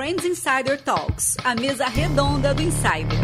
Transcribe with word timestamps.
Friends 0.00 0.24
Insider 0.24 0.80
Talks, 0.80 1.36
a 1.44 1.54
mesa 1.54 1.86
redonda 1.86 2.54
do 2.54 2.62
Insider. 2.62 3.18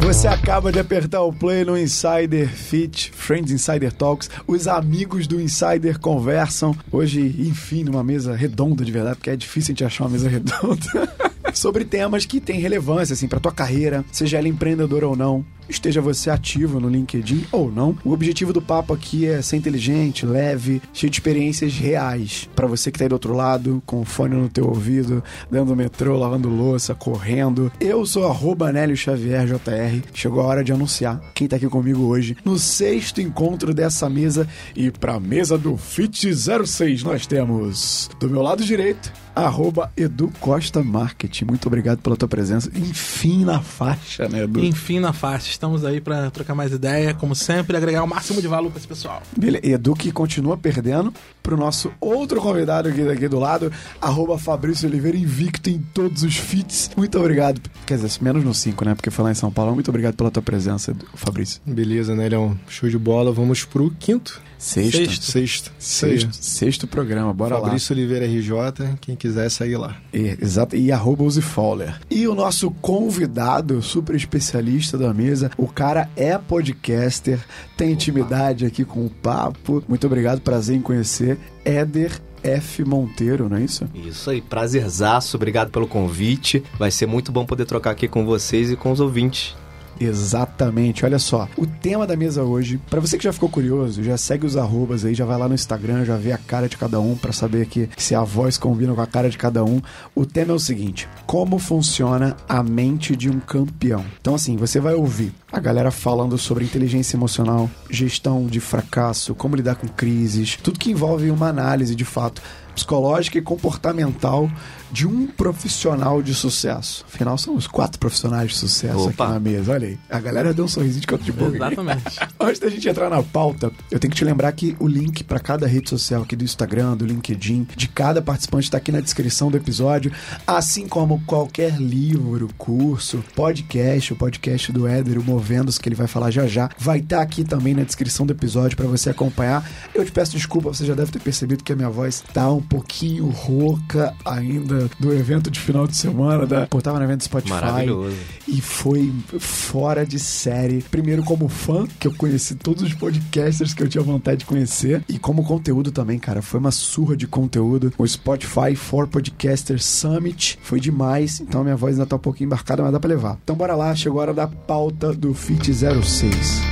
Você 0.00 0.26
acaba 0.26 0.72
de 0.72 0.78
apertar 0.78 1.20
o 1.20 1.30
play 1.30 1.66
no 1.66 1.76
Insider 1.76 2.48
Fit, 2.48 3.12
Friends 3.14 3.52
Insider 3.52 3.92
Talks. 3.92 4.30
Os 4.46 4.66
amigos 4.66 5.26
do 5.26 5.38
Insider 5.38 5.98
conversam. 6.00 6.74
Hoje, 6.90 7.20
enfim, 7.38 7.84
numa 7.84 8.02
mesa 8.02 8.34
redonda 8.34 8.82
de 8.82 8.90
verdade, 8.90 9.16
porque 9.16 9.28
é 9.28 9.36
difícil 9.36 9.72
a 9.72 9.72
gente 9.72 9.84
achar 9.84 10.04
uma 10.04 10.10
mesa 10.12 10.30
redonda. 10.30 11.30
Sobre 11.54 11.84
temas 11.84 12.24
que 12.24 12.40
têm 12.40 12.60
relevância, 12.60 13.14
assim, 13.14 13.28
pra 13.28 13.40
tua 13.40 13.52
carreira, 13.52 14.04
seja 14.12 14.38
ela 14.38 14.48
empreendedora 14.48 15.08
ou 15.08 15.16
não 15.16 15.44
esteja 15.70 16.00
você 16.00 16.28
ativo 16.28 16.80
no 16.80 16.88
LinkedIn 16.88 17.46
ou 17.52 17.70
não. 17.70 17.96
O 18.04 18.12
objetivo 18.12 18.52
do 18.52 18.60
papo 18.60 18.92
aqui 18.92 19.26
é 19.26 19.40
ser 19.40 19.56
inteligente, 19.56 20.26
leve, 20.26 20.82
cheio 20.92 21.10
de 21.10 21.16
experiências 21.16 21.74
reais. 21.74 22.48
Para 22.54 22.66
você 22.66 22.90
que 22.90 22.98
tá 22.98 23.04
aí 23.04 23.08
do 23.08 23.12
outro 23.12 23.34
lado, 23.34 23.82
com 23.86 24.00
o 24.00 24.04
fone 24.04 24.34
no 24.34 24.48
teu 24.48 24.66
ouvido, 24.66 25.22
dentro 25.50 25.68
do 25.68 25.76
metrô, 25.76 26.18
lavando 26.18 26.48
louça, 26.48 26.94
correndo. 26.94 27.72
Eu 27.80 28.04
sou 28.04 28.26
arroba 28.26 28.72
Nélio 28.72 28.96
Xavier 28.96 29.46
JR. 29.46 30.02
Chegou 30.12 30.42
a 30.42 30.46
hora 30.46 30.64
de 30.64 30.72
anunciar 30.72 31.20
quem 31.34 31.46
tá 31.46 31.56
aqui 31.56 31.68
comigo 31.68 32.02
hoje 32.02 32.36
no 32.44 32.58
sexto 32.58 33.20
encontro 33.20 33.72
dessa 33.72 34.08
mesa. 34.10 34.48
E 34.74 34.90
pra 34.90 35.20
mesa 35.20 35.56
do 35.56 35.76
Fit 35.76 36.28
06 36.34 37.02
nós 37.04 37.26
temos 37.26 38.10
do 38.18 38.28
meu 38.28 38.42
lado 38.42 38.64
direito 38.64 39.12
arroba 39.44 39.92
Edu 39.96 40.32
Costa 40.40 40.82
Marketing. 40.82 41.44
Muito 41.44 41.66
obrigado 41.66 41.98
pela 41.98 42.16
tua 42.16 42.28
presença. 42.28 42.70
Enfim 42.74 43.44
na 43.44 43.60
faixa, 43.60 44.28
né, 44.28 44.44
Edu? 44.44 44.64
Enfim 44.64 45.00
na 45.00 45.12
faixa. 45.12 45.50
Estamos 45.50 45.84
aí 45.84 46.00
para 46.00 46.30
trocar 46.30 46.54
mais 46.54 46.72
ideia, 46.72 47.14
como 47.14 47.34
sempre, 47.34 47.76
agregar 47.76 48.02
o 48.02 48.06
máximo 48.06 48.40
de 48.40 48.48
valor 48.48 48.70
para 48.70 48.78
esse 48.78 48.88
pessoal. 48.88 49.22
Beleza. 49.36 49.66
Edu 49.66 49.94
que 49.94 50.12
continua 50.12 50.56
perdendo 50.56 51.12
pro 51.42 51.56
nosso 51.56 51.92
outro 52.00 52.40
convidado 52.40 52.88
aqui 52.88 53.02
daqui 53.02 53.28
do 53.28 53.38
lado, 53.38 53.72
arroba 54.00 54.38
Fabrício 54.38 54.88
Oliveira, 54.88 55.16
invicto 55.16 55.70
em 55.70 55.78
todos 55.94 56.22
os 56.22 56.36
fits. 56.36 56.90
Muito 56.96 57.18
obrigado. 57.18 57.60
Quer 57.86 57.96
dizer, 57.96 58.10
menos 58.22 58.44
no 58.44 58.54
5, 58.54 58.84
né? 58.84 58.94
Porque 58.94 59.10
foi 59.10 59.24
lá 59.24 59.30
em 59.30 59.34
São 59.34 59.50
Paulo. 59.50 59.74
Muito 59.74 59.88
obrigado 59.88 60.14
pela 60.14 60.30
tua 60.30 60.42
presença, 60.42 60.94
Fabrício. 61.14 61.60
Beleza, 61.64 62.14
né, 62.14 62.28
Leão? 62.28 62.58
Show 62.68 62.88
de 62.88 62.98
bola. 62.98 63.32
Vamos 63.32 63.64
pro 63.64 63.90
quinto. 63.98 64.40
Sexto. 64.60 64.98
Sexto. 64.98 65.24
Sexto. 65.24 65.72
Sexto, 65.78 66.32
sexto 66.32 66.86
programa, 66.86 67.32
bora 67.32 67.58
Fabrício 67.58 67.94
lá. 67.94 67.98
Oliveira 67.98 68.26
RJ, 68.26 68.98
quem 69.00 69.16
quiser 69.16 69.50
sair 69.50 69.78
lá. 69.78 69.96
E, 70.12 70.36
exato, 70.40 70.76
e 70.76 70.92
arroba 70.92 71.24
Uzi 71.24 71.40
Fowler. 71.40 71.98
E 72.10 72.28
o 72.28 72.34
nosso 72.34 72.70
convidado, 72.70 73.80
super 73.80 74.14
especialista 74.14 74.98
da 74.98 75.14
mesa, 75.14 75.50
o 75.56 75.66
cara 75.66 76.10
é 76.14 76.36
podcaster, 76.36 77.40
tem 77.74 77.92
intimidade 77.92 78.66
aqui 78.66 78.84
com 78.84 79.06
o 79.06 79.08
papo. 79.08 79.82
Muito 79.88 80.06
obrigado, 80.06 80.42
prazer 80.42 80.76
em 80.76 80.82
conhecer. 80.82 81.38
Éder 81.64 82.20
F. 82.42 82.84
Monteiro, 82.84 83.48
não 83.48 83.56
é 83.56 83.62
isso? 83.62 83.88
Isso 83.94 84.28
aí, 84.28 84.42
prazerzaço, 84.42 85.38
obrigado 85.38 85.70
pelo 85.70 85.86
convite. 85.86 86.62
Vai 86.78 86.90
ser 86.90 87.06
muito 87.06 87.32
bom 87.32 87.46
poder 87.46 87.64
trocar 87.64 87.92
aqui 87.92 88.06
com 88.06 88.26
vocês 88.26 88.70
e 88.70 88.76
com 88.76 88.92
os 88.92 89.00
ouvintes. 89.00 89.56
Exatamente, 90.00 91.04
olha 91.04 91.18
só. 91.18 91.46
O 91.58 91.66
tema 91.66 92.06
da 92.06 92.16
mesa 92.16 92.42
hoje, 92.42 92.80
para 92.88 93.00
você 93.00 93.18
que 93.18 93.24
já 93.24 93.34
ficou 93.34 93.50
curioso, 93.50 94.02
já 94.02 94.16
segue 94.16 94.46
os 94.46 94.56
arrobas 94.56 95.04
aí, 95.04 95.14
já 95.14 95.26
vai 95.26 95.38
lá 95.38 95.46
no 95.46 95.54
Instagram, 95.54 96.06
já 96.06 96.16
vê 96.16 96.32
a 96.32 96.38
cara 96.38 96.70
de 96.70 96.78
cada 96.78 96.98
um 96.98 97.14
para 97.14 97.32
saber 97.32 97.66
que 97.66 97.88
se 97.98 98.14
a 98.14 98.24
voz 98.24 98.56
combina 98.56 98.94
com 98.94 99.00
a 99.02 99.06
cara 99.06 99.28
de 99.28 99.36
cada 99.36 99.62
um. 99.62 99.82
O 100.14 100.24
tema 100.24 100.52
é 100.52 100.54
o 100.54 100.58
seguinte: 100.58 101.06
como 101.26 101.58
funciona 101.58 102.34
a 102.48 102.62
mente 102.62 103.14
de 103.14 103.28
um 103.28 103.38
campeão? 103.38 104.02
Então, 104.18 104.34
assim, 104.34 104.56
você 104.56 104.80
vai 104.80 104.94
ouvir 104.94 105.34
a 105.52 105.60
galera 105.60 105.90
falando 105.90 106.38
sobre 106.38 106.64
inteligência 106.64 107.16
emocional, 107.16 107.68
gestão 107.90 108.46
de 108.46 108.58
fracasso, 108.58 109.34
como 109.34 109.54
lidar 109.54 109.74
com 109.74 109.86
crises, 109.86 110.56
tudo 110.62 110.78
que 110.78 110.90
envolve 110.90 111.30
uma 111.30 111.48
análise 111.48 111.94
de 111.94 112.06
fato 112.06 112.40
psicológica 112.74 113.36
e 113.36 113.42
comportamental 113.42 114.50
de 114.90 115.06
um 115.06 115.26
profissional 115.26 116.22
de 116.22 116.34
sucesso. 116.34 117.04
Afinal, 117.12 117.38
somos 117.38 117.66
quatro 117.66 117.98
profissionais 117.98 118.50
de 118.50 118.56
sucesso 118.56 119.08
Opa. 119.08 119.24
aqui 119.24 119.32
na 119.34 119.40
mesa. 119.40 119.72
Olha 119.72 119.88
aí. 119.88 119.98
A 120.08 120.20
galera 120.20 120.52
deu 120.52 120.64
um 120.64 120.68
sorrisinho 120.68 121.00
de 121.00 121.06
canto 121.06 121.24
de 121.24 121.32
boca. 121.32 121.56
Exatamente. 121.56 122.18
Antes 122.38 122.60
da 122.60 122.68
gente 122.68 122.88
entrar 122.88 123.10
na 123.10 123.22
pauta, 123.22 123.70
eu 123.90 123.98
tenho 123.98 124.10
que 124.10 124.16
te 124.16 124.24
lembrar 124.24 124.52
que 124.52 124.76
o 124.78 124.86
link 124.86 125.22
para 125.24 125.38
cada 125.38 125.66
rede 125.66 125.88
social 125.90 126.22
aqui 126.22 126.34
do 126.34 126.44
Instagram, 126.44 126.96
do 126.96 127.06
LinkedIn, 127.06 127.66
de 127.76 127.88
cada 127.88 128.20
participante 128.20 128.64
está 128.64 128.78
aqui 128.78 128.90
na 128.90 129.00
descrição 129.00 129.50
do 129.50 129.56
episódio, 129.56 130.12
assim 130.46 130.88
como 130.88 131.22
qualquer 131.26 131.80
livro, 131.80 132.48
curso, 132.58 133.22
podcast, 133.34 134.12
o 134.12 134.16
podcast 134.16 134.72
do 134.72 134.86
Éder, 134.86 135.18
o 135.18 135.22
Movendos, 135.22 135.78
que 135.78 135.88
ele 135.88 135.96
vai 135.96 136.06
falar 136.06 136.30
já 136.30 136.46
já, 136.46 136.68
vai 136.78 136.98
estar 136.98 137.18
tá 137.18 137.22
aqui 137.22 137.44
também 137.44 137.74
na 137.74 137.82
descrição 137.82 138.26
do 138.26 138.32
episódio 138.32 138.76
para 138.76 138.86
você 138.86 139.10
acompanhar. 139.10 139.68
Eu 139.94 140.04
te 140.04 140.12
peço 140.12 140.32
desculpa, 140.32 140.72
você 140.72 140.84
já 140.84 140.94
deve 140.94 141.12
ter 141.12 141.20
percebido 141.20 141.64
que 141.64 141.72
a 141.72 141.76
minha 141.76 141.90
voz 141.90 142.22
tá 142.32 142.50
um 142.50 142.62
pouquinho 142.62 143.28
rouca 143.28 144.14
ainda 144.24 144.79
do 144.98 145.12
evento 145.12 145.50
de 145.50 145.58
final 145.60 145.86
de 145.86 145.96
semana. 145.96 146.46
Da... 146.46 146.66
Pô, 146.66 146.80
tava 146.80 146.98
no 146.98 147.04
evento 147.04 147.18
do 147.18 147.24
Spotify. 147.24 147.54
Maravilhoso. 147.54 148.16
E 148.46 148.60
foi 148.60 149.12
fora 149.38 150.04
de 150.04 150.18
série. 150.18 150.82
Primeiro, 150.82 151.22
como 151.22 151.48
fã, 151.48 151.86
que 151.98 152.06
eu 152.06 152.14
conheci 152.14 152.54
todos 152.54 152.82
os 152.82 152.94
podcasters 152.94 153.74
que 153.74 153.82
eu 153.82 153.88
tinha 153.88 154.02
vontade 154.02 154.38
de 154.38 154.44
conhecer. 154.44 155.04
E 155.08 155.18
como 155.18 155.44
conteúdo 155.44 155.90
também, 155.90 156.18
cara. 156.18 156.42
Foi 156.42 156.60
uma 156.60 156.70
surra 156.70 157.16
de 157.16 157.26
conteúdo. 157.26 157.92
O 157.98 158.06
Spotify 158.06 158.74
for 158.74 159.06
Podcasters 159.06 159.84
Summit 159.84 160.58
foi 160.62 160.80
demais. 160.80 161.40
Então 161.40 161.62
minha 161.62 161.76
voz 161.76 161.94
ainda 161.94 162.06
tá 162.06 162.16
um 162.16 162.20
pouquinho 162.20 162.46
embarcada, 162.46 162.82
mas 162.82 162.92
dá 162.92 163.00
pra 163.00 163.08
levar. 163.08 163.38
Então 163.42 163.56
bora 163.56 163.74
lá, 163.74 163.94
chegou 163.94 164.20
a 164.20 164.22
hora 164.22 164.34
da 164.34 164.46
pauta 164.46 165.12
do 165.12 165.34
Fit 165.34 165.72
06. 165.72 166.69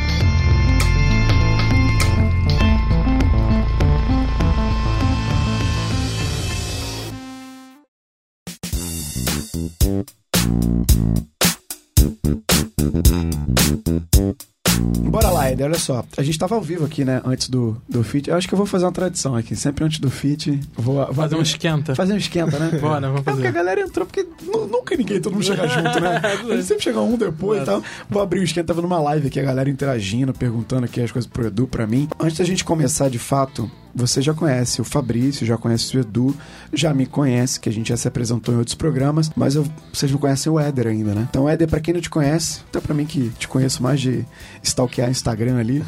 Bora 15.10 15.30
lá, 15.30 15.50
Eder, 15.50 15.66
olha 15.66 15.78
só. 15.78 16.04
A 16.16 16.22
gente 16.22 16.38
tava 16.38 16.54
ao 16.54 16.60
vivo 16.60 16.84
aqui, 16.84 17.04
né, 17.04 17.20
antes 17.24 17.48
do, 17.48 17.76
do 17.88 18.04
fit. 18.04 18.28
Eu 18.28 18.36
acho 18.36 18.46
que 18.46 18.54
eu 18.54 18.56
vou 18.56 18.66
fazer 18.66 18.84
uma 18.84 18.92
tradição 18.92 19.34
aqui. 19.34 19.56
Sempre 19.56 19.84
antes 19.84 19.98
do 19.98 20.10
fit, 20.10 20.60
vou, 20.74 21.04
vou 21.06 21.14
fazer 21.14 21.34
um 21.34 21.42
esquenta. 21.42 21.94
Fazer 21.94 22.12
um 22.12 22.16
esquenta, 22.16 22.58
né? 22.58 22.70
Bora, 22.78 23.08
vamos 23.08 23.22
fazer. 23.22 23.40
É 23.40 23.44
porque 23.44 23.48
a 23.48 23.62
galera 23.62 23.80
entrou, 23.80 24.06
porque 24.06 24.26
nunca 24.70 24.96
ninguém, 24.96 25.20
todo 25.20 25.32
mundo 25.32 25.44
chega 25.44 25.66
junto, 25.68 26.00
né? 26.00 26.20
A 26.22 26.36
gente 26.54 26.64
sempre 26.64 26.84
chega 26.84 27.00
um 27.00 27.16
depois 27.16 27.62
e 27.62 27.64
tal. 27.64 27.82
Vou 28.08 28.22
abrir 28.22 28.40
o 28.40 28.44
esquenta, 28.44 28.68
tava 28.68 28.82
numa 28.82 29.00
live 29.00 29.26
aqui, 29.26 29.40
a 29.40 29.44
galera 29.44 29.68
interagindo, 29.68 30.32
perguntando 30.32 30.84
aqui 30.84 31.00
as 31.00 31.10
coisas 31.10 31.28
pro 31.28 31.46
Edu, 31.46 31.66
pra 31.66 31.86
mim. 31.86 32.08
Antes 32.20 32.38
da 32.38 32.44
gente 32.44 32.64
começar 32.64 33.08
de 33.08 33.18
fato, 33.18 33.70
você 33.94 34.20
já 34.22 34.34
conhece 34.34 34.80
o 34.80 34.84
Fabrício, 34.84 35.46
já 35.46 35.56
conhece 35.56 35.96
o 35.96 36.00
Edu, 36.00 36.36
já 36.72 36.92
me 36.92 37.06
conhece, 37.06 37.58
que 37.58 37.68
a 37.68 37.72
gente 37.72 37.88
já 37.88 37.96
se 37.96 38.06
apresentou 38.06 38.54
em 38.54 38.58
outros 38.58 38.74
programas, 38.74 39.30
mas 39.34 39.54
eu, 39.54 39.66
vocês 39.92 40.10
não 40.10 40.18
conhecem 40.18 40.50
o 40.50 40.58
Éder 40.58 40.86
ainda, 40.86 41.14
né? 41.14 41.26
Então, 41.28 41.48
Éder, 41.48 41.68
pra 41.68 41.80
quem 41.80 41.94
não 41.94 42.00
te 42.00 42.10
conhece, 42.10 42.60
até 42.68 42.80
pra 42.80 42.94
mim 42.94 43.06
que 43.06 43.30
te 43.38 43.48
conheço 43.48 43.82
mais 43.82 44.00
de 44.00 44.24
stalkear 44.62 45.10
Instagram 45.10 45.58
ali. 45.58 45.84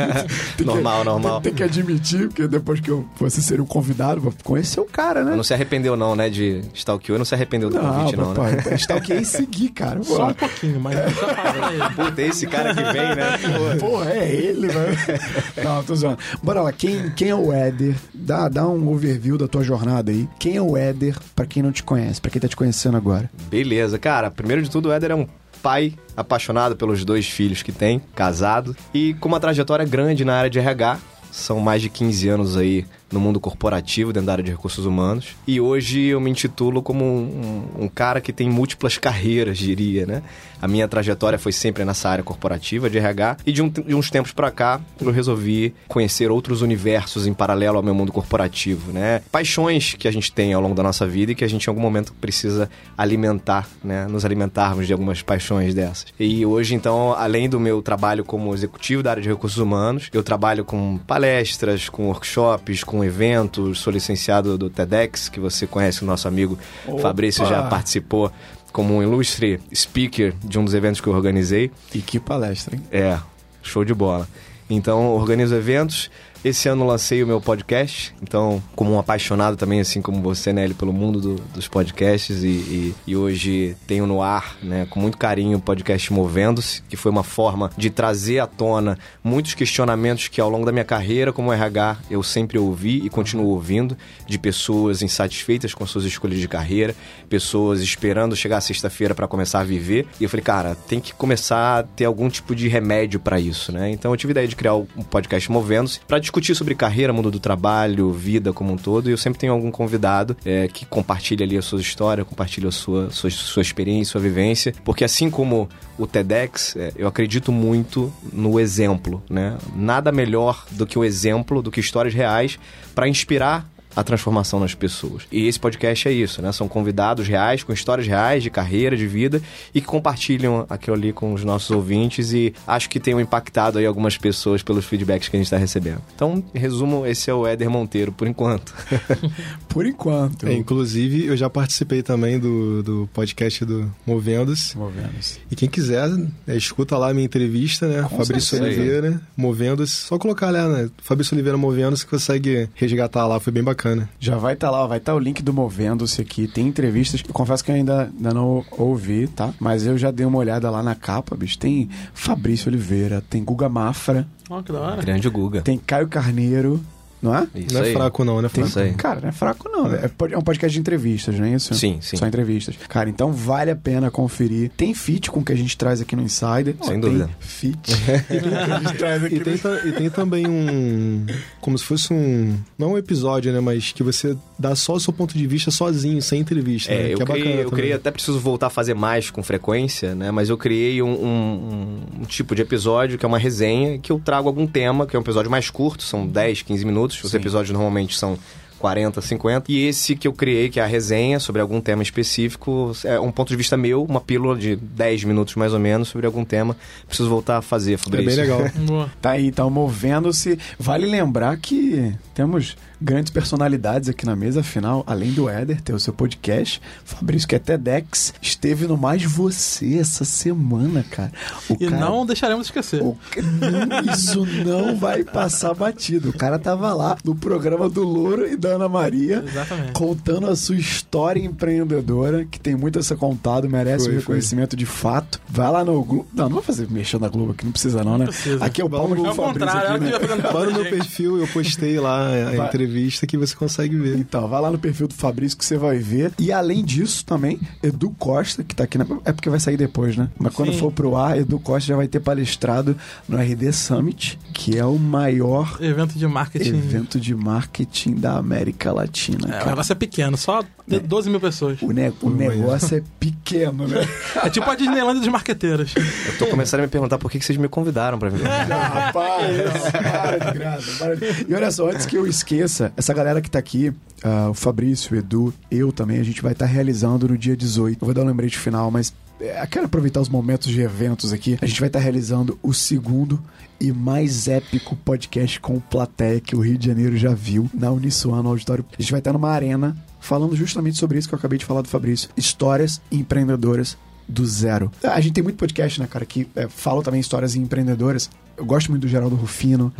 normal, 0.64 0.98
que, 1.00 1.04
normal. 1.04 1.40
Tem, 1.40 1.52
tem, 1.52 1.54
que 1.54 1.62
admitir, 1.62 2.28
porque 2.28 2.48
depois 2.48 2.80
que 2.80 2.90
eu, 2.90 3.06
você 3.18 3.40
ser 3.40 3.60
um 3.60 3.66
convidado, 3.66 4.20
vou 4.20 4.34
conhecer 4.42 4.80
o 4.80 4.84
cara, 4.84 5.24
né? 5.24 5.36
Não 5.36 5.44
se 5.44 5.54
arrependeu 5.54 5.96
não, 5.96 6.16
né, 6.16 6.28
de 6.28 6.62
stalkear, 6.74 7.18
não 7.18 7.24
se 7.24 7.34
arrependeu 7.34 7.70
do 7.70 7.76
não, 7.76 7.94
convite 7.94 8.16
não, 8.16 8.34
papai, 8.34 8.56
né? 8.56 8.74
Stalkeei 8.76 9.18
e 9.20 9.24
seguir, 9.24 9.68
cara. 9.70 10.02
Só 10.02 10.28
um 10.28 10.34
pouquinho, 10.34 10.80
mas 10.80 10.96
não 10.96 11.06
Puta, 12.06 12.22
esse 12.22 12.46
cara 12.46 12.74
que 12.74 12.82
vem, 12.82 13.14
né? 13.14 13.38
Porra, 13.78 14.10
é 14.10 14.34
ele, 14.34 14.66
né? 14.66 14.96
não, 15.62 15.82
tô 15.82 15.94
zoando. 15.94 16.18
Bora 16.42 16.62
lá, 16.62 16.72
quem, 16.72 17.10
quem 17.10 17.30
é 17.30 17.34
o 17.36 17.52
Éder? 17.52 17.96
Dá, 18.12 18.48
dá 18.48 18.66
um 18.66 18.88
overview 18.88 19.38
da 19.38 19.48
tua 19.48 19.62
jornada 19.62 20.10
aí. 20.10 20.28
Quem 20.38 20.56
é 20.56 20.62
o 20.62 20.76
Éder, 20.76 21.16
para 21.34 21.46
quem 21.46 21.62
não 21.62 21.72
te 21.72 21.82
conhece, 21.82 22.20
para 22.20 22.30
quem 22.30 22.40
tá 22.40 22.48
te 22.48 22.56
conhecendo 22.56 22.96
agora? 22.96 23.30
Beleza, 23.48 23.98
cara. 23.98 24.30
Primeiro 24.30 24.62
de 24.62 24.70
tudo, 24.70 24.88
o 24.88 24.92
Éder 24.92 25.10
é 25.10 25.14
um 25.14 25.26
pai 25.62 25.94
apaixonado 26.16 26.76
pelos 26.76 27.04
dois 27.04 27.28
filhos 27.28 27.62
que 27.62 27.72
tem, 27.72 28.00
casado, 28.14 28.76
e 28.94 29.14
com 29.14 29.28
uma 29.28 29.40
trajetória 29.40 29.84
grande 29.84 30.24
na 30.24 30.36
área 30.36 30.50
de 30.50 30.58
RH. 30.58 30.98
São 31.30 31.60
mais 31.60 31.82
de 31.82 31.90
15 31.90 32.28
anos 32.28 32.56
aí 32.56 32.86
no 33.10 33.20
mundo 33.20 33.38
corporativo, 33.38 34.12
dentro 34.12 34.26
da 34.26 34.32
área 34.32 34.44
de 34.44 34.50
recursos 34.50 34.84
humanos. 34.84 35.28
E 35.46 35.60
hoje 35.60 36.00
eu 36.06 36.20
me 36.20 36.30
intitulo 36.30 36.82
como 36.82 37.04
um, 37.04 37.84
um, 37.84 37.88
cara 37.88 38.20
que 38.20 38.32
tem 38.32 38.48
múltiplas 38.50 38.98
carreiras, 38.98 39.58
diria, 39.58 40.06
né? 40.06 40.22
A 40.60 40.66
minha 40.66 40.88
trajetória 40.88 41.38
foi 41.38 41.52
sempre 41.52 41.84
nessa 41.84 42.08
área 42.08 42.24
corporativa 42.24 42.88
de 42.88 42.98
RH 42.98 43.36
e 43.46 43.52
de, 43.52 43.62
um, 43.62 43.68
de 43.68 43.94
uns 43.94 44.10
tempos 44.10 44.32
para 44.32 44.50
cá 44.50 44.80
eu 45.00 45.10
resolvi 45.10 45.74
conhecer 45.86 46.30
outros 46.30 46.62
universos 46.62 47.26
em 47.26 47.34
paralelo 47.34 47.76
ao 47.76 47.82
meu 47.82 47.94
mundo 47.94 48.10
corporativo, 48.10 48.92
né? 48.92 49.22
Paixões 49.30 49.94
que 49.94 50.08
a 50.08 50.10
gente 50.10 50.32
tem 50.32 50.52
ao 50.52 50.62
longo 50.62 50.74
da 50.74 50.82
nossa 50.82 51.06
vida 51.06 51.32
e 51.32 51.34
que 51.34 51.44
a 51.44 51.48
gente 51.48 51.66
em 51.66 51.68
algum 51.68 51.80
momento 51.80 52.12
precisa 52.14 52.70
alimentar, 52.96 53.68
né? 53.84 54.06
Nos 54.06 54.24
alimentarmos 54.24 54.86
de 54.86 54.92
algumas 54.92 55.22
paixões 55.22 55.74
dessas. 55.74 56.06
E 56.18 56.44
hoje, 56.44 56.74
então, 56.74 57.12
além 57.12 57.48
do 57.48 57.60
meu 57.60 57.82
trabalho 57.82 58.24
como 58.24 58.52
executivo 58.54 59.02
da 59.02 59.10
área 59.10 59.22
de 59.22 59.28
recursos 59.28 59.58
humanos, 59.58 60.08
eu 60.12 60.22
trabalho 60.22 60.64
com 60.64 60.98
palestras, 61.06 61.88
com 61.88 62.06
workshops, 62.08 62.82
com 62.82 62.95
eventos, 63.04 63.80
sou 63.80 63.92
licenciado 63.92 64.56
do 64.56 64.68
TEDx, 64.70 65.28
que 65.28 65.40
você 65.40 65.66
conhece, 65.66 66.02
o 66.02 66.06
nosso 66.06 66.28
amigo 66.28 66.58
Opa. 66.86 67.00
Fabrício 67.00 67.46
já 67.46 67.62
participou 67.64 68.32
como 68.72 68.94
um 68.94 69.02
ilustre 69.02 69.60
speaker 69.74 70.34
de 70.44 70.58
um 70.58 70.64
dos 70.64 70.74
eventos 70.74 71.00
que 71.00 71.06
eu 71.06 71.14
organizei. 71.14 71.70
E 71.94 72.00
que 72.00 72.20
palestra, 72.20 72.76
hein? 72.76 72.82
É, 72.90 73.18
show 73.62 73.84
de 73.84 73.94
bola. 73.94 74.28
Então, 74.68 75.14
organizo 75.14 75.54
eventos 75.54 76.10
Esse 76.48 76.68
ano 76.68 76.86
lancei 76.86 77.24
o 77.24 77.26
meu 77.26 77.40
podcast, 77.40 78.14
então, 78.22 78.62
como 78.76 78.92
um 78.92 79.00
apaixonado 79.00 79.56
também, 79.56 79.80
assim 79.80 80.00
como 80.00 80.22
você, 80.22 80.52
Nelly, 80.52 80.74
pelo 80.74 80.92
mundo 80.92 81.20
do- 81.20 81.42
dos 81.52 81.66
podcasts 81.66 82.44
e, 82.44 82.46
e- 82.46 82.94
e 83.04 83.16
hoje 83.16 83.76
tenho 83.84 84.06
no 84.06 84.22
ar, 84.22 84.56
né, 84.62 84.86
com 84.88 85.00
muito 85.00 85.18
carinho 85.18 85.58
o 85.58 85.60
podcast 85.60 86.12
Movendo-se, 86.12 86.82
que 86.82 86.94
foi 86.96 87.10
uma 87.10 87.24
forma 87.24 87.72
de 87.76 87.90
trazer 87.90 88.38
à 88.38 88.46
tona 88.46 88.96
muitos 89.24 89.54
questionamentos 89.54 90.28
que 90.28 90.40
ao 90.40 90.48
longo 90.48 90.64
da 90.64 90.70
minha 90.70 90.84
carreira 90.84 91.32
como 91.32 91.52
RH 91.52 91.96
eu 92.08 92.22
sempre 92.22 92.60
ouvi 92.60 93.04
e 93.04 93.10
continuo 93.10 93.46
ouvindo 93.48 93.98
de 94.24 94.38
pessoas 94.38 95.02
insatisfeitas 95.02 95.74
com 95.74 95.84
suas 95.84 96.04
escolhas 96.04 96.38
de 96.38 96.46
carreira, 96.46 96.94
pessoas 97.28 97.80
esperando 97.80 98.36
chegar 98.36 98.60
sexta-feira 98.60 99.16
para 99.16 99.26
começar 99.26 99.58
a 99.58 99.64
viver. 99.64 100.06
E 100.20 100.22
eu 100.22 100.30
falei, 100.30 100.44
cara, 100.44 100.76
tem 100.76 101.00
que 101.00 101.12
começar 101.12 101.80
a 101.80 101.82
ter 101.82 102.04
algum 102.04 102.28
tipo 102.28 102.54
de 102.54 102.68
remédio 102.68 103.18
para 103.18 103.40
isso, 103.40 103.72
né? 103.72 103.90
Então 103.90 104.12
eu 104.12 104.16
tive 104.16 104.30
a 104.30 104.34
ideia 104.34 104.46
de 104.46 104.54
criar 104.54 104.76
um 104.76 104.84
podcast 105.10 105.50
Movendo-se 105.50 105.98
para 106.06 106.20
sobre 106.54 106.74
carreira, 106.74 107.12
mundo 107.12 107.30
do 107.30 107.38
trabalho, 107.38 108.12
vida 108.12 108.52
como 108.52 108.72
um 108.72 108.76
todo. 108.76 109.08
E 109.08 109.12
eu 109.12 109.16
sempre 109.16 109.38
tenho 109.38 109.52
algum 109.52 109.70
convidado 109.70 110.36
é, 110.44 110.68
que 110.68 110.84
compartilha 110.84 111.44
ali 111.44 111.56
a 111.56 111.62
sua 111.62 111.80
história, 111.80 112.24
compartilha 112.24 112.68
a 112.68 112.72
sua, 112.72 113.10
sua, 113.10 113.30
sua 113.30 113.62
experiência, 113.62 114.12
sua 114.12 114.20
vivência. 114.20 114.74
Porque 114.84 115.04
assim 115.04 115.30
como 115.30 115.68
o 115.98 116.06
TEDx, 116.06 116.76
é, 116.76 116.92
eu 116.96 117.08
acredito 117.08 117.50
muito 117.50 118.12
no 118.32 118.60
exemplo, 118.60 119.22
né? 119.28 119.56
Nada 119.74 120.12
melhor 120.12 120.64
do 120.70 120.86
que 120.86 120.98
o 120.98 121.04
exemplo, 121.04 121.62
do 121.62 121.70
que 121.70 121.80
histórias 121.80 122.14
reais 122.14 122.58
para 122.94 123.08
inspirar 123.08 123.68
a 123.96 124.04
transformação 124.04 124.60
nas 124.60 124.74
pessoas. 124.74 125.22
E 125.32 125.46
esse 125.46 125.58
podcast 125.58 126.06
é 126.06 126.12
isso, 126.12 126.42
né? 126.42 126.52
São 126.52 126.68
convidados 126.68 127.26
reais, 127.26 127.62
com 127.62 127.72
histórias 127.72 128.06
reais 128.06 128.42
de 128.42 128.50
carreira, 128.50 128.94
de 128.94 129.06
vida, 129.06 129.40
e 129.74 129.80
que 129.80 129.86
compartilham 129.86 130.66
aquilo 130.68 130.94
ali 130.94 131.12
com 131.14 131.32
os 131.32 131.42
nossos 131.42 131.70
ouvintes 131.70 132.32
e 132.32 132.52
acho 132.66 132.90
que 132.90 133.00
tenham 133.00 133.18
impactado 133.18 133.78
aí 133.78 133.86
algumas 133.86 134.18
pessoas 134.18 134.62
pelos 134.62 134.84
feedbacks 134.84 135.28
que 135.28 135.36
a 135.36 135.38
gente 135.38 135.46
está 135.46 135.56
recebendo. 135.56 136.02
Então, 136.14 136.44
em 136.54 136.58
resumo, 136.58 137.06
esse 137.06 137.30
é 137.30 137.34
o 137.34 137.46
Éder 137.46 137.70
Monteiro, 137.70 138.12
por 138.12 138.28
enquanto. 138.28 138.74
Por 139.68 139.84
enquanto. 139.84 140.46
É, 140.46 140.54
inclusive, 140.54 141.26
eu 141.26 141.36
já 141.36 141.50
participei 141.50 142.02
também 142.02 142.38
do, 142.38 142.82
do 142.82 143.10
podcast 143.12 143.62
do 143.62 143.92
Movendo-se. 144.06 144.76
Movendo-se. 144.76 145.38
E 145.50 145.54
quem 145.54 145.68
quiser, 145.68 146.08
é, 146.46 146.56
escuta 146.56 146.96
lá 146.96 147.10
a 147.10 147.14
minha 147.14 147.26
entrevista, 147.26 147.86
né? 147.86 148.02
Com 148.02 148.16
Fabrício 148.16 148.56
certeza. 148.56 148.80
Oliveira, 148.80 149.20
Movendo-se. 149.36 149.92
Só 149.92 150.18
colocar 150.18 150.50
lá, 150.50 150.66
né? 150.66 150.88
Fabrício 151.02 151.34
Oliveira 151.34 151.58
Movendo-se 151.58 152.06
que 152.06 152.10
consegue 152.10 152.70
resgatar 152.74 153.26
lá. 153.26 153.38
Foi 153.38 153.52
bem 153.52 153.62
bacana. 153.62 153.85
Já 154.18 154.36
vai 154.36 154.54
estar 154.54 154.70
lá, 154.70 154.84
ó, 154.84 154.86
vai 154.86 154.98
estar 154.98 155.14
o 155.14 155.18
link 155.18 155.42
do 155.42 155.52
Movendo-se 155.52 156.20
aqui. 156.20 156.46
Tem 156.48 156.66
entrevistas. 156.66 157.22
Eu 157.26 157.32
confesso 157.34 157.64
que 157.64 157.70
eu 157.70 157.74
ainda, 157.74 158.04
ainda 158.16 158.32
não 158.34 158.64
ouvi, 158.72 159.26
tá? 159.28 159.52
Mas 159.60 159.86
eu 159.86 159.96
já 159.98 160.10
dei 160.10 160.26
uma 160.26 160.38
olhada 160.38 160.70
lá 160.70 160.82
na 160.82 160.94
capa, 160.94 161.36
bicho. 161.36 161.58
Tem 161.58 161.88
Fabrício 162.14 162.68
Oliveira, 162.68 163.22
tem 163.28 163.44
Guga 163.44 163.68
Mafra, 163.68 164.26
Ó, 164.48 164.62
que 164.62 164.72
da 164.72 164.80
hora. 164.80 165.02
Grande 165.02 165.28
Guga. 165.28 165.60
tem 165.62 165.78
Caio 165.78 166.08
Carneiro, 166.08 166.80
não 167.26 167.34
é? 167.36 167.46
Isso 167.54 167.74
não 167.74 167.82
é 167.82 167.86
aí. 167.86 167.92
fraco, 167.92 168.24
não, 168.24 168.40
né? 168.40 168.48
Tem, 168.48 168.64
Fraco. 168.64 168.68
Isso 168.68 168.78
aí. 168.78 168.94
Cara, 168.94 169.20
não 169.20 169.28
é 169.28 169.32
fraco 169.32 169.68
não. 169.68 169.92
É, 169.92 170.10
é 170.32 170.38
um 170.38 170.42
podcast 170.42 170.72
de 170.72 170.80
entrevistas, 170.80 171.38
não 171.38 171.46
é 171.46 171.54
isso? 171.54 171.74
Sim, 171.74 171.98
sim. 172.00 172.16
Só 172.16 172.26
entrevistas. 172.26 172.76
Cara, 172.88 173.10
então 173.10 173.32
vale 173.32 173.70
a 173.70 173.76
pena 173.76 174.10
conferir. 174.10 174.70
Tem 174.76 174.94
feat 174.94 175.30
com 175.30 175.40
o 175.40 175.44
que 175.44 175.52
a 175.52 175.56
gente 175.56 175.76
traz 175.76 176.00
aqui 176.00 176.14
no 176.16 176.22
Insider. 176.22 176.74
Sem 176.82 177.00
dúvida. 177.00 177.28
Aqui 177.36 179.34
E 179.34 179.40
tem, 179.40 179.54
e 179.86 179.92
tem 179.92 180.10
também 180.10 180.46
um. 180.46 181.26
Como 181.60 181.76
se 181.76 181.84
fosse 181.84 182.12
um. 182.12 182.56
Não 182.78 182.92
um 182.92 182.98
episódio, 182.98 183.52
né? 183.52 183.60
Mas 183.60 183.92
que 183.92 184.02
você 184.02 184.36
dá 184.58 184.74
só 184.74 184.94
o 184.94 185.00
seu 185.00 185.12
ponto 185.12 185.36
de 185.36 185.46
vista 185.46 185.70
sozinho, 185.70 186.20
sem 186.22 186.40
entrevista. 186.40 186.90
né? 186.92 187.08
É, 187.10 187.12
eu 187.14 187.16
que 187.18 187.22
é 187.22 187.26
criei, 187.26 187.44
bacana. 187.44 187.62
eu 187.62 187.70
criei, 187.70 187.92
até 187.92 188.10
preciso 188.10 188.38
voltar 188.40 188.68
a 188.68 188.70
fazer 188.70 188.94
mais 188.94 189.30
com 189.30 189.42
frequência, 189.42 190.14
né? 190.14 190.30
Mas 190.30 190.48
eu 190.48 190.56
criei 190.56 191.02
um, 191.02 191.08
um- 191.12 192.00
um 192.20 192.24
tipo 192.24 192.54
de 192.54 192.62
episódio 192.62 193.18
que 193.18 193.24
é 193.24 193.28
uma 193.28 193.38
resenha, 193.38 193.98
que 193.98 194.10
eu 194.10 194.18
trago 194.24 194.48
algum 194.48 194.66
tema, 194.66 195.06
que 195.06 195.14
é 195.14 195.18
um 195.18 195.22
episódio 195.22 195.50
mais 195.50 195.68
curto, 195.70 196.02
são 196.02 196.26
10, 196.26 196.62
15 196.62 196.84
minutos. 196.84 197.22
Os 197.22 197.34
episódios 197.34 197.70
normalmente 197.72 198.16
são 198.16 198.38
40, 198.78 199.22
50. 199.22 199.72
E 199.72 199.86
esse 199.86 200.14
que 200.14 200.28
eu 200.28 200.32
criei, 200.34 200.68
que 200.68 200.78
é 200.78 200.82
a 200.82 200.86
resenha 200.86 201.40
sobre 201.40 201.62
algum 201.62 201.80
tema 201.80 202.02
específico, 202.02 202.92
é 203.04 203.18
um 203.18 203.32
ponto 203.32 203.48
de 203.48 203.56
vista 203.56 203.74
meu, 203.76 204.04
uma 204.04 204.20
pílula 204.20 204.54
de 204.56 204.76
10 204.76 205.24
minutos 205.24 205.54
mais 205.54 205.72
ou 205.72 205.78
menos 205.80 206.08
sobre 206.08 206.26
algum 206.26 206.44
tema. 206.44 206.76
Preciso 207.06 207.28
voltar 207.28 207.56
a 207.56 207.62
fazer, 207.62 207.94
É 207.94 207.96
Fabrício. 207.96 208.26
bem 208.26 208.36
legal. 208.36 208.60
Tá 209.20 209.30
aí, 209.30 209.46
então 209.46 209.70
movendo-se. 209.70 210.58
Vale 210.78 211.06
lembrar 211.06 211.56
que 211.56 212.12
temos 212.34 212.76
grandes 213.00 213.30
personalidades 213.30 214.08
aqui 214.08 214.24
na 214.26 214.34
mesa, 214.36 214.60
afinal, 214.60 215.04
além 215.06 215.32
do 215.32 215.48
Éder, 215.48 215.80
tem 215.82 215.94
o 215.94 216.00
seu 216.00 216.12
podcast, 216.12 216.80
Fabrício 217.04 217.48
que 217.48 217.54
é 217.54 217.58
TEDx, 217.58 218.34
esteve 218.40 218.86
no 218.86 218.96
Mais 218.96 219.22
Você 219.24 219.98
essa 219.98 220.24
semana, 220.24 221.04
cara. 221.10 221.32
O 221.68 221.74
E 221.80 221.86
cara- 221.88 222.00
não 222.00 222.24
deixaremos 222.26 222.66
de 222.66 222.72
esquecer. 222.72 223.02
o 223.02 223.16
não, 223.36 224.12
isso 224.12 224.46
não 224.64 224.96
vai 224.96 225.24
passar 225.24 225.74
batido. 225.74 226.30
O 226.30 226.32
cara 226.32 226.58
tava 226.58 226.92
lá 226.94 227.16
no 227.24 227.34
programa 227.34 227.88
do 227.88 228.02
Louro 228.02 228.46
e 228.46 228.56
da 228.56 228.70
Ana 228.70 228.88
Maria. 228.88 229.44
Exatamente. 229.46 229.92
Contando 229.92 230.46
a 230.48 230.56
sua 230.56 230.76
história 230.76 231.40
empreendedora, 231.40 232.44
que 232.44 232.58
tem 232.58 232.74
muito 232.74 232.98
a 232.98 233.02
ser 233.02 233.16
contado, 233.16 233.68
merece 233.68 234.04
Foi, 234.06 234.14
um 234.14 234.18
reconhecimento 234.18 234.76
de 234.76 234.86
fato. 234.86 235.40
Vai 235.48 235.70
lá 235.70 235.84
no 235.84 236.02
Globo. 236.02 236.26
Não, 236.32 236.44
não 236.44 236.54
vou 236.54 236.62
fazer 236.62 236.88
mexer 236.90 237.20
na 237.20 237.28
Globo 237.28 237.52
aqui, 237.52 237.64
não 237.64 237.72
precisa 237.72 238.02
não, 238.04 238.16
né? 238.18 238.26
precisa. 238.26 238.64
Aqui 238.64 238.80
é 238.80 238.84
o 238.84 238.94
Ao 238.96 239.08
Fabrício 239.08 239.34
contrário, 239.34 239.90
aqui, 239.96 240.04
né? 240.04 240.50
Lá 240.52 240.64
no 240.64 240.72
meu 240.72 240.84
perfil 240.90 241.38
eu 241.38 241.46
postei 241.48 241.98
lá 241.98 242.28
a 242.28 242.44
Vai. 242.56 242.56
Entrevista 242.86 243.26
que 243.26 243.36
você 243.36 243.54
consegue 243.54 243.96
ver. 243.96 244.16
Então, 244.16 244.48
vai 244.48 244.60
lá 244.60 244.70
no 244.70 244.78
perfil 244.78 245.08
do 245.08 245.14
Fabrício 245.14 245.58
que 245.58 245.64
você 245.64 245.76
vai 245.76 245.98
ver. 245.98 246.32
E 246.38 246.52
além 246.52 246.84
disso, 246.84 247.24
também, 247.24 247.60
Edu 247.82 248.10
Costa, 248.18 248.62
que 248.62 248.74
tá 248.74 248.84
aqui 248.84 248.96
na. 248.96 249.04
É 249.24 249.32
porque 249.32 249.50
vai 249.50 249.60
sair 249.60 249.76
depois, 249.76 250.16
né? 250.16 250.30
Mas 250.38 250.54
quando 250.54 250.72
Sim. 250.72 250.78
for 250.78 250.92
pro 250.92 251.16
ar, 251.16 251.36
Edu 251.38 251.58
Costa 251.58 251.88
já 251.88 251.96
vai 251.96 252.08
ter 252.08 252.20
palestrado 252.20 252.96
no 253.28 253.36
RD 253.36 253.72
Summit, 253.72 254.38
que 254.52 254.78
é 254.78 254.84
o 254.84 254.98
maior 254.98 255.76
Evento 255.80 256.18
de 256.18 256.26
marketing. 256.26 256.68
evento 256.68 257.20
de 257.20 257.34
marketing 257.34 258.14
da 258.14 258.36
América 258.38 258.92
Latina. 258.92 259.46
É, 259.46 259.48
o 259.48 259.52
cara. 259.52 259.70
negócio 259.70 259.92
é 259.92 259.96
pequeno, 259.96 260.36
só 260.36 260.62
de 260.86 261.00
12 261.00 261.28
mil 261.30 261.40
pessoas. 261.40 261.80
O, 261.82 261.90
ne- 261.92 262.12
o 262.22 262.30
negócio 262.30 262.98
é 262.98 263.02
pequeno, 263.18 263.88
né? 263.88 264.06
É 264.44 264.48
tipo 264.50 264.70
a 264.70 264.74
Disneylandia 264.74 265.20
dos 265.20 265.28
marqueteiros. 265.30 265.94
Eu 265.96 266.38
tô 266.38 266.46
começando 266.46 266.80
a 266.80 266.82
me 266.84 266.88
perguntar 266.88 267.18
por 267.18 267.30
que 267.30 267.38
que 267.38 267.44
vocês 267.44 267.58
me 267.58 267.68
convidaram 267.68 268.18
pra 268.18 268.28
vir. 268.28 268.42
Rapaz, 268.46 269.56
para 269.92 270.38
de 270.52 270.58
graça. 270.58 270.90
para 270.98 271.16
de- 271.16 271.46
E 271.48 271.54
olha 271.54 271.70
só, 271.70 271.88
antes 271.90 272.06
que 272.06 272.16
eu 272.16 272.26
esqueça, 272.26 272.92
essa 272.96 273.12
galera 273.12 273.40
que 273.40 273.50
tá 273.50 273.58
aqui, 273.58 273.92
ah, 274.22 274.50
o 274.50 274.54
Fabrício, 274.54 275.14
o 275.14 275.18
Edu, 275.18 275.52
eu 275.70 275.92
também, 275.92 276.18
a 276.20 276.24
gente 276.24 276.42
vai 276.42 276.52
estar 276.52 276.66
realizando 276.66 277.28
no 277.28 277.36
dia 277.36 277.56
18. 277.56 277.98
Eu 278.02 278.06
vou 278.06 278.14
dar 278.14 278.22
um 278.22 278.26
lembrete 278.26 278.58
final, 278.58 278.90
mas 278.90 279.12
é, 279.40 279.62
eu 279.62 279.66
quero 279.66 279.86
aproveitar 279.86 280.20
os 280.20 280.28
momentos 280.28 280.68
de 280.72 280.80
eventos 280.80 281.32
aqui. 281.32 281.58
A 281.60 281.66
gente 281.66 281.80
vai 281.80 281.88
estar 281.88 281.98
realizando 281.98 282.58
o 282.62 282.72
segundo 282.72 283.42
e 283.80 283.92
mais 283.92 284.48
épico 284.48 284.96
podcast 284.96 285.60
com 285.60 285.78
plateia 285.78 286.40
que 286.40 286.56
o 286.56 286.60
Rio 286.60 286.78
de 286.78 286.86
Janeiro 286.86 287.16
já 287.16 287.34
viu 287.34 287.68
na 287.74 287.90
Uniswan, 287.90 288.42
no 288.42 288.48
auditório. 288.50 288.84
A 288.98 289.02
gente 289.02 289.10
vai 289.10 289.20
estar 289.20 289.32
numa 289.32 289.50
arena 289.50 289.94
falando 290.26 290.56
justamente 290.56 290.98
sobre 290.98 291.18
isso 291.18 291.28
que 291.28 291.34
eu 291.34 291.38
acabei 291.38 291.58
de 291.58 291.64
falar 291.64 291.82
do 291.82 291.88
Fabrício. 291.88 292.28
Histórias 292.36 293.00
empreendedoras 293.10 293.96
do 294.28 294.44
zero. 294.44 294.90
A 295.02 295.20
gente 295.20 295.34
tem 295.34 295.44
muito 295.44 295.56
podcast, 295.56 296.00
né, 296.00 296.06
cara, 296.06 296.26
que 296.26 296.48
é, 296.56 296.68
falam 296.68 297.02
também 297.02 297.20
histórias 297.20 297.54
empreendedoras. 297.54 298.28
Eu 298.56 298.64
gosto 298.64 298.90
muito 298.90 299.02
do 299.02 299.08
Geraldo 299.08 299.36
Rufino, 299.36 299.92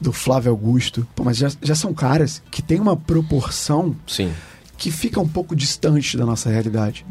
do 0.00 0.12
Flávio 0.12 0.50
Augusto, 0.50 1.06
Pô, 1.14 1.22
mas 1.22 1.36
já, 1.36 1.50
já 1.62 1.74
são 1.74 1.94
caras 1.94 2.42
que 2.50 2.60
têm 2.62 2.80
uma 2.80 2.96
proporção 2.96 3.94
Sim. 4.06 4.32
Que 4.78 4.92
fica 4.92 5.20
um 5.20 5.28
pouco 5.28 5.56
distante 5.56 6.16
da 6.16 6.24
nossa 6.24 6.48
realidade. 6.48 7.04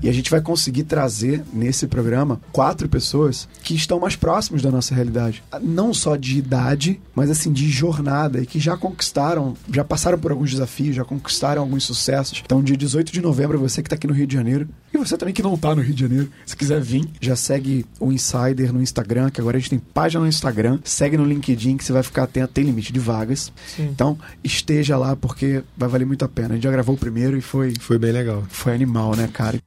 E 0.00 0.08
a 0.08 0.12
gente 0.12 0.30
vai 0.30 0.40
conseguir 0.40 0.84
trazer 0.84 1.42
nesse 1.52 1.88
programa 1.88 2.40
quatro 2.52 2.88
pessoas 2.88 3.48
que 3.64 3.74
estão 3.74 3.98
mais 3.98 4.14
próximos 4.14 4.62
da 4.62 4.70
nossa 4.70 4.94
realidade. 4.94 5.42
Não 5.60 5.92
só 5.92 6.14
de 6.14 6.38
idade, 6.38 7.00
mas 7.14 7.28
assim, 7.28 7.52
de 7.52 7.68
jornada 7.68 8.40
e 8.40 8.46
que 8.46 8.60
já 8.60 8.76
conquistaram, 8.76 9.54
já 9.72 9.82
passaram 9.82 10.16
por 10.16 10.30
alguns 10.30 10.52
desafios, 10.52 10.94
já 10.94 11.04
conquistaram 11.04 11.62
alguns 11.62 11.82
sucessos. 11.82 12.40
Então, 12.44 12.62
dia 12.62 12.76
18 12.76 13.12
de 13.12 13.20
novembro, 13.20 13.58
você 13.58 13.82
que 13.82 13.88
está 13.88 13.96
aqui 13.96 14.06
no 14.06 14.14
Rio 14.14 14.26
de 14.26 14.34
Janeiro, 14.34 14.68
e 14.92 14.98
você 14.98 15.16
também 15.16 15.34
que 15.34 15.42
não 15.42 15.54
está 15.54 15.74
no 15.74 15.82
Rio 15.82 15.94
de 15.94 16.00
Janeiro, 16.00 16.30
se 16.46 16.56
quiser 16.56 16.80
vir, 16.80 17.08
já 17.20 17.36
segue 17.36 17.84
o 18.00 18.12
Insider 18.12 18.72
no 18.72 18.82
Instagram, 18.82 19.30
que 19.30 19.40
agora 19.40 19.56
a 19.56 19.60
gente 19.60 19.70
tem 19.70 19.78
página 19.78 20.22
no 20.22 20.28
Instagram, 20.28 20.78
segue 20.84 21.16
no 21.16 21.24
LinkedIn, 21.24 21.76
que 21.76 21.84
você 21.84 21.92
vai 21.92 22.02
ficar 22.02 22.24
atento, 22.24 22.52
tem 22.52 22.64
limite 22.64 22.92
de 22.92 23.00
vagas. 23.00 23.52
Sim. 23.76 23.88
Então, 23.92 24.18
esteja 24.42 24.96
lá 24.96 25.14
porque 25.14 25.62
vai 25.76 25.88
valer 25.88 26.06
muito 26.06 26.24
a 26.24 26.28
pena. 26.28 26.50
A 26.50 26.54
gente 26.54 26.64
já 26.64 26.70
gravou 26.70 26.94
o 26.94 26.98
primeiro 26.98 27.36
e 27.36 27.40
foi, 27.40 27.74
Foi 27.80 27.98
bem 27.98 28.12
legal. 28.12 28.44
foi 28.48 28.74
animal, 28.74 29.14
né, 29.14 29.28
cara? 29.32 29.58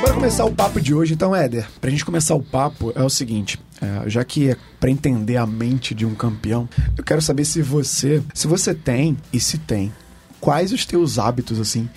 Bora 0.00 0.12
começar 0.12 0.44
o 0.44 0.52
papo 0.52 0.80
de 0.80 0.94
hoje, 0.94 1.14
então, 1.14 1.34
Éder. 1.34 1.66
Pra 1.80 1.90
gente 1.90 2.04
começar 2.04 2.34
o 2.34 2.42
papo, 2.42 2.92
é 2.94 3.02
o 3.02 3.10
seguinte: 3.10 3.58
é, 3.80 4.08
já 4.08 4.24
que 4.24 4.50
é 4.50 4.56
pra 4.80 4.90
entender 4.90 5.36
a 5.36 5.46
mente 5.46 5.94
de 5.94 6.04
um 6.04 6.14
campeão, 6.14 6.68
eu 6.96 7.04
quero 7.04 7.22
saber 7.22 7.44
se 7.44 7.62
você, 7.62 8.22
se 8.32 8.46
você 8.46 8.74
tem 8.74 9.16
e 9.32 9.40
se 9.40 9.58
tem, 9.58 9.92
quais 10.40 10.72
os 10.72 10.84
teus 10.84 11.18
hábitos 11.18 11.60
assim 11.60 11.88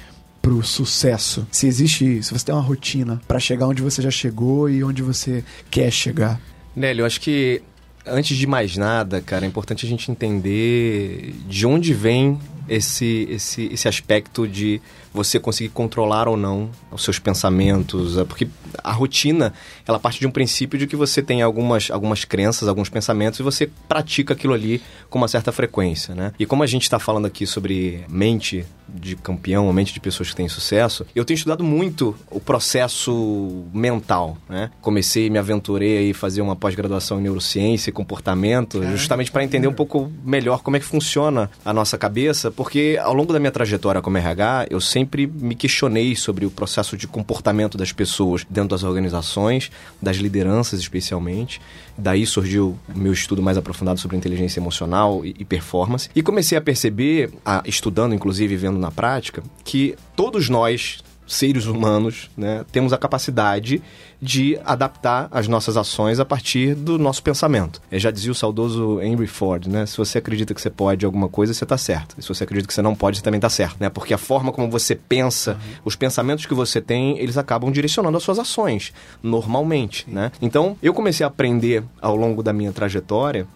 pro 0.41 0.63
sucesso? 0.63 1.45
Se 1.51 1.67
existe, 1.67 2.23
se 2.23 2.31
você 2.31 2.45
tem 2.45 2.55
uma 2.55 2.61
rotina 2.61 3.21
pra 3.27 3.39
chegar 3.39 3.67
onde 3.67 3.81
você 3.81 4.01
já 4.01 4.11
chegou 4.11 4.69
e 4.69 4.83
onde 4.83 5.01
você 5.01 5.43
quer 5.69 5.91
chegar. 5.91 6.39
Nélio, 6.75 7.01
eu 7.01 7.05
acho 7.05 7.19
que 7.19 7.61
antes 8.05 8.37
de 8.37 8.47
mais 8.47 8.77
nada, 8.77 9.21
cara, 9.21 9.45
é 9.45 9.47
importante 9.47 9.85
a 9.85 9.89
gente 9.89 10.09
entender 10.09 11.35
de 11.47 11.65
onde 11.65 11.93
vem 11.93 12.39
esse, 12.69 13.27
esse, 13.29 13.65
esse 13.71 13.87
aspecto 13.87 14.47
de 14.47 14.81
você 15.17 15.39
conseguir 15.39 15.69
controlar 15.69 16.27
ou 16.27 16.37
não 16.37 16.69
os 16.91 17.03
seus 17.03 17.17
pensamentos, 17.17 18.17
é, 18.17 18.23
porque 18.23 18.47
a 18.83 18.91
rotina, 18.91 19.51
ela 19.85 19.99
parte 19.99 20.19
de 20.19 20.27
um 20.27 20.31
princípio 20.31 20.77
de 20.77 20.85
que 20.85 20.95
você 20.95 21.23
tem 21.23 21.41
algumas, 21.41 21.89
algumas 21.89 22.23
crenças, 22.23 22.67
alguns 22.67 22.87
pensamentos 22.87 23.39
e 23.39 23.43
você 23.43 23.69
pratica 23.87 24.33
aquilo 24.33 24.53
ali 24.53 24.81
com 25.09 25.17
uma 25.17 25.27
certa 25.27 25.51
frequência, 25.51 26.13
né? 26.13 26.31
E 26.37 26.45
como 26.45 26.61
a 26.61 26.67
gente 26.67 26.83
está 26.83 26.99
falando 26.99 27.25
aqui 27.25 27.47
sobre 27.47 28.05
mente 28.07 28.63
de 28.87 29.15
campeão, 29.15 29.71
mente 29.73 29.93
de 29.93 29.99
pessoas 29.99 30.29
que 30.29 30.35
têm 30.35 30.47
sucesso, 30.47 31.05
eu 31.15 31.25
tenho 31.25 31.35
estudado 31.35 31.63
muito 31.63 32.15
o 32.29 32.39
processo 32.39 33.65
mental, 33.73 34.37
né? 34.47 34.69
Comecei, 34.81 35.29
me 35.29 35.39
aventurei 35.39 35.97
aí 35.97 36.13
fazer 36.13 36.41
uma 36.41 36.55
pós-graduação 36.55 37.19
em 37.19 37.23
neurociência 37.23 37.89
e 37.89 37.93
comportamento, 37.93 38.83
justamente 38.95 39.31
para 39.31 39.43
entender 39.43 39.67
um 39.67 39.73
pouco 39.73 40.11
melhor 40.23 40.61
como 40.61 40.77
é 40.77 40.79
que 40.79 40.85
funciona 40.85 41.49
a 41.65 41.73
nossa 41.73 41.97
cabeça, 41.97 42.51
porque 42.51 42.99
ao 43.01 43.13
longo 43.13 43.33
da 43.33 43.39
minha 43.39 43.51
trajetória 43.51 44.01
como 44.01 44.17
RH, 44.17 44.67
eu 44.69 44.79
sempre 44.79 45.06
me 45.27 45.55
questionei 45.55 46.15
sobre 46.15 46.45
o 46.45 46.51
processo 46.51 46.97
de 46.97 47.07
comportamento 47.07 47.77
das 47.77 47.91
pessoas 47.91 48.45
dentro 48.49 48.69
das 48.69 48.83
organizações, 48.83 49.71
das 50.01 50.17
lideranças 50.17 50.79
especialmente. 50.79 51.61
Daí 51.97 52.25
surgiu 52.25 52.77
o 52.93 52.97
meu 52.97 53.13
estudo 53.13 53.41
mais 53.41 53.57
aprofundado 53.57 53.99
sobre 53.99 54.17
inteligência 54.17 54.59
emocional 54.59 55.25
e, 55.25 55.35
e 55.39 55.45
performance. 55.45 56.09
E 56.15 56.21
comecei 56.21 56.57
a 56.57 56.61
perceber, 56.61 57.31
a, 57.45 57.63
estudando 57.65 58.13
inclusive 58.13 58.55
vendo 58.55 58.79
na 58.79 58.91
prática, 58.91 59.43
que 59.63 59.95
todos 60.15 60.49
nós 60.49 60.99
seres 61.27 61.65
humanos, 61.65 62.29
né, 62.37 62.65
temos 62.71 62.93
a 62.93 62.97
capacidade 62.97 63.81
de 64.21 64.59
adaptar 64.65 65.27
as 65.31 65.47
nossas 65.47 65.77
ações 65.77 66.19
a 66.19 66.25
partir 66.25 66.73
do 66.73 66.97
nosso 66.97 67.21
pensamento. 67.21 67.81
Eu 67.91 67.99
já 67.99 68.09
dizia 68.09 68.31
o 68.31 68.35
saudoso 68.35 68.99
Henry 69.01 69.27
Ford, 69.27 69.67
né? 69.67 69.85
Se 69.85 69.95
você 69.97 70.17
acredita 70.17 70.53
que 70.53 70.61
você 70.61 70.69
pode 70.69 71.05
alguma 71.05 71.29
coisa, 71.29 71.53
você 71.53 71.63
está 71.63 71.77
certo. 71.77 72.15
E 72.17 72.21
se 72.21 72.27
você 72.27 72.43
acredita 72.43 72.67
que 72.67 72.73
você 72.73 72.81
não 72.81 72.95
pode, 72.95 73.17
você 73.17 73.23
também 73.23 73.37
está 73.37 73.49
certo, 73.49 73.77
né? 73.79 73.89
Porque 73.89 74.13
a 74.13 74.17
forma 74.17 74.51
como 74.51 74.69
você 74.71 74.95
pensa, 74.95 75.51
uhum. 75.51 75.81
os 75.85 75.95
pensamentos 75.95 76.45
que 76.45 76.53
você 76.53 76.81
tem, 76.81 77.19
eles 77.19 77.37
acabam 77.37 77.71
direcionando 77.71 78.17
as 78.17 78.23
suas 78.23 78.39
ações, 78.39 78.91
normalmente, 79.21 80.05
né? 80.09 80.31
Então, 80.41 80.75
eu 80.81 80.93
comecei 80.93 81.23
a 81.23 81.27
aprender 81.27 81.83
ao 82.01 82.15
longo 82.15 82.41
da 82.41 82.51
minha 82.51 82.71
trajetória 82.71 83.47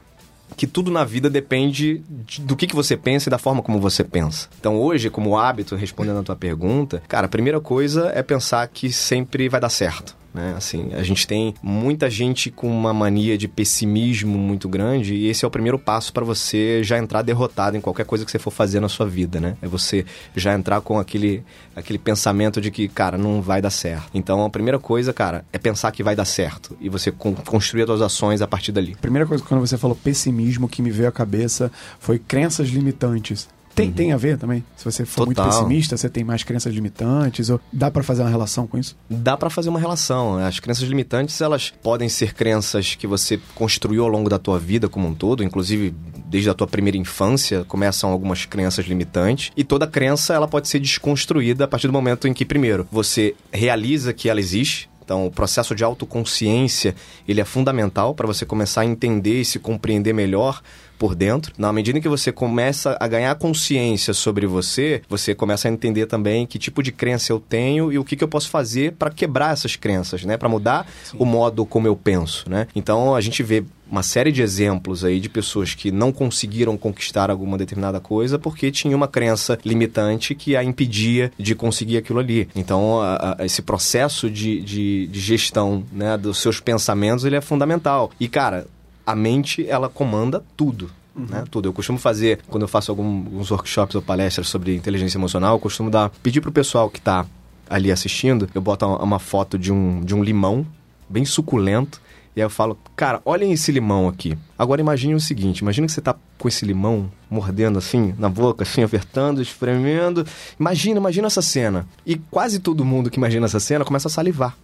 que 0.61 0.67
tudo 0.67 0.91
na 0.91 1.03
vida 1.03 1.27
depende 1.27 2.03
de, 2.07 2.39
do 2.39 2.55
que, 2.55 2.67
que 2.67 2.75
você 2.75 2.95
pensa 2.95 3.27
e 3.27 3.31
da 3.31 3.39
forma 3.39 3.63
como 3.63 3.79
você 3.79 4.03
pensa. 4.03 4.47
Então, 4.59 4.79
hoje, 4.79 5.09
como 5.09 5.35
hábito, 5.35 5.75
respondendo 5.75 6.19
a 6.19 6.23
tua 6.23 6.35
pergunta, 6.35 7.01
cara, 7.07 7.25
a 7.25 7.29
primeira 7.29 7.59
coisa 7.59 8.11
é 8.13 8.21
pensar 8.21 8.67
que 8.67 8.91
sempre 8.91 9.49
vai 9.49 9.59
dar 9.59 9.69
certo. 9.69 10.15
Né? 10.33 10.53
Assim, 10.55 10.93
a 10.93 11.03
gente 11.03 11.27
tem 11.27 11.53
muita 11.61 12.09
gente 12.09 12.49
com 12.49 12.67
uma 12.67 12.93
mania 12.93 13.37
de 13.37 13.47
pessimismo 13.47 14.37
muito 14.37 14.69
grande 14.69 15.13
e 15.13 15.27
esse 15.27 15.43
é 15.43 15.47
o 15.47 15.51
primeiro 15.51 15.77
passo 15.77 16.13
para 16.13 16.23
você 16.23 16.83
já 16.83 16.97
entrar 16.97 17.21
derrotado 17.21 17.75
em 17.75 17.81
qualquer 17.81 18.05
coisa 18.05 18.23
que 18.23 18.31
você 18.31 18.39
for 18.39 18.51
fazer 18.51 18.79
na 18.79 18.87
sua 18.87 19.05
vida, 19.05 19.39
né? 19.39 19.57
É 19.61 19.67
você 19.67 20.05
já 20.35 20.53
entrar 20.53 20.79
com 20.81 20.97
aquele, 20.97 21.43
aquele 21.75 21.99
pensamento 21.99 22.61
de 22.61 22.71
que, 22.71 22.87
cara, 22.87 23.17
não 23.17 23.41
vai 23.41 23.61
dar 23.61 23.69
certo. 23.69 24.09
Então, 24.13 24.45
a 24.45 24.49
primeira 24.49 24.79
coisa, 24.79 25.11
cara, 25.11 25.43
é 25.51 25.57
pensar 25.57 25.91
que 25.91 26.03
vai 26.03 26.15
dar 26.15 26.25
certo 26.25 26.77
e 26.79 26.87
você 26.87 27.11
construir 27.11 27.83
as 27.83 27.87
suas 27.87 28.01
ações 28.01 28.41
a 28.41 28.47
partir 28.47 28.71
dali. 28.71 28.95
Primeira 29.01 29.27
coisa, 29.27 29.43
quando 29.43 29.61
você 29.61 29.77
falou 29.77 29.95
pessimismo, 29.95 30.69
que 30.69 30.81
me 30.81 30.91
veio 30.91 31.09
à 31.09 31.11
cabeça 31.11 31.71
foi 31.99 32.17
crenças 32.17 32.69
limitantes. 32.69 33.49
Tem, 33.73 33.87
uhum. 33.87 33.93
tem 33.93 34.11
a 34.11 34.17
ver 34.17 34.37
também? 34.37 34.63
Se 34.75 34.85
você 34.85 35.05
for 35.05 35.25
Total. 35.25 35.45
muito 35.45 35.57
pessimista, 35.57 35.97
você 35.97 36.09
tem 36.09 36.23
mais 36.23 36.43
crenças 36.43 36.73
limitantes? 36.73 37.49
Ou 37.49 37.59
dá 37.71 37.89
para 37.89 38.03
fazer 38.03 38.21
uma 38.21 38.29
relação 38.29 38.67
com 38.67 38.77
isso? 38.77 38.95
Dá 39.09 39.37
para 39.37 39.49
fazer 39.49 39.69
uma 39.69 39.79
relação. 39.79 40.37
As 40.37 40.59
crenças 40.59 40.87
limitantes, 40.87 41.39
elas 41.41 41.73
podem 41.81 42.09
ser 42.09 42.33
crenças 42.33 42.95
que 42.95 43.07
você 43.07 43.39
construiu 43.55 44.03
ao 44.03 44.09
longo 44.09 44.29
da 44.29 44.37
tua 44.37 44.59
vida 44.59 44.89
como 44.89 45.07
um 45.07 45.13
todo, 45.13 45.43
inclusive 45.43 45.93
desde 46.25 46.49
a 46.49 46.53
tua 46.53 46.67
primeira 46.67 46.97
infância 46.97 47.65
começam 47.65 48.09
algumas 48.09 48.45
crenças 48.45 48.85
limitantes 48.85 49.51
e 49.55 49.65
toda 49.65 49.85
crença 49.85 50.33
ela 50.33 50.47
pode 50.47 50.69
ser 50.69 50.79
desconstruída 50.79 51.65
a 51.65 51.67
partir 51.67 51.87
do 51.87 51.93
momento 51.93 52.25
em 52.25 52.33
que 52.33 52.45
primeiro 52.45 52.87
você 52.89 53.35
realiza 53.51 54.13
que 54.13 54.29
ela 54.29 54.39
existe, 54.39 54.89
então, 55.03 55.25
o 55.25 55.31
processo 55.31 55.75
de 55.75 55.83
autoconsciência, 55.83 56.95
ele 57.27 57.41
é 57.41 57.43
fundamental 57.43 58.15
para 58.15 58.25
você 58.25 58.45
começar 58.45 58.81
a 58.81 58.85
entender 58.85 59.41
e 59.41 59.45
se 59.45 59.59
compreender 59.59 60.13
melhor 60.13 60.61
por 61.01 61.15
dentro. 61.15 61.51
Na 61.57 61.73
medida 61.73 61.97
em 61.97 62.01
que 62.01 62.07
você 62.07 62.31
começa 62.31 62.95
a 62.99 63.07
ganhar 63.07 63.33
consciência 63.33 64.13
sobre 64.13 64.45
você, 64.45 65.01
você 65.09 65.33
começa 65.33 65.67
a 65.67 65.71
entender 65.71 66.05
também 66.05 66.45
que 66.45 66.59
tipo 66.59 66.83
de 66.83 66.91
crença 66.91 67.33
eu 67.33 67.39
tenho 67.39 67.91
e 67.91 67.97
o 67.97 68.03
que, 68.03 68.15
que 68.15 68.23
eu 68.23 68.27
posso 68.27 68.51
fazer 68.51 68.91
para 68.91 69.09
quebrar 69.09 69.51
essas 69.51 69.75
crenças, 69.75 70.23
né? 70.23 70.37
Para 70.37 70.47
mudar 70.47 70.85
Sim. 71.03 71.17
o 71.17 71.25
modo 71.25 71.65
como 71.65 71.87
eu 71.87 71.95
penso, 71.95 72.47
né? 72.47 72.67
Então, 72.75 73.15
a 73.15 73.19
gente 73.19 73.41
vê 73.41 73.63
uma 73.89 74.03
série 74.03 74.31
de 74.31 74.43
exemplos 74.43 75.03
aí 75.03 75.19
de 75.19 75.27
pessoas 75.27 75.73
que 75.73 75.91
não 75.91 76.11
conseguiram 76.11 76.77
conquistar 76.77 77.31
alguma 77.31 77.57
determinada 77.57 77.99
coisa 77.99 78.37
porque 78.37 78.69
tinha 78.69 78.95
uma 78.95 79.07
crença 79.07 79.57
limitante 79.65 80.35
que 80.35 80.55
a 80.55 80.63
impedia 80.63 81.31
de 81.35 81.55
conseguir 81.55 81.97
aquilo 81.97 82.19
ali. 82.19 82.47
Então, 82.55 83.01
a, 83.01 83.37
a, 83.39 83.45
esse 83.45 83.63
processo 83.63 84.29
de, 84.29 84.61
de, 84.61 85.07
de 85.07 85.19
gestão 85.19 85.83
né, 85.91 86.15
dos 86.15 86.37
seus 86.37 86.59
pensamentos 86.59 87.25
ele 87.25 87.35
é 87.35 87.41
fundamental. 87.41 88.11
E, 88.19 88.27
cara, 88.27 88.67
a 89.05 89.15
mente, 89.15 89.67
ela 89.67 89.89
comanda 89.89 90.43
tudo. 90.55 90.89
Uhum. 91.13 91.25
Né, 91.29 91.43
tudo. 91.51 91.67
Eu 91.67 91.73
costumo 91.73 91.99
fazer, 91.99 92.39
quando 92.47 92.63
eu 92.63 92.69
faço 92.69 92.89
alguns 92.89 93.51
workshops 93.51 93.95
ou 93.95 94.01
palestras 94.01 94.47
sobre 94.47 94.75
inteligência 94.75 95.17
emocional, 95.17 95.55
eu 95.55 95.59
costumo 95.59 95.89
dar, 95.89 96.09
pedir 96.23 96.39
pro 96.39 96.53
pessoal 96.53 96.89
que 96.89 96.99
está 96.99 97.25
ali 97.69 97.91
assistindo, 97.91 98.49
eu 98.53 98.61
boto 98.61 98.85
uma, 98.85 99.19
foto 99.19 99.57
de 99.57 99.71
um, 99.71 100.01
de 100.01 100.15
um 100.15 100.23
limão 100.23 100.65
bem 101.09 101.25
suculento, 101.25 102.01
e 102.35 102.39
aí 102.39 102.45
eu 102.45 102.49
falo, 102.49 102.77
cara, 102.95 103.21
olhem 103.25 103.51
esse 103.51 103.71
limão 103.71 104.07
aqui. 104.07 104.37
Agora 104.57 104.79
imagine 104.79 105.13
o 105.13 105.19
seguinte, 105.19 105.59
imagine 105.59 105.85
que 105.85 105.93
você 105.93 106.01
tá 106.01 106.15
com 106.37 106.47
esse 106.47 106.65
limão 106.65 107.11
mordendo 107.29 107.77
assim, 107.77 108.15
na 108.17 108.29
boca, 108.29 108.63
assim, 108.63 108.83
apertando, 108.83 109.41
espremendo. 109.41 110.25
Imagina, 110.59 110.97
imagina 110.97 111.27
essa 111.27 111.41
cena. 111.41 111.85
E 112.05 112.15
quase 112.15 112.59
todo 112.59 112.85
mundo 112.85 113.09
que 113.09 113.17
imagina 113.17 113.45
essa 113.45 113.59
cena 113.59 113.83
começa 113.83 114.07
a 114.07 114.11
salivar. 114.11 114.55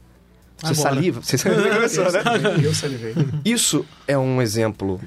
Você 0.57 0.73
Agora. 0.73 0.95
saliva? 0.95 1.21
Você 1.21 1.37
saliva, 1.37 1.69
né? 2.57 2.65
Eu 2.65 2.73
salivei. 2.73 3.13
Isso 3.45 3.85
é 4.07 4.17
um 4.17 4.41
exemplo 4.41 4.99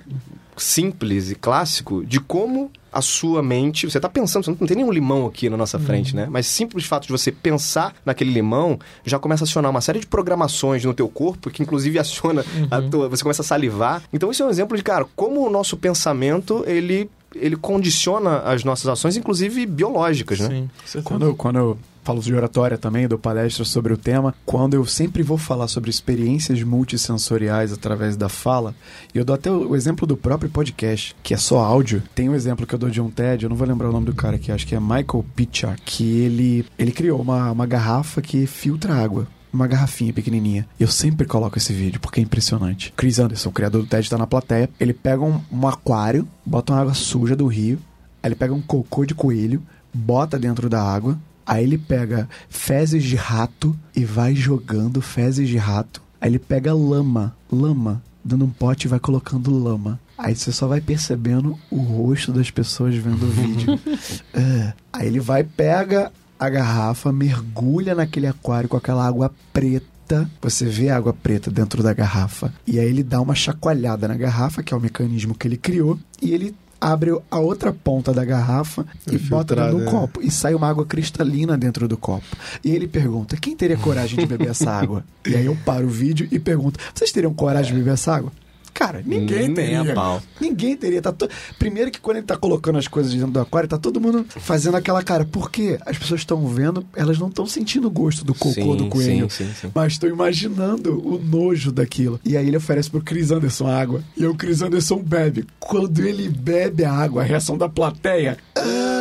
simples 0.56 1.30
e 1.30 1.34
clássico 1.34 2.04
de 2.04 2.20
como 2.20 2.70
a 2.92 3.00
sua 3.00 3.42
mente. 3.42 3.88
Você 3.88 3.98
está 3.98 4.08
pensando, 4.08 4.44
você 4.44 4.50
não 4.50 4.66
tem 4.66 4.76
nenhum 4.76 4.92
limão 4.92 5.26
aqui 5.26 5.48
na 5.48 5.56
nossa 5.56 5.78
frente, 5.78 6.14
uhum. 6.14 6.20
né? 6.22 6.28
Mas 6.30 6.46
simples 6.46 6.84
fato 6.84 7.06
de 7.06 7.12
você 7.12 7.32
pensar 7.32 7.94
naquele 8.04 8.32
limão 8.32 8.78
já 9.04 9.18
começa 9.18 9.44
a 9.44 9.46
acionar 9.46 9.70
uma 9.70 9.80
série 9.80 10.00
de 10.00 10.06
programações 10.06 10.84
no 10.84 10.94
teu 10.94 11.08
corpo, 11.08 11.50
que 11.50 11.62
inclusive 11.62 11.98
aciona 11.98 12.44
uhum. 12.54 12.68
a 12.70 12.82
tua. 12.82 13.08
Você 13.08 13.22
começa 13.22 13.42
a 13.42 13.44
salivar. 13.44 14.02
Então, 14.12 14.30
isso 14.30 14.42
é 14.42 14.46
um 14.46 14.50
exemplo 14.50 14.76
de, 14.76 14.82
cara, 14.82 15.06
como 15.16 15.46
o 15.46 15.50
nosso 15.50 15.76
pensamento 15.76 16.64
ele 16.66 17.10
ele 17.32 17.54
condiciona 17.56 18.38
as 18.38 18.64
nossas 18.64 18.88
ações, 18.88 19.16
inclusive 19.16 19.64
biológicas, 19.64 20.40
né? 20.40 20.66
Sim. 20.84 21.00
Quando, 21.02 21.32
quando 21.36 21.56
eu 21.56 21.78
falo 22.02 22.20
de 22.20 22.34
oratória 22.34 22.78
também, 22.78 23.08
dou 23.08 23.18
palestras 23.18 23.68
sobre 23.68 23.92
o 23.92 23.96
tema, 23.96 24.34
quando 24.44 24.74
eu 24.74 24.84
sempre 24.86 25.22
vou 25.22 25.38
falar 25.38 25.68
sobre 25.68 25.90
experiências 25.90 26.62
multissensoriais 26.62 27.72
através 27.72 28.16
da 28.16 28.28
fala, 28.28 28.74
e 29.14 29.18
eu 29.18 29.24
dou 29.24 29.34
até 29.34 29.50
o 29.50 29.76
exemplo 29.76 30.06
do 30.06 30.16
próprio 30.16 30.50
podcast, 30.50 31.14
que 31.22 31.34
é 31.34 31.36
só 31.36 31.58
áudio. 31.58 32.02
Tem 32.14 32.28
um 32.28 32.34
exemplo 32.34 32.66
que 32.66 32.74
eu 32.74 32.78
dou 32.78 32.90
de 32.90 33.00
um 33.00 33.10
TED, 33.10 33.44
eu 33.44 33.50
não 33.50 33.56
vou 33.56 33.66
lembrar 33.66 33.88
o 33.88 33.92
nome 33.92 34.06
do 34.06 34.14
cara 34.14 34.36
aqui, 34.36 34.50
acho 34.50 34.66
que 34.66 34.74
é 34.74 34.80
Michael 34.80 35.24
Pitcher, 35.34 35.76
que 35.84 36.20
ele, 36.20 36.66
ele 36.78 36.92
criou 36.92 37.20
uma, 37.20 37.50
uma 37.50 37.66
garrafa 37.66 38.20
que 38.22 38.46
filtra 38.46 38.94
água 38.94 39.26
uma 39.52 39.66
garrafinha 39.66 40.12
pequenininha. 40.12 40.66
Eu 40.78 40.86
sempre 40.86 41.26
coloco 41.26 41.58
esse 41.58 41.72
vídeo 41.72 42.00
porque 42.00 42.20
é 42.20 42.22
impressionante. 42.22 42.92
Chris 42.96 43.18
Anderson, 43.18 43.48
o 43.48 43.52
criador 43.52 43.82
do 43.82 43.88
TED, 43.88 44.04
está 44.04 44.16
na 44.16 44.26
plateia. 44.26 44.70
Ele 44.78 44.94
pega 44.94 45.22
um, 45.22 45.40
um, 45.50 45.66
aquário, 45.66 46.26
bota 46.46 46.72
uma 46.72 46.80
água 46.80 46.94
suja 46.94 47.34
do 47.34 47.48
rio, 47.48 47.78
aí 48.22 48.28
ele 48.28 48.36
pega 48.36 48.54
um 48.54 48.60
cocô 48.60 49.04
de 49.04 49.14
coelho, 49.14 49.60
bota 49.92 50.38
dentro 50.38 50.68
da 50.68 50.80
água, 50.80 51.18
Aí 51.46 51.64
ele 51.64 51.78
pega 51.78 52.28
fezes 52.48 53.02
de 53.02 53.16
rato 53.16 53.76
e 53.94 54.04
vai 54.04 54.34
jogando 54.34 55.00
fezes 55.00 55.48
de 55.48 55.56
rato. 55.56 56.02
Aí 56.20 56.30
ele 56.30 56.38
pega 56.38 56.74
lama, 56.74 57.34
lama, 57.50 58.02
dando 58.24 58.44
um 58.44 58.50
pote 58.50 58.86
e 58.86 58.90
vai 58.90 59.00
colocando 59.00 59.56
lama. 59.56 59.98
Aí 60.16 60.36
você 60.36 60.52
só 60.52 60.66
vai 60.66 60.80
percebendo 60.80 61.58
o 61.70 61.78
rosto 61.78 62.30
das 62.30 62.50
pessoas 62.50 62.94
vendo 62.94 63.24
o 63.24 63.30
vídeo. 63.30 63.80
é. 64.34 64.72
Aí 64.92 65.06
ele 65.06 65.18
vai, 65.18 65.42
pega 65.42 66.12
a 66.38 66.48
garrafa, 66.48 67.10
mergulha 67.12 67.94
naquele 67.94 68.26
aquário 68.26 68.68
com 68.68 68.76
aquela 68.76 69.06
água 69.06 69.32
preta. 69.52 70.30
Você 70.42 70.66
vê 70.66 70.90
a 70.90 70.96
água 70.96 71.14
preta 71.14 71.50
dentro 71.50 71.82
da 71.82 71.94
garrafa. 71.94 72.52
E 72.66 72.78
aí 72.78 72.86
ele 72.86 73.02
dá 73.02 73.20
uma 73.20 73.34
chacoalhada 73.34 74.06
na 74.06 74.14
garrafa, 74.14 74.62
que 74.62 74.74
é 74.74 74.76
o 74.76 74.80
mecanismo 74.80 75.34
que 75.34 75.48
ele 75.48 75.56
criou, 75.56 75.98
e 76.20 76.32
ele 76.32 76.54
abre 76.80 77.16
a 77.30 77.38
outra 77.38 77.72
ponta 77.72 78.12
da 78.12 78.24
garrafa 78.24 78.86
e 79.10 79.18
bota 79.18 79.54
dentro 79.54 79.78
do 79.78 79.82
é. 79.82 79.86
copo. 79.86 80.22
E 80.22 80.30
sai 80.30 80.54
uma 80.54 80.68
água 80.68 80.86
cristalina 80.86 81.58
dentro 81.58 81.86
do 81.86 81.96
copo. 81.96 82.24
E 82.64 82.70
ele 82.70 82.88
pergunta: 82.88 83.36
quem 83.36 83.54
teria 83.54 83.76
coragem 83.76 84.18
de 84.18 84.26
beber 84.26 84.48
essa 84.48 84.70
água? 84.70 85.04
e 85.26 85.36
aí 85.36 85.46
eu 85.46 85.56
paro 85.64 85.86
o 85.86 85.90
vídeo 85.90 86.26
e 86.30 86.38
pergunto: 86.38 86.80
vocês 86.94 87.12
teriam 87.12 87.34
coragem 87.34 87.72
de 87.72 87.78
beber 87.78 87.94
essa 87.94 88.14
água? 88.14 88.32
Cara, 88.72 89.02
ninguém 89.04 89.48
Nem 89.48 89.54
teria. 89.54 89.94
pau. 89.94 90.22
Ninguém 90.40 90.76
teria. 90.76 91.02
Tá 91.02 91.12
to... 91.12 91.28
Primeiro 91.58 91.90
que 91.90 92.00
quando 92.00 92.18
ele 92.18 92.26
tá 92.26 92.36
colocando 92.36 92.78
as 92.78 92.88
coisas 92.88 93.12
dentro 93.12 93.30
do 93.30 93.40
aquário, 93.40 93.68
tá 93.68 93.78
todo 93.78 94.00
mundo 94.00 94.24
fazendo 94.28 94.76
aquela 94.76 95.02
cara. 95.02 95.24
Porque 95.24 95.78
as 95.84 95.98
pessoas 95.98 96.20
estão 96.20 96.46
vendo, 96.46 96.84
elas 96.94 97.18
não 97.18 97.28
estão 97.28 97.46
sentindo 97.46 97.88
o 97.88 97.90
gosto 97.90 98.24
do 98.24 98.34
cocô 98.34 98.52
sim, 98.52 98.76
do 98.76 98.88
coelho. 98.88 99.30
Sim, 99.30 99.46
sim, 99.46 99.52
sim. 99.60 99.70
Mas 99.74 99.92
estão 99.94 100.08
imaginando 100.08 100.98
o 101.06 101.18
nojo 101.18 101.70
daquilo. 101.72 102.20
E 102.24 102.36
aí 102.36 102.46
ele 102.46 102.56
oferece 102.56 102.90
pro 102.90 103.00
Chris 103.02 103.30
Anderson 103.30 103.66
água. 103.66 104.02
E 104.16 104.24
o 104.26 104.34
Chris 104.34 104.62
Anderson 104.62 104.98
bebe. 105.02 105.46
Quando 105.58 106.00
ele 106.00 106.28
bebe 106.28 106.84
a 106.84 106.92
água, 106.92 107.22
a 107.22 107.24
reação 107.24 107.56
da 107.58 107.68
plateia. 107.68 108.36
Ah! 108.56 109.00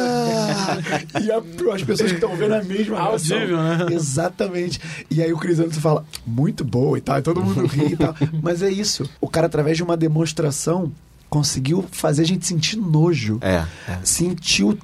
e 1.22 1.32
a- 1.32 1.42
as 1.74 1.84
pessoas 1.84 2.10
que 2.12 2.16
estão 2.18 2.36
vendo 2.36 2.54
a 2.56 2.64
mesma 2.64 2.96
reação. 3.02 3.38
Audível, 3.38 3.58
né? 3.58 3.86
Exatamente. 3.92 4.80
E 5.10 5.22
aí 5.22 5.32
o 5.32 5.38
Chris 5.38 5.60
Anderson 5.60 5.80
fala, 5.82 6.06
muito 6.26 6.64
boa 6.64 6.98
e 6.98 7.02
tal, 7.02 7.20
e 7.20 7.22
todo 7.22 7.42
mundo 7.44 7.66
ri 7.68 7.94
e 7.94 7.98
tal. 7.98 8.16
Mas 8.42 8.62
é 8.62 8.70
isso. 8.70 9.10
O 9.22 9.28
cara, 9.28 9.48
através 9.60 9.76
de 9.78 9.84
uma 9.84 9.98
demonstração, 9.98 10.92
conseguiu 11.30 11.86
fazer 11.92 12.24
a 12.24 12.26
gente 12.26 12.46
sentir 12.48 12.78
nojo. 12.78 13.38
É, 13.42 13.64
é. 13.88 14.00
Sentiu, 14.04 14.76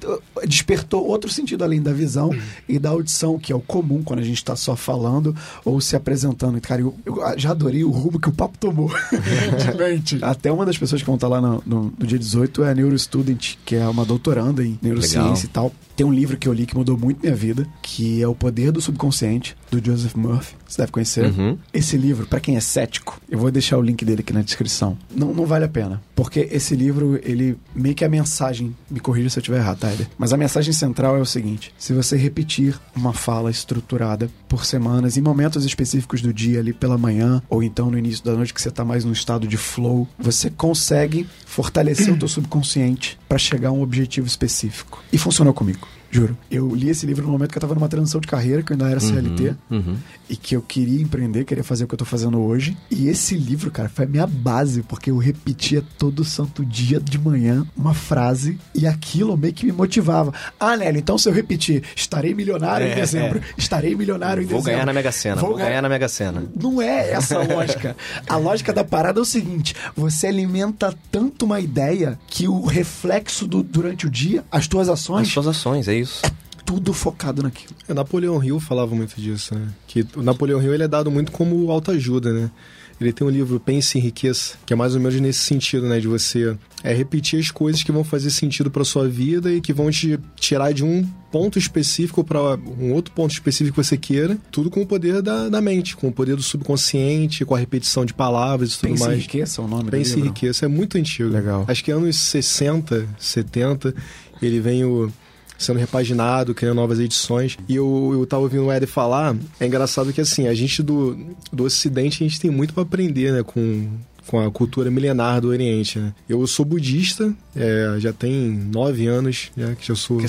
despertou 0.46 1.04
outro 1.04 1.28
sentido 1.30 1.64
além 1.64 1.82
da 1.82 1.92
visão 1.92 2.30
e 2.68 2.78
da 2.78 2.90
audição, 2.90 3.36
que 3.38 3.52
é 3.52 3.56
o 3.56 3.60
comum 3.60 4.02
quando 4.04 4.20
a 4.20 4.22
gente 4.22 4.36
está 4.36 4.54
só 4.54 4.76
falando 4.76 5.34
ou 5.64 5.80
se 5.80 5.96
apresentando. 5.96 6.60
Cara, 6.60 6.82
eu, 6.82 6.94
eu 7.04 7.16
já 7.36 7.50
adorei 7.50 7.82
o 7.82 7.90
rumo 7.90 8.20
que 8.20 8.28
o 8.28 8.32
papo 8.32 8.56
tomou. 8.58 8.88
de 9.58 9.76
mente. 9.78 10.18
Até 10.22 10.52
uma 10.52 10.64
das 10.64 10.78
pessoas 10.78 11.00
que 11.02 11.06
vão 11.06 11.16
estar 11.16 11.26
lá 11.28 11.40
no, 11.40 11.62
no- 11.66 11.92
no 11.98 12.06
dia 12.06 12.18
18 12.18 12.62
é 12.64 12.70
a 12.70 12.74
Neurostudent, 12.74 13.54
que 13.64 13.74
é 13.74 13.88
uma 13.88 14.04
doutoranda 14.04 14.62
em 14.64 14.78
neurociência 14.80 15.46
e 15.46 15.48
tal. 15.48 15.72
Tem 15.96 16.04
um 16.06 16.12
livro 16.12 16.36
que 16.36 16.46
eu 16.46 16.52
li 16.52 16.66
que 16.66 16.76
mudou 16.76 16.96
muito 16.98 17.20
minha 17.22 17.34
vida, 17.34 17.66
que 17.82 18.22
é 18.22 18.28
O 18.28 18.34
Poder 18.34 18.70
do 18.70 18.80
Subconsciente, 18.82 19.56
do 19.70 19.84
Joseph 19.84 20.14
Murphy. 20.14 20.54
Você 20.66 20.82
deve 20.82 20.92
conhecer. 20.92 21.26
Uhum. 21.26 21.58
Esse 21.72 21.96
livro, 21.96 22.26
pra 22.26 22.40
quem 22.40 22.56
é 22.56 22.60
cético, 22.60 23.20
eu 23.28 23.38
vou 23.38 23.50
deixar 23.50 23.78
o 23.78 23.82
link 23.82 24.04
dele 24.04 24.20
aqui 24.20 24.32
na 24.32 24.42
descrição. 24.42 24.96
Não, 25.14 25.32
não 25.32 25.46
vale 25.46 25.64
a 25.64 25.68
pena. 25.68 26.02
Porque 26.14 26.48
esse 26.50 26.74
livro, 26.74 27.20
ele 27.22 27.56
meio 27.74 27.94
que 27.94 28.04
a 28.04 28.08
mensagem, 28.08 28.74
me 28.90 29.00
corrija 29.00 29.30
se 29.30 29.38
eu 29.38 29.40
estiver 29.40 29.58
errado, 29.58 29.78
Tyler. 29.78 30.08
Mas 30.18 30.32
a 30.32 30.36
mensagem 30.36 30.72
central 30.72 31.16
é 31.16 31.20
o 31.20 31.26
seguinte: 31.26 31.72
se 31.78 31.92
você 31.92 32.16
repetir 32.16 32.78
uma 32.94 33.12
fala 33.12 33.50
estruturada 33.50 34.30
por 34.48 34.64
semanas, 34.64 35.16
em 35.16 35.20
momentos 35.20 35.64
específicos 35.64 36.20
do 36.20 36.32
dia, 36.32 36.60
ali 36.60 36.72
pela 36.72 36.98
manhã, 36.98 37.42
ou 37.48 37.62
então 37.62 37.90
no 37.90 37.98
início 37.98 38.24
da 38.24 38.34
noite, 38.34 38.54
que 38.54 38.60
você 38.60 38.70
tá 38.70 38.84
mais 38.84 39.04
no 39.04 39.12
estado 39.12 39.46
de 39.46 39.56
flow, 39.56 40.08
você 40.18 40.50
consegue 40.50 41.28
fortalecer 41.44 42.12
o 42.12 42.18
teu 42.18 42.28
subconsciente 42.28 43.18
pra 43.28 43.38
chegar 43.38 43.68
a 43.68 43.72
um 43.72 43.82
objetivo 43.82 44.26
específico. 44.26 45.02
E 45.12 45.18
funcionou 45.18 45.52
comigo. 45.52 45.86
Juro. 46.10 46.36
Eu 46.50 46.74
li 46.74 46.88
esse 46.88 47.04
livro 47.06 47.24
no 47.24 47.30
momento 47.32 47.50
que 47.52 47.58
eu 47.58 47.60
tava 47.60 47.74
numa 47.74 47.88
transição 47.88 48.20
de 48.20 48.26
carreira, 48.28 48.62
que 48.62 48.72
eu 48.72 48.74
ainda 48.74 48.88
era 48.88 49.00
CLT 49.00 49.54
Uhum. 49.70 49.96
e 50.30 50.36
que 50.36 50.54
eu 50.56 50.62
queria 50.62 51.02
empreender, 51.02 51.44
queria 51.44 51.64
fazer 51.64 51.84
o 51.84 51.88
que 51.88 51.94
eu 51.94 51.98
tô 51.98 52.04
fazendo 52.04 52.38
hoje. 52.40 52.76
E 52.90 53.08
esse 53.08 53.34
livro, 53.36 53.70
cara, 53.70 53.88
foi 53.88 54.04
a 54.04 54.08
minha 54.08 54.26
base, 54.26 54.82
porque 54.82 55.10
eu 55.10 55.18
repetia 55.18 55.82
todo 55.98 56.24
santo 56.24 56.64
dia 56.64 56.98
de 57.00 57.18
manhã 57.18 57.66
uma 57.76 57.92
frase 57.94 58.58
e 58.74 58.86
aquilo 58.86 59.36
meio 59.36 59.52
que 59.52 59.66
me 59.66 59.72
motivava. 59.72 60.32
Ah, 60.58 60.76
Nélio, 60.76 60.98
então 60.98 61.18
se 61.18 61.28
eu 61.28 61.32
repetir, 61.32 61.82
estarei 61.94 62.34
milionário 62.34 62.86
em 62.86 62.90
É, 62.90 62.94
dezembro, 62.94 63.40
estarei 63.58 63.94
milionário 63.94 64.42
em 64.42 64.46
Vou 64.46 64.58
dezembro. 64.58 64.72
ganhar 64.72 64.86
na 64.86 64.92
Mega 64.92 65.12
Sena, 65.12 65.36
vou, 65.40 65.54
ganhar 65.56 65.82
na 65.82 65.88
Mega 65.88 66.08
Sena. 66.08 66.44
Não 66.60 66.80
é 66.80 67.10
essa 67.10 67.38
a 67.38 67.42
lógica. 67.44 67.96
A 68.28 68.36
lógica 68.36 68.72
da 68.72 68.84
parada 68.84 69.18
é 69.18 69.22
o 69.22 69.24
seguinte: 69.24 69.74
você 69.96 70.26
alimenta 70.28 70.94
tanto 71.10 71.44
uma 71.44 71.60
ideia 71.60 72.18
que 72.26 72.46
o 72.48 72.64
reflexo 72.64 73.46
do, 73.46 73.62
durante 73.62 74.06
o 74.06 74.10
dia, 74.10 74.44
as 74.50 74.66
tuas 74.66 74.88
ações, 74.88 75.26
As 75.28 75.32
suas 75.32 75.46
ações, 75.46 75.88
é 75.88 75.95
isso. 75.98 76.22
tudo 76.64 76.92
focado 76.92 77.42
naquilo. 77.42 77.74
É, 77.88 77.94
Napoleão 77.94 78.42
Hill 78.42 78.58
falava 78.60 78.94
muito 78.94 79.20
disso, 79.20 79.54
né? 79.54 79.68
Que 79.86 80.04
o 80.16 80.22
Napoleão 80.22 80.60
Hill 80.62 80.74
ele 80.74 80.82
é 80.82 80.88
dado 80.88 81.10
muito 81.10 81.30
como 81.32 81.70
autoajuda, 81.70 82.32
né? 82.32 82.50
Ele 82.98 83.12
tem 83.12 83.26
um 83.26 83.30
livro 83.30 83.60
Pense 83.60 83.98
em 83.98 84.00
Riqueza, 84.00 84.54
que 84.64 84.72
é 84.72 84.76
mais 84.76 84.94
ou 84.94 85.00
menos 85.00 85.20
nesse 85.20 85.40
sentido, 85.40 85.86
né? 85.86 86.00
De 86.00 86.08
você 86.08 86.56
é, 86.82 86.94
repetir 86.94 87.38
as 87.38 87.50
coisas 87.50 87.82
que 87.82 87.92
vão 87.92 88.02
fazer 88.02 88.30
sentido 88.30 88.70
para 88.70 88.82
sua 88.84 89.06
vida 89.06 89.52
e 89.52 89.60
que 89.60 89.70
vão 89.72 89.90
te 89.90 90.18
tirar 90.34 90.72
de 90.72 90.82
um 90.82 91.06
ponto 91.30 91.58
específico 91.58 92.24
para 92.24 92.40
um 92.56 92.94
outro 92.94 93.12
ponto 93.12 93.30
específico 93.32 93.78
que 93.78 93.86
você 93.86 93.98
queira, 93.98 94.38
tudo 94.50 94.70
com 94.70 94.80
o 94.80 94.86
poder 94.86 95.20
da, 95.20 95.50
da 95.50 95.60
mente, 95.60 95.94
com 95.94 96.08
o 96.08 96.12
poder 96.12 96.36
do 96.36 96.42
subconsciente, 96.42 97.44
com 97.44 97.54
a 97.54 97.58
repetição 97.58 98.04
de 98.06 98.14
palavras 98.14 98.72
e 98.72 98.78
tudo 98.78 98.88
Pense 98.90 99.02
em 99.02 99.06
mais. 99.06 99.22
riqueza, 99.22 99.60
é 99.60 99.64
o 99.64 99.68
nome 99.68 99.84
do 99.84 99.90
Pense 99.90 100.12
em 100.12 100.16
livro. 100.16 100.30
Riqueza, 100.30 100.64
é 100.64 100.68
muito 100.68 100.96
antigo. 100.96 101.28
Legal. 101.28 101.64
Acho 101.68 101.84
que 101.84 101.90
anos 101.90 102.16
60, 102.16 103.06
70, 103.18 103.94
ele 104.40 104.58
vem 104.58 104.84
o- 104.86 105.12
sendo 105.58 105.78
repaginado, 105.78 106.54
criando 106.54 106.76
novas 106.76 106.98
edições. 107.00 107.56
E 107.68 107.76
eu, 107.76 108.10
eu 108.12 108.26
tava 108.26 108.42
ouvindo 108.42 108.64
o 108.66 108.72
Ed 108.72 108.86
falar, 108.86 109.36
é 109.60 109.66
engraçado 109.66 110.12
que 110.12 110.20
assim, 110.20 110.46
a 110.48 110.54
gente 110.54 110.82
do, 110.82 111.16
do 111.52 111.64
Ocidente, 111.64 112.22
a 112.24 112.28
gente 112.28 112.40
tem 112.40 112.50
muito 112.50 112.74
para 112.74 112.82
aprender, 112.82 113.32
né, 113.32 113.42
com, 113.42 113.88
com 114.26 114.40
a 114.40 114.50
cultura 114.50 114.90
milenar 114.90 115.40
do 115.40 115.48
Oriente, 115.48 115.98
né? 115.98 116.12
Eu 116.28 116.46
sou 116.46 116.64
budista, 116.64 117.32
é, 117.54 117.96
já 117.98 118.12
tem 118.12 118.32
nove 118.72 119.06
anos, 119.06 119.50
já 119.56 119.74
que 119.74 119.90
eu 119.90 119.96
sou... 119.96 120.20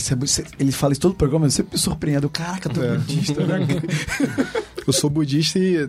Ele 0.60 0.72
fala 0.72 0.94
isso 0.94 1.02
todo 1.02 1.12
o 1.12 1.16
programa, 1.16 1.46
eu 1.48 1.52
sempre 1.52 1.74
me 1.74 1.80
surpreendo. 1.80 2.30
Caraca, 2.30 2.70
tô 2.70 2.82
É. 2.84 2.98
budista, 2.98 3.46
né? 3.46 3.68
Eu 4.88 4.94
sou 4.94 5.10
budista 5.10 5.60
e 5.60 5.86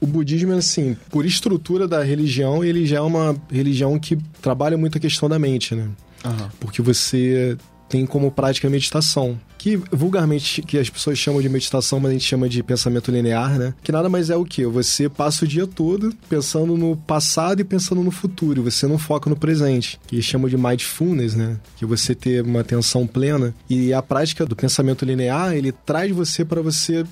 o 0.00 0.06
budismo, 0.06 0.52
assim, 0.54 0.96
por 1.10 1.26
estrutura 1.26 1.86
da 1.86 2.02
religião, 2.02 2.64
ele 2.64 2.86
já 2.86 2.96
é 2.96 3.00
uma 3.00 3.36
religião 3.50 3.98
que 3.98 4.16
trabalha 4.40 4.78
muito 4.78 4.96
a 4.96 5.00
questão 5.00 5.28
da 5.28 5.38
mente, 5.38 5.74
né? 5.74 5.86
Aham. 6.24 6.50
porque 6.58 6.80
você 6.80 7.56
tem 7.88 8.06
como 8.06 8.30
prática 8.30 8.68
a 8.68 8.70
meditação. 8.70 9.38
Que 9.56 9.76
vulgarmente 9.76 10.62
que 10.62 10.78
as 10.78 10.88
pessoas 10.88 11.18
chamam 11.18 11.42
de 11.42 11.48
meditação, 11.48 11.98
mas 11.98 12.10
a 12.10 12.12
gente 12.12 12.24
chama 12.24 12.48
de 12.48 12.62
pensamento 12.62 13.10
linear, 13.10 13.58
né? 13.58 13.74
Que 13.82 13.90
nada 13.90 14.08
mais 14.08 14.30
é 14.30 14.36
o 14.36 14.44
que? 14.44 14.64
Você 14.66 15.08
passa 15.08 15.44
o 15.44 15.48
dia 15.48 15.66
todo 15.66 16.14
pensando 16.28 16.76
no 16.76 16.96
passado 16.96 17.60
e 17.60 17.64
pensando 17.64 18.02
no 18.02 18.10
futuro. 18.10 18.62
Você 18.62 18.86
não 18.86 18.98
foca 18.98 19.28
no 19.28 19.36
presente. 19.36 19.98
Que 20.06 20.22
chama 20.22 20.48
de 20.48 20.56
mindfulness, 20.56 21.34
né? 21.34 21.58
Que 21.76 21.84
você 21.84 22.14
ter 22.14 22.44
uma 22.44 22.60
atenção 22.60 23.06
plena. 23.06 23.52
E 23.68 23.92
a 23.92 24.00
prática 24.00 24.46
do 24.46 24.54
pensamento 24.54 25.04
linear, 25.04 25.54
ele 25.54 25.72
traz 25.72 26.12
você 26.12 26.44
para 26.44 26.62
você 26.62 27.04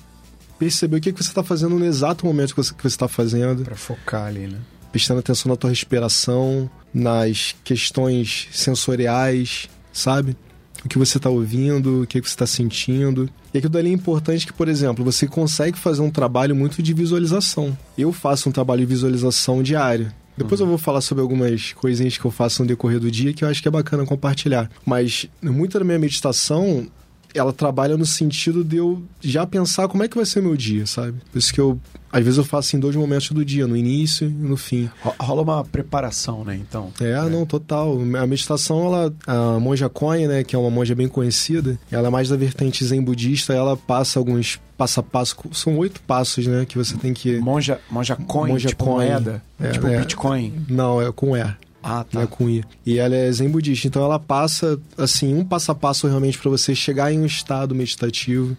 perceber 0.57 0.97
o 0.97 1.01
que, 1.01 1.11
que 1.11 1.23
você 1.23 1.29
está 1.29 1.43
fazendo 1.43 1.77
no 1.77 1.85
exato 1.85 2.25
momento 2.25 2.55
que 2.55 2.63
você 2.63 2.73
está 2.87 3.07
fazendo 3.07 3.63
Pra 3.63 3.75
focar 3.75 4.25
ali, 4.25 4.47
né? 4.47 4.57
prestando 4.91 5.19
atenção 5.19 5.51
na 5.51 5.55
tua 5.55 5.69
respiração, 5.69 6.69
nas 6.93 7.55
questões 7.63 8.47
sensoriais, 8.51 9.69
sabe? 9.93 10.35
O 10.83 10.89
que 10.89 10.97
você 10.97 11.17
está 11.17 11.29
ouvindo, 11.29 12.03
o 12.03 12.07
que 12.07 12.19
você 12.19 12.27
está 12.27 12.47
sentindo. 12.47 13.29
E 13.53 13.57
aquilo 13.57 13.73
dali 13.73 13.89
é 13.89 13.93
importante 13.93 14.45
que, 14.45 14.53
por 14.53 14.67
exemplo, 14.67 15.03
você 15.03 15.27
consegue 15.27 15.77
fazer 15.77 16.01
um 16.01 16.09
trabalho 16.09 16.55
muito 16.55 16.81
de 16.81 16.93
visualização. 16.93 17.77
Eu 17.97 18.13
faço 18.13 18.49
um 18.49 18.51
trabalho 18.51 18.81
de 18.81 18.87
visualização 18.87 19.61
diário. 19.63 20.11
Depois 20.37 20.61
eu 20.61 20.67
vou 20.67 20.77
falar 20.77 21.01
sobre 21.01 21.23
algumas 21.23 21.73
coisinhas 21.73 22.15
que 22.15 22.23
eu 22.23 22.29
faço 22.29 22.61
no 22.61 22.67
decorrer 22.67 22.99
do 22.99 23.09
dia 23.09 23.33
que 23.33 23.43
eu 23.43 23.49
acho 23.49 23.59
que 23.59 23.67
é 23.67 23.71
bacana 23.71 24.05
compartilhar. 24.05 24.69
Mas 24.85 25.27
muita 25.41 25.79
da 25.79 25.85
minha 25.85 25.97
meditação, 25.97 26.87
ela 27.37 27.53
trabalha 27.53 27.95
no 27.97 28.05
sentido 28.05 28.63
de 28.63 28.77
eu 28.77 29.01
já 29.21 29.45
pensar 29.45 29.87
como 29.87 30.03
é 30.03 30.07
que 30.07 30.15
vai 30.17 30.25
ser 30.25 30.41
meu 30.41 30.55
dia, 30.55 30.85
sabe? 30.85 31.13
Por 31.31 31.37
isso 31.37 31.53
que 31.53 31.59
eu, 31.59 31.79
às 32.11 32.23
vezes 32.23 32.37
eu 32.37 32.43
faço 32.43 32.75
em 32.75 32.79
dois 32.79 32.95
momentos 32.95 33.29
do 33.31 33.43
dia, 33.45 33.67
no 33.67 33.75
início 33.77 34.27
e 34.27 34.31
no 34.31 34.57
fim. 34.57 34.89
Ro- 35.01 35.15
Rola 35.19 35.41
uma 35.41 35.63
preparação, 35.63 36.43
né? 36.43 36.55
Então. 36.55 36.91
É, 36.99 37.19
não, 37.29 37.45
total. 37.45 37.97
A 38.21 38.27
meditação, 38.27 38.85
ela, 38.85 39.13
a 39.25 39.59
monja 39.59 39.89
Koen, 39.89 40.27
né, 40.27 40.43
que 40.43 40.55
é 40.55 40.59
uma 40.59 40.69
monja 40.69 40.93
bem 40.95 41.07
conhecida, 41.07 41.79
ela 41.91 42.07
é 42.07 42.11
mais 42.11 42.29
da 42.29 42.35
vertente 42.35 42.83
zen 42.85 43.01
budista, 43.01 43.53
ela 43.53 43.75
passa 43.77 44.19
alguns 44.19 44.59
passo 44.77 44.99
a 44.99 45.03
passo, 45.03 45.35
são 45.53 45.75
oito 45.79 45.99
passos, 46.01 46.45
né, 46.45 46.63
que 46.63 46.77
você 46.77 46.95
tem 46.97 47.11
que... 47.11 47.39
Monja, 47.39 47.79
monja 47.89 48.15
coin, 48.15 48.51
Monja 48.51 48.69
tipo 48.69 48.85
coin. 48.85 49.07
moeda. 49.07 49.41
É, 49.59 49.71
tipo 49.71 49.87
é. 49.87 49.97
Bitcoin. 49.99 50.53
Não, 50.69 51.01
é 51.01 51.11
com 51.11 51.35
E. 51.35 51.43
Ah, 51.89 52.03
tá. 52.03 52.27
com 52.27 52.49
I. 52.49 52.65
E 52.85 52.97
ela 52.97 53.15
é 53.15 53.31
zen 53.31 53.49
budista, 53.49 53.87
então 53.87 54.03
ela 54.03 54.19
passa, 54.19 54.77
assim, 54.97 55.33
um 55.33 55.45
passo 55.45 55.71
a 55.71 55.75
passo 55.75 56.05
realmente 56.05 56.37
para 56.37 56.51
você 56.51 56.75
chegar 56.75 57.13
em 57.13 57.19
um 57.19 57.25
estado 57.25 57.73
meditativo 57.73 58.57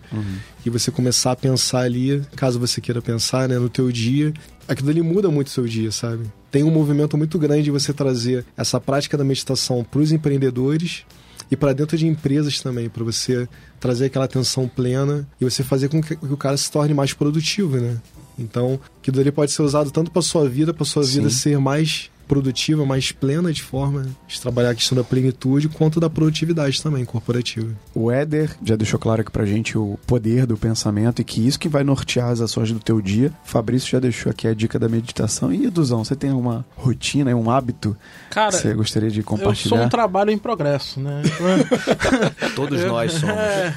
e 0.65 0.71
você 0.71 0.91
começar 0.91 1.33
a 1.33 1.37
pensar 1.37 1.81
ali, 1.81 2.23
caso 2.35 2.59
você 2.59 2.81
queira 2.81 3.03
pensar, 3.03 3.47
né, 3.47 3.59
no 3.59 3.69
teu 3.69 3.93
dia. 3.93 4.33
Aquilo 4.67 4.89
ali 4.89 5.03
muda 5.03 5.31
muito 5.31 5.49
o 5.49 5.51
seu 5.51 5.67
dia, 5.67 5.93
sabe? 5.93 6.25
Tem 6.51 6.63
um 6.63 6.71
movimento 6.71 7.19
muito 7.19 7.39
grande 7.39 7.65
de 7.65 7.71
você 7.71 7.93
trazer 7.93 8.47
essa 8.57 8.81
prática 8.81 9.17
da 9.17 9.25
meditação 9.25 9.85
para 9.85 10.01
os 10.01 10.11
empreendedores 10.11 11.05
e 11.51 11.57
para 11.57 11.75
dentro 11.75 11.99
de 11.99 12.07
empresas 12.07 12.61
também, 12.61 12.89
para 12.89 13.05
você 13.05 13.47
trazer 13.79 14.07
aquela 14.07 14.25
atenção 14.25 14.67
plena 14.67 15.29
e 15.39 15.45
você 15.45 15.63
fazer 15.63 15.91
com 15.91 16.01
que 16.01 16.15
o 16.23 16.37
cara 16.37 16.57
se 16.57 16.71
torne 16.71 16.95
mais 16.95 17.13
produtivo, 17.13 17.77
né? 17.77 17.99
Então, 18.39 18.81
aquilo 19.03 19.17
dali 19.17 19.33
pode 19.33 19.53
ser 19.53 19.63
usado 19.63 19.91
tanto 19.91 20.11
para 20.11 20.23
sua 20.23 20.49
vida, 20.49 20.73
para 20.73 20.85
sua 20.85 21.03
vida 21.03 21.29
Sim. 21.29 21.37
ser 21.37 21.59
mais 21.59 22.11
produtiva, 22.29 22.85
mais 22.85 23.11
plena 23.11 23.51
de 23.53 23.63
forma 23.63 24.07
de 24.29 24.41
trabalhar 24.41 24.71
a 24.71 24.75
questão 24.75 24.97
da 24.97 25.03
plenitude, 25.03 25.69
quanto 25.69 25.99
da 25.99 26.11
produtividade 26.11 26.81
também 26.83 27.05
corporativa. 27.05 27.73
O 27.95 28.11
Éder 28.13 28.55
já 28.63 28.77
deixou 28.77 29.01
claro 29.01 29.23
aqui 29.23 29.31
pra 29.33 29.47
gente 29.47 29.77
o 29.79 29.99
poder 30.07 30.47
do 30.47 30.57
pensamento 30.57 31.21
e 31.21 31.25
que 31.25 31.45
isso 31.47 31.59
que 31.59 31.69
vai 31.69 31.83
nortear 31.83 32.29
as 32.29 32.41
ações 32.41 32.71
do 32.71 32.79
teu 32.79 33.01
dia. 33.01 33.33
O 33.45 33.49
Fabrício 33.49 33.89
já 33.91 33.99
deixou 33.99 34.31
aqui 34.31 34.47
a 34.47 34.55
dica 34.55 34.79
da 34.79 34.89
meditação. 34.89 35.53
E, 35.53 35.69
Duzão, 35.71 36.05
você 36.05 36.15
tem 36.15 36.31
uma 36.31 36.65
rotina, 36.77 37.35
um 37.35 37.51
hábito 37.51 37.97
Cara, 38.31 38.51
que 38.51 38.59
você 38.59 38.75
gostaria 38.75 39.11
de 39.11 39.21
eu 39.21 39.25
sou 39.25 39.37
compartilhar? 39.39 39.83
um 39.83 39.89
trabalho 39.89 40.31
em 40.31 40.39
progresso, 40.39 41.01
né? 41.01 41.23
Todos 42.55 42.85
nós 42.85 43.13
somos. 43.13 43.35
É, 43.37 43.75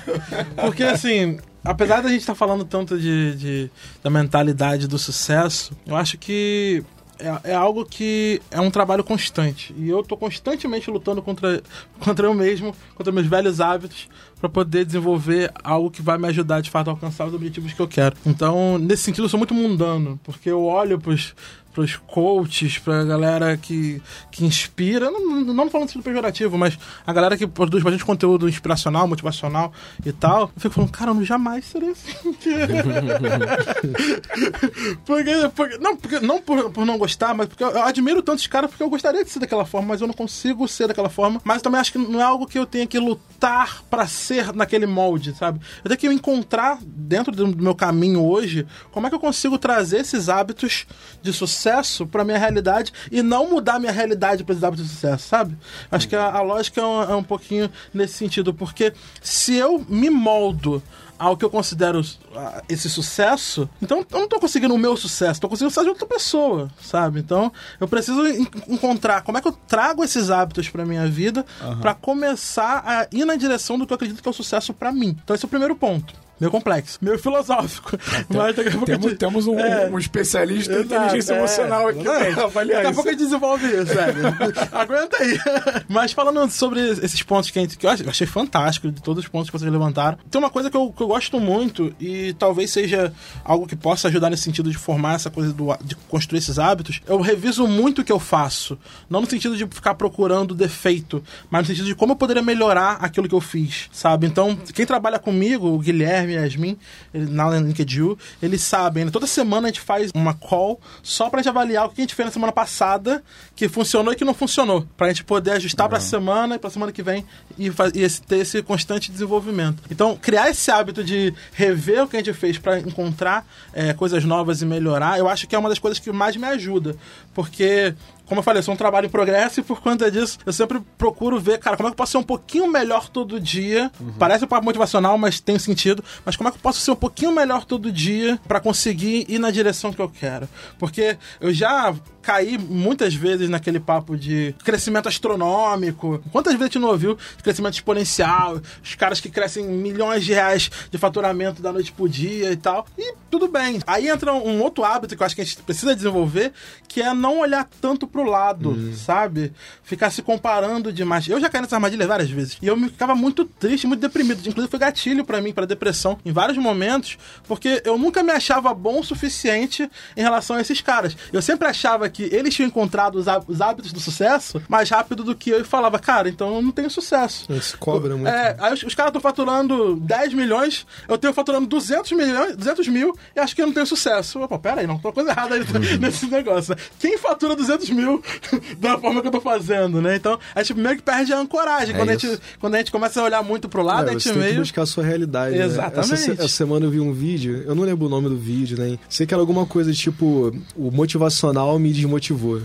porque 0.61 0.83
assim, 0.83 1.37
apesar 1.63 2.01
da 2.01 2.09
gente 2.09 2.21
estar 2.21 2.35
falando 2.35 2.65
tanto 2.65 2.99
de, 2.99 3.35
de- 3.35 3.71
da 4.03 4.09
mentalidade 4.09 4.87
do 4.87 4.97
sucesso, 4.97 5.71
eu 5.85 5.95
acho 5.95 6.17
que 6.17 6.83
é, 7.21 7.51
é 7.51 7.53
algo 7.53 7.85
que 7.85 8.41
é 8.49 8.59
um 8.59 8.71
trabalho 8.71 9.03
constante. 9.03 9.73
E 9.77 9.89
eu 9.89 10.03
tô 10.03 10.17
constantemente 10.17 10.89
lutando 10.89 11.21
contra, 11.21 11.61
contra 11.99 12.27
eu 12.27 12.33
mesmo, 12.33 12.75
contra 12.95 13.13
meus 13.13 13.27
velhos 13.27 13.61
hábitos, 13.61 14.09
para 14.39 14.49
poder 14.49 14.85
desenvolver 14.85 15.51
algo 15.63 15.91
que 15.91 16.01
vai 16.01 16.17
me 16.17 16.27
ajudar 16.27 16.61
de 16.61 16.69
fato 16.69 16.87
a 16.87 16.91
alcançar 16.91 17.27
os 17.27 17.33
objetivos 17.33 17.73
que 17.73 17.81
eu 17.81 17.87
quero. 17.87 18.15
Então, 18.25 18.77
nesse 18.77 19.03
sentido, 19.03 19.25
eu 19.25 19.29
sou 19.29 19.37
muito 19.37 19.53
mundano, 19.53 20.19
porque 20.23 20.49
eu 20.49 20.63
olho 20.63 20.99
pros 20.99 21.35
pros 21.73 21.95
coaches, 21.95 22.77
pra 22.77 23.03
galera 23.03 23.57
que, 23.57 24.01
que 24.29 24.45
inspira, 24.45 25.09
não, 25.09 25.41
não 25.41 25.69
falando 25.69 25.87
sentido 25.87 26.03
pejorativo, 26.03 26.57
mas 26.57 26.77
a 27.05 27.13
galera 27.13 27.37
que 27.37 27.47
produz 27.47 27.83
bastante 27.83 28.05
conteúdo 28.05 28.49
inspiracional, 28.49 29.07
motivacional 29.07 29.71
e 30.05 30.11
tal, 30.11 30.51
eu 30.55 30.61
fico 30.61 30.75
falando, 30.75 30.91
cara, 30.91 31.11
eu 31.11 31.25
jamais 31.25 31.65
seria 31.65 31.91
assim. 31.91 32.11
porque, 35.05 35.49
porque, 35.55 35.77
não, 35.77 35.95
porque, 35.95 36.19
não 36.19 36.41
por, 36.41 36.71
por 36.71 36.85
não 36.85 36.97
gostar, 36.97 37.33
mas 37.33 37.47
porque 37.47 37.63
eu, 37.63 37.71
eu 37.71 37.83
admiro 37.83 38.21
tantos 38.21 38.45
caras 38.47 38.69
porque 38.69 38.83
eu 38.83 38.89
gostaria 38.89 39.23
de 39.23 39.29
ser 39.29 39.39
daquela 39.39 39.65
forma, 39.65 39.89
mas 39.89 40.01
eu 40.01 40.07
não 40.07 40.13
consigo 40.13 40.67
ser 40.67 40.87
daquela 40.87 41.09
forma. 41.09 41.39
Mas 41.43 41.61
também 41.61 41.79
acho 41.79 41.91
que 41.91 41.97
não 41.97 42.19
é 42.19 42.23
algo 42.23 42.45
que 42.45 42.59
eu 42.59 42.65
tenha 42.65 42.85
que 42.85 42.99
lutar 42.99 43.81
para 43.89 44.05
ser 44.07 44.53
naquele 44.53 44.85
molde, 44.85 45.33
sabe? 45.35 45.61
Eu 45.83 45.89
tenho 45.89 45.99
que 45.99 46.07
encontrar 46.07 46.79
dentro 46.81 47.31
do 47.31 47.47
meu 47.47 47.75
caminho 47.75 48.25
hoje 48.25 48.67
como 48.91 49.07
é 49.07 49.09
que 49.09 49.15
eu 49.15 49.19
consigo 49.19 49.57
trazer 49.57 50.01
esses 50.01 50.29
hábitos 50.29 50.85
de 51.21 51.31
sucesso 51.31 51.60
para 52.07 52.23
minha 52.23 52.37
realidade 52.37 52.91
e 53.11 53.21
não 53.21 53.49
mudar 53.49 53.79
minha 53.79 53.91
realidade 53.91 54.43
para 54.43 54.53
esses 54.53 54.63
hábitos 54.63 54.85
de 54.85 54.91
sucesso, 54.93 55.27
sabe? 55.27 55.57
Acho 55.91 56.07
que 56.07 56.15
a, 56.15 56.31
a 56.31 56.41
lógica 56.41 56.81
é 56.81 56.85
um, 56.85 57.03
é 57.03 57.15
um 57.15 57.23
pouquinho 57.23 57.69
nesse 57.93 58.13
sentido, 58.13 58.53
porque 58.53 58.93
se 59.21 59.55
eu 59.55 59.85
me 59.87 60.09
moldo 60.09 60.81
ao 61.21 61.37
que 61.37 61.45
eu 61.45 61.51
considero 61.51 61.99
uh, 61.99 62.63
esse 62.67 62.89
sucesso, 62.89 63.69
então 63.79 64.03
eu 64.11 64.19
não 64.21 64.27
tô 64.27 64.39
conseguindo 64.39 64.73
o 64.73 64.77
meu 64.77 64.97
sucesso, 64.97 65.39
tô 65.39 65.47
conseguindo 65.47 65.67
o 65.67 65.69
sucesso 65.69 65.85
de 65.85 65.91
outra 65.91 66.07
pessoa, 66.07 66.71
sabe? 66.81 67.19
Então 67.19 67.53
eu 67.79 67.87
preciso 67.87 68.25
en 68.25 68.47
encontrar 68.67 69.21
como 69.21 69.37
é 69.37 69.41
que 69.41 69.47
eu 69.47 69.51
trago 69.51 70.03
esses 70.03 70.31
hábitos 70.31 70.67
para 70.67 70.83
minha 70.83 71.07
vida 71.07 71.45
uhum. 71.61 71.79
para 71.79 71.93
começar 71.93 72.83
a 72.83 73.07
ir 73.15 73.23
na 73.23 73.35
direção 73.35 73.77
do 73.77 73.85
que 73.85 73.93
eu 73.93 73.95
acredito 73.95 74.19
que 74.19 74.27
é 74.27 74.31
o 74.31 74.33
sucesso 74.33 74.73
para 74.73 74.91
mim. 74.91 75.15
Então 75.23 75.35
esse 75.35 75.45
é 75.45 75.47
o 75.47 75.49
primeiro 75.49 75.75
ponto 75.75 76.11
meio 76.41 76.49
complexo, 76.49 76.97
meio 76.99 77.19
filosófico. 77.19 77.91
Mas 78.27 78.55
daqui 78.55 78.69
a 78.69 78.71
pouco 78.71 78.85
temos, 78.87 79.05
gente... 79.05 79.17
temos 79.19 79.47
um, 79.47 79.59
é, 79.59 79.87
um, 79.87 79.99
especialista 79.99 80.73
em 80.73 80.81
inteligência 80.81 81.33
é, 81.33 81.37
emocional 81.37 81.87
aqui. 81.87 82.07
É, 82.07 82.33
daqui 82.33 82.87
a 82.87 82.93
pouco 82.93 83.07
a 83.07 83.11
gente 83.11 83.21
desenvolve 83.21 83.67
isso, 83.67 83.93
sério. 83.93 84.23
Aguenta 84.73 85.17
aí. 85.21 85.39
Mas 85.87 86.13
falando 86.13 86.49
sobre 86.49 86.81
esses 86.81 87.21
pontos 87.21 87.51
que, 87.51 87.59
a 87.59 87.61
gente, 87.61 87.77
que 87.77 87.85
eu 87.85 87.91
achei 87.91 88.25
fantástico, 88.25 88.91
de 88.91 89.01
todos 89.03 89.23
os 89.23 89.29
pontos 89.29 89.51
que 89.51 89.57
vocês 89.57 89.71
levantaram, 89.71 90.17
tem 90.31 90.39
uma 90.39 90.49
coisa 90.49 90.71
que 90.71 90.75
eu, 90.75 90.91
que 90.91 91.03
eu 91.03 91.07
gosto 91.07 91.39
muito 91.39 91.93
e 91.99 92.33
talvez 92.33 92.71
seja 92.71 93.13
algo 93.45 93.67
que 93.67 93.75
possa 93.75 94.07
ajudar 94.07 94.31
nesse 94.31 94.43
sentido 94.43 94.71
de 94.71 94.77
formar 94.77 95.15
essa 95.15 95.29
coisa 95.29 95.53
do, 95.53 95.77
de 95.83 95.95
construir 96.09 96.39
esses 96.39 96.57
hábitos. 96.57 97.01
Eu 97.05 97.21
reviso 97.21 97.67
muito 97.67 98.01
o 98.01 98.03
que 98.03 98.11
eu 98.11 98.19
faço. 98.19 98.79
Não 99.07 99.21
no 99.21 99.29
sentido 99.29 99.55
de 99.55 99.67
ficar 99.67 99.93
procurando 99.93 100.55
defeito, 100.55 101.23
mas 101.51 101.61
no 101.61 101.67
sentido 101.67 101.85
de 101.85 101.93
como 101.93 102.13
eu 102.13 102.17
poderia 102.17 102.41
melhorar 102.41 102.97
aquilo 102.99 103.29
que 103.29 103.35
eu 103.35 103.41
fiz, 103.41 103.89
sabe? 103.91 104.25
Então, 104.25 104.57
quem 104.73 104.87
trabalha 104.87 105.19
comigo, 105.19 105.67
o 105.67 105.77
Guilherme, 105.77 106.30
e 106.31 106.35
Yasmin, 106.35 106.77
na 107.13 107.49
LinkedIn, 107.49 108.15
eles 108.41 108.61
sabem, 108.61 109.05
né? 109.05 109.11
toda 109.11 109.27
semana 109.27 109.67
a 109.67 109.69
gente 109.69 109.81
faz 109.81 110.11
uma 110.13 110.33
call 110.33 110.79
só 111.03 111.29
pra 111.29 111.39
gente 111.39 111.49
avaliar 111.49 111.85
o 111.85 111.89
que 111.89 112.01
a 112.01 112.03
gente 112.03 112.15
fez 112.15 112.25
na 112.25 112.31
semana 112.31 112.51
passada, 112.51 113.23
que 113.55 113.67
funcionou 113.67 114.13
e 114.13 114.15
que 114.15 114.25
não 114.25 114.33
funcionou. 114.33 114.85
Pra 114.97 115.07
gente 115.07 115.23
poder 115.23 115.51
ajustar 115.51 115.85
uhum. 115.85 115.89
pra 115.89 115.99
semana 115.99 116.55
e 116.55 116.59
pra 116.59 116.69
semana 116.69 116.91
que 116.91 117.03
vem 117.03 117.25
e, 117.57 117.71
e 117.93 118.01
esse, 118.01 118.21
ter 118.21 118.37
esse 118.37 118.61
constante 118.61 119.11
desenvolvimento. 119.11 119.83
Então, 119.89 120.15
criar 120.15 120.49
esse 120.49 120.71
hábito 120.71 121.03
de 121.03 121.33
rever 121.53 122.03
o 122.03 122.07
que 122.07 122.17
a 122.17 122.19
gente 122.19 122.33
fez 122.33 122.57
para 122.57 122.79
encontrar 122.79 123.45
é, 123.73 123.93
coisas 123.93 124.23
novas 124.23 124.61
e 124.61 124.65
melhorar, 124.65 125.19
eu 125.19 125.27
acho 125.27 125.47
que 125.47 125.55
é 125.55 125.59
uma 125.59 125.69
das 125.69 125.79
coisas 125.79 125.99
que 125.99 126.11
mais 126.11 126.35
me 126.35 126.47
ajuda. 126.47 126.95
Porque 127.33 127.93
como 128.25 128.39
eu 128.39 128.43
falei, 128.43 128.59
eu 128.59 128.63
sou 128.63 128.73
um 128.73 128.77
trabalho 128.77 129.07
em 129.07 129.09
progresso 129.09 129.59
e 129.59 129.63
por 129.63 129.81
conta 129.81 130.09
disso 130.09 130.37
eu 130.45 130.53
sempre 130.53 130.81
procuro 130.97 131.39
ver, 131.39 131.59
cara, 131.59 131.75
como 131.75 131.87
é 131.87 131.91
que 131.91 131.93
eu 131.93 131.97
posso 131.97 132.13
ser 132.13 132.17
um 132.17 132.23
pouquinho 132.23 132.67
melhor 132.67 133.09
todo 133.09 133.39
dia. 133.39 133.91
Uhum. 133.99 134.13
Parece 134.17 134.45
um 134.45 134.47
papo 134.47 134.65
motivacional, 134.65 135.17
mas 135.17 135.39
tem 135.39 135.57
sentido. 135.59 136.03
Mas 136.25 136.35
como 136.35 136.47
é 136.47 136.51
que 136.51 136.57
eu 136.57 136.61
posso 136.61 136.79
ser 136.79 136.91
um 136.91 136.95
pouquinho 136.95 137.31
melhor 137.31 137.65
todo 137.65 137.91
dia 137.91 138.39
para 138.47 138.59
conseguir 138.59 139.25
ir 139.27 139.39
na 139.39 139.51
direção 139.51 139.91
que 139.91 140.01
eu 140.01 140.09
quero? 140.09 140.47
Porque 140.79 141.17
eu 141.39 141.53
já 141.53 141.93
caí 142.21 142.57
muitas 142.57 143.13
vezes 143.13 143.49
naquele 143.49 143.79
papo 143.79 144.17
de 144.17 144.55
crescimento 144.63 145.07
astronômico. 145.07 146.23
Quantas 146.31 146.53
vezes 146.53 146.63
a 146.63 146.67
gente 146.67 146.79
não 146.79 146.89
ouviu 146.89 147.17
crescimento 147.43 147.73
exponencial? 147.73 148.61
Os 148.83 148.95
caras 148.95 149.19
que 149.19 149.29
crescem 149.29 149.65
milhões 149.65 150.23
de 150.23 150.33
reais 150.33 150.69
de 150.89 150.97
faturamento 150.97 151.61
da 151.61 151.71
noite 151.71 151.91
pro 151.91 152.07
dia 152.07 152.51
e 152.51 152.55
tal. 152.55 152.85
E 152.97 153.15
tudo 153.29 153.47
bem. 153.47 153.79
Aí 153.87 154.07
entra 154.07 154.33
um 154.33 154.61
outro 154.61 154.83
hábito 154.83 155.15
que 155.15 155.21
eu 155.21 155.25
acho 155.25 155.35
que 155.35 155.41
a 155.41 155.43
gente 155.43 155.57
precisa 155.63 155.95
desenvolver, 155.95 156.53
que 156.87 157.01
é 157.01 157.13
não 157.13 157.39
olhar 157.39 157.67
tanto 157.79 158.05
pro 158.07 158.23
lado, 158.23 158.69
uhum. 158.69 158.93
sabe? 158.93 159.53
Ficar 159.83 160.11
se 160.11 160.21
comparando 160.21 160.91
demais. 160.91 161.27
Eu 161.27 161.39
já 161.39 161.49
caí 161.49 161.61
nessa 161.61 161.75
armadilha 161.75 162.07
várias 162.07 162.29
vezes. 162.29 162.57
E 162.61 162.67
eu 162.67 162.77
me 162.77 162.89
ficava 162.89 163.15
muito 163.15 163.45
triste, 163.45 163.87
muito 163.87 164.01
deprimido. 164.01 164.39
Inclusive 164.47 164.69
foi 164.69 164.79
gatilho 164.79 165.25
para 165.25 165.41
mim, 165.41 165.53
para 165.53 165.65
depressão, 165.65 166.17
em 166.23 166.31
vários 166.31 166.57
momentos, 166.57 167.17
porque 167.47 167.81
eu 167.85 167.97
nunca 167.97 168.21
me 168.23 168.31
achava 168.31 168.73
bom 168.73 168.99
o 168.99 169.03
suficiente 169.03 169.89
em 170.15 170.21
relação 170.21 170.57
a 170.57 170.61
esses 170.61 170.81
caras. 170.81 171.15
Eu 171.31 171.41
sempre 171.41 171.67
achava 171.67 172.09
que 172.11 172.23
eles 172.31 172.53
tinham 172.53 172.67
encontrado 172.67 173.15
os 173.15 173.61
hábitos 173.61 173.91
do 173.91 173.99
sucesso 173.99 174.61
mais 174.67 174.89
rápido 174.89 175.23
do 175.23 175.35
que 175.35 175.49
eu 175.49 175.61
e 175.61 175.63
falava, 175.63 175.97
cara, 175.99 176.29
então 176.29 176.55
eu 176.55 176.61
não 176.61 176.71
tenho 176.71 176.89
sucesso. 176.89 177.51
Isso 177.51 177.77
cobra 177.77 178.15
muito. 178.15 178.27
É, 178.27 178.55
aí 178.59 178.73
os, 178.73 178.83
os 178.83 178.95
caras 178.95 179.09
estão 179.09 179.21
faturando 179.21 179.95
10 179.95 180.33
milhões, 180.33 180.85
eu 181.07 181.17
tenho 181.17 181.33
faturando 181.33 181.67
200 181.67 182.11
milhões, 182.11 182.55
200 182.55 182.87
mil 182.87 183.15
e 183.35 183.39
acho 183.39 183.55
que 183.55 183.61
eu 183.61 183.67
não 183.67 183.73
tenho 183.73 183.85
sucesso. 183.85 184.39
Opa, 184.39 184.59
pera 184.59 184.81
aí, 184.81 184.87
não, 184.87 184.97
tem 184.97 185.07
uma 185.07 185.13
coisa 185.13 185.31
errada 185.31 185.55
aí 185.55 185.61
uhum. 185.63 185.99
nesse 185.99 186.27
negócio. 186.27 186.75
Quem 186.99 187.17
fatura 187.17 187.55
200 187.55 187.89
mil 187.89 188.21
da 188.77 188.97
forma 188.97 189.21
que 189.21 189.27
eu 189.27 189.31
tô 189.31 189.41
fazendo, 189.41 190.01
né? 190.01 190.15
Então, 190.15 190.37
a 190.53 190.61
gente 190.61 190.77
meio 190.77 190.95
que 190.95 191.01
perde 191.01 191.33
a 191.33 191.39
ancoragem. 191.39 191.95
É 191.95 191.97
quando, 191.97 192.09
a 192.09 192.13
gente, 192.13 192.39
quando 192.59 192.75
a 192.75 192.77
gente 192.79 192.91
começa 192.91 193.21
a 193.21 193.23
olhar 193.23 193.43
muito 193.43 193.69
pro 193.69 193.81
lado, 193.81 194.07
é, 194.07 194.09
a 194.09 194.13
gente 194.13 194.23
você 194.23 194.33
meio... 194.33 194.43
tem 194.45 194.53
que 194.53 194.59
buscar 194.59 194.81
a 194.83 194.85
sua 194.85 195.03
realidade. 195.03 195.57
Exatamente. 195.57 196.11
Né? 196.11 196.13
Essa, 196.13 196.31
essa, 196.33 196.47
semana 196.47 196.85
eu 196.85 196.91
vi 196.91 196.99
um 196.99 197.13
vídeo, 197.13 197.63
eu 197.65 197.75
não 197.75 197.83
lembro 197.83 198.07
o 198.07 198.09
nome 198.09 198.29
do 198.29 198.37
vídeo, 198.37 198.77
né? 198.77 198.97
Sei 199.09 199.25
que 199.25 199.33
era 199.33 199.41
alguma 199.41 199.65
coisa 199.65 199.91
tipo, 199.93 200.53
o 200.75 200.91
motivacional 200.91 201.77
me 201.79 201.91
desmotivou. 202.01 202.61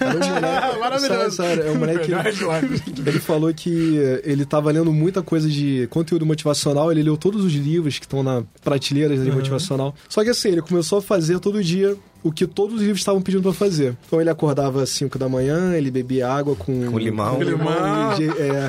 Era 0.00 0.16
um 0.16 0.28
moleque, 0.28 0.78
Maravilhoso. 0.80 1.36
Sério, 1.36 1.56
sério, 1.56 1.62
é 1.62 1.70
um 1.70 1.78
moleque. 1.78 2.12
ele 3.06 3.20
falou 3.20 3.54
que 3.54 3.96
ele 4.24 4.44
tava 4.44 4.70
lendo 4.72 4.92
muita 4.92 5.22
coisa 5.22 5.48
de 5.48 5.86
conteúdo 5.90 6.26
motivacional, 6.26 6.90
ele 6.90 7.02
leu 7.02 7.16
todos 7.16 7.44
os 7.44 7.52
livros 7.52 7.98
que 7.98 8.04
estão 8.04 8.22
na 8.22 8.42
prateleira 8.62 9.16
de 9.16 9.28
uhum. 9.28 9.36
motivacional. 9.36 9.94
Só 10.08 10.24
que 10.24 10.30
assim, 10.30 10.48
ele 10.48 10.62
começou 10.62 10.98
a 10.98 11.02
fazer 11.02 11.38
todo 11.38 11.62
dia 11.62 11.96
o 12.22 12.32
que 12.32 12.46
todos 12.46 12.76
os 12.76 12.80
livros 12.80 12.98
estavam 12.98 13.22
pedindo 13.22 13.42
para 13.42 13.52
fazer. 13.52 13.96
Então 14.06 14.20
ele 14.20 14.30
acordava 14.30 14.82
às 14.82 14.90
5 14.90 15.16
da 15.18 15.28
manhã, 15.28 15.76
ele 15.76 15.90
bebia 15.90 16.28
água 16.28 16.56
com, 16.56 16.90
com 16.90 16.98
limão. 16.98 17.36
Com 17.36 17.42
limão. 17.42 18.12
É, 18.12 18.68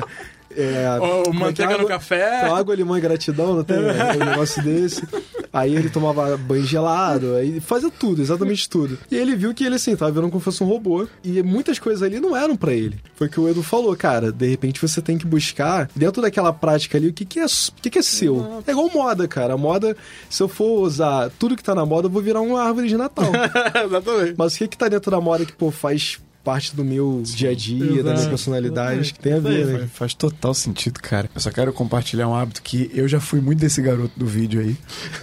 é, 0.60 0.86
oh, 1.00 1.32
manteiga 1.32 1.74
água, 1.74 1.82
no 1.82 1.88
café. 1.88 2.42
Água, 2.46 2.74
limão 2.74 2.98
e 2.98 3.00
gratidão, 3.00 3.54
não 3.54 3.62
tem 3.62 3.78
um 3.78 4.24
negócio 4.24 4.60
desse. 4.60 5.06
Aí 5.52 5.74
ele 5.74 5.88
tomava 5.88 6.36
banho 6.36 6.64
gelado, 6.64 7.36
aí 7.36 7.60
fazia 7.60 7.90
tudo, 7.90 8.20
exatamente 8.20 8.68
tudo. 8.68 8.98
E 9.08 9.16
ele 9.16 9.36
viu 9.36 9.54
que 9.54 9.64
ele, 9.64 9.76
assim, 9.76 9.94
tava 9.94 10.10
vendo 10.10 10.28
como 10.28 10.40
fosse 10.40 10.62
um 10.64 10.66
robô. 10.66 11.06
E 11.22 11.40
muitas 11.44 11.78
coisas 11.78 12.02
ali 12.02 12.18
não 12.18 12.36
eram 12.36 12.56
para 12.56 12.72
ele. 12.72 12.98
Foi 13.14 13.28
o 13.28 13.30
que 13.30 13.38
o 13.38 13.48
Edu 13.48 13.62
falou, 13.62 13.94
cara. 13.96 14.32
De 14.32 14.48
repente 14.48 14.80
você 14.80 15.00
tem 15.00 15.16
que 15.16 15.26
buscar, 15.26 15.88
dentro 15.94 16.20
daquela 16.20 16.52
prática 16.52 16.98
ali, 16.98 17.08
o 17.08 17.12
que, 17.12 17.24
que, 17.24 17.38
é, 17.38 17.46
o 17.46 17.80
que, 17.80 17.90
que 17.90 17.98
é 18.00 18.02
seu. 18.02 18.62
É 18.66 18.72
igual 18.72 18.90
moda, 18.92 19.28
cara. 19.28 19.54
A 19.54 19.56
moda, 19.56 19.96
se 20.28 20.42
eu 20.42 20.48
for 20.48 20.80
usar 20.80 21.30
tudo 21.38 21.56
que 21.56 21.62
tá 21.62 21.74
na 21.74 21.86
moda, 21.86 22.08
eu 22.08 22.10
vou 22.10 22.20
virar 22.20 22.40
uma 22.40 22.62
árvore 22.62 22.88
de 22.88 22.96
Natal. 22.96 23.30
Exatamente. 23.86 24.34
Mas 24.36 24.54
o 24.54 24.58
que, 24.58 24.68
que 24.68 24.78
tá 24.78 24.88
dentro 24.88 25.10
da 25.10 25.20
moda 25.20 25.46
que, 25.46 25.52
pô, 25.52 25.70
faz 25.70 26.18
parte 26.44 26.74
do 26.74 26.84
meu 26.84 27.22
dia 27.24 27.50
a 27.50 27.54
dia, 27.54 28.02
da 28.02 28.14
minha 28.14 28.28
personalidade, 28.28 29.00
Acho 29.00 29.14
que 29.14 29.20
tem 29.20 29.34
a 29.34 29.40
ver, 29.40 29.66
né? 29.66 29.78
Faz, 29.78 29.90
faz, 29.92 30.14
total 30.14 30.54
sentido, 30.54 31.00
cara. 31.00 31.28
Eu 31.34 31.40
só 31.40 31.50
quero 31.50 31.72
compartilhar 31.72 32.28
um 32.28 32.34
hábito 32.34 32.62
que 32.62 32.90
eu 32.94 33.06
já 33.06 33.20
fui 33.20 33.40
muito 33.40 33.60
desse 33.60 33.82
garoto 33.82 34.12
do 34.16 34.26
vídeo 34.26 34.60
aí. 34.60 34.76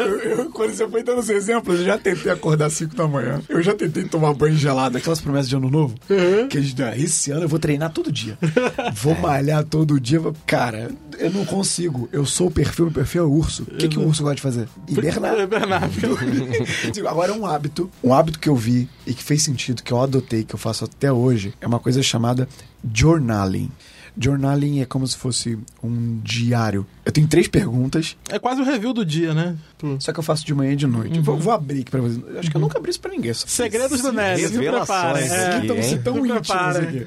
eu, 0.00 0.20
eu, 0.38 0.45
quando 0.56 0.74
você 0.74 0.88
foi 0.88 1.02
dando 1.02 1.18
os 1.18 1.28
exemplos, 1.28 1.80
eu 1.80 1.84
já 1.84 1.98
tentei 1.98 2.32
acordar 2.32 2.66
às 2.66 2.72
5 2.72 2.96
da 2.96 3.06
manhã. 3.06 3.42
Eu 3.46 3.62
já 3.62 3.74
tentei 3.74 4.04
tomar 4.04 4.32
banho 4.32 4.56
gelado, 4.56 4.96
aquelas 4.96 5.20
promessas 5.20 5.50
de 5.50 5.54
ano 5.54 5.70
novo. 5.70 5.94
Uhum. 6.08 6.48
Que 6.48 6.56
a 6.56 6.60
gente, 6.62 6.82
ah, 6.82 6.96
esse 6.96 7.30
ano 7.30 7.42
eu 7.42 7.48
vou 7.48 7.58
treinar 7.58 7.92
todo 7.92 8.10
dia. 8.10 8.38
Vou 8.94 9.14
malhar 9.20 9.62
todo 9.64 10.00
dia. 10.00 10.18
Cara, 10.46 10.90
eu 11.18 11.30
não 11.30 11.44
consigo. 11.44 12.08
Eu 12.10 12.24
sou 12.24 12.46
o 12.46 12.50
perfil, 12.50 12.86
meu 12.86 12.94
perfil 12.94 13.22
é 13.22 13.26
o 13.26 13.30
urso. 13.30 13.64
O 13.64 13.76
que, 13.76 13.86
que 13.86 13.98
o 13.98 14.06
urso 14.06 14.22
gosta 14.22 14.36
de 14.36 14.42
fazer? 14.42 14.68
Hibernar. 14.88 15.36
Hibernar. 15.38 15.82
Agora, 17.06 17.34
um 17.34 17.44
hábito, 17.44 17.90
um 18.02 18.14
hábito 18.14 18.38
que 18.38 18.48
eu 18.48 18.56
vi 18.56 18.88
e 19.06 19.12
que 19.12 19.22
fez 19.22 19.42
sentido, 19.42 19.82
que 19.82 19.92
eu 19.92 20.00
adotei, 20.00 20.42
que 20.42 20.54
eu 20.54 20.58
faço 20.58 20.86
até 20.86 21.12
hoje, 21.12 21.52
é 21.60 21.66
uma 21.66 21.78
coisa 21.78 22.02
chamada 22.02 22.48
journaling. 22.94 23.70
Journaling 24.18 24.80
é 24.80 24.86
como 24.86 25.06
se 25.06 25.18
fosse 25.18 25.58
um 25.82 26.18
diário 26.22 26.86
Eu 27.06 27.12
tenho 27.12 27.26
três 27.28 27.46
perguntas, 27.46 28.16
É 28.28 28.38
quase 28.38 28.60
o 28.60 28.64
review 28.64 28.92
do 28.92 29.04
dia, 29.04 29.32
né? 29.32 29.54
Tu- 29.78 29.96
só 30.00 30.12
que 30.12 30.18
eu 30.18 30.22
faço 30.24 30.44
de 30.44 30.52
manhã 30.52 30.72
e 30.72 30.76
de 30.76 30.86
noite. 30.88 31.16
Uhum. 31.18 31.22
Vou, 31.22 31.38
vou 31.38 31.52
abrir 31.52 31.82
aqui 31.82 31.90
pra 31.90 32.00
vocês. 32.00 32.20
Acho 32.36 32.50
que 32.50 32.56
eu 32.56 32.60
nunca 32.60 32.78
abri 32.78 32.90
isso 32.90 33.00
pra 33.00 33.12
ninguém. 33.12 33.32
Só- 33.32 33.46
Segredos 33.46 34.02
do 34.02 34.12
Nerd. 34.12 34.48
Se 34.48 34.54
Revelações 34.56 34.88
preparem. 34.88 35.22
É. 35.30 35.54
hein? 35.56 35.60
Estamos 35.62 36.04
tão 36.04 36.14
Se 36.14 36.20
íntimos 36.32 36.76
aqui. 36.76 37.06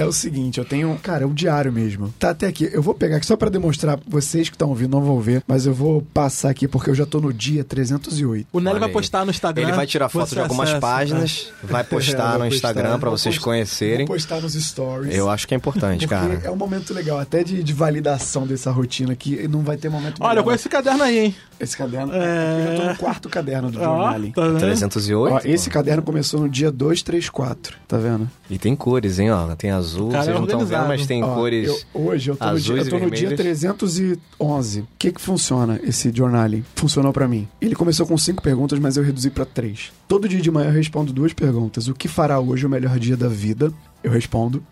É 0.00 0.04
o 0.06 0.12
seguinte, 0.12 0.58
eu 0.58 0.64
tenho. 0.64 0.98
Cara, 1.02 1.24
é 1.24 1.26
um 1.26 1.34
diário 1.34 1.70
mesmo. 1.72 2.12
Tá 2.18 2.30
até 2.30 2.46
aqui. 2.46 2.70
Eu 2.72 2.82
vou 2.82 2.94
pegar 2.94 3.16
aqui 3.18 3.26
só 3.26 3.36
pra 3.36 3.50
demonstrar. 3.50 3.98
Vocês 4.08 4.48
que 4.48 4.54
estão 4.54 4.70
ouvindo 4.70 4.92
não 4.92 5.02
vão 5.02 5.20
ver, 5.20 5.42
mas 5.46 5.66
eu 5.66 5.74
vou 5.74 6.00
passar 6.14 6.48
aqui 6.50 6.66
porque 6.66 6.88
eu 6.88 6.94
já 6.94 7.04
tô 7.04 7.20
no 7.20 7.32
dia 7.32 7.62
308. 7.64 8.46
O 8.52 8.60
Nelly 8.60 8.78
vai 8.80 8.88
postar 8.88 9.24
no 9.24 9.30
Instagram. 9.30 9.62
Ele 9.64 9.72
vai 9.72 9.86
tirar 9.86 10.08
foto 10.08 10.30
de 10.32 10.40
algumas 10.40 10.68
acessa. 10.70 10.80
páginas, 10.80 11.52
vai 11.62 11.84
postar 11.84 12.36
É, 12.36 12.38
no 12.38 12.46
Instagram 12.46 12.82
postar. 12.84 12.98
pra 12.98 13.10
Vou 13.10 13.18
vocês 13.18 13.34
post- 13.34 13.44
conhecerem. 13.44 14.06
Vou 14.06 14.14
postar 14.16 14.40
nos 14.40 14.54
stories. 14.54 15.14
Eu 15.14 15.28
acho 15.28 15.46
que 15.46 15.52
é 15.52 15.56
importante, 15.56 16.06
cara. 16.08 16.40
é 16.42 16.50
um 16.50 16.56
momento 16.56 16.94
legal, 16.94 17.18
até 17.18 17.42
de, 17.44 17.62
de 17.62 17.72
validação 17.72 18.46
dessa 18.46 18.70
rotina 18.70 19.12
aqui. 19.12 19.33
Não 19.48 19.60
vai 19.62 19.76
ter 19.76 19.88
momento 19.88 20.16
Olha, 20.20 20.28
melhor. 20.30 20.40
eu 20.40 20.44
conheço 20.44 20.62
esse 20.62 20.68
caderno 20.68 21.02
aí, 21.02 21.18
hein? 21.18 21.34
Esse 21.60 21.76
caderno. 21.76 22.12
É. 22.12 22.66
Eu 22.72 22.76
já 22.76 22.82
tô 22.82 22.88
no 22.90 22.96
quarto 22.96 23.28
caderno 23.28 23.70
do 23.70 23.78
Journaling. 23.78 24.32
tá 24.32 24.46
vendo? 24.48 24.58
308. 24.60 25.34
Ó, 25.34 25.40
esse 25.44 25.70
caderno 25.70 26.02
começou 26.02 26.40
no 26.40 26.48
dia 26.48 26.70
234, 26.70 27.76
tá 27.86 27.96
vendo? 27.96 28.28
E 28.50 28.58
tem 28.58 28.74
cores, 28.74 29.18
hein, 29.18 29.30
ó. 29.30 29.54
Tem 29.54 29.70
azul, 29.70 30.10
cara 30.10 30.24
vocês 30.24 30.36
é 30.36 30.38
não 30.38 30.44
estão 30.46 30.66
vendo, 30.66 30.88
mas 30.88 31.06
tem 31.06 31.22
Ó, 31.22 31.34
cores. 31.34 31.68
eu- 31.94 32.02
hoje 32.02 32.30
eu 32.30 32.36
tô, 32.36 32.44
no 32.50 32.60
dia, 32.60 32.74
eu 32.76 32.88
tô 32.88 32.98
no 32.98 33.10
dia 33.10 33.28
vermelhas. 33.28 33.38
311. 33.40 34.80
O 34.80 34.86
que 34.98 35.12
que 35.12 35.20
funciona 35.20 35.80
esse 35.82 36.10
journaling? 36.14 36.64
Funcionou 36.74 37.12
pra 37.12 37.28
mim. 37.28 37.48
Ele 37.60 37.74
começou 37.74 38.06
com 38.06 38.16
cinco 38.18 38.42
perguntas, 38.42 38.78
mas 38.78 38.96
eu 38.96 39.02
reduzi 39.04 39.30
pra 39.30 39.44
três. 39.44 39.92
Todo 40.08 40.28
dia 40.28 40.40
de 40.40 40.50
manhã 40.50 40.68
eu 40.68 40.72
respondo 40.72 41.12
duas 41.12 41.32
perguntas. 41.32 41.88
O 41.88 41.94
que 41.94 42.08
fará 42.08 42.38
hoje 42.40 42.66
o 42.66 42.68
melhor 42.68 42.98
dia 42.98 43.16
da 43.16 43.28
vida? 43.28 43.72
Eu 44.02 44.10
respondo. 44.10 44.62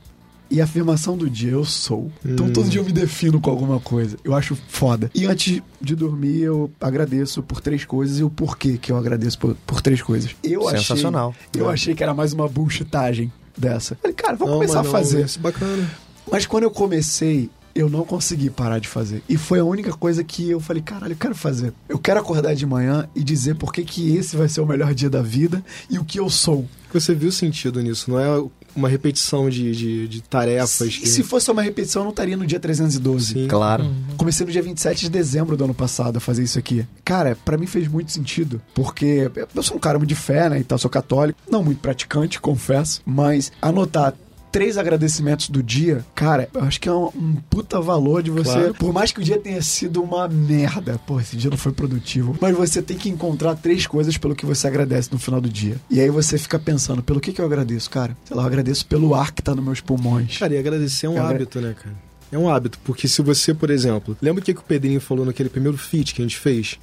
E 0.52 0.60
a 0.60 0.64
afirmação 0.64 1.16
do 1.16 1.30
dia, 1.30 1.52
eu 1.52 1.64
sou. 1.64 2.12
Então 2.22 2.50
todo 2.50 2.68
dia 2.68 2.78
eu 2.78 2.84
me 2.84 2.92
defino 2.92 3.40
com 3.40 3.48
alguma 3.48 3.80
coisa. 3.80 4.18
Eu 4.22 4.34
acho 4.34 4.54
foda. 4.68 5.10
E 5.14 5.24
antes 5.24 5.62
de 5.80 5.96
dormir, 5.96 6.40
eu 6.40 6.70
agradeço 6.78 7.42
por 7.42 7.62
três 7.62 7.86
coisas 7.86 8.18
e 8.18 8.22
o 8.22 8.28
porquê 8.28 8.76
que 8.76 8.92
eu 8.92 8.98
agradeço 8.98 9.38
por, 9.38 9.54
por 9.66 9.80
três 9.80 10.02
coisas. 10.02 10.36
Eu 10.44 10.68
Sensacional. 10.68 11.30
Achei, 11.30 11.62
eu 11.62 11.70
achei 11.70 11.94
que 11.94 12.02
era 12.02 12.12
mais 12.12 12.34
uma 12.34 12.46
bullshitagem 12.46 13.32
dessa. 13.56 13.96
Falei, 13.96 14.14
cara, 14.14 14.36
vamos 14.36 14.52
Não, 14.52 14.60
começar 14.60 14.78
mas 14.80 14.88
a 14.88 14.90
fazer. 14.90 15.24
Isso 15.24 15.38
é 15.38 15.42
bacana. 15.42 15.90
Mas 16.30 16.44
quando 16.44 16.64
eu 16.64 16.70
comecei, 16.70 17.48
eu 17.74 17.88
não 17.88 18.04
consegui 18.04 18.50
parar 18.50 18.78
de 18.78 18.88
fazer. 18.88 19.22
E 19.28 19.38
foi 19.38 19.58
a 19.58 19.64
única 19.64 19.92
coisa 19.92 20.22
que 20.22 20.50
eu 20.50 20.60
falei, 20.60 20.82
caralho, 20.82 21.12
eu 21.12 21.16
quero 21.16 21.34
fazer. 21.34 21.72
Eu 21.88 21.98
quero 21.98 22.20
acordar 22.20 22.54
de 22.54 22.66
manhã 22.66 23.08
e 23.14 23.24
dizer 23.24 23.54
por 23.54 23.72
que 23.72 23.82
que 23.84 24.16
esse 24.16 24.36
vai 24.36 24.48
ser 24.48 24.60
o 24.60 24.66
melhor 24.66 24.94
dia 24.94 25.08
da 25.08 25.22
vida 25.22 25.64
e 25.88 25.98
o 25.98 26.04
que 26.04 26.20
eu 26.20 26.28
sou. 26.28 26.66
Você 26.92 27.14
viu 27.14 27.32
sentido 27.32 27.80
nisso, 27.80 28.10
não 28.10 28.20
é 28.20 28.44
uma 28.74 28.88
repetição 28.88 29.48
de, 29.48 29.72
de, 29.72 30.08
de 30.08 30.22
tarefas. 30.22 30.80
E 31.02 31.06
se 31.06 31.22
fosse 31.22 31.50
uma 31.50 31.62
repetição, 31.62 32.02
eu 32.02 32.04
não 32.04 32.10
estaria 32.10 32.36
no 32.36 32.46
dia 32.46 32.60
312. 32.60 33.32
Sim. 33.32 33.48
Claro. 33.48 33.90
Comecei 34.16 34.46
no 34.46 34.52
dia 34.52 34.62
27 34.62 35.02
de 35.02 35.10
dezembro 35.10 35.56
do 35.56 35.64
ano 35.64 35.74
passado 35.74 36.16
a 36.16 36.20
fazer 36.20 36.42
isso 36.42 36.58
aqui. 36.58 36.86
Cara, 37.04 37.36
pra 37.44 37.56
mim 37.56 37.66
fez 37.66 37.88
muito 37.88 38.12
sentido, 38.12 38.60
porque 38.74 39.30
eu 39.54 39.62
sou 39.62 39.76
um 39.76 39.80
cara 39.80 39.98
muito 39.98 40.08
de 40.08 40.14
fé, 40.14 40.48
né, 40.48 40.60
e 40.60 40.64
tal, 40.64 40.78
sou 40.78 40.90
católico, 40.90 41.38
não 41.50 41.62
muito 41.62 41.80
praticante, 41.80 42.38
confesso, 42.42 43.00
mas 43.04 43.52
anotar 43.60 44.14
três 44.52 44.76
agradecimentos 44.78 45.48
do 45.48 45.62
dia, 45.62 46.04
cara, 46.14 46.48
eu 46.54 46.60
acho 46.62 46.78
que 46.80 46.88
é 46.88 46.92
um, 46.92 47.06
um 47.06 47.34
puta 47.50 47.80
valor 47.80 48.22
de 48.22 48.30
você. 48.30 48.52
Claro. 48.52 48.74
Por 48.74 48.92
mais 48.92 49.10
que 49.10 49.20
o 49.20 49.24
dia 49.24 49.38
tenha 49.38 49.62
sido 49.62 50.02
uma 50.02 50.28
merda, 50.28 51.00
pô, 51.06 51.18
esse 51.18 51.36
dia 51.36 51.50
não 51.50 51.56
foi 51.56 51.72
produtivo, 51.72 52.36
mas 52.40 52.54
você 52.54 52.82
tem 52.82 52.96
que 52.96 53.08
encontrar 53.08 53.54
três 53.56 53.86
coisas 53.86 54.16
pelo 54.18 54.36
que 54.36 54.44
você 54.46 54.66
agradece 54.66 55.08
no 55.10 55.18
final 55.18 55.40
do 55.40 55.48
dia. 55.48 55.76
E 55.90 56.00
aí 56.00 56.10
você 56.10 56.36
fica 56.36 56.58
pensando, 56.58 57.02
pelo 57.02 57.18
que 57.20 57.32
que 57.32 57.40
eu 57.40 57.46
agradeço, 57.46 57.88
cara? 57.90 58.16
Sei 58.24 58.36
lá, 58.36 58.42
eu 58.42 58.46
agradeço 58.46 58.84
pelo 58.86 59.14
ar 59.14 59.32
que 59.32 59.42
tá 59.42 59.54
nos 59.54 59.64
meus 59.64 59.80
pulmões. 59.80 60.36
Cara, 60.38 60.54
e 60.54 60.58
agradecer 60.58 61.06
é 61.06 61.08
um 61.08 61.16
Eu 61.16 61.22
agra- 61.22 61.36
hábito, 61.36 61.60
né, 61.60 61.74
cara? 61.82 61.96
É 62.30 62.38
um 62.38 62.48
hábito, 62.48 62.78
porque 62.84 63.06
se 63.08 63.20
você, 63.22 63.52
por 63.52 63.70
exemplo, 63.70 64.16
lembra 64.20 64.40
o 64.42 64.44
que, 64.44 64.54
que 64.54 64.60
o 64.60 64.64
Pedrinho 64.64 65.00
falou 65.00 65.24
naquele 65.26 65.48
primeiro 65.48 65.76
feat 65.78 66.14
que 66.14 66.22
a 66.22 66.24
gente 66.24 66.38
fez? 66.38 66.78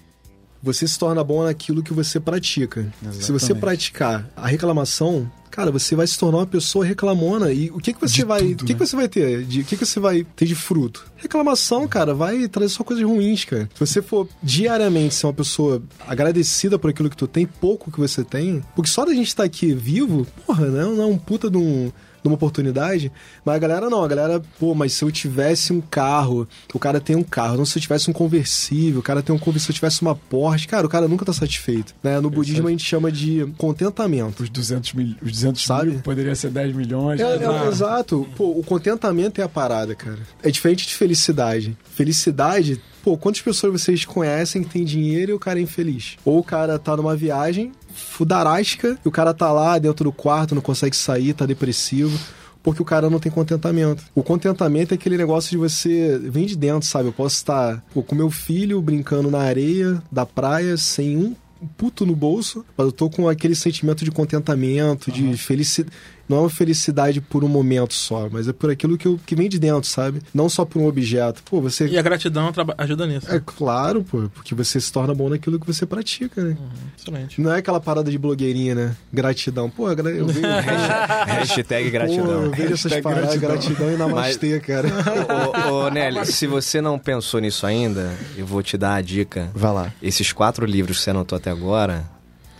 Você 0.62 0.88
se 0.88 1.00
torna 1.00 1.24
bom 1.24 1.44
naquilo 1.44 1.82
que 1.82 1.94
você 1.94 2.20
pratica. 2.20 2.92
Se 3.12 3.32
você 3.32 3.32
Exatamente. 3.32 3.60
praticar 3.62 4.30
a 4.36 4.48
reclamação, 4.48 5.32
cara, 5.50 5.72
você 5.72 5.96
vai 5.96 6.06
se 6.06 6.18
tornar 6.18 6.40
uma 6.40 6.46
pessoa 6.46 6.86
reclamona. 6.86 7.52
E 7.52 7.70
o 7.72 7.78
que, 7.78 7.94
que 7.94 8.02
você 8.02 8.16
De 8.18 8.26
vai. 8.26 8.42
tudo, 8.42 8.62
o 8.62 8.66
que, 8.66 8.74
né? 8.74 8.80
que 8.80 8.86
você 8.86 8.96
vai 8.96 9.08
ter? 9.08 9.44
De, 9.46 9.62
o 9.62 9.64
que, 9.64 9.78
que 9.78 9.86
você 9.86 10.00
vai 10.00 10.26
ter 10.36 10.46
de 10.46 10.56
fruto? 10.56 11.06
Reclamação, 11.16 11.88
cara, 11.88 12.14
vai 12.14 12.48
trazer 12.48 12.70
só 12.70 12.84
coisas 12.84 13.06
ruins, 13.06 13.46
cara. 13.46 13.70
Se 13.74 13.80
você 13.80 14.02
for 14.02 14.28
diariamente 14.44 15.16
ser 15.16 15.28
uma 15.28 15.34
pessoa 15.34 15.82
agradecida 16.08 16.78
por 16.78 16.90
aquilo 16.90 17.10
que 17.10 17.18
tu 17.18 17.28
tem, 17.28 17.46
pouco 17.46 17.92
que 17.92 18.00
você 18.00 18.24
tem, 18.24 18.64
porque 18.76 18.90
só 18.90 19.06
da 19.06 19.14
gente 19.14 19.28
estar 19.28 19.44
aqui 19.44 19.74
vivo, 19.74 20.28
porra, 20.46 20.66
né? 20.66 20.84
Não 20.84 21.02
é 21.02 21.06
um 21.06 21.18
puta 21.18 21.50
de 21.50 21.58
um 21.58 21.92
uma 22.30 22.36
oportunidade, 22.36 23.12
mas 23.44 23.56
a 23.56 23.60
galera 23.60 23.90
não, 23.90 24.04
a 24.04 24.08
galera, 24.08 24.42
pô, 24.60 24.74
mas 24.74 24.94
se 24.94 25.04
eu 25.04 25.12
tivesse 25.12 25.74
um 25.74 25.82
carro, 25.82 26.48
o 26.74 26.80
cara 26.80 27.00
tem 27.00 27.16
um 27.16 27.24
carro, 27.24 27.58
não 27.58 27.66
se 27.66 27.78
eu 27.78 27.82
tivesse 27.82 28.10
um 28.10 28.14
conversível, 28.14 29.00
o 29.00 29.04
cara 29.04 29.22
tem 29.22 29.36
um 29.36 29.40
conversível, 29.40 29.66
se 29.66 29.72
eu 29.72 29.76
tivesse 29.76 30.02
uma 30.02 30.16
Porsche, 30.16 30.68
cara, 30.68 30.86
o 30.86 30.90
cara 30.90 31.08
nunca 31.08 31.26
tá 31.26 31.34
satisfeito, 31.34 31.94
né? 32.04 32.20
No 32.20 32.30
budismo 32.30 32.68
a 32.68 32.72
gente 32.72 32.86
chama 32.86 33.12
de 33.12 33.46
contentamento. 33.58 34.44
Os 34.44 34.50
200 34.50 34.94
mil, 34.94 35.16
os 35.22 35.32
200 35.32 35.66
Sabe? 35.66 35.92
mil 35.92 36.00
poderia 36.00 36.36
ser 36.36 36.50
10 36.52 36.76
milhões. 36.76 37.20
É, 37.20 37.24
é, 37.24 37.68
exato. 37.68 38.28
Pô, 38.36 38.52
o 38.52 38.64
contentamento 38.64 39.42
é 39.42 39.44
a 39.44 39.50
parada, 39.50 39.96
cara. 39.96 40.20
É 40.44 40.52
diferente 40.52 40.88
de 40.88 40.96
felicidade. 40.96 41.78
Felicidade, 41.94 42.82
pô, 43.04 43.18
quantas 43.18 43.42
pessoas 43.42 43.82
vocês 43.82 44.06
conhecem 44.06 44.64
que 44.64 44.70
tem 44.70 44.84
dinheiro 44.84 45.32
e 45.32 45.34
o 45.34 45.40
cara 45.40 45.60
é 45.60 45.62
infeliz? 45.62 46.18
Ou 46.24 46.40
o 46.40 46.44
cara 46.44 46.78
tá 46.80 46.96
numa 46.96 47.16
viagem 47.16 47.72
fudarástica 47.94 48.98
e 49.04 49.08
o 49.08 49.12
cara 49.12 49.34
tá 49.34 49.52
lá 49.52 49.78
dentro 49.78 50.04
do 50.04 50.12
quarto, 50.12 50.56
não 50.56 50.62
consegue 50.62 50.96
sair, 50.96 51.34
tá 51.34 51.46
depressivo. 51.46 52.18
Porque 52.62 52.82
o 52.82 52.86
cara 52.86 53.10
não 53.10 53.20
tem 53.20 53.32
contentamento. 53.32 54.04
O 54.14 54.22
contentamento 54.22 54.92
é 54.92 54.96
aquele 54.96 55.18
negócio 55.18 55.50
de 55.50 55.58
você. 55.58 56.20
vem 56.22 56.46
de 56.46 56.58
dentro, 56.58 56.86
sabe? 56.88 57.08
Eu 57.08 57.14
posso 57.14 57.36
estar 57.36 57.82
pô, 57.94 58.04
com 58.04 58.14
meu 58.14 58.30
filho 58.30 58.82
brincando 58.82 59.32
na 59.32 59.40
areia 59.40 60.04
da 60.12 60.26
praia 60.26 60.76
sem 60.76 61.16
um 61.16 61.36
puto 61.78 62.06
no 62.06 62.16
bolso, 62.16 62.66
mas 62.78 62.88
eu 62.88 62.92
tô 62.92 63.10
com 63.10 63.28
aquele 63.28 63.56
sentimento 63.56 64.04
de 64.04 64.12
contentamento, 64.12 65.12
de 65.12 65.36
felicidade. 65.38 65.96
Não 66.30 66.38
é 66.38 66.40
uma 66.42 66.50
felicidade 66.50 67.20
por 67.20 67.44
um 67.44 67.48
momento 67.48 67.94
só, 67.94 68.30
mas 68.32 68.48
é 68.48 68.54
por 68.54 68.70
aquilo 68.70 68.98
que, 68.98 69.08
eu, 69.08 69.20
que 69.26 69.36
vem 69.36 69.50
de 69.50 69.58
dentro, 69.58 69.90
sabe? 69.90 70.22
Não 70.34 70.48
só 70.48 70.64
por 70.64 70.80
um 70.80 70.88
objeto. 70.88 71.42
Pô, 71.44 71.60
você. 71.60 71.88
E 71.88 71.98
a 71.98 72.02
gratidão 72.02 72.54
ajuda 72.78 73.08
nisso. 73.08 73.34
É 73.34 73.42
claro, 73.44 74.04
pô, 74.04 74.30
porque 74.34 74.54
você 74.54 74.80
se 74.80 74.92
torna 74.92 75.14
bom 75.14 75.28
naquilo 75.30 75.60
que 75.60 75.66
você 75.66 75.86
pratica, 75.86 76.44
né? 76.44 76.56
Excelente. 76.98 77.42
Não 77.42 77.52
é 77.52 77.58
aquela 77.58 77.80
parada 77.80 78.12
de 78.12 78.18
blogueirinha, 78.18 78.76
né? 78.76 78.96
Gratidão. 79.12 79.70
Pô, 79.70 79.90
eu 79.92 80.28
vejo. 80.28 80.42
Hashtag 81.26 81.86
Pô, 81.86 81.92
gratidão. 81.92 82.44
eu 82.44 82.52
vejo 82.52 82.74
essas 82.74 82.92
Hashtag 82.92 83.02
paradas, 83.02 83.38
gratidão. 83.38 83.88
gratidão, 83.88 83.92
e 83.92 83.98
namastê, 83.98 84.60
cara. 84.60 84.88
ô, 85.72 85.86
ô, 85.86 85.90
Nelly, 85.90 86.26
se 86.26 86.46
você 86.46 86.80
não 86.80 87.00
pensou 87.00 87.40
nisso 87.40 87.66
ainda, 87.66 88.14
eu 88.38 88.46
vou 88.46 88.62
te 88.62 88.78
dar 88.78 88.96
a 88.96 89.02
dica. 89.02 89.50
Vai 89.54 89.74
lá. 89.74 89.94
Esses 90.02 90.32
quatro 90.32 90.66
livros 90.66 90.98
que 90.98 91.04
você 91.04 91.10
anotou 91.10 91.36
até 91.38 91.50
agora, 91.50 92.04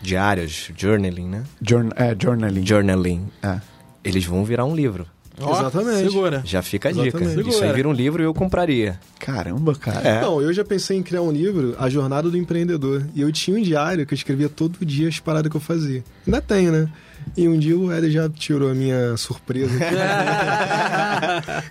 diários, 0.02 0.72
journaling, 0.78 1.28
né? 1.28 1.44
Journ 1.62 1.92
é, 1.96 2.16
journaling. 2.20 2.66
Journaling. 2.66 3.28
É. 3.44 3.60
Eles 4.04 4.26
vão 4.26 4.44
virar 4.44 4.66
um 4.66 4.76
livro. 4.76 5.06
Ó, 5.42 5.58
Exatamente. 5.58 6.10
Segura. 6.10 6.42
Já 6.46 6.62
fica 6.62 6.90
a 6.90 6.92
Exatamente. 6.92 7.14
dica. 7.14 7.42
Isso 7.42 7.48
aí 7.48 7.54
Segura. 7.54 7.74
vira 7.74 7.88
um 7.90 7.94
livro 7.94 8.22
e 8.22 8.26
eu 8.26 8.34
compraria. 8.34 9.00
Caramba, 9.20 9.74
cara. 9.76 10.08
É. 10.08 10.22
Não, 10.22 10.42
eu 10.42 10.52
já 10.54 10.66
pensei 10.66 10.98
em 10.98 11.04
criar 11.04 11.22
um 11.22 11.32
livro, 11.32 11.76
A 11.80 11.90
Jornada 11.90 12.30
do 12.30 12.38
Empreendedor. 12.38 13.06
E 13.16 13.22
eu 13.22 13.32
tinha 13.32 13.58
um 13.58 13.62
diário 13.62 14.06
que 14.06 14.14
eu 14.14 14.18
escrevia 14.18 14.50
todo 14.50 14.86
dia 14.86 15.08
as 15.08 15.20
paradas 15.20 15.50
que 15.50 15.56
eu 15.56 15.62
fazia. 15.62 16.04
Ainda 16.28 16.42
tenho, 16.42 16.72
né? 16.72 16.90
E 17.38 17.48
um 17.48 17.58
dia 17.58 17.78
o 17.78 17.92
Éder 17.92 18.10
já 18.12 18.28
tirou 18.30 18.70
a 18.72 18.74
minha 18.74 19.16
surpresa. 19.16 19.72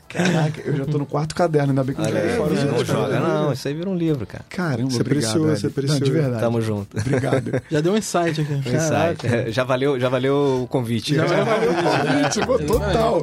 Caraca, 0.09 0.61
eu 0.65 0.77
já 0.77 0.87
tô 0.87 0.99
no 0.99 1.07
quarto 1.07 1.35
caderno, 1.35 1.71
ainda 1.71 1.85
bem 1.85 1.95
que 1.95 2.01
eu 2.01 2.05
joguei 2.07 2.29
fora 2.31 2.53
os 2.55 2.63
não 2.65 2.69
outros. 2.75 2.87
joga 2.89 3.21
não, 3.21 3.53
isso 3.53 3.69
aí 3.69 3.75
vira 3.75 3.91
um 3.91 3.95
livro, 3.97 4.27
cara. 4.27 4.45
Caramba, 4.49 4.91
Você 4.91 5.01
obrigado. 5.01 5.31
apreciou, 5.31 5.51
Ed. 5.51 5.61
você 5.61 5.67
apreciou. 5.67 5.99
Não, 6.01 6.07
de 6.07 6.13
verdade. 6.13 6.41
Tamo 6.41 6.61
junto. 6.63 6.99
Obrigado. 6.99 7.63
Já 7.71 7.81
deu 7.81 7.93
um 7.93 7.97
insight 7.97 8.41
aqui. 8.41 8.53
Insight. 8.55 9.27
É, 9.27 9.51
Já 9.51 9.65
valeu, 9.65 9.99
já 10.01 10.09
valeu 10.09 10.61
o 10.63 10.67
convite. 10.69 11.15
Já 11.15 11.25
valeu. 11.27 11.73
Gente, 12.23 12.47
pô, 12.47 12.59
total. 12.59 13.23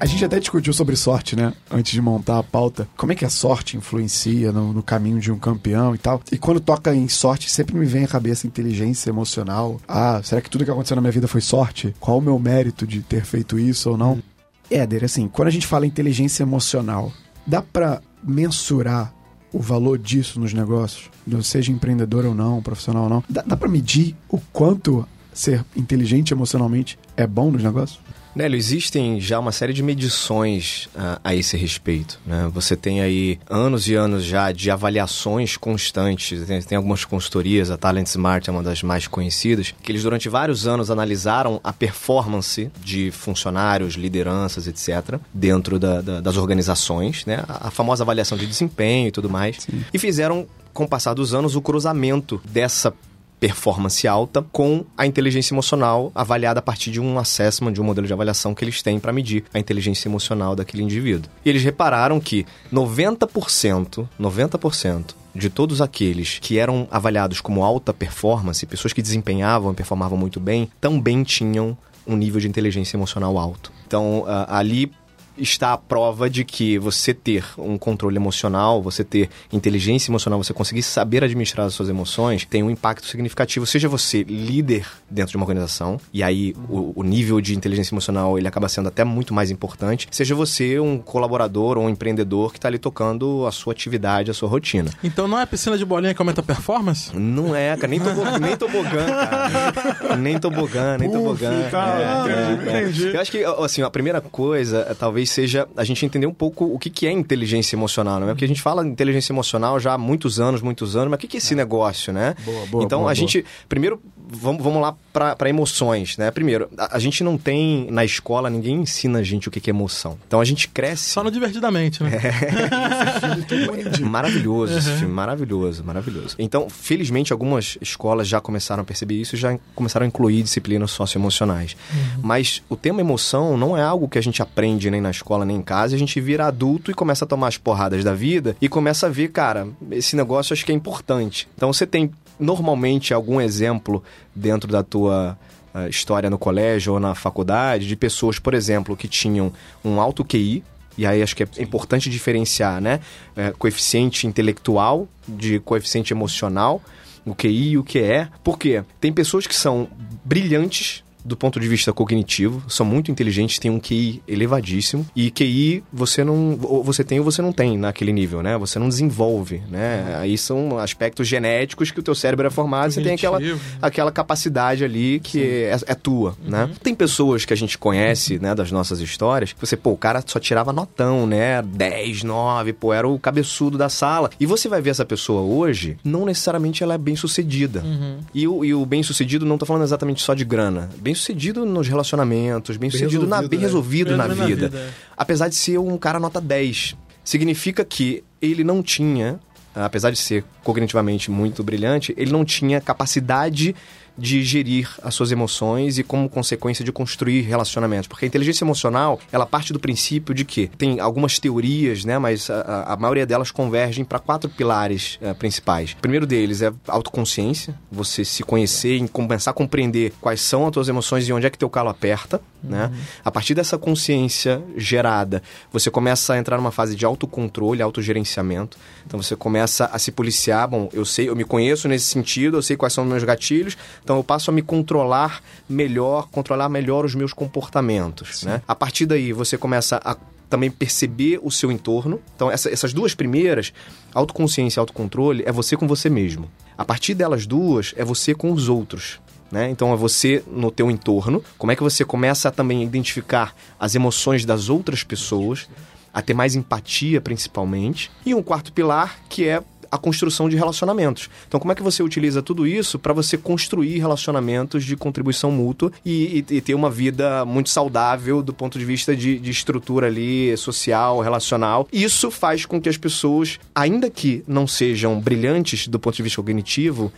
A 0.00 0.06
gente 0.06 0.24
até 0.24 0.40
discutiu 0.40 0.72
sobre 0.72 0.96
sorte, 0.96 1.36
né? 1.36 1.52
Antes 1.70 1.92
de 1.92 2.00
montar 2.00 2.38
a 2.38 2.42
pauta. 2.42 2.88
Como 2.96 3.12
é 3.12 3.14
que 3.14 3.26
a 3.26 3.28
sorte 3.28 3.76
influencia 3.76 4.50
no, 4.50 4.72
no 4.72 4.82
caminho 4.82 5.20
de 5.20 5.30
um 5.30 5.38
campeão 5.38 5.94
e 5.94 5.98
tal. 5.98 6.22
E 6.32 6.38
quando 6.38 6.58
toca 6.58 6.94
em 6.94 7.06
sorte, 7.06 7.50
sempre 7.50 7.76
me 7.76 7.84
vem 7.84 8.04
à 8.04 8.08
cabeça 8.08 8.46
inteligência 8.46 9.10
emocional. 9.10 9.78
Ah, 9.86 10.18
será 10.24 10.40
que 10.40 10.48
tudo 10.48 10.64
que 10.64 10.70
aconteceu 10.70 10.94
na 10.94 11.02
minha 11.02 11.12
vida 11.12 11.28
foi 11.28 11.42
sorte? 11.42 11.94
Qual 12.00 12.16
o 12.16 12.22
meu 12.22 12.38
mérito 12.38 12.86
de 12.86 13.02
ter 13.02 13.26
feito 13.26 13.58
isso 13.58 13.90
ou 13.90 13.98
não? 13.98 14.22
Éder, 14.70 15.04
assim, 15.04 15.28
quando 15.28 15.48
a 15.48 15.50
gente 15.50 15.66
fala 15.66 15.86
inteligência 15.86 16.44
emocional, 16.44 17.12
dá 17.46 17.60
pra 17.60 18.00
mensurar 18.24 19.12
o 19.52 19.60
valor 19.60 19.98
disso 19.98 20.40
nos 20.40 20.54
negócios? 20.54 21.10
Seja 21.42 21.72
empreendedor 21.72 22.24
ou 22.24 22.34
não, 22.34 22.62
profissional 22.62 23.02
ou 23.02 23.10
não. 23.10 23.24
Dá, 23.28 23.42
dá 23.42 23.54
pra 23.54 23.68
medir 23.68 24.16
o 24.30 24.38
quanto 24.50 25.06
ser 25.30 25.62
inteligente 25.76 26.32
emocionalmente 26.32 26.98
é 27.18 27.26
bom 27.26 27.50
nos 27.50 27.62
negócios? 27.62 28.00
Nélio, 28.34 28.56
existem 28.56 29.20
já 29.20 29.38
uma 29.38 29.52
série 29.52 29.72
de 29.72 29.82
medições 29.82 30.88
a, 30.94 31.20
a 31.24 31.34
esse 31.34 31.56
respeito. 31.56 32.20
Né? 32.24 32.48
Você 32.52 32.76
tem 32.76 33.00
aí 33.00 33.38
anos 33.48 33.88
e 33.88 33.94
anos 33.94 34.24
já 34.24 34.52
de 34.52 34.70
avaliações 34.70 35.56
constantes. 35.56 36.46
Tem, 36.46 36.62
tem, 36.62 36.76
algumas 36.76 37.04
consultorias, 37.04 37.70
a 37.70 37.76
Talent 37.76 38.06
Smart 38.06 38.48
é 38.48 38.52
uma 38.52 38.62
das 38.62 38.82
mais 38.82 39.06
conhecidas, 39.06 39.74
que 39.82 39.90
eles 39.90 40.02
durante 40.02 40.28
vários 40.28 40.66
anos 40.66 40.90
analisaram 40.90 41.60
a 41.64 41.72
performance 41.72 42.70
de 42.82 43.10
funcionários, 43.10 43.94
lideranças, 43.94 44.66
etc., 44.66 45.18
dentro 45.34 45.78
da, 45.78 46.00
da, 46.00 46.20
das 46.20 46.36
organizações, 46.36 47.24
né? 47.26 47.42
A, 47.48 47.68
a, 47.68 47.70
famosa 47.70 48.04
avaliação 48.04 48.38
de 48.38 48.46
desempenho 48.46 49.08
e 49.08 49.10
tudo 49.10 49.28
mais. 49.28 49.56
Sim. 49.60 49.84
E 49.92 49.98
fizeram 49.98 50.46
com 50.72 50.84
o 50.84 50.88
passar 50.88 51.14
dos 51.14 51.34
anos, 51.34 51.56
o 51.56 51.60
cruzamento 51.60 52.40
dessa 52.44 52.94
performance 53.40 54.06
alta 54.06 54.44
com 54.52 54.84
a 54.96 55.06
inteligência 55.06 55.54
emocional 55.54 56.12
avaliada 56.14 56.60
a 56.60 56.62
partir 56.62 56.90
de 56.90 57.00
um 57.00 57.18
assessment, 57.18 57.72
de 57.72 57.80
um 57.80 57.84
modelo 57.84 58.06
de 58.06 58.12
avaliação 58.12 58.54
que 58.54 58.62
eles 58.62 58.82
têm 58.82 59.00
para 59.00 59.12
medir 59.12 59.44
a 59.52 59.58
inteligência 59.58 60.08
emocional 60.08 60.54
daquele 60.54 60.82
indivíduo. 60.82 61.30
E 61.44 61.48
eles 61.48 61.64
repararam 61.64 62.20
que 62.20 62.46
90%, 62.72 64.06
90% 64.20 65.14
de 65.34 65.48
todos 65.48 65.80
aqueles 65.80 66.38
que 66.38 66.58
eram 66.58 66.86
avaliados 66.90 67.40
como 67.40 67.64
alta 67.64 67.94
performance, 67.94 68.66
pessoas 68.66 68.92
que 68.92 69.00
desempenhavam 69.00 69.72
e 69.72 69.74
performavam 69.74 70.18
muito 70.18 70.38
bem, 70.38 70.68
também 70.80 71.22
tinham 71.22 71.76
um 72.06 72.16
nível 72.16 72.40
de 72.40 72.48
inteligência 72.48 72.96
emocional 72.96 73.38
alto. 73.38 73.72
Então, 73.86 74.20
uh, 74.20 74.46
ali 74.48 74.92
está 75.40 75.72
a 75.72 75.78
prova 75.78 76.28
de 76.28 76.44
que 76.44 76.78
você 76.78 77.12
ter 77.14 77.44
um 77.58 77.78
controle 77.78 78.16
emocional, 78.16 78.82
você 78.82 79.02
ter 79.02 79.28
inteligência 79.52 80.10
emocional, 80.10 80.42
você 80.42 80.52
conseguir 80.52 80.82
saber 80.82 81.24
administrar 81.24 81.66
as 81.66 81.74
suas 81.74 81.88
emoções, 81.88 82.44
tem 82.44 82.62
um 82.62 82.70
impacto 82.70 83.06
significativo. 83.06 83.66
Seja 83.66 83.88
você 83.88 84.22
líder 84.22 84.86
dentro 85.10 85.32
de 85.32 85.36
uma 85.36 85.44
organização, 85.44 86.00
e 86.12 86.22
aí 86.22 86.54
o, 86.68 86.92
o 87.00 87.02
nível 87.02 87.40
de 87.40 87.56
inteligência 87.56 87.94
emocional 87.94 88.38
ele 88.38 88.46
acaba 88.46 88.68
sendo 88.68 88.88
até 88.88 89.04
muito 89.04 89.32
mais 89.34 89.50
importante, 89.50 90.08
seja 90.10 90.34
você 90.34 90.78
um 90.78 90.98
colaborador 90.98 91.78
ou 91.78 91.84
um 91.84 91.88
empreendedor 91.88 92.52
que 92.52 92.58
está 92.58 92.68
ali 92.68 92.78
tocando 92.78 93.46
a 93.46 93.52
sua 93.52 93.72
atividade, 93.72 94.30
a 94.30 94.34
sua 94.34 94.48
rotina. 94.48 94.90
Então 95.02 95.26
não 95.26 95.38
é 95.38 95.46
piscina 95.46 95.76
de 95.76 95.84
bolinha 95.84 96.14
que 96.14 96.20
aumenta 96.20 96.40
a 96.40 96.44
performance? 96.44 97.16
Não 97.16 97.54
é, 97.54 97.76
cara. 97.76 97.88
Nem, 97.88 98.00
tobo, 98.00 98.22
nem 98.38 98.56
tobogã, 98.56 99.06
cara. 99.06 100.16
Nem 100.16 100.38
tobogã, 100.38 100.98
nem 100.98 101.10
tobogã. 101.10 101.68
Cara, 101.70 102.28
é, 102.28 102.32
é, 102.32 102.76
é. 102.76 102.82
entendi. 102.82 103.08
Eu 103.08 103.20
acho 103.20 103.30
que, 103.30 103.44
assim, 103.44 103.82
a 103.82 103.90
primeira 103.90 104.20
coisa, 104.20 104.96
talvez 104.98 105.29
seja 105.30 105.68
a 105.76 105.84
gente 105.84 106.04
entender 106.04 106.26
um 106.26 106.34
pouco 106.34 106.64
o 106.64 106.78
que, 106.78 106.90
que 106.90 107.06
é 107.06 107.12
inteligência 107.12 107.76
emocional, 107.76 108.20
não 108.20 108.28
é? 108.28 108.32
Porque 108.32 108.44
a 108.44 108.48
gente 108.48 108.60
fala 108.60 108.86
inteligência 108.86 109.32
emocional 109.32 109.78
já 109.78 109.94
há 109.94 109.98
muitos 109.98 110.40
anos, 110.40 110.60
muitos 110.60 110.96
anos, 110.96 111.10
mas 111.10 111.18
o 111.18 111.20
que, 111.20 111.28
que 111.28 111.36
é 111.36 111.38
esse 111.38 111.54
é. 111.54 111.56
negócio, 111.56 112.12
né? 112.12 112.34
Boa, 112.44 112.66
boa, 112.66 112.84
então 112.84 113.00
boa, 113.00 113.10
a 113.10 113.14
gente, 113.14 113.44
primeiro, 113.68 114.02
vamos, 114.32 114.62
vamos 114.62 114.80
lá 114.80 114.94
para 115.12 115.48
emoções, 115.48 116.16
né? 116.16 116.30
Primeiro, 116.30 116.68
a, 116.76 116.96
a, 116.96 116.98
gente 116.98 117.24
não 117.24 117.36
tem 117.36 117.88
na 117.90 118.04
escola, 118.04 118.48
ninguém 118.48 118.76
ensina 118.76 119.18
a 119.18 119.22
gente 119.22 119.48
o 119.48 119.50
que, 119.50 119.60
que 119.60 119.70
é 119.70 119.72
emoção. 119.72 120.18
Então 120.26 120.40
a 120.40 120.44
gente 120.44 120.68
cresce. 120.68 121.10
Só 121.10 121.24
no 121.24 121.30
divertidamente, 121.30 122.02
né? 122.02 122.12
É. 122.16 124.00
maravilhoso 124.00 124.78
esse 124.78 124.90
filme, 124.92 125.12
maravilhoso, 125.12 125.84
maravilhoso. 125.84 126.36
Então, 126.38 126.68
felizmente, 126.70 127.32
algumas 127.32 127.76
escolas 127.80 128.28
já 128.28 128.40
começaram 128.40 128.82
a 128.82 128.84
perceber 128.84 129.14
isso 129.14 129.34
e 129.34 129.38
já 129.38 129.58
começaram 129.74 130.04
a 130.04 130.06
incluir 130.06 130.42
disciplinas 130.42 130.90
socioemocionais. 130.90 131.76
Uhum. 131.92 132.20
Mas 132.22 132.62
o 132.68 132.76
tema 132.76 133.00
emoção 133.00 133.56
não 133.56 133.76
é 133.76 133.82
algo 133.82 134.08
que 134.08 134.18
a 134.18 134.22
gente 134.22 134.40
aprende 134.42 134.90
nem 134.90 135.00
na 135.00 135.10
escola, 135.10 135.44
nem 135.44 135.56
em 135.56 135.62
casa, 135.62 135.96
a 135.96 135.98
gente 135.98 136.20
vira 136.20 136.46
adulto 136.46 136.90
e 136.90 136.94
começa 136.94 137.24
a 137.24 137.28
tomar 137.28 137.48
as 137.48 137.56
porradas 137.56 138.04
da 138.04 138.14
vida 138.14 138.56
e 138.60 138.68
começa 138.68 139.06
a 139.06 139.10
ver, 139.10 139.28
cara, 139.28 139.68
esse 139.90 140.14
negócio 140.16 140.52
acho 140.52 140.64
que 140.64 140.72
é 140.72 140.74
importante. 140.74 141.48
Então 141.56 141.72
você 141.72 141.86
tem 141.86 142.10
normalmente 142.40 143.12
algum 143.12 143.40
exemplo 143.40 144.02
dentro 144.34 144.70
da 144.70 144.82
tua 144.82 145.38
uh, 145.74 145.88
história 145.88 146.30
no 146.30 146.38
colégio 146.38 146.94
ou 146.94 147.00
na 147.00 147.14
faculdade 147.14 147.86
de 147.86 147.96
pessoas, 147.96 148.38
por 148.38 148.54
exemplo, 148.54 148.96
que 148.96 149.06
tinham 149.06 149.52
um 149.84 150.00
alto 150.00 150.24
QI, 150.24 150.64
e 150.96 151.06
aí 151.06 151.22
acho 151.22 151.36
que 151.36 151.44
é 151.44 151.48
importante 151.58 152.10
diferenciar, 152.10 152.80
né? 152.80 153.00
É, 153.36 153.52
coeficiente 153.52 154.26
intelectual 154.26 155.08
de 155.26 155.58
coeficiente 155.60 156.12
emocional, 156.12 156.82
o 157.24 157.34
QI 157.34 157.70
e 157.70 157.78
o 157.78 157.84
QE. 157.84 158.28
Por 158.42 158.58
quê? 158.58 158.82
Tem 159.00 159.12
pessoas 159.12 159.46
que 159.46 159.54
são 159.54 159.88
brilhantes 160.24 161.02
do 161.30 161.36
ponto 161.36 161.60
de 161.60 161.68
vista 161.68 161.92
cognitivo, 161.92 162.60
são 162.68 162.84
muito 162.84 163.08
inteligentes, 163.08 163.60
têm 163.60 163.70
um 163.70 163.78
QI 163.78 164.20
elevadíssimo. 164.26 165.06
E 165.14 165.30
QI 165.30 165.84
você 165.92 166.24
não. 166.24 166.58
Ou 166.60 166.82
você 166.82 167.04
tem 167.04 167.20
ou 167.20 167.24
você 167.24 167.40
não 167.40 167.52
tem 167.52 167.78
naquele 167.78 168.12
nível, 168.12 168.42
né? 168.42 168.58
Você 168.58 168.80
não 168.80 168.88
desenvolve, 168.88 169.62
né? 169.70 170.16
Aí 170.18 170.36
são 170.36 170.76
aspectos 170.76 171.28
genéticos 171.28 171.92
que 171.92 172.00
o 172.00 172.02
teu 172.02 172.16
cérebro 172.16 172.48
é 172.48 172.50
formado, 172.50 172.90
você 172.90 173.00
tem 173.00 173.14
aquela, 173.14 173.38
aquela 173.80 174.10
capacidade 174.10 174.82
ali 174.82 175.20
que 175.20 175.40
é, 175.40 175.78
é, 175.86 175.94
tua, 175.94 176.30
uhum. 176.42 176.50
né? 176.50 176.70
Tem 176.82 176.96
pessoas 176.96 177.44
que 177.44 177.52
a 177.52 177.56
gente 177.56 177.78
conhece, 177.78 178.40
né, 178.40 178.52
das 178.52 178.72
nossas 178.72 178.98
histórias, 178.98 179.52
que 179.52 179.60
você, 179.60 179.76
pô, 179.76 179.92
o 179.92 179.96
cara 179.96 180.24
só 180.26 180.40
tirava 180.40 180.72
notão, 180.72 181.28
né? 181.28 181.62
10, 181.62 182.24
9, 182.24 182.72
pô, 182.72 182.92
era 182.92 183.06
o 183.06 183.20
cabeçudo 183.20 183.78
da 183.78 183.88
sala. 183.88 184.30
E 184.40 184.46
você 184.46 184.68
vai 184.68 184.82
ver 184.82 184.90
essa 184.90 185.04
pessoa 185.04 185.42
hoje, 185.42 185.96
não 186.02 186.24
necessariamente 186.24 186.82
ela 186.82 186.94
é 186.94 186.98
bem 186.98 187.14
sucedida. 187.14 187.82
Uhum. 187.84 188.18
E, 188.34 188.48
o, 188.48 188.64
e 188.64 188.74
o 188.74 188.84
bem 188.84 189.04
sucedido 189.04 189.46
não 189.46 189.56
tô 189.56 189.64
falando 189.64 189.84
exatamente 189.84 190.22
só 190.22 190.34
de 190.34 190.44
grana. 190.44 190.90
Bem 190.98 191.14
sucedido 191.20 191.64
nos 191.64 191.86
relacionamentos, 191.86 192.76
bem, 192.76 192.88
bem 192.88 192.90
sucedido 192.90 193.22
resolvido, 193.22 193.42
na, 193.42 193.48
bem 193.48 193.58
é. 193.58 193.62
resolvido 193.62 194.16
na, 194.16 194.26
vida. 194.26 194.68
vida 194.68 194.78
é. 194.78 194.90
Apesar 195.16 195.48
de 195.48 195.54
ser 195.54 195.78
um 195.78 195.96
cara 195.96 196.18
nota 196.18 196.40
10. 196.40 196.96
Significa 197.22 197.84
que 197.84 198.24
ele 198.40 198.64
não 198.64 198.82
tinha, 198.82 199.38
apesar 199.74 200.10
de 200.10 200.18
ser 200.18 200.44
cognitivamente 200.64 201.30
muito 201.30 201.62
brilhante, 201.62 202.14
ele 202.16 202.32
não 202.32 202.44
tinha 202.44 202.80
capacidade 202.80 203.74
de 204.20 204.44
gerir 204.44 204.88
as 205.02 205.14
suas 205.14 205.32
emoções 205.32 205.98
e 205.98 206.02
como 206.02 206.28
consequência 206.28 206.84
de 206.84 206.92
construir 206.92 207.40
relacionamentos. 207.42 208.06
Porque 208.06 208.26
a 208.26 208.28
inteligência 208.28 208.64
emocional, 208.64 209.18
ela 209.32 209.46
parte 209.46 209.72
do 209.72 209.80
princípio 209.80 210.34
de 210.34 210.44
que 210.44 210.68
tem 210.78 211.00
algumas 211.00 211.38
teorias, 211.38 212.04
né, 212.04 212.18
mas 212.18 212.50
a, 212.50 212.92
a 212.92 212.96
maioria 212.96 213.26
delas 213.26 213.50
convergem 213.50 214.04
para 214.04 214.18
quatro 214.18 214.50
pilares 214.50 215.18
uh, 215.22 215.34
principais. 215.34 215.92
O 215.92 215.96
primeiro 215.96 216.26
deles 216.26 216.60
é 216.60 216.72
autoconsciência, 216.86 217.74
você 217.90 218.24
se 218.24 218.42
conhecer 218.42 218.96
e 218.96 219.08
começar 219.08 219.50
a 219.52 219.54
compreender 219.54 220.12
quais 220.20 220.40
são 220.40 220.66
as 220.66 220.74
suas 220.74 220.88
emoções 220.88 221.26
e 221.26 221.32
onde 221.32 221.46
é 221.46 221.50
que 221.50 221.58
teu 221.58 221.70
calo 221.70 221.88
aperta, 221.88 222.40
né? 222.62 222.84
uhum. 222.84 222.90
né? 222.90 222.98
A 223.24 223.30
partir 223.30 223.54
dessa 223.54 223.78
consciência 223.78 224.62
gerada, 224.76 225.42
você 225.72 225.90
começa 225.90 226.34
a 226.34 226.38
entrar 226.38 226.56
numa 226.58 226.70
fase 226.70 226.94
de 226.94 227.04
autocontrole, 227.04 227.82
autogerenciamento. 227.82 228.76
Então 229.06 229.20
você 229.20 229.34
começa 229.34 229.86
a 229.86 229.98
se 229.98 230.12
policiar, 230.12 230.68
bom, 230.68 230.88
eu 230.92 231.04
sei, 231.04 231.28
eu 231.28 231.36
me 231.36 231.44
conheço 231.44 231.88
nesse 231.88 232.06
sentido, 232.06 232.58
eu 232.58 232.62
sei 232.62 232.76
quais 232.76 232.92
são 232.92 233.04
os 233.04 233.10
meus 233.10 233.24
gatilhos, 233.24 233.76
então 234.10 234.18
eu 234.18 234.24
passo 234.24 234.50
a 234.50 234.52
me 234.52 234.60
controlar 234.60 235.40
melhor, 235.68 236.28
controlar 236.32 236.68
melhor 236.68 237.04
os 237.04 237.14
meus 237.14 237.32
comportamentos, 237.32 238.42
né? 238.42 238.60
A 238.66 238.74
partir 238.74 239.06
daí 239.06 239.32
você 239.32 239.56
começa 239.56 240.00
a 240.04 240.16
também 240.48 240.68
perceber 240.68 241.38
o 241.40 241.48
seu 241.48 241.70
entorno. 241.70 242.20
Então, 242.34 242.50
essa, 242.50 242.68
essas 242.68 242.92
duas 242.92 243.14
primeiras, 243.14 243.72
autoconsciência 244.12 244.80
e 244.80 244.80
autocontrole, 244.80 245.44
é 245.46 245.52
você 245.52 245.76
com 245.76 245.86
você 245.86 246.10
mesmo. 246.10 246.50
A 246.76 246.84
partir 246.84 247.14
delas 247.14 247.46
duas, 247.46 247.94
é 247.96 248.04
você 248.04 248.34
com 248.34 248.50
os 248.50 248.68
outros. 248.68 249.20
Né? 249.48 249.70
Então 249.70 249.92
é 249.92 249.96
você 249.96 250.42
no 250.50 250.72
teu 250.72 250.90
entorno, 250.90 251.40
como 251.56 251.70
é 251.70 251.76
que 251.76 251.82
você 251.84 252.04
começa 252.04 252.48
a 252.48 252.50
também 252.50 252.82
identificar 252.82 253.54
as 253.78 253.94
emoções 253.94 254.44
das 254.44 254.68
outras 254.68 255.04
pessoas, 255.04 255.68
a 256.12 256.20
ter 256.20 256.34
mais 256.34 256.56
empatia 256.56 257.20
principalmente. 257.20 258.10
E 258.26 258.34
um 258.34 258.42
quarto 258.42 258.72
pilar 258.72 259.20
que 259.28 259.46
é 259.46 259.62
a 259.90 259.98
construção 259.98 260.48
de 260.48 260.56
relacionamentos. 260.56 261.28
Então, 261.48 261.58
como 261.58 261.72
é 261.72 261.74
que 261.74 261.82
você 261.82 262.02
utiliza 262.02 262.42
tudo 262.42 262.66
isso 262.66 262.98
para 262.98 263.12
você 263.12 263.36
construir 263.36 263.98
relacionamentos 263.98 264.84
de 264.84 264.96
contribuição 264.96 265.50
mútua 265.50 265.90
e, 266.04 266.44
e, 266.48 266.56
e, 266.56 266.60
ter 266.60 266.74
uma 266.74 266.90
vida 266.90 267.44
muito 267.44 267.70
saudável 267.70 268.42
do 268.42 268.52
ponto 268.52 268.78
de 268.78 268.84
vista 268.84 269.16
de, 269.16 269.38
de 269.38 269.50
estrutura 269.50 270.06
ali 270.06 270.56
social, 270.56 271.20
relacional? 271.20 271.88
Isso 271.92 272.30
faz 272.30 272.64
com 272.64 272.80
que 272.80 272.88
as 272.88 272.96
pessoas, 272.96 273.58
ainda 273.74 274.08
que 274.08 274.44
não 274.46 274.66
sejam 274.66 275.20
brilhantes 275.20 275.88
do 275.88 275.98
ponto 275.98 276.16
de 276.16 276.22
vista 276.22 276.36
cognitivo, 276.36 277.12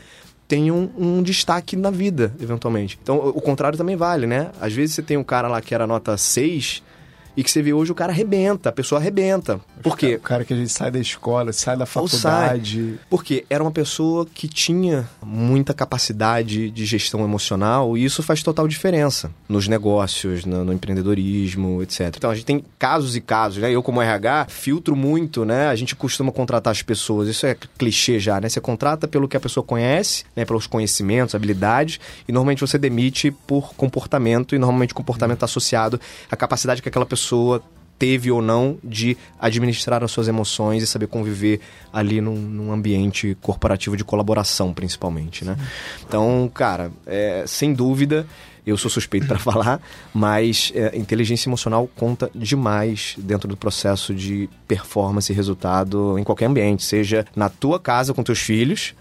tenham 0.48 0.90
um 0.98 1.22
destaque 1.22 1.76
na 1.76 1.90
vida, 1.90 2.34
eventualmente. 2.40 2.98
Então, 3.02 3.16
o 3.16 3.40
contrário 3.40 3.78
também 3.78 3.96
vale, 3.96 4.26
né? 4.26 4.50
Às 4.60 4.72
vezes 4.72 4.94
você 4.94 5.02
tem 5.02 5.16
um 5.16 5.24
cara 5.24 5.48
lá 5.48 5.60
que 5.60 5.74
era 5.74 5.86
nota 5.86 6.16
6 6.16 6.82
e 7.36 7.42
que 7.42 7.50
você 7.50 7.62
vê 7.62 7.72
hoje 7.72 7.90
o 7.90 7.94
cara 7.94 8.12
arrebenta, 8.12 8.68
a 8.68 8.72
pessoa 8.72 9.00
arrebenta. 9.00 9.60
Por 9.82 9.96
quê? 9.96 10.16
O 10.16 10.20
cara 10.20 10.44
que 10.44 10.52
a 10.52 10.56
gente 10.56 10.70
sai 10.70 10.90
da 10.90 10.98
escola, 10.98 11.52
sai 11.52 11.76
da 11.76 11.86
faculdade. 11.86 12.90
Sai, 12.90 12.98
porque 13.08 13.44
era 13.48 13.62
uma 13.62 13.70
pessoa 13.70 14.26
que 14.26 14.46
tinha 14.46 15.08
muita 15.24 15.72
capacidade 15.72 16.70
de 16.70 16.84
gestão 16.84 17.24
emocional 17.24 17.96
e 17.96 18.04
isso 18.04 18.22
faz 18.22 18.42
total 18.42 18.68
diferença 18.68 19.30
nos 19.48 19.66
negócios, 19.66 20.44
no, 20.44 20.64
no 20.64 20.72
empreendedorismo, 20.72 21.82
etc. 21.82 22.14
Então 22.16 22.30
a 22.30 22.34
gente 22.34 22.44
tem 22.44 22.64
casos 22.78 23.16
e 23.16 23.20
casos, 23.20 23.62
né? 23.62 23.70
Eu, 23.70 23.82
como 23.82 24.00
RH, 24.00 24.46
filtro 24.50 24.94
muito, 24.94 25.44
né? 25.44 25.68
A 25.68 25.74
gente 25.74 25.96
costuma 25.96 26.30
contratar 26.30 26.70
as 26.70 26.82
pessoas, 26.82 27.28
isso 27.28 27.46
é 27.46 27.56
clichê 27.78 28.18
já, 28.18 28.40
né? 28.40 28.48
Você 28.48 28.60
contrata 28.60 29.08
pelo 29.08 29.26
que 29.26 29.36
a 29.36 29.40
pessoa 29.40 29.64
conhece, 29.64 30.24
né? 30.36 30.44
Pelos 30.44 30.66
conhecimentos, 30.66 31.34
habilidades, 31.34 31.98
e 32.28 32.32
normalmente 32.32 32.60
você 32.60 32.78
demite 32.78 33.30
por 33.30 33.74
comportamento, 33.74 34.54
e 34.54 34.58
normalmente 34.58 34.92
o 34.92 34.94
comportamento 34.94 35.36
está 35.36 35.46
associado 35.46 36.00
à 36.30 36.36
capacidade 36.36 36.82
que 36.82 36.88
aquela 36.88 37.06
pessoa 37.06 37.21
pessoa 37.22 37.62
teve 37.98 38.32
ou 38.32 38.42
não 38.42 38.78
de 38.82 39.16
administrar 39.38 40.02
as 40.02 40.10
suas 40.10 40.26
emoções 40.26 40.82
e 40.82 40.86
saber 40.88 41.06
conviver 41.06 41.60
ali 41.92 42.20
num, 42.20 42.34
num 42.34 42.72
ambiente 42.72 43.36
corporativo 43.40 43.96
de 43.96 44.02
colaboração, 44.02 44.74
principalmente, 44.74 45.44
né? 45.44 45.56
Então, 46.04 46.50
cara, 46.52 46.90
é, 47.06 47.44
sem 47.46 47.72
dúvida 47.72 48.26
eu 48.66 48.76
sou 48.76 48.90
suspeito 48.90 49.28
para 49.28 49.38
falar, 49.40 49.80
mas 50.12 50.72
é, 50.74 50.96
inteligência 50.96 51.48
emocional 51.48 51.88
conta 51.94 52.28
demais 52.34 53.14
dentro 53.18 53.46
do 53.48 53.56
processo 53.56 54.12
de 54.12 54.48
performance 54.66 55.32
e 55.32 55.34
resultado 55.34 56.18
em 56.18 56.24
qualquer 56.24 56.46
ambiente, 56.46 56.84
seja 56.84 57.24
na 57.36 57.48
tua 57.48 57.78
casa 57.78 58.12
com 58.12 58.22
teus 58.24 58.40
filhos, 58.40 58.96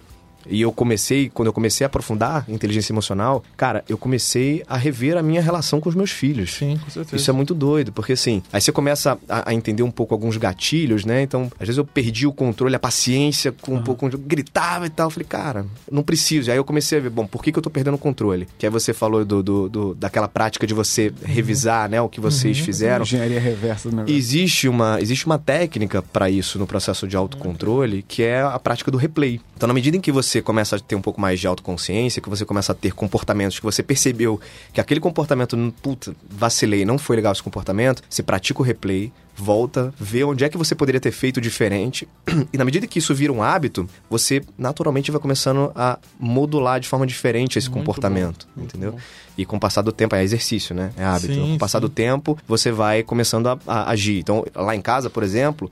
e 0.48 0.62
eu 0.62 0.72
comecei, 0.72 1.30
quando 1.30 1.48
eu 1.48 1.54
comecei 1.54 1.86
a 1.86 1.88
aprofundar 1.88 2.46
inteligência 2.50 2.92
emocional, 2.94 3.44
cara, 3.56 3.84
eu 3.88 3.98
comecei 3.98 4.64
a 4.68 4.78
rever 4.78 5.18
a 5.18 5.22
minha 5.24 5.42
relação 5.42 5.80
com 5.80 5.90
os 5.90 5.96
meus 5.96 6.12
filhos. 6.12 6.54
Sim, 6.54 6.78
com 6.84 6.90
certeza. 6.90 7.16
Isso 7.16 7.30
é 7.30 7.34
muito 7.34 7.54
doido, 7.54 7.92
porque 7.92 8.14
assim, 8.14 8.42
aí 8.52 8.60
você 8.62 8.72
começa 8.72 9.18
a, 9.28 9.50
a 9.50 9.54
entender 9.54 9.84
um 9.84 9.92
pouco 9.92 10.14
alguns 10.14 10.38
gatilhos, 10.38 11.06
né? 11.06 11.22
Então, 11.22 11.52
às 11.60 11.68
vezes 11.68 11.78
eu 11.78 11.86
perdi 11.86 12.26
o 12.28 12.34
controle, 12.34 12.76
a 12.76 12.80
paciência, 12.80 13.52
com 13.52 13.76
um 13.76 13.82
pouco, 13.82 14.10
gritava 14.18 14.86
e 14.86 14.90
tal. 14.90 15.08
Eu 15.08 15.12
falei, 15.12 15.28
cara, 15.28 15.66
não 15.92 16.04
preciso. 16.04 16.50
Aí 16.52 16.58
eu 16.58 16.64
comecei 16.64 16.98
a 16.98 17.02
ver, 17.02 17.10
bom, 17.10 17.26
por 17.28 17.44
que, 17.44 17.52
que 17.52 17.58
eu 17.60 17.64
tô 17.64 17.70
perdendo 17.70 17.96
o 17.96 17.98
controle? 17.98 18.48
Que 18.58 18.66
aí 18.66 18.72
você 18.72 18.94
falou 18.94 19.24
do, 19.26 19.42
do, 19.44 19.70
do- 19.70 19.96
daquela 19.96 20.28
prática 20.28 20.66
de 20.66 20.74
você 20.74 21.12
revisar, 21.24 21.90
né, 21.90 22.02
o 22.02 22.10
que 22.10 22.20
vocês 22.20 22.60
fizeram. 22.60 23.04
Engenharia 23.04 23.40
reversa 23.40 23.90
do 23.90 23.96
negócio. 23.96 24.16
Existe 24.16 24.68
uma, 24.68 25.00
existe 25.02 25.26
uma 25.26 25.38
técnica 25.38 26.02
para 26.02 26.30
isso 26.30 26.58
no 26.60 26.66
processo 26.68 27.08
de 27.08 27.16
autocontrole, 27.16 28.04
que 28.08 28.24
é 28.24 28.42
a 28.42 28.58
prática 28.60 28.92
do 28.92 28.98
replay. 28.98 29.40
Então, 29.56 29.68
na 29.68 29.74
medida 29.74 29.96
em 29.98 30.02
que 30.02 30.12
você 30.12 30.31
começa 30.40 30.76
a 30.76 30.80
ter 30.80 30.94
um 30.94 31.02
pouco 31.02 31.20
mais 31.20 31.40
de 31.40 31.48
autoconsciência, 31.48 32.22
que 32.22 32.30
você 32.30 32.46
começa 32.46 32.74
a 32.74 32.76
ter 32.76 32.94
comportamentos 32.94 33.58
que 33.58 33.66
você 33.66 33.82
percebeu 33.82 34.40
que 34.72 34.80
aquele 34.80 35.00
comportamento, 35.00 35.58
hum, 35.58 35.72
puta, 35.72 36.16
vacilei, 36.30 36.86
não 36.86 37.00
foi 37.00 37.16
legal 37.16 37.32
esse 37.32 37.42
comportamento, 37.42 38.04
você 38.08 38.22
pratica 38.22 38.62
o 38.62 38.64
replay, 38.64 39.12
volta, 39.36 39.94
vê 40.00 40.24
onde 40.24 40.44
é 40.44 40.50
que 40.50 40.58
você 40.58 40.76
poderia 40.76 41.02
ter 41.02 41.12
feito 41.12 41.42
diferente. 41.42 42.08
E 42.54 42.58
na 42.58 42.66
medida 42.66 42.86
que 42.86 43.00
isso 43.00 43.16
vira 43.16 43.32
um 43.32 43.42
hábito, 43.42 43.90
você 44.10 44.44
naturalmente 44.58 45.10
vai 45.10 45.22
começando 45.22 45.72
a 45.76 45.98
modular 46.20 46.80
de 46.80 46.88
forma 46.88 47.08
diferente 47.08 47.58
esse 47.58 47.70
comportamento, 47.70 48.48
entendeu? 48.58 48.96
E 49.38 49.46
com 49.46 49.56
o 49.56 49.60
passar 49.60 49.82
do 49.82 49.92
tempo, 49.92 50.16
é 50.16 50.24
exercício, 50.24 50.76
né? 50.76 50.92
É 50.98 51.04
hábito. 51.04 51.34
Sim, 51.34 51.42
com 51.42 51.56
o 51.56 51.58
passar 51.58 51.80
sim. 51.80 51.84
do 51.84 51.90
tempo, 51.90 52.38
você 52.48 52.72
vai 52.72 53.04
começando 53.04 53.48
a, 53.48 53.58
a 53.66 53.90
agir. 53.90 54.20
Então, 54.20 54.46
lá 54.54 54.76
em 54.76 54.82
casa, 54.82 55.10
por 55.10 55.24
exemplo, 55.24 55.72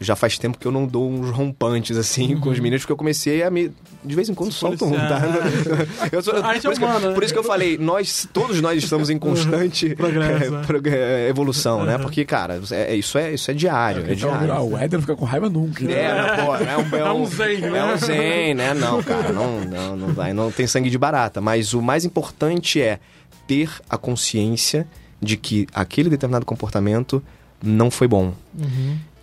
já 0.00 0.14
faz 0.14 0.38
tempo 0.38 0.56
que 0.58 0.66
eu 0.66 0.70
não 0.70 0.86
dou 0.86 1.10
uns 1.10 1.30
rompantes 1.30 1.96
assim 1.96 2.36
com 2.36 2.50
os 2.50 2.58
meninos, 2.60 2.82
porque 2.82 2.92
eu 2.92 2.96
comecei 2.96 3.42
a 3.42 3.50
me. 3.50 3.72
De 4.04 4.14
vez 4.14 4.28
em 4.28 4.34
quando 4.34 4.52
solto 4.52 4.84
um, 4.84 4.92
tá? 4.92 5.20
Eu 6.12 6.22
sou- 6.22 6.34
A 6.36 6.54
gente 6.54 6.66
é 6.66 6.70
por, 6.70 6.72
isso 6.72 6.78
que, 6.80 6.84
eu- 6.84 6.88
humano, 6.88 7.08
né? 7.08 7.14
por 7.14 7.24
isso 7.24 7.32
que 7.32 7.38
eu 7.38 7.42
falei, 7.44 7.76
nós, 7.76 8.28
todos 8.32 8.60
nós 8.60 8.80
estamos 8.82 9.10
em 9.10 9.18
constante 9.18 9.92
Progresso, 9.96 10.54
é, 10.54 10.90
né? 10.90 11.24
é, 11.24 11.28
evolução, 11.28 11.84
né? 11.84 11.98
Porque, 11.98 12.24
cara, 12.24 12.60
é- 12.70 12.92
é- 12.92 12.94
isso, 12.94 13.18
é, 13.18 13.32
isso 13.34 13.50
é 13.50 13.54
diário. 13.54 14.02
É, 14.06 14.12
Então, 14.14 14.30
diário. 14.30 14.52
ah, 14.52 14.62
o 14.62 14.78
Éder 14.78 14.92
não 14.98 15.00
fica 15.00 15.16
com 15.16 15.24
raiva 15.24 15.50
nunca. 15.50 15.84
né? 15.84 15.92
É, 15.92 16.14
não, 16.14 16.46
pô, 16.46 16.56
é 16.56 16.76
um, 16.78 17.08
É 17.08 17.12
um 17.12 17.26
zen, 17.26 17.58
né? 17.60 17.78
É 17.78 17.84
um 17.84 17.96
zen, 17.98 18.54
né? 18.54 18.74
Não, 18.74 19.02
cara, 19.02 19.32
não, 19.32 19.60
não, 19.64 19.96
não, 19.96 20.08
vai, 20.14 20.32
não 20.32 20.50
tem 20.52 20.66
sangue 20.68 20.90
de 20.90 20.96
barata. 20.98 21.40
Mas 21.40 21.74
o 21.74 21.82
mais 21.82 22.04
importante 22.04 22.80
é 22.80 23.00
ter 23.48 23.68
a 23.90 23.98
consciência 23.98 24.86
de 25.20 25.36
que 25.36 25.66
aquele 25.74 26.08
determinado 26.08 26.46
comportamento 26.46 27.20
não 27.60 27.90
foi 27.90 28.06
bom. 28.06 28.32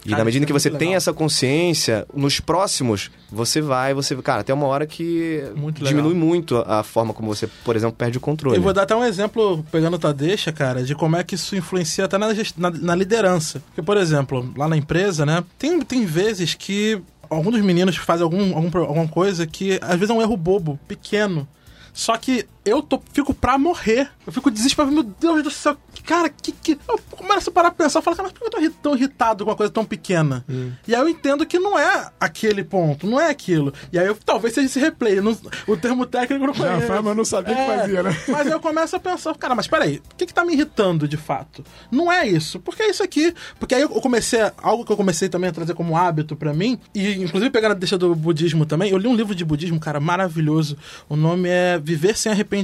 E 0.05 0.09
Cara, 0.09 0.19
na 0.19 0.25
medida 0.25 0.43
isso 0.43 0.47
que 0.47 0.51
é 0.51 0.59
você 0.59 0.69
tem 0.69 0.89
legal. 0.89 0.97
essa 0.97 1.11
consciência, 1.11 2.05
nos 2.13 2.39
próximos, 2.39 3.09
você 3.31 3.59
vai, 3.59 3.93
você. 3.93 4.15
Cara, 4.17 4.43
tem 4.43 4.53
uma 4.53 4.67
hora 4.67 4.85
que 4.85 5.43
Muito 5.55 5.83
diminui 5.83 6.13
muito 6.13 6.57
a 6.57 6.75
a 6.75 6.83
forma 6.83 7.13
como 7.13 7.33
você, 7.33 7.47
por 7.63 7.75
exemplo, 7.75 7.95
perde 7.95 8.17
o 8.17 8.21
controle. 8.21 8.57
Eu 8.57 8.61
vou 8.61 8.73
dar 8.73 8.83
até 8.83 8.95
um 8.95 9.03
exemplo, 9.03 9.65
pegando 9.71 9.97
tua 9.97 10.13
deixa, 10.13 10.51
cara, 10.51 10.83
de 10.83 10.93
como 10.93 11.15
é 11.15 11.23
que 11.23 11.35
isso 11.35 11.55
influencia 11.55 12.05
até 12.05 12.17
na, 12.17 12.27
na, 12.57 12.69
na 12.69 12.95
liderança. 12.95 13.61
Porque, 13.67 13.81
por 13.81 13.97
exemplo, 13.97 14.53
lá 14.57 14.67
na 14.67 14.75
empresa, 14.77 15.25
né, 15.25 15.43
tem, 15.57 15.81
tem 15.81 16.05
vezes 16.05 16.53
que 16.53 17.01
alguns 17.29 17.53
dos 17.53 17.61
meninos 17.61 17.95
fazem 17.95 18.23
algum, 18.23 18.55
algum, 18.55 18.77
alguma 18.79 19.07
coisa 19.07 19.47
que 19.47 19.79
às 19.81 19.97
vezes 19.97 20.09
é 20.09 20.13
um 20.13 20.21
erro 20.21 20.35
bobo, 20.35 20.79
pequeno. 20.87 21.47
Só 21.93 22.17
que 22.17 22.45
eu 22.65 22.81
tô, 22.81 23.01
fico 23.13 23.33
pra 23.33 23.57
morrer. 23.57 24.09
Eu 24.25 24.33
fico 24.33 24.49
desesperado. 24.49 24.91
Meu 24.93 25.03
Deus 25.03 25.43
do 25.43 25.51
céu. 25.51 25.77
Cara, 26.03 26.29
que 26.29 26.51
que. 26.51 26.77
Eu 26.89 26.99
começo 27.11 27.49
a 27.49 27.53
parar 27.53 27.71
pra 27.71 27.85
pensar. 27.85 27.99
Eu 27.99 28.03
falo, 28.03 28.17
cara, 28.17 28.27
mas 28.29 28.37
por 28.37 28.49
que 28.49 28.65
eu 28.65 28.71
tô 28.71 28.77
tão 28.81 28.95
irritado 28.95 29.43
com 29.45 29.51
uma 29.51 29.55
coisa 29.57 29.71
tão 29.71 29.85
pequena? 29.85 30.43
E 30.87 30.93
aí 30.95 30.99
eu 31.01 31.07
entendo 31.07 31.45
que 31.45 31.57
não 31.59 31.77
é 31.77 32.09
aquele 32.19 32.63
ponto, 32.63 33.05
não 33.07 33.19
é 33.19 33.29
aquilo. 33.29 33.73
E 33.93 33.99
aí 33.99 34.07
eu, 34.07 34.15
talvez 34.25 34.53
seja 34.53 34.65
esse 34.67 34.79
replay. 34.79 35.21
não- 35.21 35.37
o 35.67 35.77
termo 35.77 36.05
técnico 36.05 36.45
não 36.47 36.53
conheço. 36.53 36.87
faz, 36.87 37.03
mas 37.03 37.15
não 37.17 37.25
sabia 37.25 37.53
que 37.55 37.61
É, 37.61 37.77
fazia, 37.77 38.03
né? 38.03 38.17
Mas 38.27 38.47
eu 38.47 38.59
começo 38.59 38.95
a 38.95 38.99
pensar, 38.99 39.35
cara, 39.37 39.53
mas 39.55 39.67
peraí, 39.67 40.01
o 40.11 40.15
que 40.15 40.25
que 40.25 40.33
tá 40.33 40.43
me 40.43 40.53
irritando 40.53 41.07
de 41.07 41.17
fato? 41.17 41.63
Não 41.91 42.11
é 42.11 42.27
isso, 42.27 42.59
porque 42.59 42.81
é 42.83 42.89
isso 42.89 43.03
aqui. 43.03 43.33
Porque 43.59 43.75
aí 43.75 43.81
eu 43.83 43.89
comecei, 43.89 44.39
algo 44.57 44.83
que 44.85 44.91
eu 44.91 44.97
comecei 44.97 45.29
também 45.29 45.49
a 45.49 45.53
trazer 45.53 45.73
como 45.75 45.95
hábito 45.95 46.35
pra 46.35 46.53
mim, 46.53 46.79
e 46.93 47.13
inclusive 47.13 47.49
pegando 47.51 47.71
a 47.73 47.75
deixa 47.75 47.97
do 47.97 48.13
budismo 48.15 48.65
também, 48.65 48.91
eu 48.91 48.97
li 48.97 49.07
um 49.07 49.15
livro 49.15 49.33
de 49.35 49.45
budismo, 49.45 49.79
cara, 49.79 49.99
maravilhoso. 49.99 50.77
O 51.07 51.15
nome 51.15 51.47
é 51.49 51.77
Viver 51.79 52.17
Sem 52.17 52.31
Arrependimento. 52.31 52.54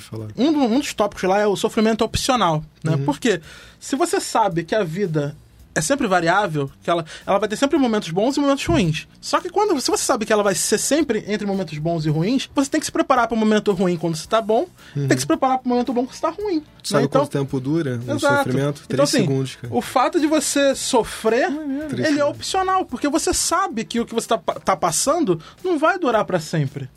Falar. 0.00 0.28
Um, 0.36 0.48
um 0.48 0.78
dos 0.80 0.92
tópicos 0.92 1.22
lá 1.28 1.38
é 1.38 1.46
o 1.46 1.56
sofrimento 1.56 2.04
opcional, 2.04 2.62
né? 2.82 2.98
Porque 3.04 3.40
se 3.80 3.96
você 3.96 4.20
sabe 4.20 4.62
que 4.64 4.74
a 4.74 4.84
vida 4.84 5.34
é 5.76 5.80
sempre 5.80 6.06
variável, 6.06 6.70
que 6.84 6.90
ela, 6.90 7.04
ela 7.26 7.38
vai 7.38 7.48
ter 7.48 7.56
sempre 7.56 7.76
momentos 7.78 8.08
bons 8.10 8.36
e 8.36 8.40
momentos 8.40 8.64
ruins. 8.64 9.08
Só 9.20 9.40
que 9.40 9.48
quando 9.50 9.80
se 9.80 9.90
você 9.90 10.04
sabe 10.04 10.24
que 10.26 10.32
ela 10.32 10.42
vai 10.42 10.54
ser 10.54 10.78
sempre 10.78 11.24
entre 11.26 11.46
momentos 11.46 11.76
bons 11.78 12.04
e 12.06 12.10
ruins, 12.10 12.48
você 12.54 12.70
tem 12.70 12.78
que 12.78 12.86
se 12.86 12.92
preparar 12.92 13.26
para 13.26 13.34
o 13.34 13.38
momento 13.38 13.72
ruim 13.72 13.96
quando 13.96 14.14
você 14.16 14.28
tá 14.28 14.40
bom, 14.40 14.68
tem 14.94 15.08
que 15.08 15.18
se 15.20 15.26
preparar 15.26 15.58
para 15.58 15.66
o 15.66 15.68
momento 15.70 15.92
bom 15.92 16.04
quando 16.04 16.14
você 16.14 16.20
tá 16.20 16.30
ruim. 16.30 16.62
Sabe 16.84 17.02
né? 17.02 17.06
Então, 17.08 17.22
quanto 17.22 17.30
tempo 17.32 17.58
dura 17.58 17.98
o 18.06 18.12
Exato. 18.12 18.36
sofrimento? 18.44 18.82
Três 18.86 18.90
Então, 18.92 19.02
assim, 19.04 19.18
segundos, 19.18 19.56
cara. 19.56 19.74
O 19.74 19.80
fato 19.80 20.20
de 20.20 20.26
você 20.28 20.74
sofrer, 20.76 21.48
Três 21.88 22.08
ele 22.08 22.20
é 22.20 22.24
opcional, 22.24 22.84
porque 22.84 23.08
você 23.08 23.32
sabe 23.34 23.84
que 23.84 23.98
o 23.98 24.06
que 24.06 24.14
você 24.14 24.28
tá, 24.28 24.38
pa- 24.38 24.60
tá 24.60 24.76
passando 24.76 25.40
não 25.64 25.76
vai 25.78 25.98
durar 25.98 26.24
pra 26.24 26.38
sempre. 26.38 26.88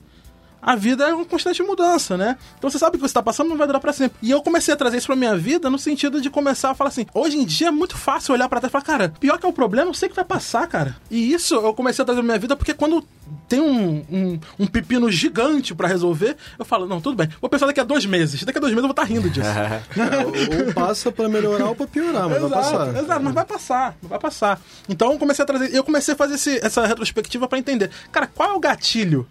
A 0.61 0.75
vida 0.75 1.05
é 1.07 1.13
uma 1.13 1.23
constante 1.25 1.61
mudança, 1.63 2.17
né? 2.17 2.37
Então 2.57 2.69
você 2.69 2.79
sabe 2.79 2.97
que 2.97 3.01
você 3.01 3.13
tá 3.13 3.21
passando 3.21 3.49
não 3.49 3.57
vai 3.57 3.67
durar 3.67 3.79
pra 3.79 3.93
sempre. 3.93 4.17
E 4.21 4.31
eu 4.31 4.41
comecei 4.41 4.73
a 4.73 4.77
trazer 4.77 4.97
isso 4.97 5.07
pra 5.07 5.15
minha 5.15 5.35
vida 5.37 5.69
no 5.69 5.77
sentido 5.79 6.19
de 6.19 6.29
começar 6.29 6.71
a 6.71 6.75
falar 6.75 6.89
assim: 6.89 7.05
hoje 7.13 7.37
em 7.37 7.45
dia 7.45 7.67
é 7.67 7.71
muito 7.71 7.95
fácil 7.97 8.33
olhar 8.33 8.49
pra 8.49 8.59
trás 8.59 8.69
e 8.69 8.73
falar, 8.73 8.83
cara, 8.83 9.13
pior 9.19 9.37
que 9.37 9.45
é 9.45 9.49
o 9.49 9.53
problema, 9.53 9.89
eu 9.89 9.93
sei 9.93 10.09
que 10.09 10.15
vai 10.15 10.25
passar, 10.25 10.67
cara. 10.67 10.95
E 11.11 11.31
isso 11.31 11.55
eu 11.55 11.73
comecei 11.73 12.01
a 12.01 12.05
trazer 12.05 12.19
pra 12.21 12.25
minha 12.27 12.39
vida 12.39 12.55
porque 12.55 12.73
quando 12.73 13.03
tem 13.47 13.61
um, 13.61 14.03
um, 14.11 14.39
um 14.59 14.67
pepino 14.67 15.09
gigante 15.11 15.73
pra 15.75 15.87
resolver, 15.87 16.35
eu 16.57 16.65
falo, 16.65 16.85
não, 16.87 16.99
tudo 16.99 17.15
bem, 17.15 17.29
vou 17.39 17.49
pensar 17.49 17.65
daqui 17.67 17.79
a 17.79 17.83
dois 17.83 18.05
meses. 18.05 18.43
Daqui 18.43 18.57
a 18.57 18.61
dois 18.61 18.73
meses 18.73 18.83
eu 18.83 18.93
vou 18.93 19.03
estar 19.03 19.03
rindo 19.03 19.29
disso. 19.29 19.47
ou, 20.57 20.67
ou 20.67 20.73
passa 20.73 21.11
pra 21.11 21.29
melhorar 21.29 21.65
ou 21.67 21.75
pra 21.75 21.87
piorar, 21.87 22.27
mas 22.27 22.41
vai 22.41 22.49
passar. 22.49 22.95
Exato, 22.97 23.23
mas 23.23 23.33
vai 23.33 23.45
passar, 23.45 23.95
vai 24.01 24.19
passar. 24.19 24.61
Então 24.89 25.13
eu 25.13 25.19
comecei 25.19 25.43
a 25.43 25.45
trazer, 25.45 25.73
eu 25.73 25.83
comecei 25.83 26.13
a 26.13 26.17
fazer 26.17 26.35
esse- 26.35 26.59
essa 26.65 26.85
retrospectiva 26.85 27.47
pra 27.47 27.57
entender, 27.59 27.89
cara, 28.11 28.27
qual 28.27 28.51
é 28.51 28.53
o 28.53 28.59
gatilho? 28.59 29.27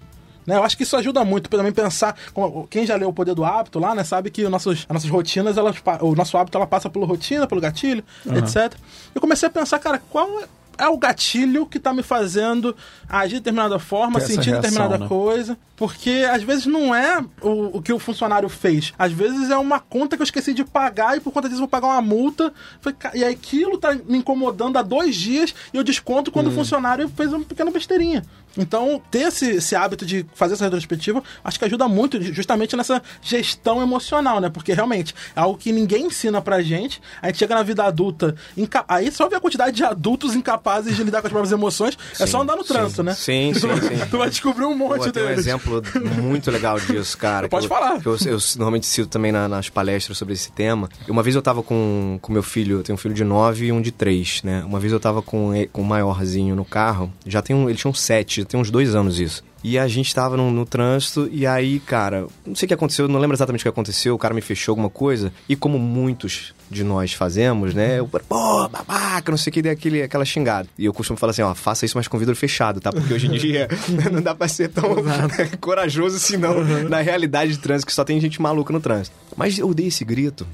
Né, 0.47 0.57
eu 0.57 0.63
acho 0.63 0.77
que 0.77 0.83
isso 0.85 0.97
ajuda 0.97 1.25
muito 1.25 1.51
também 1.51 1.73
pensar. 1.73 2.17
como- 2.33 2.67
quem 2.69 2.87
já 2.87 2.95
leu 2.97 3.09
o 3.09 3.13
poder 3.13 3.35
do 3.35 3.45
hábito 3.45 3.79
lá, 3.79 3.95
né, 3.95 4.05
sabe 4.05 4.31
que 4.31 4.45
os 4.45 4.51
nossos, 4.51 4.87
as 4.89 4.95
nossas 4.95 5.11
rotinas, 5.11 5.57
elas, 5.59 5.77
o 6.01 6.15
nosso 6.15 6.37
hábito 6.39 6.57
ela 6.57 6.67
passa 6.67 6.89
pela 6.89 7.05
rotina, 7.07 7.47
pelo 7.47 7.61
gatilho, 7.61 8.05
etc. 8.39 8.75
Eu 9.15 9.21
comecei 9.21 9.49
a 9.49 9.51
pensar, 9.51 9.79
cara, 9.79 9.99
qual 10.11 10.29
é, 10.41 10.47
é 10.79 10.89
o 10.89 10.99
gatilho 10.99 11.65
que 11.67 11.81
tá 11.81 11.93
me 11.93 12.03
fazendo 12.03 12.77
agir 13.09 13.35
de 13.35 13.41
determinada 13.41 13.79
forma, 13.79 14.19
essa 14.19 14.27
sentir 14.29 14.51
reação, 14.51 14.61
determinada 14.63 14.99
né? 14.99 15.09
coisa. 15.09 15.57
Porque 15.75 16.27
às 16.31 16.43
vezes 16.43 16.67
não 16.67 16.95
é 16.95 17.23
o, 17.43 17.79
o 17.79 17.83
que 17.83 17.93
o 17.93 17.99
funcionário 17.99 18.49
fez. 18.49 18.93
Às 18.99 19.13
vezes 19.13 19.51
é 19.51 19.57
uma 19.59 19.79
conta 19.81 20.17
que 20.17 20.23
eu 20.23 20.25
esqueci 20.25 20.53
de 20.55 20.65
pagar 20.65 21.17
e 21.17 21.21
por 21.21 21.33
conta 21.33 21.49
disso 21.49 21.61
vou 21.61 21.69
pagar 21.69 21.89
uma 21.89 22.01
multa. 22.03 22.53
Falei, 22.81 22.97
"Ca- 22.99 23.13
E 23.15 23.23
aquilo 23.25 23.77
tá 23.79 23.93
me 23.95 24.19
incomodando 24.19 24.79
há 24.79 24.83
dois 24.83 25.15
dias 25.17 25.55
e 25.73 25.77
eu 25.77 25.83
desconto 25.85 26.31
quando 26.31 26.47
o 26.47 26.51
funcionário 26.53 27.09
fez 27.09 27.33
uma 27.33 27.45
pequena 27.45 27.71
besteirinha. 27.71 28.25
Então, 28.57 29.01
ter 29.11 29.21
esse, 29.29 29.47
esse 29.57 29.75
hábito 29.77 30.05
de 30.07 30.25
fazer 30.35 30.55
essa 30.55 30.65
retrospectiva, 30.65 31.23
acho 31.45 31.59
que 31.59 31.65
ajuda 31.65 31.87
muito 31.89 32.21
justamente 32.33 32.77
nessa 32.77 33.03
gestão 33.23 33.83
emocional, 33.83 34.41
né? 34.41 34.49
Porque 34.49 34.73
realmente 34.73 35.15
é 35.35 35.41
algo 35.41 35.59
que 35.59 35.73
ninguém 35.73 36.07
ensina 36.07 36.41
pra 36.41 36.63
gente. 36.63 37.01
A 37.21 37.27
gente 37.27 37.39
chega 37.39 37.55
na 37.55 37.63
vida 37.63 37.85
adulta, 37.85 38.35
inca- 38.57 38.85
aí 38.89 39.11
só 39.13 39.29
ver 39.29 39.37
a 39.37 39.41
quantidade 39.41 39.77
de 39.77 39.85
adultos 39.85 40.35
incapazes 40.35 40.97
de 40.97 41.03
lidar 41.05 41.21
com 41.21 41.27
as 41.27 41.33
próprias 41.33 41.53
emoções. 41.53 41.97
é 42.15 42.25
Sim, 42.25 42.27
só 42.27 42.43
andar 42.43 42.57
no 42.57 42.63
sim. 42.63 42.69
trânsito, 42.73 43.03
né? 43.03 43.15
Sim, 43.15 43.53
sim, 43.55 43.61
sim. 43.81 44.07
tu 44.11 44.19
vai 44.19 44.31
descobrir 44.31 44.65
um 44.65 44.75
monte 44.77 45.07
Pô, 45.07 45.13
tem 45.13 45.23
um 45.23 45.27
deles. 45.27 45.41
exemplo 45.41 45.83
muito 46.23 46.51
legal 46.51 46.79
disso, 46.81 47.17
cara. 47.19 47.49
Pode 47.49 47.67
eu, 47.67 47.69
falar. 47.69 48.01
eu, 48.05 48.17
eu 48.27 48.39
normalmente 48.57 48.87
cito 48.87 49.09
também 49.09 49.33
na- 49.33 49.49
nas 49.49 49.69
palestras 49.69 50.17
sobre 50.19 50.35
esse 50.35 50.51
tema. 50.53 50.89
Uma 51.09 51.23
vez 51.23 51.35
eu 51.37 51.43
tava 51.43 51.63
com 51.63 52.19
com 52.23 52.33
meu 52.33 52.43
filho, 52.43 52.79
eu 52.79 52.83
tenho 52.83 52.95
um 52.95 52.99
filho 52.99 53.15
de 53.15 53.25
9 53.25 53.67
e 53.67 53.73
um 53.73 53.81
de 53.83 53.91
3, 53.91 54.43
né? 54.43 54.63
Uma 54.65 54.79
vez 54.81 54.93
eu 54.93 55.01
tava 55.01 55.21
com, 55.23 55.53
com 55.73 55.83
o 55.83 55.85
maiorzinho 55.85 56.55
no 56.57 56.65
carro, 56.65 57.13
já 57.27 57.43
tem 57.43 57.55
um, 57.55 57.69
ele 57.69 57.77
tinha 57.79 57.91
um 57.91 57.95
7, 57.95 58.41
já 58.43 58.46
tem 58.47 58.59
uns 58.59 58.71
dois 58.71 58.95
anos 58.95 59.19
isso. 59.19 59.43
E 59.63 59.79
a 59.79 59.89
gente 59.89 60.15
tava 60.15 60.37
no, 60.37 60.51
no 60.51 60.65
trânsito, 60.65 61.29
e 61.33 61.47
aí, 61.47 61.81
cara, 61.81 62.27
não 62.47 62.55
sei 62.55 62.67
o 62.67 62.69
que 62.69 62.75
aconteceu, 62.75 63.09
não 63.09 63.19
lembro 63.19 63.35
exatamente 63.35 63.63
o 63.63 63.65
que 63.65 63.69
aconteceu, 63.69 64.15
o 64.15 64.19
cara 64.19 64.33
me 64.33 64.41
fechou 64.41 64.73
alguma 64.73 64.89
coisa, 64.89 65.33
e 65.49 65.57
como 65.57 65.79
muitos 65.79 66.55
de 66.71 66.85
nós 66.85 67.13
fazemos, 67.13 67.75
né? 67.75 67.99
Eu, 67.99 68.07
pô, 68.07 68.69
babaca, 68.69 69.31
não 69.31 69.37
sei 69.37 69.51
o 69.51 69.55
que, 69.55 69.63
dei 69.63 69.73
aquele, 69.73 70.03
aquela 70.03 70.25
xingada. 70.25 70.69
E 70.79 70.85
eu 70.85 70.93
costumo 70.93 71.19
falar 71.19 71.31
assim, 71.31 71.43
ó, 71.43 71.55
faça 71.55 71.85
isso, 71.85 71.97
mas 71.97 72.07
com 72.07 72.17
vidro 72.17 72.37
fechado, 72.37 72.81
tá? 72.81 72.93
Porque 72.93 73.13
hoje 73.13 73.27
em 73.27 73.33
dia 73.33 73.69
não 74.13 74.23
dá 74.23 74.35
pra 74.35 74.47
ser 74.47 74.69
tão 74.69 74.85
corajoso 75.61 76.17
assim, 76.17 76.37
não, 76.37 76.63
na 76.89 77.01
realidade 77.01 77.53
de 77.53 77.59
trânsito, 77.59 77.87
que 77.87 77.93
só 77.93 78.05
tem 78.05 78.21
gente 78.21 78.41
maluca 78.41 78.73
no 78.73 78.81
trânsito. 78.81 79.17
Mas 79.37 79.59
eu 79.59 79.75
dei 79.75 79.89
esse 79.89 80.05
grito, 80.05 80.47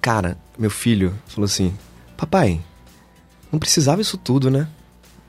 cara, 0.00 0.38
meu 0.58 0.70
filho 0.70 1.14
falou 1.26 1.44
assim, 1.44 1.74
papai, 2.16 2.60
não 3.52 3.58
precisava 3.58 4.00
isso 4.00 4.16
tudo, 4.16 4.50
né? 4.50 4.66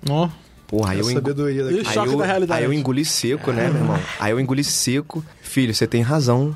Ó. 0.10 0.30
Porra, 0.68 0.92
aí 0.92 1.00
É 1.00 1.02
eu, 1.02 1.12
engo-. 1.12 1.50
Isso. 1.50 2.00
Aí 2.00 2.08
eu, 2.08 2.54
aí 2.54 2.64
eu 2.64 2.74
engoli 2.74 3.06
seco, 3.06 3.52
né, 3.52 3.70
meu 3.70 3.82
irmão? 3.82 4.00
Aí 4.20 4.32
eu 4.32 4.40
engoli 4.40 4.64
seco. 4.64 5.24
Filho, 5.42 5.74
você 5.74 5.86
tem 5.88 6.02
razão. 6.02 6.56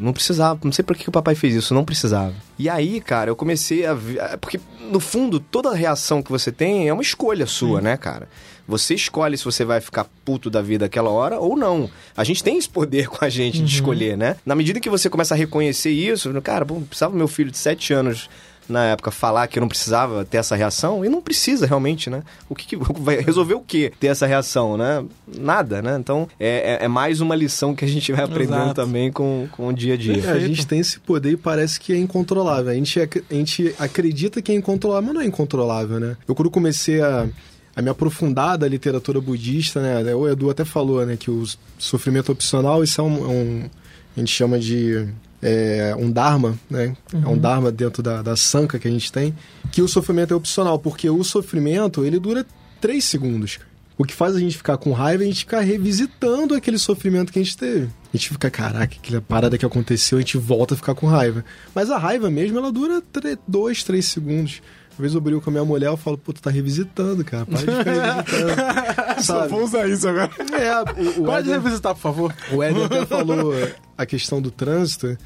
Não 0.00 0.12
precisava, 0.12 0.60
não 0.62 0.70
sei 0.70 0.84
por 0.84 0.96
que 0.96 1.08
o 1.08 1.12
papai 1.12 1.34
fez 1.34 1.56
isso, 1.56 1.74
não 1.74 1.84
precisava. 1.84 2.32
E 2.56 2.68
aí, 2.68 3.00
cara, 3.00 3.30
eu 3.30 3.34
comecei 3.36 3.84
a 3.84 3.94
ver. 3.94 4.18
é, 4.20 4.36
Porque, 4.36 4.60
no 4.92 5.00
fundo, 5.00 5.40
toda 5.40 5.74
reação 5.74 6.22
que 6.22 6.30
você 6.30 6.52
tem 6.52 6.88
é 6.88 6.92
uma 6.92 7.02
escolha 7.02 7.46
sua, 7.46 7.80
né, 7.80 7.96
cara? 7.96 8.28
Você 8.68 8.94
escolhe 8.94 9.36
se 9.36 9.44
você 9.44 9.64
vai 9.64 9.80
ficar 9.80 10.06
puto 10.24 10.48
da 10.48 10.62
vida 10.62 10.84
aquela 10.84 11.10
hora 11.10 11.40
ou 11.40 11.56
não. 11.56 11.90
A 12.16 12.22
gente 12.22 12.44
tem 12.44 12.56
esse 12.58 12.68
poder 12.68 13.08
com 13.10 13.24
a 13.24 13.28
gente 13.28 13.60
de 13.60 13.74
escolher, 13.74 14.16
né? 14.16 14.36
Na 14.46 14.54
medida 14.54 14.78
que 14.78 14.88
você 14.88 15.10
começa 15.10 15.34
a 15.34 15.36
reconhecer 15.36 15.90
isso, 15.90 16.30
cara, 16.42 16.64
pô, 16.64 16.76
precisava 16.76 17.16
meu 17.16 17.26
filho 17.26 17.50
de 17.50 17.58
7 17.58 17.92
anos 17.92 18.30
na 18.68 18.84
época 18.84 19.10
falar 19.10 19.46
que 19.46 19.58
eu 19.58 19.60
não 19.62 19.68
precisava 19.68 20.24
ter 20.24 20.36
essa 20.36 20.54
reação 20.54 21.04
e 21.04 21.08
não 21.08 21.22
precisa 21.22 21.66
realmente, 21.66 22.10
né? 22.10 22.22
O 22.48 22.54
que, 22.54 22.66
que 22.66 22.76
vai 23.00 23.20
resolver 23.20 23.54
o 23.54 23.60
que 23.60 23.90
ter 23.98 24.08
essa 24.08 24.26
reação, 24.26 24.76
né? 24.76 25.04
Nada, 25.38 25.80
né? 25.80 25.96
Então 25.98 26.28
é, 26.38 26.78
é- 26.80 26.84
é 26.84 26.88
mais 26.88 27.20
uma 27.20 27.34
lição 27.34 27.74
que 27.74 27.84
a 27.84 27.88
gente 27.88 28.12
vai 28.12 28.24
aprendendo 28.24 28.62
Exato. 28.64 28.74
também 28.74 29.10
com, 29.10 29.48
com 29.52 29.68
o 29.68 29.72
dia 29.72 29.94
a 29.94 29.96
dia. 29.96 30.22
É, 30.24 30.30
a 30.32 30.38
gente 30.38 30.66
tem 30.66 30.80
esse 30.80 31.00
poder 31.00 31.30
e 31.32 31.36
parece 31.36 31.80
que 31.80 31.92
é 31.92 31.96
incontrolável. 31.98 32.70
A 32.70 32.74
gente, 32.74 33.00
a 33.00 33.34
gente 33.34 33.74
acredita 33.78 34.42
que 34.42 34.52
é 34.52 34.54
incontrolável, 34.54 35.06
mas 35.06 35.14
não 35.14 35.22
é 35.22 35.26
incontrolável, 35.26 35.98
né? 35.98 36.16
Eu 36.26 36.34
quando 36.34 36.50
comecei 36.50 37.00
a, 37.00 37.26
a 37.74 37.80
me 37.82 37.88
aprofundar 37.88 38.58
da 38.58 38.68
literatura 38.68 39.20
budista, 39.20 39.80
né? 39.80 40.14
O 40.14 40.28
Edu 40.28 40.50
até 40.50 40.64
falou, 40.64 41.04
né? 41.06 41.16
Que 41.16 41.30
o 41.30 41.44
sofrimento 41.78 42.30
opcional, 42.32 42.84
isso 42.84 43.00
é 43.00 43.04
um... 43.04 43.16
é 43.16 43.28
um- 43.28 43.70
a 44.16 44.20
gente 44.20 44.32
chama 44.32 44.58
de... 44.58 45.06
é, 45.42 45.94
um 45.98 46.10
dharma, 46.10 46.58
né? 46.68 46.96
É 47.12 47.28
um 47.28 47.38
dharma 47.38 47.70
dentro 47.70 48.02
da, 48.02 48.22
da 48.22 48.36
sanka 48.36 48.78
que 48.78 48.88
a 48.88 48.90
gente 48.90 49.12
tem, 49.12 49.34
que 49.70 49.82
o 49.82 49.88
sofrimento 49.88 50.32
é 50.32 50.36
opcional, 50.36 50.78
porque 50.78 51.08
o 51.08 51.22
sofrimento, 51.22 52.04
ele 52.04 52.18
dura 52.18 52.46
três 52.80 53.04
segundos, 53.04 53.56
cara. 53.56 53.68
O 53.96 54.04
que 54.04 54.14
faz 54.14 54.36
a 54.36 54.38
gente 54.38 54.56
ficar 54.56 54.76
com 54.76 54.92
raiva 54.92 55.24
é 55.24 55.26
a 55.26 55.28
gente 55.28 55.40
ficar 55.40 55.60
revisitando 55.60 56.54
aquele 56.54 56.78
sofrimento 56.78 57.32
que 57.32 57.40
a 57.40 57.42
gente 57.42 57.56
teve. 57.56 57.86
A 58.14 58.16
gente 58.16 58.28
fica, 58.28 58.48
caraca, 58.48 58.94
aquela 58.96 59.20
parada 59.20 59.58
que 59.58 59.66
aconteceu, 59.66 60.18
a 60.18 60.20
gente 60.20 60.38
volta 60.38 60.74
a 60.74 60.76
ficar 60.76 60.94
com 60.94 61.08
raiva. 61.08 61.44
Mas 61.74 61.90
a 61.90 61.98
raiva 61.98 62.30
mesmo, 62.30 62.58
ela 62.58 62.70
dura 62.70 63.02
2, 63.48 63.82
3 63.82 64.04
segundos. 64.04 64.62
Às 64.98 65.02
vezes 65.02 65.14
eu 65.14 65.20
brigo 65.20 65.40
com 65.40 65.48
a 65.50 65.52
minha 65.52 65.64
mulher, 65.64 65.86
eu 65.86 65.96
falo, 65.96 66.18
pô, 66.18 66.32
tu 66.32 66.42
tá 66.42 66.50
revisitando, 66.50 67.24
cara. 67.24 67.46
Para 67.46 67.58
de 67.58 67.66
ficar 67.66 68.24
revisitando. 68.24 69.22
Só 69.22 69.46
vou 69.46 69.62
usar 69.62 69.88
isso 69.88 70.08
agora. 70.08 70.28
É, 70.52 71.00
o, 71.00 71.22
o 71.22 71.24
Pode 71.24 71.48
Éder- 71.48 71.62
revisitar, 71.62 71.94
por 71.94 72.00
favor. 72.00 72.34
o 72.52 72.62
Éder 72.62 72.84
até 72.86 73.06
falou 73.06 73.52
a 73.96 74.04
questão 74.04 74.42
do 74.42 74.50
trânsito. 74.50 75.16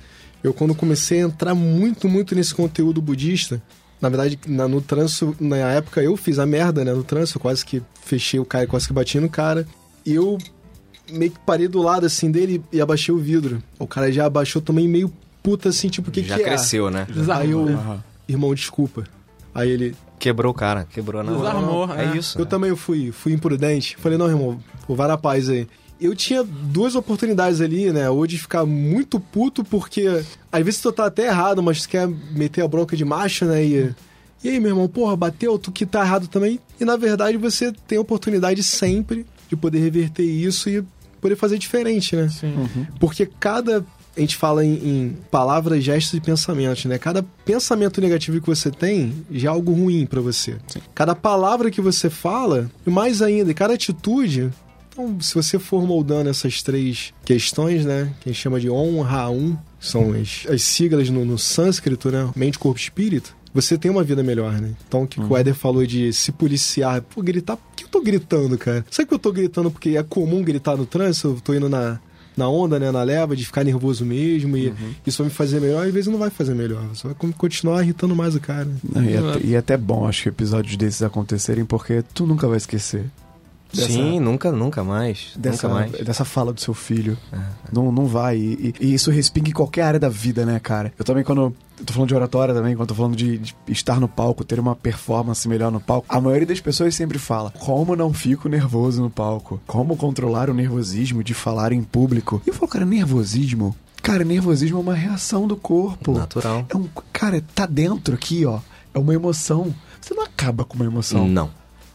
Eu, 0.44 0.52
quando 0.52 0.74
comecei 0.74 1.20
a 1.22 1.26
entrar 1.26 1.54
muito, 1.54 2.06
muito 2.06 2.34
nesse 2.34 2.54
conteúdo 2.54 3.00
budista, 3.00 3.62
na 4.00 4.10
verdade, 4.10 4.38
na- 4.46 4.68
no 4.68 4.80
trânsito, 4.82 5.34
na 5.40 5.56
época 5.56 6.02
eu 6.02 6.16
fiz 6.18 6.38
a 6.38 6.44
merda, 6.44 6.84
né? 6.84 6.92
No 6.92 7.02
trânsito, 7.02 7.40
quase 7.40 7.64
que 7.64 7.82
fechei 8.04 8.38
o 8.38 8.44
cara, 8.44 8.66
quase 8.66 8.86
que 8.86 8.92
bati 8.92 9.18
no 9.20 9.30
cara. 9.30 9.66
E 10.04 10.12
eu 10.14 10.36
meio 11.10 11.30
que 11.30 11.38
parei 11.46 11.66
do 11.68 11.80
lado, 11.80 12.04
assim, 12.04 12.30
dele 12.30 12.62
e 12.70 12.78
abaixei 12.80 13.14
o 13.14 13.18
vidro. 13.18 13.62
O 13.78 13.86
cara 13.86 14.12
já 14.12 14.26
abaixou 14.26 14.60
também 14.60 14.86
meio 14.86 15.10
puta, 15.42 15.70
assim, 15.70 15.88
tipo, 15.88 16.10
o 16.10 16.12
que 16.12 16.22
Já 16.22 16.36
que 16.36 16.42
é? 16.42 16.44
cresceu, 16.44 16.90
né? 16.90 17.06
Aí 17.34 17.50
eu, 17.52 17.66
irmão, 18.28 18.54
desculpa. 18.54 19.04
Aí 19.54 19.70
ele, 19.70 19.94
Quebrou 20.18 20.52
o 20.52 20.54
cara, 20.54 20.86
quebrou 20.90 21.22
na 21.22 21.32
Desarmou, 21.32 21.92
É, 21.92 22.04
é. 22.04 22.16
isso. 22.16 22.38
eu 22.38 22.46
também 22.46 22.74
fui, 22.76 23.10
fui 23.10 23.32
imprudente. 23.32 23.96
Falei, 23.98 24.16
não, 24.16 24.28
irmão, 24.28 24.58
pô, 24.86 24.94
vai 24.94 25.08
na 25.08 25.18
paz 25.18 25.48
aí. 25.48 25.66
Eu 26.00 26.14
tinha 26.14 26.42
duas 26.44 26.94
oportunidades 26.94 27.60
ali, 27.60 27.92
né? 27.92 28.08
Ou 28.08 28.26
de 28.26 28.38
ficar 28.38 28.64
muito 28.64 29.18
puto, 29.20 29.64
porque 29.64 30.22
às 30.50 30.64
vezes 30.64 30.80
tu 30.80 30.92
tá 30.92 31.06
até 31.06 31.26
errado, 31.26 31.62
mas 31.62 31.82
tu 31.82 31.88
quer 31.88 32.06
meter 32.08 32.62
a 32.62 32.68
bronca 32.68 32.96
de 32.96 33.04
macho, 33.04 33.44
né? 33.44 33.64
E, 33.64 33.94
e 34.44 34.48
aí, 34.48 34.60
meu 34.60 34.70
irmão, 34.70 34.88
porra, 34.88 35.16
bateu, 35.16 35.58
tu 35.58 35.70
que 35.72 35.84
tá 35.86 36.04
errado 36.04 36.28
também. 36.28 36.58
E 36.80 36.84
na 36.84 36.96
verdade 36.96 37.36
você 37.36 37.72
tem 37.86 37.98
a 37.98 38.00
oportunidade 38.00 38.62
sempre 38.62 39.26
de 39.48 39.56
poder 39.56 39.78
reverter 39.80 40.24
isso 40.24 40.68
e 40.70 40.84
poder 41.20 41.36
fazer 41.36 41.58
diferente, 41.58 42.14
né? 42.16 42.28
Sim. 42.28 42.54
Porque 42.98 43.26
cada. 43.26 43.84
A 44.16 44.20
gente 44.20 44.36
fala 44.36 44.64
em, 44.64 44.74
em 44.74 45.16
palavras, 45.30 45.82
gestos 45.82 46.14
e 46.14 46.20
pensamentos, 46.20 46.84
né? 46.84 46.98
Cada 46.98 47.22
pensamento 47.44 48.00
negativo 48.00 48.40
que 48.40 48.46
você 48.46 48.70
tem 48.70 49.14
já 49.30 49.48
é 49.48 49.52
algo 49.52 49.72
ruim 49.72 50.04
pra 50.04 50.20
você. 50.20 50.56
Cada 50.94 51.14
palavra 51.14 51.70
que 51.70 51.80
você 51.80 52.10
fala, 52.10 52.70
e 52.86 52.90
mais 52.90 53.22
ainda, 53.22 53.50
e 53.50 53.54
cada 53.54 53.74
atitude. 53.74 54.50
Então, 54.90 55.18
se 55.20 55.34
você 55.34 55.58
for 55.58 55.86
moldando 55.86 56.28
essas 56.28 56.62
três 56.62 57.14
questões, 57.24 57.86
né? 57.86 58.12
Que 58.20 58.28
a 58.28 58.32
gente 58.32 58.42
chama 58.42 58.60
de 58.60 58.68
Om, 58.68 59.00
Ra, 59.00 59.30
Um, 59.30 59.56
são 59.80 60.12
as, 60.12 60.46
as 60.48 60.62
siglas 60.62 61.08
no, 61.08 61.24
no 61.24 61.38
sânscrito, 61.38 62.10
né? 62.10 62.30
Mente, 62.36 62.58
corpo 62.58 62.78
e 62.78 62.82
espírito. 62.82 63.34
Você 63.54 63.76
tem 63.76 63.90
uma 63.90 64.04
vida 64.04 64.22
melhor, 64.22 64.52
né? 64.60 64.72
Então, 64.86 65.02
o 65.02 65.06
que, 65.06 65.20
que 65.20 65.26
o 65.26 65.36
Éder 65.36 65.54
falou 65.54 65.84
de 65.86 66.12
se 66.12 66.32
policiar. 66.32 67.02
Pô, 67.02 67.22
gritar. 67.22 67.56
Por 67.56 67.74
que 67.74 67.84
eu 67.84 67.88
tô 67.88 68.00
gritando, 68.00 68.56
cara? 68.56 68.84
Sabe 68.90 69.08
que 69.08 69.14
eu 69.14 69.18
tô 69.18 69.32
gritando 69.32 69.70
porque 69.70 69.96
é 69.96 70.02
comum 70.02 70.42
gritar 70.42 70.76
no 70.76 70.86
trânsito? 70.86 71.28
Eu 71.28 71.40
tô 71.40 71.54
indo 71.54 71.68
na, 71.68 72.00
na 72.36 72.48
onda, 72.48 72.78
né, 72.78 72.90
na 72.90 73.02
leva, 73.02 73.34
de 73.36 73.44
ficar 73.44 73.64
nervoso 73.64 74.04
mesmo, 74.04 74.56
e 74.56 74.72
isso 75.06 75.22
vai 75.22 75.28
me 75.28 75.34
fazer 75.34 75.60
melhor, 75.60 75.86
às 75.86 75.92
vezes 75.92 76.10
não 76.10 76.18
vai 76.18 76.30
fazer 76.30 76.54
melhor. 76.54 76.82
Você 76.94 77.06
vai 77.06 77.14
con- 77.14 77.32
continuar 77.32 77.82
irritando 77.82 78.14
mais 78.16 78.34
o 78.34 78.40
cara. 78.40 78.68
Não, 78.94 79.02
e, 79.04 79.12
é, 79.14 79.18
até- 79.18 79.46
e 79.46 79.54
é 79.54 79.58
até 79.58 79.76
bom, 79.76 80.06
acho 80.06 80.22
que 80.24 80.28
episódios 80.28 80.76
desses 80.76 81.02
acontecerem, 81.02 81.64
porque 81.64 82.02
tu 82.14 82.26
nunca 82.26 82.46
vai 82.48 82.56
esquecer. 82.56 83.04
Dessa- 83.74 83.88
Sim, 83.92 84.20
nunca, 84.20 84.52
nunca 84.52 84.82
mais. 84.84 85.32
Dessa, 85.36 85.68
Nunca 85.68 85.80
mais. 85.80 85.92
dessa 86.04 86.24
fala 86.24 86.52
do 86.52 86.60
seu 86.60 86.74
filho. 86.74 87.16
Não, 87.72 87.90
não 87.92 88.06
vai. 88.06 88.36
E, 88.36 88.74
e- 88.80 88.86
e 88.88 88.94
isso 88.94 89.10
respinga 89.10 89.50
em 89.50 89.52
qualquer 89.52 89.82
área 89.82 90.00
da 90.00 90.08
vida, 90.08 90.44
né, 90.46 90.58
cara? 90.60 90.92
Eu 90.98 91.04
também, 91.04 91.24
quando. 91.24 91.54
Eu 91.80 91.86
tô 91.86 91.92
falando 91.94 92.08
de 92.10 92.14
oratória 92.14 92.54
também, 92.54 92.74
quando 92.76 92.82
eu 92.82 92.86
tô 92.86 92.94
falando 92.94 93.16
de, 93.16 93.38
de 93.38 93.56
estar 93.68 93.98
no 93.98 94.06
palco, 94.06 94.44
ter 94.44 94.60
uma 94.60 94.76
performance 94.76 95.48
melhor 95.48 95.72
no 95.72 95.80
palco. 95.80 96.06
A 96.08 96.20
maioria 96.20 96.46
das 96.46 96.60
pessoas 96.60 96.94
sempre 96.94 97.18
fala: 97.18 97.50
como 97.58 97.96
não 97.96 98.12
fico 98.12 98.48
nervoso 98.48 99.02
no 99.02 99.10
palco? 99.10 99.60
Como 99.66 99.96
controlar 99.96 100.48
o 100.48 100.54
nervosismo 100.54 101.24
de 101.24 101.34
falar 101.34 101.72
em 101.72 101.82
público? 101.82 102.40
E 102.46 102.50
eu 102.50 102.54
falo, 102.54 102.70
cara, 102.70 102.84
nervosismo. 102.84 103.74
Cara, 104.02 104.24
nervosismo 104.24 104.78
é 104.78 104.80
uma 104.80 104.94
reação 104.94 105.46
do 105.46 105.56
corpo. 105.56 106.12
Natural. 106.12 106.66
É 106.68 106.76
um, 106.76 106.88
cara, 107.12 107.42
tá 107.54 107.66
dentro 107.66 108.14
aqui, 108.14 108.44
ó. 108.44 108.58
É 108.94 108.98
uma 108.98 109.14
emoção. 109.14 109.74
Você 110.00 110.12
não 110.14 110.24
acaba 110.24 110.64
com 110.64 110.74
uma 110.74 110.84
emoção. 110.84 111.26
Não. 111.28 111.50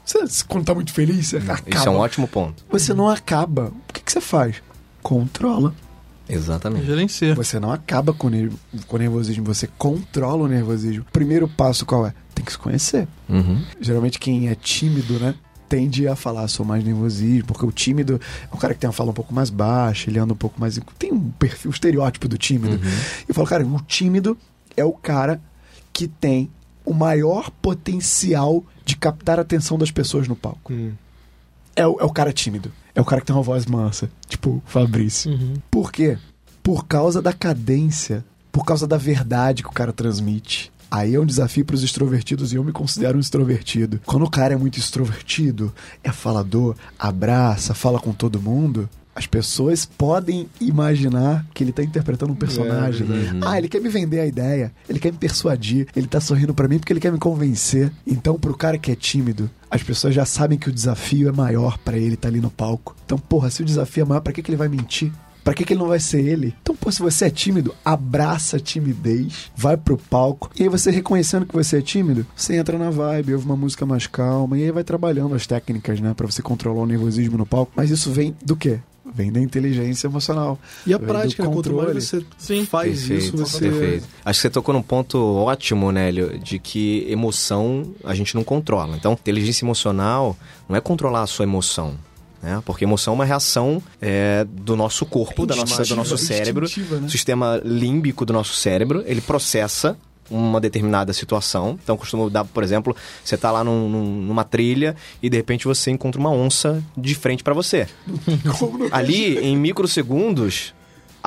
Você, 0.08 0.44
quando 0.48 0.66
tá 0.66 0.74
muito 0.74 0.94
feliz, 0.94 1.28
você 1.28 1.38
acaba. 1.38 1.62
Isso 1.68 1.88
é 1.88 1.92
um 1.92 1.98
ótimo 1.98 2.28
ponto. 2.28 2.64
Você 2.70 2.94
não 2.94 3.10
acaba. 3.10 3.74
O 3.90 3.94
que, 3.94 4.02
que 4.02 4.12
você 4.12 4.22
faz? 4.22 4.56
Controla. 5.04 5.76
Exatamente. 6.30 6.86
Gerencia. 6.86 7.36
Você 7.36 7.60
não 7.60 7.72
acaba 7.72 8.14
com, 8.14 8.28
o 8.28 8.50
o 8.90 8.98
nervosismo, 8.98 9.44
você 9.46 9.68
controla 9.78 10.44
o 10.44 10.48
nervosismo. 10.48 11.06
Primeiro 11.12 11.48
passo 11.48 11.86
qual 11.86 12.08
é? 12.08 12.14
Tem 12.34 12.44
que 12.44 12.52
se 12.52 12.58
conhecer. 12.58 13.08
Uhum. 13.28 13.62
Geralmente 13.80 14.18
quem 14.18 14.50
é 14.50 14.56
tímido, 14.56 15.20
né? 15.20 15.36
Tende 15.70 16.08
a 16.08 16.16
falar, 16.16 16.48
sou 16.48 16.66
mais 16.66 16.84
nervosismo, 16.84 17.48
porque 17.48 17.66
o 17.66 17.72
tímido 17.72 18.20
é 18.50 18.56
um 18.56 18.58
cara 18.58 18.74
que 18.74 18.80
tem 18.80 18.88
uma 18.88 18.94
fala 18.94 19.12
um 19.12 19.14
pouco 19.14 19.34
mais 19.34 19.50
baixa, 19.50 20.10
ele 20.10 20.20
anda 20.20 20.34
um 20.34 20.38
pouco 20.38 20.60
mais. 20.60 20.80
Tem 20.98 21.12
um 21.12 21.30
perfil, 21.32 21.70
um 21.70 21.74
estereótipo 21.74 22.28
do 22.30 22.38
tímido. 22.38 22.80
Eu 23.28 23.36
falo, 23.36 23.48
cara, 23.48 23.66
o 23.66 23.82
tímido 23.82 24.38
é 24.78 24.86
o 24.86 24.94
cara 24.94 25.42
que 25.92 26.08
tem 26.08 26.50
o 26.88 26.94
maior 26.94 27.52
potencial 27.52 28.64
de 28.86 28.96
captar 28.96 29.38
a 29.38 29.42
atenção 29.42 29.78
das 29.78 29.92
pessoas 29.92 30.26
no 30.26 30.38
palco. 30.38 30.72
É 31.76 31.86
o, 31.86 32.00
é 32.00 32.04
o 32.06 32.10
cara 32.10 32.32
tímido. 32.32 32.72
É 32.96 33.02
o 33.02 33.06
cara 33.06 33.20
que 33.20 33.28
tem 33.28 33.36
uma 33.36 33.44
voz 33.44 33.66
mansa. 33.66 34.10
Tipo, 34.28 34.64
Fabrício. 34.66 35.38
Por 35.70 35.92
quê? 35.92 36.18
Por 36.64 36.88
causa 36.88 37.22
da 37.22 37.34
cadência. 37.34 38.24
Por 38.52 38.64
causa 38.64 38.88
da 38.88 38.98
verdade 38.98 39.64
que 39.64 39.70
o 39.70 39.74
cara 39.74 39.92
transmite. 39.92 40.72
Aí 40.90 41.16
é 41.16 41.20
um 41.20 41.26
desafio 41.26 41.66
para 41.66 41.76
os 41.76 41.84
extrovertidos 41.84 42.54
e 42.54 42.56
eu 42.56 42.64
me 42.64 42.72
considero 42.72 43.18
um 43.18 43.22
extrovertido. 43.22 44.00
Quando 44.06 44.24
o 44.24 44.30
cara 44.30 44.54
é 44.54 44.58
muito 44.58 44.80
extrovertido, 44.80 45.74
é 46.02 46.14
falador, 46.14 46.78
abraça, 46.98 47.74
fala 47.74 48.00
com 48.00 48.14
todo 48.14 48.42
mundo, 48.42 48.90
as 49.18 49.26
pessoas 49.26 49.84
podem 49.84 50.48
imaginar 50.62 51.44
que 51.52 51.64
ele 51.64 51.72
tá 51.72 51.82
interpretando 51.82 52.34
um 52.34 52.36
personagem. 52.36 53.08
ah, 53.44 53.58
ele 53.58 53.68
quer 53.68 53.82
me 53.82 53.90
vender 53.90 54.20
a 54.20 54.28
ideia, 54.28 54.72
ele 54.88 55.00
quer 55.00 55.12
me 55.12 55.18
persuadir, 55.18 55.88
ele 55.96 56.06
tá 56.06 56.22
sorrindo 56.22 56.54
para 56.54 56.68
mim 56.68 56.78
porque 56.78 56.94
ele 56.94 57.00
quer 57.00 57.12
me 57.12 57.18
convencer. 57.18 57.92
Então, 58.06 58.38
pro 58.38 58.56
cara 58.56 58.78
que 58.78 58.92
é 58.92 58.96
tímido, 58.96 59.50
as 59.72 59.82
pessoas 59.82 60.14
já 60.14 60.24
sabem 60.24 60.60
que 60.60 60.70
o 60.70 60.72
desafio 60.72 61.30
é 61.30 61.32
maior 61.32 61.80
para 61.80 61.98
ele 61.98 62.14
estar 62.14 62.28
ali 62.28 62.40
no 62.40 62.52
palco. 62.52 62.96
Então, 63.06 63.18
porra, 63.18 63.50
se 63.50 63.64
o 63.64 63.66
desafio 63.66 64.04
é 64.04 64.06
maior, 64.06 64.22
pra 64.22 64.32
que, 64.32 64.44
que 64.44 64.52
ele 64.52 64.58
vai 64.58 64.68
mentir? 64.68 65.12
Pra 65.44 65.54
que, 65.54 65.64
que 65.64 65.72
ele 65.74 65.80
não 65.80 65.88
vai 65.88 66.00
ser 66.00 66.20
ele? 66.20 66.54
Então, 66.62 66.76
pô, 66.76 66.92
se 66.92 67.00
você 67.00 67.26
é 67.26 67.30
tímido, 67.30 67.74
abraça 67.84 68.58
a 68.58 68.60
timidez, 68.60 69.50
vai 69.56 69.78
pro 69.78 69.98
palco, 69.98 70.52
e 70.60 70.64
aí 70.64 70.70
você 70.70 70.92
reconhecendo 70.92 71.46
que 71.46 71.56
você 71.56 71.78
é 71.78 71.82
tímido, 71.82 72.28
você 72.36 72.58
entra 72.58 72.78
na 72.78 72.90
vibe, 72.90 73.34
ouve 73.34 73.46
uma 73.46 73.56
música 73.56 73.86
mais 73.86 74.06
calma, 74.06 74.58
e 74.58 74.66
aí 74.66 74.72
vai 74.72 74.84
trabalhando 74.84 75.34
as 75.34 75.48
técnicas, 75.48 76.02
né, 76.02 76.14
pra 76.14 76.28
você 76.28 76.42
controlar 76.42 76.82
o 76.82 76.86
nervosismo 76.86 77.38
no 77.38 77.46
palco. 77.46 77.72
Mas 77.78 77.90
isso 77.90 78.12
vem 78.12 78.36
do 78.44 78.58
quê? 78.58 78.82
Vem 79.14 79.32
da 79.32 79.40
inteligência 79.40 80.08
emocional. 80.08 80.60
E 80.86 80.94
a 80.94 81.00
prática, 81.00 81.44
né? 81.44 81.50
Quanto 81.52 81.74
mais 81.74 82.04
você 82.04 82.26
Sim. 82.38 82.66
faz 82.66 83.10
isso, 83.10 83.32
Perfeito, 83.32 83.38
você. 83.38 83.70
perfeito. 83.70 84.08
Acho 84.26 84.40
que 84.40 84.42
você 84.42 84.50
tocou 84.50 84.74
num 84.74 84.82
ponto 84.82 85.18
ótimo, 85.18 85.92
Nélio, 85.92 86.38
de 86.40 86.60
que 86.60 87.06
emoção 87.10 87.94
a 88.04 88.14
gente 88.14 88.36
não 88.36 88.44
controla. 88.44 88.96
Então, 88.98 89.14
inteligência 89.14 89.66
emocional 89.66 90.36
não 90.68 90.76
é 90.76 90.82
controlar 90.82 91.24
a 91.24 91.28
sua 91.28 91.44
emoção. 91.44 91.96
Né? 92.42 92.62
Porque 92.66 92.84
emoção 92.86 93.14
é 93.14 93.16
uma 93.16 93.26
reação 93.26 93.82
é, 94.02 94.46
do 94.50 94.76
nosso 94.76 95.06
corpo, 95.06 95.46
da 95.46 95.56
nossa, 95.56 95.84
do 95.84 95.96
nosso 95.96 96.14
Instintiva, 96.14 96.38
cérebro, 96.38 96.68
né? 97.02 97.10
sistema 97.10 97.62
límbico 97.64 98.26
do 98.26 98.34
nosso 98.34 98.54
cérebro, 98.54 99.04
ele 99.08 99.22
processa 99.22 99.98
uma 100.30 100.60
determinada 100.60 101.14
situação. 101.14 101.78
Então, 101.84 101.96
costumo 101.98 102.30
dar, 102.30 102.44
por 102.46 102.64
exemplo, 102.64 102.96
você 103.24 103.38
tá 103.38 103.52
lá 103.52 103.64
num- 103.64 103.90
num- 103.90 104.22
numa 104.22 104.44
trilha 104.44 104.96
e 105.22 105.30
de 105.30 105.38
repente 105.38 105.66
você 105.66 105.92
encontra 105.92 106.20
uma 106.20 106.32
onça 106.32 106.84
de 106.96 107.16
frente 107.16 107.44
para 107.44 107.54
você. 107.54 107.88
Ali, 108.92 109.38
em 109.40 109.56
microsegundos, 109.58 110.74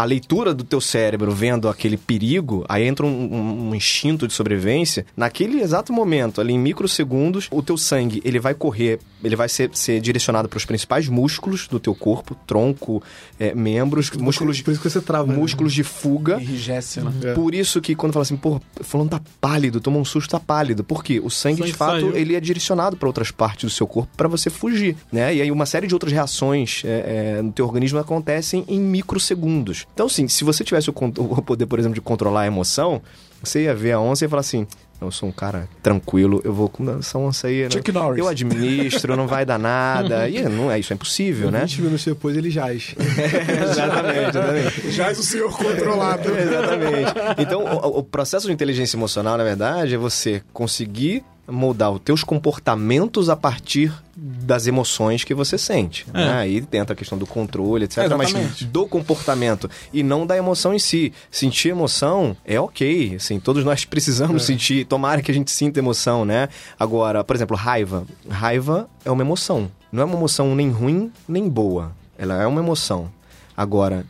a 0.01 0.05
leitura 0.05 0.55
do 0.55 0.65
teu 0.65 0.81
cérebro 0.81 1.31
vendo 1.33 1.69
aquele 1.69 1.97
perigo, 1.97 2.65
aí 2.69 2.85
entra 2.87 3.05
um, 3.05 3.09
um- 3.11 3.69
um 3.71 3.75
instinto 3.75 4.27
de 4.27 4.33
sobrevivência. 4.33 5.05
Naquele 5.17 5.61
exato 5.61 5.93
momento, 5.93 6.41
ali 6.41 6.53
em 6.55 6.59
microsegundos, 6.59 7.49
o 7.51 7.63
teu 7.63 7.77
sangue 7.77 8.21
ele 8.25 8.39
vai 8.41 8.55
correr, 8.55 8.99
ele 9.23 9.37
vai 9.37 9.49
ser, 9.49 9.71
ser 9.75 10.01
direcionado 10.01 10.49
para 10.49 10.57
os 10.57 10.65
principais 10.65 11.07
músculos 11.09 11.69
do 11.69 11.79
teu 11.79 11.95
corpo, 11.95 12.35
tronco, 12.47 13.03
é, 13.39 13.55
membros, 13.55 14.11
músculos, 14.13 14.63
Por 14.63 14.73
isso 14.73 14.81
que 14.81 14.89
você 14.89 15.01
trava. 15.01 15.27
né? 15.31 15.37
músculos 15.37 15.73
de 15.73 15.83
fuga. 15.83 16.41
Enrijece, 16.41 17.01
né? 17.01 17.13
É. 17.25 17.35
Por 17.35 17.55
isso 17.55 17.81
que 17.81 17.95
quando 17.95 18.13
fala 18.13 18.23
assim, 18.23 18.37
pô, 18.37 18.61
falando 18.81 19.11
tá 19.11 19.21
pálido, 19.41 19.81
tomou 19.81 20.01
um 20.01 20.05
susto, 20.05 20.31
tá 20.31 20.41
pálido. 20.41 20.83
Por 20.83 21.05
quê? 21.05 21.21
O 21.23 21.29
sangue, 21.31 21.59
sangue 21.59 21.71
de 21.73 21.77
fato, 21.77 22.01
saiu. 22.01 22.17
ele 22.17 22.35
é 22.35 22.41
direcionado 22.41 22.97
para 22.97 23.07
outras 23.09 23.31
partes 23.31 23.65
do 23.65 23.71
seu 23.71 23.87
corpo 23.87 24.11
para 24.17 24.29
você 24.29 24.49
fugir, 24.49 24.97
né? 25.13 25.35
E 25.35 25.43
aí 25.43 25.51
uma 25.51 25.67
série 25.67 25.87
de 25.87 25.95
outras 25.95 26.13
reações 26.13 26.83
é, 26.87 27.37
é, 27.39 27.43
no 27.43 27.53
teu 27.53 27.67
organismo 27.67 27.99
acontecem 27.99 28.65
em 28.69 28.81
microsegundos. 28.81 29.87
Então, 29.95 30.07
assim, 30.07 30.29
se 30.29 30.45
você 30.45 30.65
tivesse 30.65 30.91
o, 30.91 30.95
o 30.97 31.43
poder, 31.43 31.67
por 31.67 31.79
exemplo, 31.79 31.95
de 31.95 32.01
controlar 32.01 32.43
a 32.43 32.47
emoção, 32.47 33.03
você 33.43 33.65
ia 33.65 33.75
ver 33.75 33.93
a 33.93 34.01
onça 34.01 34.25
e 34.25 34.27
ia 34.27 34.29
falar 34.31 34.41
assim... 34.41 34.67
Eu 35.01 35.11
sou 35.11 35.31
um 35.31 35.33
cara 35.33 35.67
tranquilo, 35.83 36.43
eu 36.45 36.53
vou 36.53 36.69
com 36.69 36.99
essa 36.99 37.17
onça 37.17 37.47
aí. 37.47 37.63
né? 37.63 37.71
Chuck 37.71 37.91
Norris. 37.91 38.19
Eu 38.19 38.29
administro, 38.29 39.17
não 39.17 39.27
vai 39.27 39.47
dar 39.47 39.59
nada. 39.59 40.29
E 40.29 40.43
não 40.43 40.71
é 40.71 40.79
isso, 40.79 40.93
é 40.93 40.95
impossível, 40.95 41.51
né? 41.51 41.61
20 41.61 41.81
minutos 41.81 42.05
depois 42.05 42.37
ele 42.37 42.51
jaz. 42.51 42.95
exatamente, 43.01 44.29
exatamente. 44.29 44.91
Já 44.93 45.09
é 45.09 45.13
o 45.13 45.15
senhor 45.23 45.51
controlado. 45.57 46.29
Exatamente. 46.29 47.15
Então, 47.39 47.65
o, 47.65 48.01
o 48.01 48.03
processo 48.05 48.47
de 48.47 48.53
inteligência 48.53 48.95
emocional, 48.99 49.39
na 49.39 49.45
verdade, 49.45 49.95
é 49.95 49.97
você 49.97 50.43
conseguir 50.53 51.25
moldar 51.51 51.91
os 51.91 52.01
teus 52.01 52.23
comportamentos 52.23 53.29
a 53.29 53.37
partir 53.37 53.93
das 54.17 54.67
emoções 54.67 55.25
que 55.25 55.35
você 55.35 55.57
sente. 55.57 56.07
É. 56.13 56.17
Né? 56.17 56.33
Aí 56.33 56.65
entra 56.73 56.93
a 56.93 56.97
questão 56.97 57.17
do 57.17 57.27
controle, 57.27 57.85
etc. 57.85 57.99
É, 57.99 58.09
mas 58.09 58.29
exatamente. 58.29 58.65
do 58.67 58.87
comportamento 58.87 59.71
e 59.93 60.03
não 60.03 60.27
da 60.27 60.37
emoção 60.37 60.75
em 60.75 60.79
si. 60.79 61.13
Sentir 61.31 61.71
emoção 61.71 62.37
é 62.45 62.61
ok. 62.61 63.17
Assim, 63.17 63.41
todos 63.41 63.65
nós 63.65 63.85
precisamos 63.87 64.45
sentir. 64.45 64.85
Tomara 64.85 65.23
que 65.23 65.31
a 65.31 65.35
gente 65.35 65.51
sinta 65.51 65.79
emoção, 65.79 66.25
né? 66.25 66.49
Agora, 66.79 67.25
por 67.25 67.35
exemplo, 67.35 67.57
raiva. 67.57 68.05
Raiva 68.29 68.89
é 69.05 69.11
uma 69.11 69.23
emoção. 69.23 69.71
Não 69.91 70.03
é 70.03 70.05
uma 70.05 70.17
emoção 70.17 70.55
nem 70.55 70.71
ruim, 70.71 71.11
nem 71.29 71.49
boa. 71.49 71.93
Ela 72.17 72.43
é 72.43 72.47
uma 72.47 72.61
emoção. 72.61 73.11
Agora, 73.57 74.05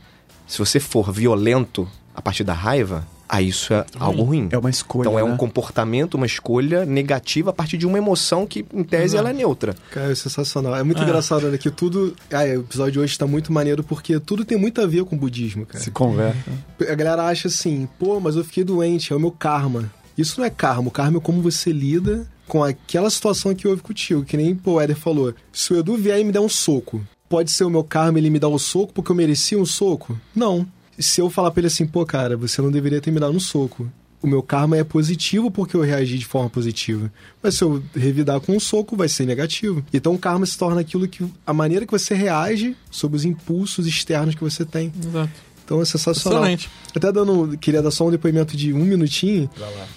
se 0.46 0.58
você 0.58 0.80
for 0.80 1.12
violento 1.12 1.88
a 2.14 2.20
partir 2.20 2.44
da 2.44 2.52
raiva, 2.52 3.06
aí 3.30 3.48
isso 3.48 3.72
é 3.72 3.84
algo 3.98 4.22
ruim. 4.24 4.48
É 4.50 4.58
uma 4.58 4.68
escolha, 4.70 5.08
Então 5.08 5.18
é 5.18 5.22
né? 5.24 5.30
um 5.32 5.36
comportamento, 5.36 6.14
uma 6.14 6.26
escolha 6.26 6.84
negativa 6.84 7.50
a 7.50 7.52
partir 7.52 7.78
de 7.78 7.86
uma 7.86 7.96
emoção 7.98 8.46
que, 8.46 8.64
em 8.74 8.82
tese, 8.82 9.16
ela 9.16 9.30
é 9.30 9.32
neutra. 9.32 9.74
Cara, 9.90 10.10
é 10.12 10.14
sensacional. 10.14 10.74
É 10.76 10.82
muito 10.82 11.00
É. 11.00 11.04
engraçado, 11.04 11.48
né? 11.48 11.56
Que 11.58 11.70
tudo. 11.70 12.14
Ah, 12.32 12.42
o 12.44 12.60
episódio 12.60 12.92
de 12.92 12.98
hoje 13.00 13.18
tá 13.18 13.26
muito 13.26 13.52
maneiro 13.52 13.82
porque 13.84 14.18
tudo 14.20 14.44
tem 14.44 14.58
muito 14.58 14.80
a 14.80 14.86
ver 14.86 15.04
com 15.04 15.16
o 15.16 15.18
budismo, 15.18 15.64
cara. 15.66 15.82
Se 15.82 15.90
conversa. 15.90 16.38
A 16.80 16.94
galera 16.94 17.24
acha 17.26 17.48
assim, 17.48 17.88
pô, 17.98 18.18
mas 18.20 18.36
eu 18.36 18.44
fiquei 18.44 18.64
doente, 18.64 19.12
é 19.12 19.16
o 19.16 19.20
meu 19.20 19.30
karma. 19.30 19.90
Isso 20.18 20.38
não 20.40 20.44
é 20.46 20.50
karma, 20.50 20.88
o 20.88 20.90
karma 20.90 21.18
é 21.18 21.20
como 21.20 21.40
você 21.40 21.72
lida 21.72 22.26
com 22.46 22.62
aquela 22.64 23.08
situação 23.08 23.54
que 23.54 23.66
houve 23.68 23.80
contigo. 23.80 24.24
Que 24.24 24.36
nem 24.36 24.54
pô, 24.54 24.72
o 24.72 24.80
Éder 24.80 24.96
falou. 24.96 25.32
Se 25.52 25.72
o 25.72 25.78
Edu 25.78 25.96
vier 25.96 26.18
e 26.20 26.24
me 26.24 26.32
der 26.32 26.40
um 26.40 26.48
soco, 26.48 27.00
pode 27.28 27.50
ser 27.52 27.64
o 27.64 27.70
meu 27.70 27.84
karma 27.84 28.18
ele 28.18 28.28
me 28.28 28.38
dar 28.40 28.48
o 28.48 28.58
soco 28.58 28.92
porque 28.92 29.12
eu 29.12 29.16
merecia 29.16 29.58
um 29.58 29.64
soco? 29.64 30.18
Não. 30.34 30.66
Se 31.00 31.20
eu 31.20 31.28
falar 31.30 31.50
pra 31.50 31.60
ele 31.60 31.66
assim, 31.68 31.86
pô, 31.86 32.04
cara, 32.06 32.36
você 32.36 32.60
não 32.62 32.70
deveria 32.70 33.00
ter 33.00 33.10
me 33.10 33.18
dado 33.18 33.34
um 33.34 33.40
soco. 33.40 33.90
O 34.22 34.26
meu 34.26 34.42
karma 34.42 34.76
é 34.76 34.84
positivo 34.84 35.50
porque 35.50 35.74
eu 35.74 35.80
reagi 35.80 36.18
de 36.18 36.26
forma 36.26 36.50
positiva. 36.50 37.10
Mas 37.42 37.54
se 37.54 37.64
eu 37.64 37.82
revidar 37.96 38.38
com 38.40 38.54
um 38.54 38.60
soco, 38.60 38.94
vai 38.94 39.08
ser 39.08 39.24
negativo. 39.24 39.82
Então 39.94 40.12
o 40.14 40.18
karma 40.18 40.44
se 40.44 40.58
torna 40.58 40.82
aquilo 40.82 41.08
que. 41.08 41.24
a 41.46 41.54
maneira 41.54 41.86
que 41.86 41.92
você 41.92 42.14
reage 42.14 42.76
sobre 42.90 43.16
os 43.16 43.24
impulsos 43.24 43.86
externos 43.86 44.34
que 44.34 44.42
você 44.42 44.62
tem. 44.64 44.92
Exato. 45.02 45.30
Então 45.64 45.80
é 45.80 45.84
sensacional. 45.86 46.40
Excelente. 46.42 46.68
Até 46.94 47.10
dando. 47.10 47.56
Queria 47.56 47.80
dar 47.80 47.90
só 47.90 48.06
um 48.06 48.10
depoimento 48.10 48.54
de 48.56 48.72
um 48.74 48.84
minutinho. 48.84 49.48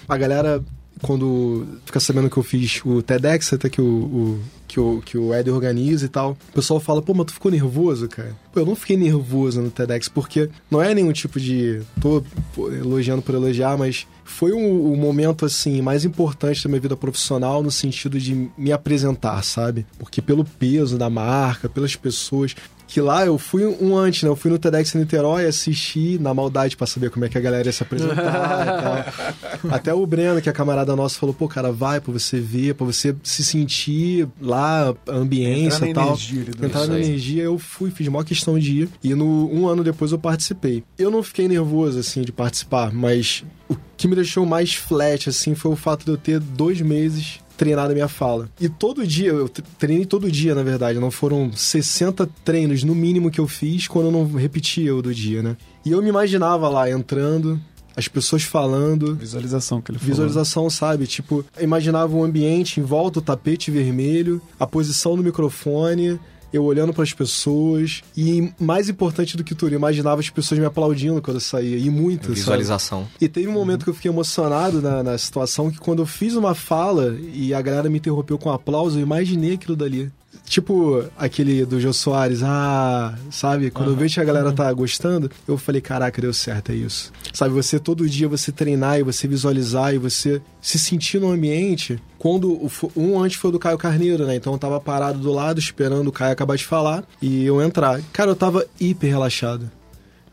A 0.08 0.16
galera, 0.16 0.64
quando 1.02 1.66
fica 1.84 2.00
sabendo 2.00 2.30
que 2.30 2.36
eu 2.38 2.42
fiz 2.42 2.80
o 2.84 3.02
TEDx, 3.02 3.52
até 3.52 3.68
que 3.68 3.80
o. 3.80 3.84
o- 3.84 4.40
que 4.74 4.80
o, 4.80 5.00
que 5.04 5.16
o 5.16 5.32
Ed 5.32 5.48
organiza 5.50 6.04
e 6.04 6.08
tal. 6.08 6.36
O 6.50 6.52
pessoal 6.52 6.80
fala, 6.80 7.00
pô, 7.00 7.14
mas 7.14 7.26
tu 7.26 7.34
ficou 7.34 7.48
nervoso, 7.48 8.08
cara? 8.08 8.36
Pô, 8.52 8.58
eu 8.58 8.66
não 8.66 8.74
fiquei 8.74 8.96
nervoso 8.96 9.62
no 9.62 9.70
TEDx, 9.70 10.08
porque 10.08 10.50
não 10.68 10.82
é 10.82 10.92
nenhum 10.92 11.12
tipo 11.12 11.38
de. 11.38 11.80
tô 12.00 12.24
elogiando 12.72 13.22
por 13.22 13.36
elogiar, 13.36 13.78
mas 13.78 14.04
foi 14.24 14.50
o, 14.50 14.92
o 14.92 14.96
momento, 14.96 15.44
assim, 15.44 15.80
mais 15.80 16.04
importante 16.04 16.64
da 16.64 16.68
minha 16.68 16.80
vida 16.80 16.96
profissional 16.96 17.62
no 17.62 17.70
sentido 17.70 18.18
de 18.18 18.50
me 18.58 18.72
apresentar, 18.72 19.44
sabe? 19.44 19.86
Porque 19.98 20.20
pelo 20.20 20.44
peso 20.44 20.98
da 20.98 21.08
marca, 21.08 21.68
pelas 21.68 21.94
pessoas. 21.94 22.56
Que 22.86 23.00
lá 23.00 23.24
eu 23.24 23.38
fui 23.38 23.64
um 23.64 23.96
antes, 23.96 24.22
né? 24.22 24.28
Eu 24.28 24.36
fui 24.36 24.50
no 24.50 24.58
TEDx 24.58 24.92
Niterói, 24.94 25.46
assisti 25.46 26.18
na 26.20 26.34
maldade 26.34 26.76
pra 26.76 26.86
saber 26.86 27.10
como 27.10 27.24
é 27.24 27.28
que 27.28 27.36
a 27.36 27.40
galera 27.40 27.66
ia 27.66 27.72
se 27.72 27.82
apresentar 27.82 28.14
e 28.14 28.82
tal. 28.82 29.72
Até 29.72 29.92
o 29.92 30.06
Breno, 30.06 30.40
que 30.40 30.50
é 30.50 30.52
camarada 30.52 30.94
nosso, 30.94 31.18
falou: 31.18 31.34
pô, 31.34 31.48
cara, 31.48 31.72
vai 31.72 31.98
pra 31.98 32.12
você 32.12 32.38
ver, 32.38 32.74
pra 32.74 32.84
você 32.84 33.16
se 33.22 33.42
sentir 33.42 34.28
lá, 34.40 34.63
a 34.64 34.94
ambiência 35.12 35.84
e 35.88 35.94
tal. 35.94 36.08
energia 36.08 36.44
Entrar 36.62 36.86
na 36.86 36.98
energia, 36.98 37.42
eu 37.42 37.58
fui, 37.58 37.90
fiz 37.90 38.08
maior 38.08 38.24
questão 38.24 38.58
de 38.58 38.82
ir. 38.82 38.88
E 39.02 39.14
no, 39.14 39.50
um 39.52 39.66
ano 39.68 39.82
depois 39.84 40.12
eu 40.12 40.18
participei. 40.18 40.82
Eu 40.98 41.10
não 41.10 41.22
fiquei 41.22 41.46
nervoso, 41.48 41.98
assim, 41.98 42.22
de 42.22 42.32
participar, 42.32 42.92
mas 42.92 43.44
o 43.68 43.76
que 43.96 44.06
me 44.08 44.14
deixou 44.14 44.44
mais 44.46 44.74
flat, 44.74 45.28
assim, 45.28 45.54
foi 45.54 45.70
o 45.72 45.76
fato 45.76 46.04
de 46.04 46.10
eu 46.10 46.16
ter 46.16 46.38
dois 46.40 46.80
meses 46.80 47.38
treinado 47.56 47.92
a 47.92 47.94
minha 47.94 48.08
fala. 48.08 48.48
E 48.60 48.68
todo 48.68 49.06
dia, 49.06 49.28
eu 49.28 49.48
tre- 49.48 49.64
treinei 49.78 50.04
todo 50.04 50.28
dia, 50.30 50.56
na 50.56 50.62
verdade. 50.64 50.98
Não 50.98 51.10
foram 51.10 51.52
60 51.52 52.28
treinos 52.44 52.82
no 52.82 52.94
mínimo 52.96 53.30
que 53.30 53.40
eu 53.40 53.46
fiz 53.46 53.86
quando 53.86 54.06
eu 54.06 54.10
não 54.12 54.32
repetia 54.32 54.94
o 54.94 55.00
do 55.00 55.14
dia, 55.14 55.40
né? 55.40 55.56
E 55.84 55.92
eu 55.92 56.02
me 56.02 56.08
imaginava 56.08 56.68
lá 56.68 56.90
entrando, 56.90 57.60
as 57.96 58.08
pessoas 58.08 58.42
falando, 58.42 59.14
Visualização 59.14 59.80
que 59.80 59.90
ele 59.90 59.98
falou. 59.98 60.10
Visualização, 60.10 60.68
sabe? 60.68 61.06
Tipo, 61.06 61.44
eu 61.56 61.64
imaginava 61.64 62.14
um 62.14 62.24
ambiente 62.24 62.80
em 62.80 62.82
volta, 62.82 63.18
o 63.18 63.22
tapete 63.22 63.70
vermelho, 63.70 64.40
a 64.58 64.66
posição 64.66 65.16
do 65.16 65.22
microfone, 65.22 66.18
eu 66.52 66.64
olhando 66.64 66.92
pras 66.92 67.12
pessoas. 67.12 68.02
E 68.16 68.52
mais 68.58 68.88
importante 68.88 69.36
do 69.36 69.42
que 69.42 69.54
tudo, 69.54 69.72
eu 69.72 69.78
imaginava 69.78 70.20
as 70.20 70.30
pessoas 70.30 70.60
me 70.60 70.66
aplaudindo 70.66 71.20
quando 71.20 71.36
eu 71.36 71.40
saía. 71.40 71.76
E 71.76 71.90
muito, 71.90 72.26
sabe? 72.26 72.34
Visualização. 72.36 73.08
E 73.20 73.28
teve 73.28 73.48
um 73.48 73.52
momento 73.52 73.84
que 73.84 73.90
eu 73.90 73.94
fiquei 73.94 74.10
emocionado 74.10 74.80
na, 74.80 75.02
na 75.02 75.18
situação 75.18 75.70
que 75.70 75.78
quando 75.78 76.00
eu 76.00 76.06
fiz 76.06 76.34
uma 76.34 76.54
fala 76.54 77.16
e 77.32 77.52
a 77.52 77.60
galera 77.60 77.90
me 77.90 77.98
interrompeu 77.98 78.38
com 78.38 78.48
um 78.48 78.52
aplauso, 78.52 78.98
eu 78.98 79.02
imaginei 79.02 79.54
aquilo 79.54 79.76
dali. 79.76 80.12
Tipo 80.46 81.04
aquele 81.16 81.64
do 81.64 81.80
Jô 81.80 81.92
Soares, 81.92 82.42
ah, 82.42 83.16
sabe? 83.30 83.70
Quando 83.70 83.90
eu 83.90 83.96
vejo 83.96 84.14
que 84.14 84.20
a 84.20 84.24
galera 84.24 84.52
tá 84.52 84.70
gostando, 84.72 85.30
eu 85.48 85.56
falei, 85.56 85.80
caraca, 85.80 86.20
deu 86.20 86.34
certo, 86.34 86.70
é 86.70 86.74
isso. 86.74 87.10
Sabe, 87.32 87.54
você 87.54 87.78
todo 87.78 88.08
dia 88.08 88.28
você 88.28 88.52
treinar 88.52 88.98
e 88.98 89.02
você 89.02 89.26
visualizar 89.26 89.94
e 89.94 89.98
você 89.98 90.42
se 90.60 90.78
sentir 90.78 91.18
no 91.18 91.30
ambiente. 91.30 91.98
Quando 92.18 92.70
um 92.94 93.18
antes 93.18 93.38
foi 93.38 93.50
do 93.50 93.58
Caio 93.58 93.78
Carneiro, 93.78 94.26
né? 94.26 94.36
Então 94.36 94.52
eu 94.52 94.58
tava 94.58 94.78
parado 94.80 95.18
do 95.18 95.32
lado 95.32 95.58
esperando 95.58 96.08
o 96.08 96.12
Caio 96.12 96.32
acabar 96.32 96.56
de 96.56 96.64
falar 96.64 97.04
e 97.20 97.44
eu 97.44 97.60
entrar. 97.62 98.00
Cara, 98.12 98.30
eu 98.30 98.36
tava 98.36 98.66
hiper 98.78 99.10
relaxado. 99.10 99.70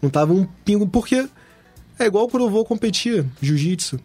Não 0.01 0.09
tava 0.09 0.33
um 0.33 0.45
pingo, 0.65 0.87
porque 0.87 1.27
é 1.97 2.05
igual 2.05 2.27
quando 2.27 2.43
eu 2.43 2.49
vou 2.49 2.65
competir 2.65 3.25
jiu-jitsu. 3.41 3.99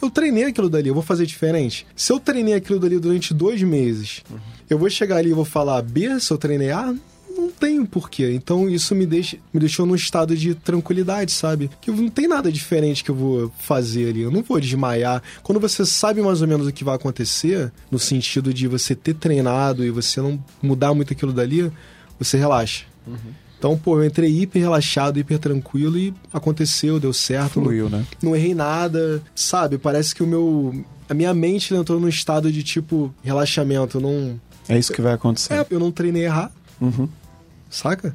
Eu 0.00 0.10
treinei 0.10 0.44
aquilo 0.44 0.68
dali, 0.68 0.88
eu 0.88 0.94
vou 0.94 1.02
fazer 1.02 1.26
diferente. 1.26 1.86
Se 1.96 2.12
eu 2.12 2.20
treinei 2.20 2.54
aquilo 2.54 2.78
dali 2.78 2.98
durante 2.98 3.34
dois 3.34 3.62
meses, 3.62 4.22
eu 4.70 4.78
vou 4.78 4.88
chegar 4.88 5.16
ali 5.16 5.30
e 5.30 5.34
vou 5.34 5.44
falar 5.44 5.82
B, 5.82 6.20
se 6.20 6.30
eu 6.30 6.38
treinei 6.38 6.70
A, 6.70 6.94
não 7.36 7.50
tenho 7.50 7.86
porquê. 7.86 8.32
Então 8.32 8.68
isso 8.68 8.94
me, 8.94 9.06
deixa, 9.06 9.38
me 9.52 9.60
deixou 9.60 9.86
num 9.86 9.94
estado 9.94 10.36
de 10.36 10.54
tranquilidade, 10.54 11.32
sabe? 11.32 11.70
Que 11.80 11.90
não 11.90 12.08
tem 12.08 12.28
nada 12.28 12.50
diferente 12.50 13.02
que 13.02 13.10
eu 13.10 13.14
vou 13.14 13.52
fazer 13.58 14.08
ali. 14.08 14.22
Eu 14.22 14.30
não 14.30 14.42
vou 14.42 14.60
desmaiar. 14.60 15.22
Quando 15.42 15.60
você 15.60 15.84
sabe 15.86 16.20
mais 16.20 16.42
ou 16.42 16.48
menos 16.48 16.66
o 16.66 16.72
que 16.72 16.84
vai 16.84 16.96
acontecer, 16.96 17.72
no 17.90 17.98
sentido 17.98 18.52
de 18.52 18.66
você 18.66 18.94
ter 18.94 19.14
treinado 19.14 19.84
e 19.84 19.90
você 19.90 20.20
não 20.20 20.42
mudar 20.62 20.92
muito 20.94 21.12
aquilo 21.12 21.32
dali, 21.32 21.70
você 22.18 22.36
relaxa. 22.36 22.84
Então, 23.58 23.76
pô, 23.76 23.98
eu 24.00 24.04
entrei 24.06 24.30
hiper 24.30 24.62
relaxado, 24.62 25.18
hiper 25.18 25.38
tranquilo 25.38 25.98
e 25.98 26.14
aconteceu, 26.32 27.00
deu 27.00 27.12
certo. 27.12 27.54
Fluiu, 27.60 27.88
né? 27.90 28.04
Não 28.22 28.36
errei 28.36 28.54
nada, 28.54 29.20
sabe? 29.34 29.78
Parece 29.78 30.14
que 30.14 30.22
o 30.22 30.26
meu. 30.26 30.84
A 31.08 31.14
minha 31.14 31.34
mente 31.34 31.74
entrou 31.74 31.98
num 31.98 32.08
estado 32.08 32.52
de 32.52 32.62
tipo 32.62 33.12
relaxamento. 33.22 34.00
Não. 34.00 34.38
É 34.68 34.78
isso 34.78 34.92
que 34.92 35.00
vai 35.02 35.14
acontecer. 35.14 35.54
É, 35.54 35.66
eu 35.70 35.80
não 35.80 35.90
treinei 35.90 36.24
errar, 36.26 36.52
Uhum. 36.80 37.08
saca? 37.70 38.14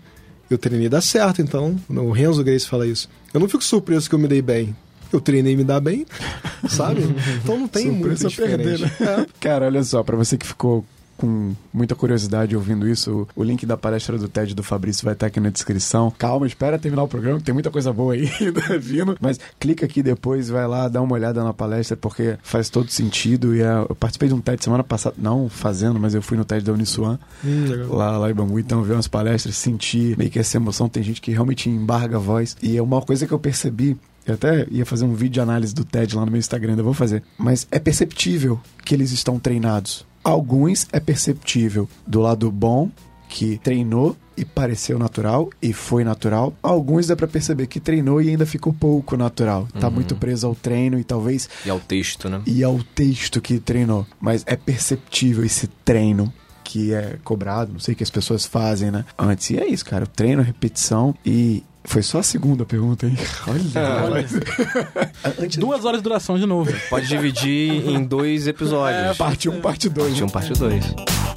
Eu 0.49 0.57
treinei 0.57 0.87
dar 0.87 1.01
certo, 1.01 1.41
então. 1.41 1.75
O 1.89 2.11
Renzo 2.11 2.43
Grace 2.43 2.67
fala 2.67 2.85
isso. 2.87 3.09
Eu 3.33 3.39
não 3.39 3.49
fico 3.49 3.63
surpreso 3.63 4.07
que 4.07 4.15
eu 4.15 4.19
me 4.19 4.27
dei 4.27 4.41
bem. 4.41 4.75
Eu 5.11 5.19
treinei 5.19 5.55
me 5.55 5.63
dar 5.63 5.79
bem, 5.79 6.05
sabe? 6.69 7.01
Então 7.43 7.59
não 7.59 7.67
tem 7.67 7.87
muito 7.91 8.17
Surpresa 8.17 8.29
diferente. 8.29 8.63
perder, 8.63 8.79
né? 9.17 9.25
Cara, 9.39 9.65
olha 9.65 9.83
só, 9.83 10.03
pra 10.03 10.15
você 10.15 10.37
que 10.37 10.45
ficou 10.45 10.85
com 11.17 11.53
muita 11.73 11.95
curiosidade 11.95 12.55
ouvindo 12.55 12.87
isso, 12.87 13.27
o 13.35 13.43
link 13.43 13.65
da 13.65 13.77
palestra 13.77 14.17
do 14.17 14.27
TED 14.27 14.53
do 14.53 14.63
Fabrício 14.63 15.03
vai 15.05 15.13
estar 15.13 15.27
aqui 15.27 15.39
na 15.39 15.49
descrição. 15.49 16.11
Calma, 16.17 16.47
espera 16.47 16.79
terminar 16.79 17.03
o 17.03 17.07
programa, 17.07 17.39
que 17.39 17.45
tem 17.45 17.53
muita 17.53 17.71
coisa 17.71 17.91
boa 17.93 18.13
aí 18.13 18.29
vindo. 18.79 19.17
Mas 19.19 19.39
clica 19.59 19.85
aqui 19.85 20.03
depois, 20.03 20.49
vai 20.49 20.67
lá, 20.67 20.87
dá 20.87 21.01
uma 21.01 21.13
olhada 21.13 21.43
na 21.43 21.53
palestra, 21.53 21.95
porque 21.95 22.37
faz 22.43 22.69
todo 22.69 22.89
sentido. 22.89 23.55
E 23.55 23.61
é, 23.61 23.85
eu 23.89 23.95
participei 23.95 24.29
de 24.29 24.35
um 24.35 24.41
TED 24.41 24.63
semana 24.63 24.83
passada, 24.83 25.15
não 25.17 25.49
fazendo, 25.49 25.99
mas 25.99 26.13
eu 26.13 26.21
fui 26.21 26.37
no 26.37 26.45
TED 26.45 26.63
da 26.63 26.73
Uniswan, 26.73 27.17
Hum, 27.43 27.87
lá, 27.89 28.17
lá 28.17 28.31
em 28.31 28.33
Bangu. 28.33 28.59
Então, 28.59 28.83
ver 28.83 28.93
umas 28.93 29.07
palestras, 29.07 29.55
sentir 29.55 30.17
meio 30.17 30.29
que 30.29 30.39
essa 30.39 30.57
emoção. 30.57 30.87
Tem 30.89 31.03
gente 31.03 31.21
que 31.21 31.31
realmente 31.31 31.69
embarga 31.69 32.17
a 32.17 32.19
voz. 32.19 32.55
E 32.61 32.77
é 32.77 32.81
uma 32.81 33.01
coisa 33.01 33.27
que 33.27 33.33
eu 33.33 33.39
percebi 33.39 33.97
eu 34.25 34.35
até 34.35 34.65
ia 34.71 34.85
fazer 34.85 35.03
um 35.05 35.13
vídeo 35.13 35.33
de 35.33 35.41
análise 35.41 35.75
do 35.75 35.83
TED 35.83 36.15
lá 36.15 36.25
no 36.25 36.31
meu 36.31 36.39
Instagram, 36.39 36.71
ainda 36.71 36.83
vou 36.83 36.93
fazer. 36.93 37.21
Mas 37.37 37.67
é 37.69 37.77
perceptível 37.77 38.59
que 38.85 38.95
eles 38.95 39.11
estão 39.11 39.37
treinados. 39.37 40.05
Alguns 40.23 40.87
é 40.91 40.99
perceptível 40.99 41.87
do 42.07 42.19
lado 42.21 42.51
bom, 42.51 42.89
que 43.27 43.57
treinou 43.57 44.15
e 44.37 44.45
pareceu 44.45 44.97
natural 44.97 45.49
e 45.61 45.73
foi 45.73 46.03
natural. 46.03 46.53
Alguns 46.61 47.07
dá 47.07 47.15
pra 47.15 47.27
perceber 47.27 47.67
que 47.67 47.79
treinou 47.79 48.21
e 48.21 48.29
ainda 48.29 48.45
ficou 48.45 48.73
pouco 48.73 49.17
natural. 49.17 49.67
Tá 49.79 49.89
muito 49.89 50.15
preso 50.15 50.47
ao 50.47 50.55
treino 50.55 50.99
e 50.99 51.03
talvez 51.03 51.49
E 51.65 51.69
ao 51.69 51.79
texto, 51.79 52.29
né? 52.29 52.41
e 52.45 52.63
ao 52.63 52.79
texto 52.95 53.41
que 53.41 53.59
treinou. 53.59 54.05
Mas 54.19 54.43
é 54.45 54.55
perceptível 54.55 55.43
esse 55.43 55.67
treino 55.67 56.31
que 56.63 56.93
é 56.93 57.17
cobrado, 57.23 57.73
não 57.73 57.79
sei 57.79 57.93
o 57.93 57.97
que 57.97 58.03
as 58.03 58.09
pessoas 58.09 58.45
fazem, 58.45 58.89
né? 58.89 59.03
Antes. 59.17 59.49
E 59.49 59.57
é 59.57 59.67
isso, 59.67 59.83
cara. 59.85 60.07
Treino, 60.07 60.41
repetição 60.41 61.13
e. 61.25 61.63
Foi 61.85 62.01
só 62.01 62.19
a 62.19 62.23
segunda 62.23 62.65
pergunta, 62.65 63.05
hein? 63.05 63.17
Olha, 63.47 64.03
Olha, 64.03 64.25
Antes 65.39 65.57
duas 65.57 65.83
horas 65.85 65.99
de 65.99 66.03
duração 66.03 66.37
de 66.37 66.45
novo. 66.45 66.71
Pode 66.89 67.07
dividir 67.07 67.87
em 67.89 68.03
dois 68.03 68.47
episódios. 68.47 69.17
parte 69.17 69.49
1, 69.49 69.61
parte 69.61 69.89
2. 69.89 70.07
Parte 70.09 70.23
1, 70.23 70.29
parte 70.29 70.53
2. 70.53 71.32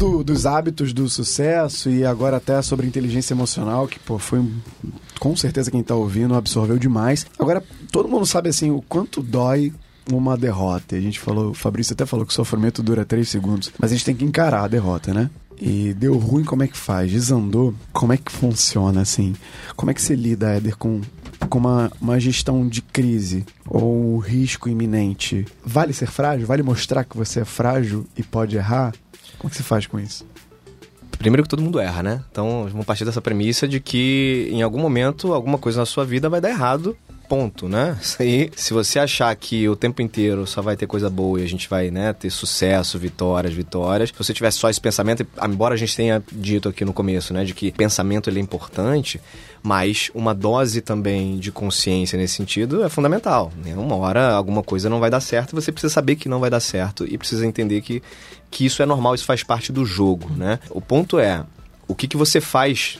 Do- 0.00 0.24
dos 0.24 0.46
hábitos 0.46 0.92
do 0.94 1.08
sucesso 1.08 1.90
e 1.90 2.04
agora 2.04 2.38
até 2.38 2.60
sobre 2.62 2.86
inteligência 2.86 3.34
emocional, 3.34 3.86
que 3.86 3.98
pô, 3.98 4.18
foi 4.18 4.42
com 5.18 5.36
certeza 5.36 5.70
quem 5.70 5.82
tá 5.82 5.94
ouvindo 5.94 6.34
absorveu 6.34 6.78
demais. 6.78 7.26
Agora, 7.38 7.62
todo 7.92 8.08
mundo 8.08 8.24
sabe 8.24 8.48
assim 8.48 8.70
o 8.70 8.80
quanto 8.80 9.22
dói 9.22 9.72
uma 10.10 10.36
derrota. 10.36 10.96
A 10.96 11.00
gente 11.00 11.20
falou, 11.20 11.50
o 11.50 11.54
Fabrício 11.54 11.92
até 11.92 12.06
falou 12.06 12.24
que 12.24 12.32
o 12.32 12.34
sofrimento 12.34 12.82
dura 12.82 13.04
três 13.04 13.28
segundos, 13.28 13.70
mas 13.78 13.90
a 13.92 13.94
gente 13.94 14.04
tem 14.06 14.16
que 14.16 14.24
encarar 14.24 14.64
a 14.64 14.68
derrota, 14.68 15.12
né? 15.12 15.28
E 15.60 15.92
deu 15.92 16.16
ruim, 16.16 16.42
como 16.42 16.62
é 16.62 16.66
que 16.68 16.76
faz? 16.76 17.12
Desandou, 17.12 17.74
como 17.92 18.14
é 18.14 18.16
que 18.16 18.32
funciona 18.32 19.02
assim? 19.02 19.34
Como 19.76 19.90
é 19.90 19.94
que 19.94 20.00
você 20.00 20.14
lida, 20.16 20.54
Éder, 20.56 20.74
com, 20.78 21.02
com 21.50 21.58
uma, 21.58 21.92
uma 22.00 22.18
gestão 22.18 22.66
de 22.66 22.80
crise 22.80 23.44
ou 23.68 24.14
um 24.14 24.18
risco 24.18 24.70
iminente? 24.70 25.46
Vale 25.62 25.92
ser 25.92 26.06
frágil? 26.06 26.46
Vale 26.46 26.62
mostrar 26.62 27.04
que 27.04 27.14
você 27.14 27.40
é 27.40 27.44
frágil 27.44 28.06
e 28.16 28.22
pode 28.22 28.56
errar? 28.56 28.94
Como 29.40 29.50
que 29.50 29.56
você 29.56 29.62
faz 29.62 29.86
com 29.86 29.98
isso? 29.98 30.26
Primeiro 31.18 31.42
que 31.42 31.48
todo 31.48 31.62
mundo 31.62 31.80
erra, 31.80 32.02
né? 32.02 32.22
Então, 32.30 32.68
vamos 32.70 32.84
partir 32.84 33.06
dessa 33.06 33.22
premissa 33.22 33.66
de 33.66 33.80
que 33.80 34.50
em 34.52 34.60
algum 34.60 34.78
momento 34.78 35.32
alguma 35.32 35.56
coisa 35.56 35.80
na 35.80 35.86
sua 35.86 36.04
vida 36.04 36.28
vai 36.28 36.42
dar 36.42 36.50
errado. 36.50 36.94
Ponto, 37.30 37.68
né? 37.68 37.96
Isso 38.02 38.20
aí, 38.20 38.50
se 38.56 38.74
você 38.74 38.98
achar 38.98 39.32
que 39.36 39.68
o 39.68 39.76
tempo 39.76 40.02
inteiro 40.02 40.48
só 40.48 40.60
vai 40.60 40.76
ter 40.76 40.88
coisa 40.88 41.08
boa 41.08 41.40
e 41.40 41.44
a 41.44 41.48
gente 41.48 41.68
vai, 41.68 41.88
né, 41.88 42.12
ter 42.12 42.28
sucesso, 42.28 42.98
vitórias, 42.98 43.54
vitórias. 43.54 44.08
Se 44.08 44.18
você 44.18 44.34
tivesse 44.34 44.58
só 44.58 44.68
esse 44.68 44.80
pensamento, 44.80 45.24
embora 45.40 45.74
a 45.74 45.76
gente 45.76 45.94
tenha 45.94 46.20
dito 46.32 46.68
aqui 46.68 46.84
no 46.84 46.92
começo, 46.92 47.32
né, 47.32 47.44
de 47.44 47.54
que 47.54 47.70
pensamento 47.70 48.28
ele 48.28 48.40
é 48.40 48.42
importante, 48.42 49.20
mas 49.62 50.10
uma 50.12 50.34
dose 50.34 50.80
também 50.80 51.38
de 51.38 51.52
consciência 51.52 52.18
nesse 52.18 52.34
sentido 52.34 52.82
é 52.82 52.88
fundamental. 52.88 53.52
Né? 53.64 53.76
Uma 53.76 53.94
hora 53.94 54.32
alguma 54.32 54.64
coisa 54.64 54.90
não 54.90 54.98
vai 54.98 55.08
dar 55.08 55.20
certo 55.20 55.54
você 55.54 55.70
precisa 55.70 55.92
saber 55.92 56.16
que 56.16 56.28
não 56.28 56.40
vai 56.40 56.50
dar 56.50 56.58
certo 56.58 57.06
e 57.08 57.16
precisa 57.16 57.46
entender 57.46 57.80
que, 57.80 58.02
que 58.50 58.66
isso 58.66 58.82
é 58.82 58.86
normal, 58.86 59.14
isso 59.14 59.24
faz 59.24 59.44
parte 59.44 59.70
do 59.70 59.84
jogo, 59.84 60.28
né? 60.36 60.58
O 60.68 60.80
ponto 60.80 61.16
é, 61.20 61.44
o 61.86 61.94
que, 61.94 62.08
que 62.08 62.16
você 62.16 62.40
faz 62.40 62.98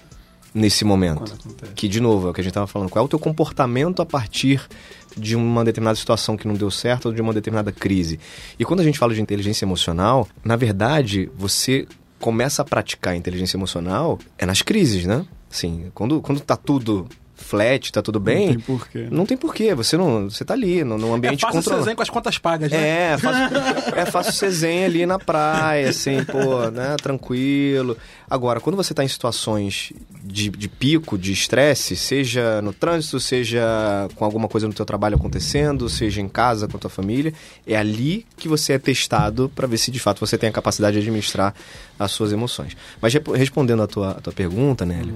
nesse 0.55 0.85
momento? 0.85 1.33
Que, 1.75 1.89
de 1.89 2.01
novo, 2.01 2.29
é 2.29 2.31
o 2.31 2.35
que 2.35 2.41
a 2.41 2.45
gente 2.45 2.51
estava 2.51 2.67
falando. 2.67 2.89
Qual 2.89 3.03
é 3.03 3.07
o 3.07 3.09
teu 3.09 3.19
comportamento 3.19 4.03
a 4.03 4.07
partir 4.07 4.67
de 5.17 5.37
uma 5.37 5.65
determinada 5.65 5.97
situação 5.97 6.37
que 6.37 6.47
não 6.47 6.55
deu 6.55 6.71
certo 6.71 7.07
ou 7.07 7.13
de 7.15 7.21
uma 7.21 7.33
determinada 7.33 7.73
crise? 7.73 8.19
E 8.59 8.65
quando 8.65 8.81
a 8.81 8.85
gente 8.85 8.99
fala 8.99 9.15
de 9.15 9.21
inteligência 9.21 9.65
emocional, 9.65 10.29
na 10.45 10.57
verdade, 10.57 11.31
você 11.37 11.87
começa 12.19 12.63
a 12.63 12.65
praticar 12.65 13.17
inteligência 13.17 13.57
emocional 13.57 14.19
é 14.37 14.45
nas 14.45 14.63
crises, 14.63 15.07
né? 15.07 15.25
Assim, 15.51 15.91
quando, 15.95 16.21
quando 16.21 16.41
tá 16.41 16.55
tudo 16.55 17.09
flat, 17.41 17.91
tá 17.93 18.01
tudo 18.03 18.21
bem... 18.21 18.47
Não 18.47 18.55
tem 18.55 18.61
porquê. 18.61 19.09
Não 19.11 19.27
tem 19.27 19.37
porquê, 19.37 19.75
você 19.75 19.97
não, 19.97 20.31
você 20.31 20.45
tá 20.45 20.55
ali 20.55 20.85
no, 20.85 20.97
num 20.97 21.13
É 21.13 21.17
ambiente 21.17 21.41
fácil 21.41 21.59
controlado. 21.59 21.85
ser 21.85 21.91
zen 21.91 21.97
com 21.97 22.03
as 22.03 22.11
contas 22.11 22.39
pagas, 22.39 22.71
né? 22.71 23.13
É, 23.13 23.19
fácil, 23.19 23.57
é 23.97 24.07
fácil 24.07 24.33
ser 24.33 24.51
zen 24.51 24.85
ali 24.85 25.07
na 25.07 25.19
praia, 25.19 25.89
assim, 25.89 26.23
pô, 26.25 26.71
né, 26.71 26.97
tranquilo. 27.03 27.97
Agora, 28.29 28.61
quando 28.61 28.77
você 28.77 28.95
tá 28.95 29.03
em 29.03 29.09
situações 29.09 29.93
de, 30.23 30.51
de 30.51 30.69
pico, 30.69 31.19
de 31.19 31.33
estresse, 31.33 31.97
seja 31.97 32.63
no 32.63 32.73
trânsito, 32.73 33.19
seja 33.19 33.61
com 34.15 34.25
alguma 34.25 34.47
coisa 34.49 34.69
no 34.69 34.73
teu 34.73 34.87
trabalho 34.87 35.17
acontecendo, 35.17 35.89
seja 35.89 36.21
em 36.21 36.29
casa 36.29 36.69
com 36.69 36.77
a 36.77 36.81
tua 36.81 36.91
família, 36.91 37.33
é 37.67 37.77
ali 37.77 38.25
que 38.37 38.47
você 38.47 38.75
é 38.75 38.79
testado 38.79 39.51
para 39.55 39.67
ver 39.67 39.79
se 39.79 39.91
de 39.91 39.99
fato 39.99 40.21
você 40.21 40.39
tem 40.39 40.49
a 40.49 40.53
capacidade 40.53 40.95
de 40.95 41.01
administrar 41.01 41.55
as 41.99 42.13
suas 42.13 42.33
emoções. 42.33 42.77
Mas 43.01 43.13
respondendo 43.35 43.83
a 43.83 43.87
tua, 43.87 44.11
a 44.13 44.21
tua 44.21 44.33
pergunta, 44.33 44.87
Nélio, 44.87 45.15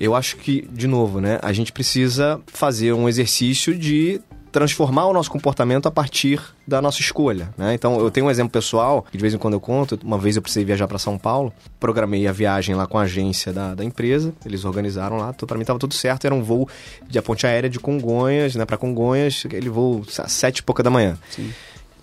eu 0.00 0.14
acho 0.14 0.36
que, 0.38 0.66
de 0.72 0.86
novo, 0.86 1.20
né, 1.20 1.38
a 1.42 1.52
gente 1.52 1.72
precisa 1.72 2.40
fazer 2.46 2.94
um 2.94 3.08
exercício 3.08 3.76
de 3.76 4.20
transformar 4.50 5.06
o 5.06 5.12
nosso 5.12 5.30
comportamento 5.30 5.86
a 5.86 5.90
partir 5.92 6.40
da 6.66 6.82
nossa 6.82 7.00
escolha, 7.00 7.54
né? 7.56 7.72
Então, 7.74 8.00
eu 8.00 8.10
tenho 8.10 8.26
um 8.26 8.30
exemplo 8.30 8.50
pessoal, 8.50 9.06
que 9.08 9.16
de 9.16 9.22
vez 9.22 9.32
em 9.32 9.38
quando 9.38 9.54
eu 9.54 9.60
conto. 9.60 9.96
Uma 10.02 10.18
vez 10.18 10.34
eu 10.34 10.42
precisei 10.42 10.64
viajar 10.64 10.88
para 10.88 10.98
São 10.98 11.16
Paulo, 11.16 11.52
programei 11.78 12.26
a 12.26 12.32
viagem 12.32 12.74
lá 12.74 12.84
com 12.86 12.98
a 12.98 13.02
agência 13.02 13.52
da, 13.52 13.74
da 13.74 13.84
empresa, 13.84 14.32
eles 14.44 14.64
organizaram 14.64 15.18
lá, 15.18 15.32
para 15.32 15.56
mim 15.56 15.64
tava 15.64 15.78
tudo 15.78 15.94
certo, 15.94 16.24
era 16.24 16.34
um 16.34 16.42
voo 16.42 16.68
de 17.08 17.16
a 17.16 17.22
ponte 17.22 17.46
aérea 17.46 17.70
de 17.70 17.78
Congonhas, 17.78 18.56
né, 18.56 18.64
para 18.64 18.76
Congonhas, 18.76 19.42
aquele 19.44 19.68
voo 19.68 20.02
às 20.18 20.32
sete 20.32 20.58
e 20.58 20.62
pouca 20.64 20.82
da 20.82 20.90
manhã. 20.90 21.16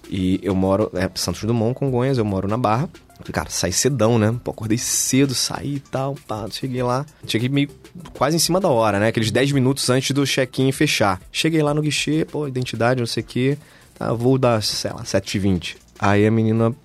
E 0.09 0.39
eu 0.41 0.55
moro, 0.55 0.89
é 0.93 1.09
Santos 1.15 1.43
Dumont, 1.43 1.75
Congonhas, 1.75 2.17
eu 2.17 2.23
moro 2.23 2.47
na 2.47 2.57
Barra. 2.57 2.89
Falei, 3.17 3.31
Cara, 3.31 3.49
saí 3.49 3.73
cedão, 3.73 4.17
né? 4.19 4.33
Pô, 4.43 4.51
acordei 4.51 4.77
cedo, 4.77 5.33
saí 5.33 5.75
e 5.75 5.79
tal, 5.79 6.15
pá, 6.27 6.47
cheguei 6.49 6.83
lá. 6.83 7.05
Cheguei 7.25 7.49
meio 7.49 7.69
quase 8.13 8.35
em 8.35 8.39
cima 8.39 8.59
da 8.59 8.69
hora, 8.69 8.99
né? 8.99 9.07
Aqueles 9.07 9.31
10 9.31 9.51
minutos 9.51 9.89
antes 9.89 10.11
do 10.11 10.25
check-in 10.25 10.71
fechar. 10.71 11.19
Cheguei 11.31 11.61
lá 11.61 11.73
no 11.73 11.81
guichê, 11.81 12.25
pô, 12.25 12.47
identidade, 12.47 12.99
não 12.99 13.07
sei 13.07 13.23
o 13.23 13.25
quê. 13.25 13.57
Tá, 13.97 14.13
vou 14.13 14.37
dar, 14.37 14.61
sei 14.61 14.91
lá, 14.91 15.03
7h20. 15.03 15.75
Aí 15.99 16.25
a 16.25 16.31
menina, 16.31 16.75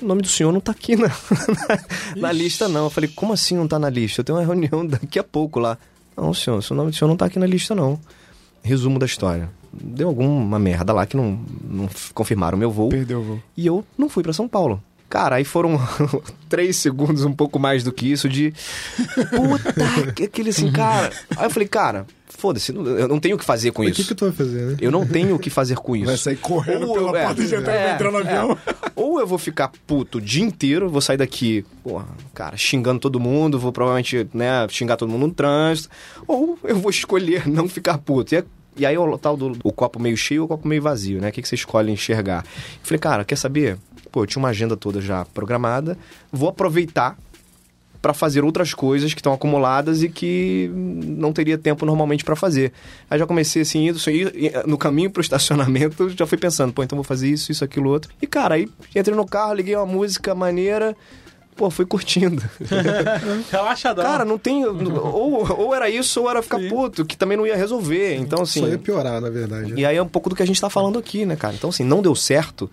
o 0.00 0.04
nome 0.04 0.22
do 0.22 0.28
senhor 0.28 0.52
não 0.52 0.60
tá 0.60 0.72
aqui 0.72 0.96
na, 0.96 1.10
na 2.16 2.32
lista, 2.32 2.68
não. 2.68 2.84
Eu 2.84 2.90
falei, 2.90 3.10
como 3.14 3.32
assim 3.32 3.56
não 3.56 3.68
tá 3.68 3.78
na 3.78 3.90
lista? 3.90 4.20
Eu 4.20 4.24
tenho 4.24 4.38
uma 4.38 4.44
reunião 4.44 4.86
daqui 4.86 5.18
a 5.18 5.24
pouco 5.24 5.60
lá. 5.60 5.76
Não, 6.16 6.32
senhor, 6.32 6.62
o 6.70 6.74
nome 6.74 6.90
do 6.90 6.96
senhor 6.96 7.08
não 7.08 7.16
tá 7.16 7.26
aqui 7.26 7.38
na 7.38 7.46
lista, 7.46 7.74
não. 7.74 7.98
Resumo 8.62 8.98
da 8.98 9.06
história. 9.06 9.50
Deu 9.72 10.08
alguma 10.08 10.58
merda 10.58 10.92
lá 10.92 11.06
que 11.06 11.16
não, 11.16 11.40
não 11.64 11.88
confirmaram 12.14 12.56
o 12.56 12.58
meu 12.58 12.70
voo. 12.70 12.88
Perdeu 12.90 13.20
o 13.20 13.22
voo. 13.22 13.42
E 13.56 13.66
eu 13.66 13.84
não 13.96 14.08
fui 14.08 14.22
pra 14.22 14.32
São 14.32 14.46
Paulo. 14.46 14.82
Cara, 15.12 15.36
aí 15.36 15.44
foram 15.44 15.78
três 16.48 16.76
segundos, 16.76 17.22
um 17.26 17.34
pouco 17.34 17.58
mais 17.58 17.84
do 17.84 17.92
que 17.92 18.10
isso, 18.10 18.30
de. 18.30 18.54
Puta, 19.30 20.12
que- 20.14 20.22
aquele 20.24 20.48
assim, 20.48 20.72
cara. 20.72 21.12
Aí 21.36 21.44
eu 21.44 21.50
falei, 21.50 21.68
cara, 21.68 22.06
foda-se, 22.26 22.74
eu 22.74 23.06
não 23.08 23.20
tenho 23.20 23.36
o 23.36 23.38
que 23.38 23.44
fazer 23.44 23.72
com 23.72 23.82
O 23.82 23.84
isso. 23.84 23.96
que, 23.96 24.04
que 24.08 24.14
tu 24.14 24.24
vai 24.24 24.32
fazer, 24.32 24.62
né? 24.62 24.76
Eu 24.80 24.90
não 24.90 25.06
tenho 25.06 25.34
o 25.34 25.38
que 25.38 25.50
fazer 25.50 25.76
com 25.76 25.94
isso. 25.94 26.06
Vai 26.06 26.16
sair 26.16 26.36
correndo 26.36 26.88
Ou 26.88 26.94
pela 26.94 27.08
eu- 27.08 27.26
porta 27.26 27.44
de 27.44 27.54
entrada 27.54 27.78
e 27.78 27.84
vai 27.84 27.94
entrar 27.94 28.10
no 28.10 28.18
avião. 28.18 28.58
Ou 28.96 29.20
eu 29.20 29.26
vou 29.26 29.36
ficar 29.38 29.70
puto 29.86 30.16
o 30.16 30.20
dia 30.20 30.42
inteiro, 30.42 30.88
vou 30.88 31.00
sair 31.02 31.18
daqui, 31.18 31.62
porra, 31.84 32.06
cara, 32.34 32.56
xingando 32.56 32.98
todo 33.00 33.20
mundo, 33.20 33.58
vou 33.58 33.70
provavelmente, 33.70 34.26
né, 34.32 34.66
xingar 34.70 34.96
todo 34.96 35.10
mundo 35.10 35.26
no 35.26 35.32
trânsito. 35.34 35.90
Ou 36.26 36.58
eu 36.64 36.76
vou 36.76 36.90
escolher 36.90 37.46
não 37.46 37.68
ficar 37.68 37.98
puto. 37.98 38.34
E, 38.34 38.38
é- 38.38 38.44
e 38.78 38.86
aí 38.86 38.96
o 38.96 39.18
tal 39.18 39.36
do 39.36 39.52
o 39.62 39.70
copo 39.70 40.00
meio 40.00 40.16
cheio 40.16 40.40
ou 40.40 40.44
o 40.46 40.48
copo 40.48 40.66
meio 40.66 40.80
vazio, 40.80 41.20
né? 41.20 41.28
O 41.28 41.32
que, 41.32 41.42
que 41.42 41.48
você 41.48 41.54
escolhe 41.54 41.92
enxergar? 41.92 42.42
Eu 42.46 42.80
falei, 42.82 42.98
cara, 42.98 43.22
quer 43.26 43.36
saber? 43.36 43.76
Pô, 44.12 44.22
eu 44.22 44.26
tinha 44.26 44.40
uma 44.40 44.50
agenda 44.50 44.76
toda 44.76 45.00
já 45.00 45.24
programada, 45.24 45.98
vou 46.30 46.48
aproveitar 46.48 47.16
para 48.02 48.12
fazer 48.12 48.44
outras 48.44 48.74
coisas 48.74 49.14
que 49.14 49.20
estão 49.20 49.32
acumuladas 49.32 50.02
e 50.02 50.08
que 50.08 50.68
não 50.74 51.32
teria 51.32 51.56
tempo 51.56 51.86
normalmente 51.86 52.24
para 52.24 52.34
fazer. 52.34 52.72
Aí 53.08 53.16
já 53.16 53.26
comecei 53.26 53.62
assim, 53.62 53.88
indo, 53.88 53.98
no 54.66 54.76
caminho 54.76 55.08
pro 55.08 55.22
estacionamento, 55.22 56.10
já 56.10 56.26
fui 56.26 56.36
pensando, 56.36 56.72
pô, 56.72 56.82
então 56.82 56.96
vou 56.96 57.04
fazer 57.04 57.28
isso, 57.28 57.52
isso, 57.52 57.64
aquilo, 57.64 57.88
outro. 57.88 58.12
E 58.20 58.26
cara, 58.26 58.56
aí 58.56 58.68
entrei 58.94 59.16
no 59.16 59.24
carro, 59.24 59.54
liguei 59.54 59.76
uma 59.76 59.86
música 59.86 60.34
maneira, 60.34 60.96
Pô, 61.54 61.70
fui 61.70 61.84
curtindo. 61.84 62.42
Relaxadão. 63.52 64.02
Cara, 64.02 64.24
não 64.24 64.38
tem. 64.38 64.64
Ou, 64.64 65.60
ou 65.60 65.74
era 65.74 65.88
isso, 65.90 66.22
ou 66.22 66.30
era 66.30 66.42
ficar 66.42 66.58
Sim. 66.58 66.70
puto, 66.70 67.04
que 67.04 67.16
também 67.16 67.36
não 67.36 67.46
ia 67.46 67.54
resolver. 67.54 68.16
Então, 68.16 68.42
assim. 68.42 68.60
Só 68.60 68.68
ia 68.68 68.78
piorar, 68.78 69.20
na 69.20 69.28
verdade. 69.28 69.74
E 69.76 69.84
aí 69.84 69.96
é 69.96 70.02
um 70.02 70.08
pouco 70.08 70.30
do 70.30 70.34
que 70.34 70.42
a 70.42 70.46
gente 70.46 70.58
tá 70.58 70.70
falando 70.70 70.98
aqui, 70.98 71.26
né, 71.26 71.36
cara? 71.36 71.54
Então, 71.54 71.68
assim, 71.68 71.84
não 71.84 72.00
deu 72.00 72.14
certo, 72.14 72.70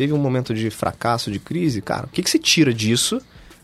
teve 0.00 0.14
um 0.14 0.18
momento 0.18 0.54
de 0.54 0.70
fracasso, 0.70 1.30
de 1.30 1.38
crise, 1.38 1.82
cara. 1.82 2.06
O 2.06 2.08
que, 2.08 2.22
que 2.22 2.30
se 2.30 2.38
tira 2.38 2.72
disso, 2.72 3.20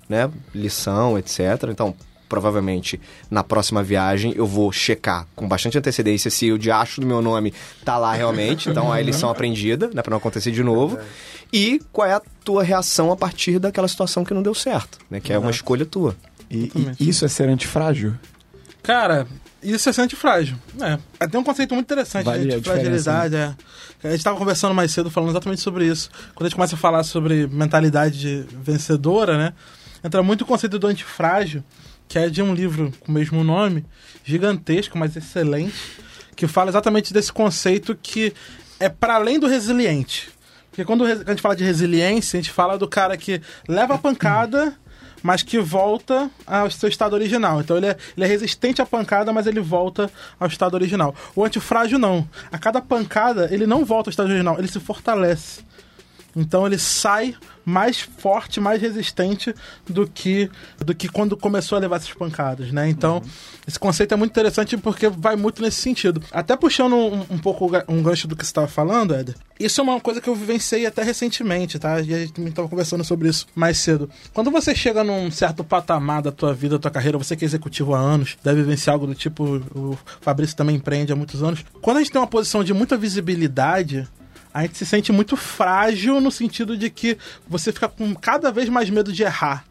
né? 0.07 0.31
Lição, 0.55 1.19
etc. 1.19 1.41
Então, 1.71 1.95
provavelmente, 2.29 3.01
na 3.31 3.43
próxima 3.43 3.83
viagem, 3.83 4.35
eu 4.37 4.47
vou 4.47 4.71
checar 4.71 5.27
com 5.35 5.49
bastante 5.49 5.79
antecedência 5.79 6.31
se 6.31 6.53
o 6.53 6.59
diacho 6.59 7.01
do 7.01 7.07
meu 7.07 7.23
nome 7.23 7.55
tá 7.83 7.97
lá 7.97 8.13
realmente. 8.13 8.69
Então, 8.77 8.93
a 8.93 9.01
lição 9.01 9.31
aprendida, 9.31 9.89
né? 9.95 10.03
Pra 10.03 10.11
não 10.11 10.19
acontecer 10.19 10.51
de 10.51 10.63
novo. 10.63 10.99
E 11.51 11.81
qual 11.91 12.07
é 12.07 12.13
a 12.13 12.21
tua 12.45 12.63
reação 12.63 13.11
a 13.11 13.17
partir 13.17 13.59
daquela 13.59 13.89
situação 13.89 14.23
que 14.23 14.35
não 14.35 14.43
deu 14.43 14.55
certo, 14.55 14.99
né? 15.09 15.21
Que 15.21 15.33
é 15.33 15.39
uma 15.39 15.51
escolha 15.51 15.87
tua. 15.87 16.15
E, 16.51 16.71
e 17.01 17.09
isso 17.09 17.25
é 17.25 17.29
ser 17.29 17.49
antifrágil? 17.49 18.13
Cara, 18.83 19.27
isso 19.73 19.89
é 19.89 19.93
ser 19.93 20.03
antifrágil. 20.03 20.57
É. 20.81 21.27
Tem 21.27 21.41
um 21.41 21.45
conceito 21.45 21.75
muito 21.75 21.87
interessante 21.87 22.25
Vale 22.25 22.47
de 22.47 22.55
antifragilidade. 22.55 23.37
É. 23.37 23.55
A 24.05 24.09
gente 24.09 24.19
estava 24.19 24.37
conversando 24.37 24.75
mais 24.75 24.93
cedo 24.93 25.11
falando 25.11 25.31
exatamente 25.31 25.61
sobre 25.61 25.87
isso. 25.87 26.11
Quando 26.35 26.47
a 26.47 26.49
gente 26.49 26.57
começa 26.57 26.75
a 26.75 26.79
falar 26.79 27.03
sobre 27.03 27.47
mentalidade 27.47 28.19
de 28.19 28.47
vencedora, 28.63 29.37
né? 29.37 29.53
Entra 30.05 30.23
muito 30.23 30.43
o 30.43 30.47
conceito 30.47 30.79
do 30.79 30.87
antifrágil, 30.87 31.65
que 32.07 32.19
é 32.19 32.29
de 32.29 32.43
um 32.43 32.55
livro 32.55 32.93
com 33.01 33.11
o 33.11 33.15
mesmo 33.15 33.43
nome, 33.43 33.85
gigantesco, 34.25 34.97
mas 34.97 35.17
excelente, 35.17 35.75
que 36.37 36.47
fala 36.47 36.71
exatamente 36.71 37.13
desse 37.13 37.33
conceito 37.33 37.97
que 38.01 38.33
é 38.79 38.89
para 38.89 39.15
além 39.15 39.39
do 39.39 39.47
resiliente. 39.47 40.31
Porque 40.71 40.85
quando 40.85 41.05
a 41.05 41.15
gente 41.15 41.41
fala 41.41 41.57
de 41.57 41.65
resiliência, 41.65 42.39
a 42.39 42.43
gente 42.43 42.53
fala 42.53 42.77
do 42.77 42.87
cara 42.87 43.17
que 43.17 43.41
leva 43.67 43.95
a 43.95 43.99
pancada, 43.99 44.77
mas 45.27 45.43
que 45.43 45.59
volta 45.59 46.31
ao 46.47 46.71
seu 46.71 46.89
estado 46.89 47.15
original. 47.15 47.61
Então 47.61 47.77
ele 47.77 47.87
é, 47.87 47.97
ele 48.17 48.25
é 48.25 48.29
resistente 48.29 48.81
à 48.81 48.87
pancada, 48.87 49.33
mas 49.33 49.49
ele 49.49 49.61
volta 49.61 50.09
ao 50.39 50.47
estado 50.47 50.75
original. 50.75 51.13
O 51.35 51.45
antifrágil 51.45 51.99
não. 51.99 52.27
A 52.53 52.57
cada 52.59 52.81
pancada, 52.81 53.49
ele 53.53 53.67
não 53.67 53.85
volta 53.85 54.09
ao 54.09 54.13
estado 54.13 54.29
original, 54.29 54.57
ele 54.57 54.69
se 54.69 54.79
fortalece. 54.79 55.65
Então 56.37 56.67
ele 56.67 56.79
sai 56.79 57.35
mais 57.65 57.99
forte, 58.01 58.61
mais 58.61 58.81
resistente 58.81 59.53
do 59.89 60.07
que 60.07 60.49
do 60.79 60.95
que 60.95 61.09
quando 61.09 61.37
começou 61.37 61.77
a 61.77 61.81
levar 61.81 61.97
essas 61.97 62.13
pancadas, 62.13 62.71
né? 62.71 62.89
Então, 62.89 63.21
esse 63.67 63.77
conceito 63.77 64.15
é 64.15 64.17
muito 64.17 64.31
interessante 64.31 64.77
porque 64.77 65.09
vai 65.09 65.35
muito 65.35 65.61
nesse 65.61 65.81
sentido. 65.81 66.23
Até 66.31 66.55
puxando 66.57 66.95
um, 66.95 67.27
um 67.29 67.39
pouco 67.39 67.69
um 67.89 68.03
gancho 68.03 68.29
do 68.29 68.37
que 68.37 68.45
você 68.45 68.51
estava 68.51 68.69
falando, 68.69 69.13
Éder, 69.13 69.35
isso 69.59 69.81
é 69.81 69.85
uma 69.85 70.01
coisa 70.01 70.21
que 70.21 70.29
eu 70.29 70.35
vivenciei 70.37 70.87
até 70.87 71.03
recentemente, 71.03 71.77
tá? 71.77 72.01
E 72.01 72.15
a 72.15 72.19
gente 72.19 72.41
estava 72.41 72.69
conversando 72.69 73.03
sobre 73.03 73.29
isso 73.29 73.47
mais 73.53 73.79
cedo. 73.79 74.09
Quando 74.33 74.49
você 74.51 74.73
chega 74.73 75.03
num 75.03 75.29
certo 75.31 75.65
patamar 75.65 76.23
da 76.23 76.31
tua 76.31 76.55
vida, 76.55 76.77
da 76.77 76.83
tua 76.83 76.91
carreira, 76.91 77.19
você 77.19 77.35
que 77.35 77.45
é 77.45 77.47
executivo 77.47 77.95
há 77.95 77.99
anos, 77.99 78.37
deve 78.45 78.63
vivenciar 78.63 78.95
algo 78.95 79.09
do 79.09 79.15
tipo, 79.15 79.61
o 79.75 79.99
Fabrício 80.21 80.55
também 80.55 80.77
empreende 80.77 81.13
há 81.13 81.17
muitos 81.17 81.43
anos. 81.43 81.65
Quando 81.81 81.97
a 81.97 82.01
gente 82.01 82.13
tem 82.13 82.21
uma 82.21 82.29
posição 82.29 82.63
de 82.63 82.73
muita 82.73 82.97
visibilidade, 82.97 84.07
a 84.57 84.63
gente 84.63 84.79
se 84.79 84.87
sente 84.87 85.13
muito 85.13 85.37
frágil 85.37 86.21
no 86.21 86.31
sentido 86.31 86.77
de 86.77 86.89
que 86.89 87.19
você 87.47 87.71
fica 87.73 87.89
com 87.89 88.15
cada 88.15 88.51
vez 88.51 88.69
mais 88.71 88.89
medo 88.89 89.13
de 89.13 89.23
errar, 89.23 89.65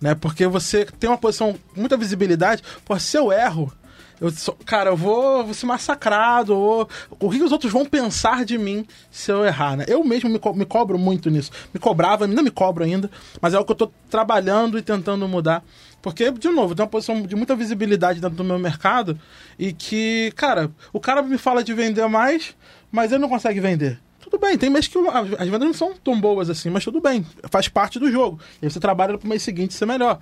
né? 0.00 0.14
Porque 0.14 0.46
você 0.46 0.86
tem 0.98 1.10
uma 1.10 1.18
posição 1.18 1.56
muita 1.76 1.96
visibilidade, 1.96 2.62
pô, 2.84 2.98
se 2.98 3.16
eu 3.18 3.30
erro, 3.30 3.70
eu 4.18 4.30
sou- 4.30 4.56
cara, 4.64 4.90
eu 4.90 4.96
vou, 4.96 5.44
vou 5.44 5.52
ser 5.54 5.66
massacrado, 5.66 6.56
ou 6.56 6.88
o 7.18 7.30
que 7.30 7.42
os 7.42 7.52
outros 7.52 7.70
vão 7.72 7.84
pensar 7.84 8.44
de 8.46 8.56
mim 8.56 8.86
se 9.10 9.30
eu 9.30 9.44
errar, 9.44 9.76
né? 9.76 9.84
Eu 9.88 10.02
mesmo 10.04 10.30
me, 10.30 10.38
co- 10.38 10.54
me 10.54 10.64
cobro 10.64 10.98
muito 10.98 11.28
nisso. 11.30 11.50
Me 11.72 11.78
cobrava, 11.80 12.24
ainda 12.24 12.42
me 12.42 12.50
cobro 12.50 12.82
ainda, 12.84 13.10
mas 13.42 13.52
é 13.54 13.58
o 13.58 13.64
que 13.64 13.72
eu 13.72 13.76
tô 13.76 13.90
trabalhando 14.08 14.78
e 14.78 14.82
tentando 14.82 15.26
mudar. 15.28 15.62
Porque, 16.02 16.30
de 16.30 16.48
novo, 16.48 16.74
tem 16.74 16.82
uma 16.82 16.88
posição 16.90 17.20
de 17.22 17.36
muita 17.36 17.54
visibilidade 17.54 18.20
dentro 18.20 18.36
do 18.36 18.44
meu 18.44 18.58
mercado 18.58 19.18
e 19.58 19.70
que, 19.72 20.32
cara, 20.34 20.70
o 20.94 20.98
cara 21.00 21.20
me 21.22 21.36
fala 21.36 21.62
de 21.62 21.74
vender 21.74 22.06
mais, 22.08 22.54
mas 22.90 23.12
ele 23.12 23.20
não 23.20 23.28
consegue 23.28 23.60
vender. 23.60 23.98
Tudo 24.30 24.40
bem, 24.40 24.56
tem 24.56 24.70
mês 24.70 24.86
que 24.86 24.96
as 24.96 25.40
as 25.40 25.48
vendas 25.48 25.66
não 25.66 25.74
são 25.74 25.94
tão 25.94 26.20
boas 26.20 26.48
assim, 26.50 26.70
mas 26.70 26.84
tudo 26.84 27.00
bem, 27.00 27.26
faz 27.50 27.66
parte 27.66 27.98
do 27.98 28.10
jogo. 28.10 28.38
E 28.60 28.66
aí 28.66 28.70
você 28.70 28.78
trabalha 28.78 29.18
pro 29.18 29.28
mês 29.28 29.42
seguinte 29.42 29.74
ser 29.74 29.86
melhor. 29.86 30.18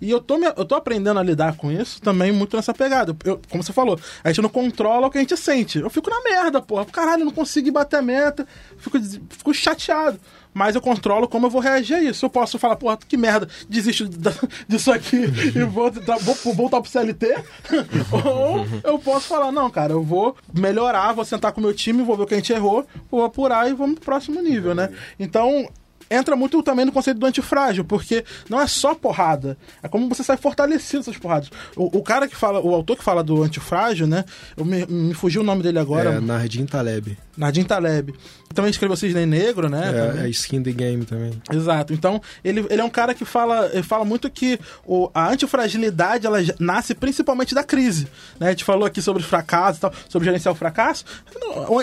E 0.00 0.10
eu 0.10 0.20
tô, 0.20 0.36
eu 0.36 0.64
tô 0.64 0.74
aprendendo 0.74 1.20
a 1.20 1.22
lidar 1.22 1.56
com 1.56 1.70
isso 1.70 2.00
também 2.00 2.32
muito 2.32 2.56
nessa 2.56 2.74
pegada. 2.74 3.16
Eu, 3.24 3.40
como 3.48 3.62
você 3.62 3.72
falou, 3.72 3.98
a 4.24 4.28
gente 4.28 4.42
não 4.42 4.48
controla 4.48 5.06
o 5.06 5.10
que 5.10 5.18
a 5.18 5.20
gente 5.20 5.36
sente. 5.36 5.78
Eu 5.78 5.90
fico 5.90 6.10
na 6.10 6.20
merda, 6.22 6.60
porra. 6.60 6.84
Caralho, 6.86 7.24
não 7.24 7.32
consigo 7.32 7.70
bater 7.70 7.98
a 7.98 8.02
meta, 8.02 8.46
fico, 8.78 8.98
fico 9.30 9.54
chateado. 9.54 10.18
Mas 10.54 10.74
eu 10.74 10.82
controlo 10.82 11.26
como 11.26 11.46
eu 11.46 11.50
vou 11.50 11.62
reagir 11.62 11.94
a 11.94 12.02
isso. 12.02 12.26
Eu 12.26 12.30
posso 12.30 12.58
falar, 12.58 12.76
porra, 12.76 12.98
que 12.98 13.16
merda, 13.16 13.48
desisto 13.68 14.06
disso 14.68 14.92
aqui 14.92 15.16
e 15.16 15.64
vou, 15.64 15.90
vou 15.90 16.54
voltar 16.54 16.80
pro 16.80 16.90
CLT. 16.90 17.36
Ou 18.12 18.66
eu 18.84 18.98
posso 18.98 19.28
falar, 19.28 19.50
não, 19.50 19.70
cara, 19.70 19.92
eu 19.92 20.02
vou 20.02 20.36
melhorar, 20.52 21.12
vou 21.14 21.24
sentar 21.24 21.52
com 21.52 21.60
o 21.60 21.64
meu 21.64 21.72
time, 21.72 22.02
vou 22.02 22.16
ver 22.16 22.24
o 22.24 22.26
que 22.26 22.34
a 22.34 22.36
gente 22.36 22.52
errou, 22.52 22.86
vou 23.10 23.24
apurar 23.24 23.51
e 23.68 23.74
vamos 23.74 23.96
pro 23.96 24.04
próximo 24.04 24.40
nível, 24.40 24.74
né? 24.74 24.88
Então, 25.18 25.68
entra 26.10 26.36
muito 26.36 26.62
também 26.62 26.84
no 26.84 26.92
conceito 26.92 27.18
do 27.18 27.26
antifrágil, 27.26 27.84
porque 27.84 28.24
não 28.48 28.60
é 28.60 28.66
só 28.66 28.94
porrada, 28.94 29.56
é 29.82 29.88
como 29.88 30.08
você 30.08 30.22
sai 30.22 30.36
fortalecido 30.36 30.98
dessas 30.98 31.16
porradas. 31.16 31.50
O, 31.74 31.98
o 31.98 32.02
cara 32.02 32.28
que 32.28 32.36
fala, 32.36 32.60
o 32.60 32.74
autor 32.74 32.96
que 32.96 33.04
fala 33.04 33.24
do 33.24 33.42
antifrágil, 33.42 34.06
né? 34.06 34.24
Eu 34.56 34.64
me, 34.64 34.84
me 34.86 35.14
fugiu 35.14 35.40
o 35.40 35.44
nome 35.44 35.62
dele 35.62 35.78
agora, 35.78 36.14
É, 36.14 36.20
Nardim 36.20 36.66
Taleb. 36.66 37.16
Nadim 37.36 37.64
Taleb. 37.64 38.14
Também 38.54 38.70
escreveu 38.70 38.96
Cisne 38.96 39.24
Negro, 39.24 39.68
né? 39.68 40.18
É, 40.20 40.26
é 40.26 40.28
skin 40.28 40.62
the 40.62 40.72
game 40.72 41.04
também. 41.04 41.32
Exato. 41.50 41.92
Então, 41.94 42.20
ele, 42.44 42.66
ele 42.68 42.80
é 42.80 42.84
um 42.84 42.90
cara 42.90 43.14
que 43.14 43.24
fala, 43.24 43.70
ele 43.72 43.82
fala 43.82 44.04
muito 44.04 44.28
que 44.30 44.60
o, 44.84 45.10
a 45.14 45.30
antifragilidade 45.30 46.26
ela 46.26 46.38
nasce 46.58 46.94
principalmente 46.94 47.54
da 47.54 47.64
crise. 47.64 48.08
Né? 48.38 48.48
A 48.48 48.50
gente 48.50 48.64
falou 48.64 48.84
aqui 48.84 49.00
sobre 49.00 49.22
fracasso 49.22 49.78
e 49.78 49.80
tal, 49.80 49.92
sobre 50.08 50.26
gerenciar 50.26 50.52
o 50.52 50.56
fracasso. 50.56 51.04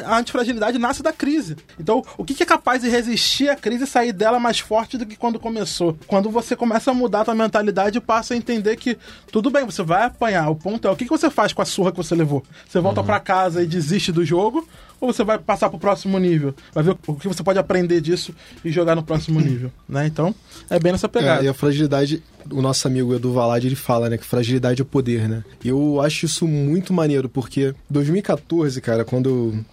A 0.05 0.19
antifragilidade 0.19 0.77
nasce 0.77 1.01
da 1.01 1.11
crise. 1.11 1.57
Então, 1.79 2.03
o 2.17 2.23
que 2.23 2.35
que 2.35 2.43
é 2.43 2.45
capaz 2.45 2.83
de 2.83 2.89
resistir 2.89 3.49
à 3.49 3.55
crise 3.55 3.85
e 3.85 3.87
sair 3.87 4.13
dela 4.13 4.39
mais 4.39 4.59
forte 4.59 4.97
do 4.97 5.05
que 5.05 5.15
quando 5.15 5.39
começou? 5.39 5.97
Quando 6.05 6.29
você 6.29 6.55
começa 6.55 6.91
a 6.91 6.93
mudar 6.93 7.21
a 7.21 7.25
tua 7.25 7.35
mentalidade 7.35 7.97
e 7.97 8.01
passa 8.01 8.35
a 8.35 8.37
entender 8.37 8.75
que 8.75 8.97
tudo 9.31 9.49
bem, 9.49 9.65
você 9.65 9.81
vai 9.81 10.03
apanhar. 10.03 10.49
O 10.49 10.55
ponto 10.55 10.87
é 10.87 10.91
o 10.91 10.95
que, 10.95 11.05
que 11.05 11.09
você 11.09 11.29
faz 11.29 11.51
com 11.51 11.61
a 11.61 11.65
surra 11.65 11.91
que 11.91 11.97
você 11.97 12.13
levou? 12.13 12.43
Você 12.67 12.79
volta 12.79 13.03
pra 13.03 13.19
casa 13.19 13.63
e 13.63 13.67
desiste 13.67 14.11
do 14.11 14.23
jogo? 14.23 14.67
Ou 14.99 15.13
você 15.13 15.23
vai 15.23 15.37
passar 15.37 15.69
pro 15.69 15.79
próximo 15.79 16.17
nível? 16.19 16.53
Vai 16.73 16.83
ver 16.83 16.97
o 17.07 17.15
que 17.15 17.27
você 17.27 17.43
pode 17.43 17.59
aprender 17.59 18.01
disso 18.01 18.33
e 18.63 18.71
jogar 18.71 18.95
no 18.95 19.03
próximo 19.03 19.39
nível, 19.39 19.71
né? 19.87 20.05
Então, 20.07 20.33
é 20.69 20.79
bem 20.79 20.91
nessa 20.91 21.07
pegada. 21.07 21.41
É, 21.41 21.45
e 21.45 21.47
a 21.47 21.53
fragilidade, 21.53 22.21
o 22.51 22.61
nosso 22.61 22.87
amigo 22.87 23.13
Edu 23.13 23.31
Valade, 23.31 23.67
ele 23.67 23.75
fala, 23.75 24.09
né, 24.09 24.17
que 24.17 24.25
fragilidade 24.25 24.81
é 24.81 24.85
poder, 24.85 25.27
né? 25.27 25.43
E 25.63 25.69
eu 25.69 26.01
acho 26.01 26.25
isso 26.25 26.47
muito 26.47 26.93
maneiro, 26.93 27.29
porque 27.29 27.73
2014, 27.89 28.81
cara, 28.81 29.05
quando 29.05 29.29
eu 29.29 29.65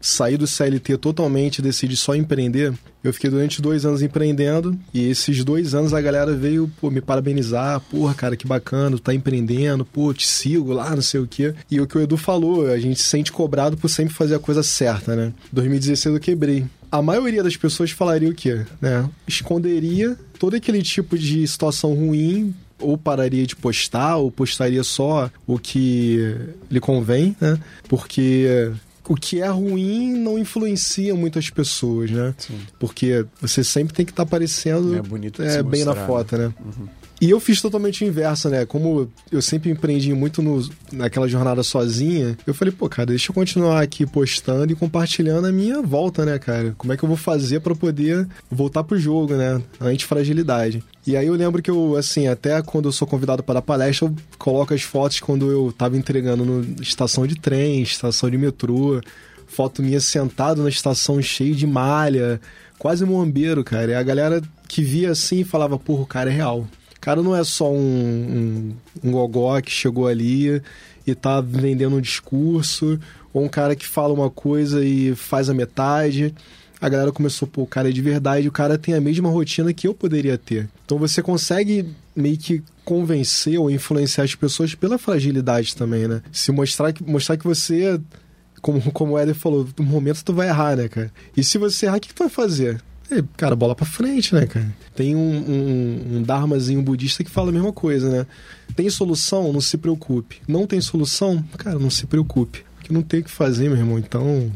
saí 0.00 0.36
do 0.36 0.46
CLT 0.46 0.96
totalmente 0.98 1.58
e 1.58 1.62
decidi 1.62 1.96
só 1.96 2.14
empreender, 2.14 2.72
eu 3.02 3.12
fiquei 3.12 3.30
durante 3.30 3.62
dois 3.62 3.84
anos 3.84 4.02
empreendendo 4.02 4.78
e 4.92 5.08
esses 5.08 5.44
dois 5.44 5.74
anos 5.74 5.94
a 5.94 6.00
galera 6.00 6.34
veio 6.34 6.70
pô, 6.80 6.90
me 6.90 7.00
parabenizar, 7.00 7.80
porra, 7.80 8.14
cara, 8.14 8.36
que 8.36 8.46
bacana, 8.46 8.98
tá 8.98 9.14
empreendendo, 9.14 9.84
pô, 9.84 10.12
te 10.12 10.26
sigo 10.26 10.72
lá, 10.72 10.94
não 10.94 11.02
sei 11.02 11.20
o 11.20 11.26
quê. 11.26 11.54
E 11.70 11.80
o 11.80 11.86
que 11.86 11.96
o 11.96 12.00
Edu 12.00 12.16
falou, 12.16 12.66
a 12.66 12.78
gente 12.78 13.00
se 13.00 13.08
sente 13.08 13.32
cobrado 13.32 13.76
por 13.76 13.88
sempre 13.88 14.14
fazer 14.14 14.34
a 14.34 14.38
coisa 14.38 14.62
certa, 14.62 15.14
né? 15.14 15.32
2016 15.52 16.14
eu 16.14 16.20
quebrei. 16.20 16.66
A 16.90 17.02
maioria 17.02 17.42
das 17.42 17.56
pessoas 17.56 17.90
falaria 17.90 18.30
o 18.30 18.34
quê? 18.34 18.64
Né? 18.80 19.08
Esconderia 19.26 20.16
todo 20.38 20.56
aquele 20.56 20.82
tipo 20.82 21.18
de 21.18 21.46
situação 21.46 21.94
ruim 21.94 22.54
ou 22.80 22.96
pararia 22.96 23.46
de 23.46 23.56
postar, 23.56 24.16
ou 24.16 24.30
postaria 24.30 24.82
só 24.84 25.30
o 25.46 25.58
que 25.58 26.36
lhe 26.70 26.80
convém, 26.80 27.36
né? 27.40 27.58
Porque 27.88 28.70
o 29.08 29.14
que 29.16 29.40
é 29.40 29.48
ruim 29.48 30.12
não 30.12 30.38
influencia 30.38 31.14
muito 31.14 31.38
as 31.38 31.48
pessoas, 31.48 32.10
né? 32.10 32.34
Sim. 32.36 32.60
Porque 32.78 33.24
você 33.40 33.64
sempre 33.64 33.94
tem 33.94 34.04
que 34.04 34.12
estar 34.12 34.22
aparecendo 34.22 34.96
É 34.96 35.02
bonito 35.02 35.42
é, 35.42 35.62
bem 35.62 35.84
na 35.84 35.94
mostrar, 35.94 36.06
foto, 36.06 36.36
né? 36.36 36.54
E 37.20 37.30
eu 37.30 37.40
fiz 37.40 37.60
totalmente 37.60 38.04
o 38.04 38.06
inverso, 38.06 38.48
né? 38.48 38.64
Como 38.64 39.10
eu 39.30 39.42
sempre 39.42 39.70
empreendi 39.70 40.14
muito 40.14 40.40
no, 40.40 40.68
naquela 40.92 41.26
jornada 41.26 41.64
sozinha, 41.64 42.38
eu 42.46 42.54
falei, 42.54 42.72
pô, 42.72 42.88
cara, 42.88 43.06
deixa 43.06 43.30
eu 43.30 43.34
continuar 43.34 43.82
aqui 43.82 44.06
postando 44.06 44.72
e 44.72 44.76
compartilhando 44.76 45.46
a 45.46 45.52
minha 45.52 45.82
volta, 45.82 46.24
né, 46.24 46.38
cara? 46.38 46.74
Como 46.78 46.92
é 46.92 46.96
que 46.96 47.02
eu 47.02 47.08
vou 47.08 47.16
fazer 47.16 47.60
pra 47.60 47.74
poder 47.74 48.26
voltar 48.48 48.84
pro 48.84 48.98
jogo, 48.98 49.34
né? 49.34 49.60
Antifragilidade. 49.80 50.82
E 51.04 51.16
aí 51.16 51.26
eu 51.26 51.34
lembro 51.34 51.60
que 51.60 51.70
eu, 51.70 51.96
assim, 51.96 52.28
até 52.28 52.62
quando 52.62 52.84
eu 52.84 52.92
sou 52.92 53.08
convidado 53.08 53.42
para 53.42 53.54
dar 53.54 53.62
palestra, 53.62 54.06
eu 54.06 54.14
coloco 54.38 54.72
as 54.72 54.82
fotos 54.82 55.18
quando 55.18 55.50
eu 55.50 55.72
tava 55.76 55.96
entregando 55.96 56.44
no 56.44 56.82
estação 56.82 57.26
de 57.26 57.34
trem, 57.34 57.82
estação 57.82 58.30
de 58.30 58.38
metrô, 58.38 59.00
foto 59.48 59.82
minha 59.82 60.00
sentado 60.00 60.62
na 60.62 60.68
estação 60.68 61.20
cheio 61.20 61.54
de 61.54 61.66
malha, 61.66 62.40
quase 62.78 63.04
mombeiro, 63.04 63.64
cara. 63.64 63.90
E 63.90 63.94
a 63.94 64.02
galera 64.02 64.40
que 64.68 64.82
via 64.82 65.10
assim 65.10 65.42
falava, 65.42 65.78
porra, 65.78 66.02
o 66.02 66.06
cara 66.06 66.30
é 66.30 66.34
real. 66.34 66.68
Cara 67.08 67.22
não 67.22 67.34
é 67.34 67.42
só 67.42 67.72
um, 67.72 67.78
um, 67.78 68.74
um 69.02 69.12
gogó 69.12 69.58
que 69.62 69.70
chegou 69.70 70.06
ali 70.06 70.60
e 71.06 71.14
tá 71.14 71.40
vendendo 71.40 71.96
um 71.96 72.02
discurso, 72.02 73.00
ou 73.32 73.42
um 73.42 73.48
cara 73.48 73.74
que 73.74 73.86
fala 73.86 74.12
uma 74.12 74.28
coisa 74.28 74.84
e 74.84 75.14
faz 75.14 75.48
a 75.48 75.54
metade. 75.54 76.34
a 76.78 76.86
galera 76.86 77.10
começou, 77.10 77.48
pô, 77.48 77.62
o 77.62 77.66
cara 77.66 77.88
é 77.88 77.92
de 77.92 78.02
verdade, 78.02 78.46
o 78.46 78.52
cara 78.52 78.76
tem 78.76 78.92
a 78.92 79.00
mesma 79.00 79.30
rotina 79.30 79.72
que 79.72 79.88
eu 79.88 79.94
poderia 79.94 80.36
ter. 80.36 80.68
Então 80.84 80.98
você 80.98 81.22
consegue 81.22 81.94
meio 82.14 82.36
que 82.36 82.62
convencer 82.84 83.58
ou 83.58 83.70
influenciar 83.70 84.24
as 84.24 84.34
pessoas 84.34 84.74
pela 84.74 84.98
fragilidade 84.98 85.74
também, 85.74 86.06
né? 86.06 86.20
Se 86.30 86.52
mostrar 86.52 86.92
que, 86.92 87.02
mostrar 87.02 87.38
que 87.38 87.44
você, 87.44 87.98
como, 88.60 88.82
como 88.92 89.14
o 89.14 89.18
Éder 89.18 89.34
falou, 89.34 89.66
no 89.78 89.84
momento 89.84 90.22
tu 90.22 90.34
vai 90.34 90.48
errar, 90.48 90.76
né, 90.76 90.88
cara? 90.88 91.10
E 91.34 91.42
se 91.42 91.56
você 91.56 91.86
errar, 91.86 91.96
o 91.96 92.00
que, 92.00 92.08
que 92.08 92.14
tu 92.14 92.24
vai 92.24 92.28
fazer? 92.28 92.82
É, 93.10 93.22
cara, 93.36 93.56
bola 93.56 93.74
pra 93.74 93.86
frente, 93.86 94.34
né, 94.34 94.46
cara? 94.46 94.66
Tem 94.94 95.16
um, 95.16 95.20
um, 95.20 96.16
um 96.16 96.22
dharmazinho 96.22 96.82
budista 96.82 97.24
que 97.24 97.30
fala 97.30 97.48
a 97.48 97.52
mesma 97.52 97.72
coisa, 97.72 98.08
né? 98.10 98.26
Tem 98.76 98.88
solução? 98.90 99.52
Não 99.52 99.60
se 99.60 99.78
preocupe. 99.78 100.40
Não 100.46 100.66
tem 100.66 100.80
solução? 100.80 101.42
Cara, 101.56 101.78
não 101.78 101.90
se 101.90 102.06
preocupe. 102.06 102.64
Porque 102.76 102.92
não 102.92 103.02
tem 103.02 103.20
o 103.20 103.24
que 103.24 103.30
fazer, 103.30 103.68
meu 103.68 103.78
irmão. 103.78 103.98
Então, 103.98 104.52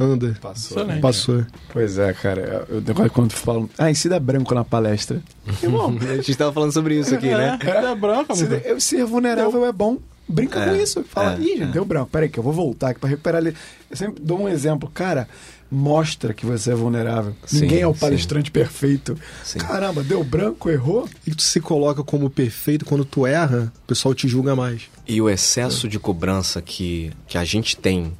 anda. 0.00 0.36
Passou. 0.40 0.78
Excelente. 0.78 1.00
Passou. 1.00 1.46
Pois 1.72 1.98
é, 1.98 2.12
cara. 2.14 2.66
Eu, 2.68 2.82
eu, 2.86 3.10
quando 3.10 3.32
falam. 3.32 3.68
Ah, 3.76 3.90
ensina 3.90 4.18
branco 4.18 4.54
na 4.54 4.64
palestra. 4.64 5.22
Irmão, 5.62 5.96
A 6.10 6.16
gente 6.16 6.34
tava 6.36 6.52
falando 6.52 6.72
sobre 6.72 6.98
isso 6.98 7.14
aqui, 7.14 7.28
né? 7.28 7.58
É, 7.62 7.92
é 7.92 7.94
branca, 7.94 8.34
se, 8.34 8.44
eu 8.64 8.80
ser 8.80 9.04
vulnerável 9.04 9.64
é 9.66 9.72
bom. 9.72 9.98
Brinca 10.26 10.58
É, 10.58 10.68
com 10.68 10.74
isso. 10.76 11.04
Fala, 11.04 11.34
é, 11.34 11.40
ih, 11.40 11.58
gente, 11.58 11.72
deu 11.72 11.84
branco. 11.84 12.08
Peraí, 12.10 12.30
que 12.30 12.38
eu 12.38 12.42
vou 12.42 12.52
voltar 12.52 12.90
aqui 12.90 13.00
pra 13.00 13.10
recuperar 13.10 13.42
ali. 13.42 13.54
Eu 13.90 13.96
sempre 13.96 14.22
dou 14.22 14.40
um 14.40 14.48
exemplo. 14.48 14.90
Cara, 14.92 15.28
mostra 15.70 16.32
que 16.32 16.46
você 16.46 16.70
é 16.72 16.74
vulnerável. 16.74 17.34
Sim, 17.44 17.62
Ninguém 17.62 17.80
é 17.80 17.86
o 17.86 17.94
sim. 17.94 18.00
palestrante 18.00 18.50
perfeito. 18.50 19.18
Sim. 19.42 19.58
Caramba, 19.58 20.02
deu 20.02 20.22
branco, 20.22 20.70
errou. 20.70 21.08
E 21.26 21.34
tu 21.34 21.42
se 21.42 21.60
coloca 21.60 22.02
como 22.02 22.30
perfeito, 22.30 22.84
quando 22.84 23.04
tu 23.04 23.26
erra, 23.26 23.72
o 23.84 23.86
pessoal 23.86 24.14
te 24.14 24.28
julga 24.28 24.54
mais. 24.54 24.82
E 25.06 25.20
o 25.20 25.28
excesso 25.28 25.88
de 25.88 25.98
cobrança 25.98 26.62
que, 26.62 27.10
que 27.26 27.36
a 27.36 27.44
gente 27.44 27.76
tem 27.76 28.12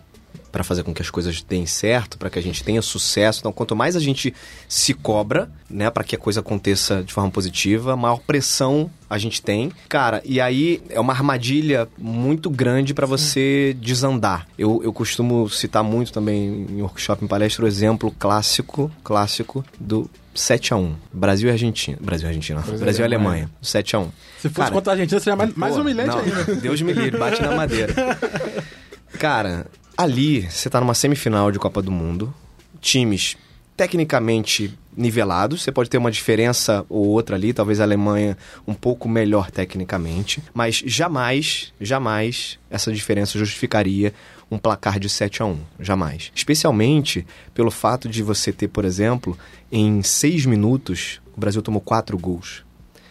para 0.54 0.62
fazer 0.62 0.84
com 0.84 0.94
que 0.94 1.02
as 1.02 1.10
coisas 1.10 1.42
deem 1.42 1.66
certo, 1.66 2.16
para 2.16 2.30
que 2.30 2.38
a 2.38 2.42
gente 2.42 2.62
tenha 2.62 2.80
sucesso. 2.80 3.40
Então, 3.40 3.52
quanto 3.52 3.74
mais 3.74 3.96
a 3.96 3.98
gente 3.98 4.32
se 4.68 4.94
cobra, 4.94 5.50
né, 5.68 5.90
para 5.90 6.04
que 6.04 6.14
a 6.14 6.18
coisa 6.18 6.38
aconteça 6.38 7.02
de 7.02 7.12
forma 7.12 7.28
positiva, 7.28 7.96
maior 7.96 8.20
pressão 8.20 8.88
a 9.10 9.18
gente 9.18 9.42
tem. 9.42 9.72
Cara, 9.88 10.22
e 10.24 10.40
aí 10.40 10.80
é 10.90 11.00
uma 11.00 11.12
armadilha 11.12 11.88
muito 11.98 12.48
grande 12.48 12.94
para 12.94 13.04
você 13.04 13.76
desandar. 13.80 14.46
Eu, 14.56 14.80
eu 14.84 14.92
costumo 14.92 15.50
citar 15.50 15.82
muito 15.82 16.12
também 16.12 16.66
em 16.70 16.82
workshop, 16.82 17.24
em 17.24 17.26
palestra, 17.26 17.64
o 17.64 17.68
exemplo 17.68 18.14
clássico, 18.16 18.88
clássico 19.02 19.64
do 19.80 20.08
7 20.36 20.72
a 20.72 20.76
1 20.76 20.94
Brasil 21.12 21.48
e 21.48 21.52
Argentina. 21.52 21.98
Brasil 22.00 22.26
e 22.26 22.28
Argentina. 22.28 22.60
Brasil 22.60 22.76
e 22.76 22.78
Brasil 22.78 23.02
e 23.02 23.06
Alemanha. 23.06 23.28
Alemanha. 23.30 23.50
7 23.60 23.96
a 23.96 23.98
1 23.98 24.02
Se 24.04 24.48
fosse 24.48 24.54
Cara, 24.54 24.70
contra 24.70 24.92
a 24.92 24.94
Argentina, 24.94 25.18
seria 25.18 25.36
mais, 25.36 25.52
mais 25.54 25.76
humilhante 25.76 26.10
não, 26.10 26.20
ainda. 26.20 26.54
Deus 26.54 26.80
me 26.80 26.92
livre, 26.92 27.18
bate 27.18 27.42
na 27.42 27.56
madeira. 27.56 27.92
Cara, 29.18 29.66
ali 29.96 30.42
você 30.42 30.68
tá 30.68 30.80
numa 30.80 30.94
semifinal 30.94 31.50
de 31.50 31.58
Copa 31.58 31.80
do 31.80 31.90
Mundo, 31.90 32.34
times 32.80 33.36
tecnicamente 33.76 34.76
nivelados, 34.96 35.62
você 35.62 35.72
pode 35.72 35.90
ter 35.90 35.98
uma 35.98 36.10
diferença 36.10 36.86
ou 36.88 37.06
outra 37.06 37.34
ali, 37.34 37.52
talvez 37.52 37.80
a 37.80 37.84
Alemanha 37.84 38.38
um 38.66 38.74
pouco 38.74 39.08
melhor 39.08 39.50
tecnicamente, 39.50 40.40
mas 40.52 40.82
jamais, 40.86 41.72
jamais 41.80 42.58
essa 42.70 42.92
diferença 42.92 43.36
justificaria 43.36 44.14
um 44.48 44.58
placar 44.58 45.00
de 45.00 45.08
7 45.08 45.42
a 45.42 45.46
1 45.46 45.58
jamais. 45.80 46.30
Especialmente 46.34 47.26
pelo 47.52 47.70
fato 47.70 48.08
de 48.08 48.22
você 48.22 48.52
ter, 48.52 48.68
por 48.68 48.84
exemplo, 48.84 49.36
em 49.72 50.02
seis 50.02 50.46
minutos, 50.46 51.20
o 51.36 51.40
Brasil 51.40 51.60
tomou 51.60 51.80
quatro 51.80 52.16
gols. 52.16 52.64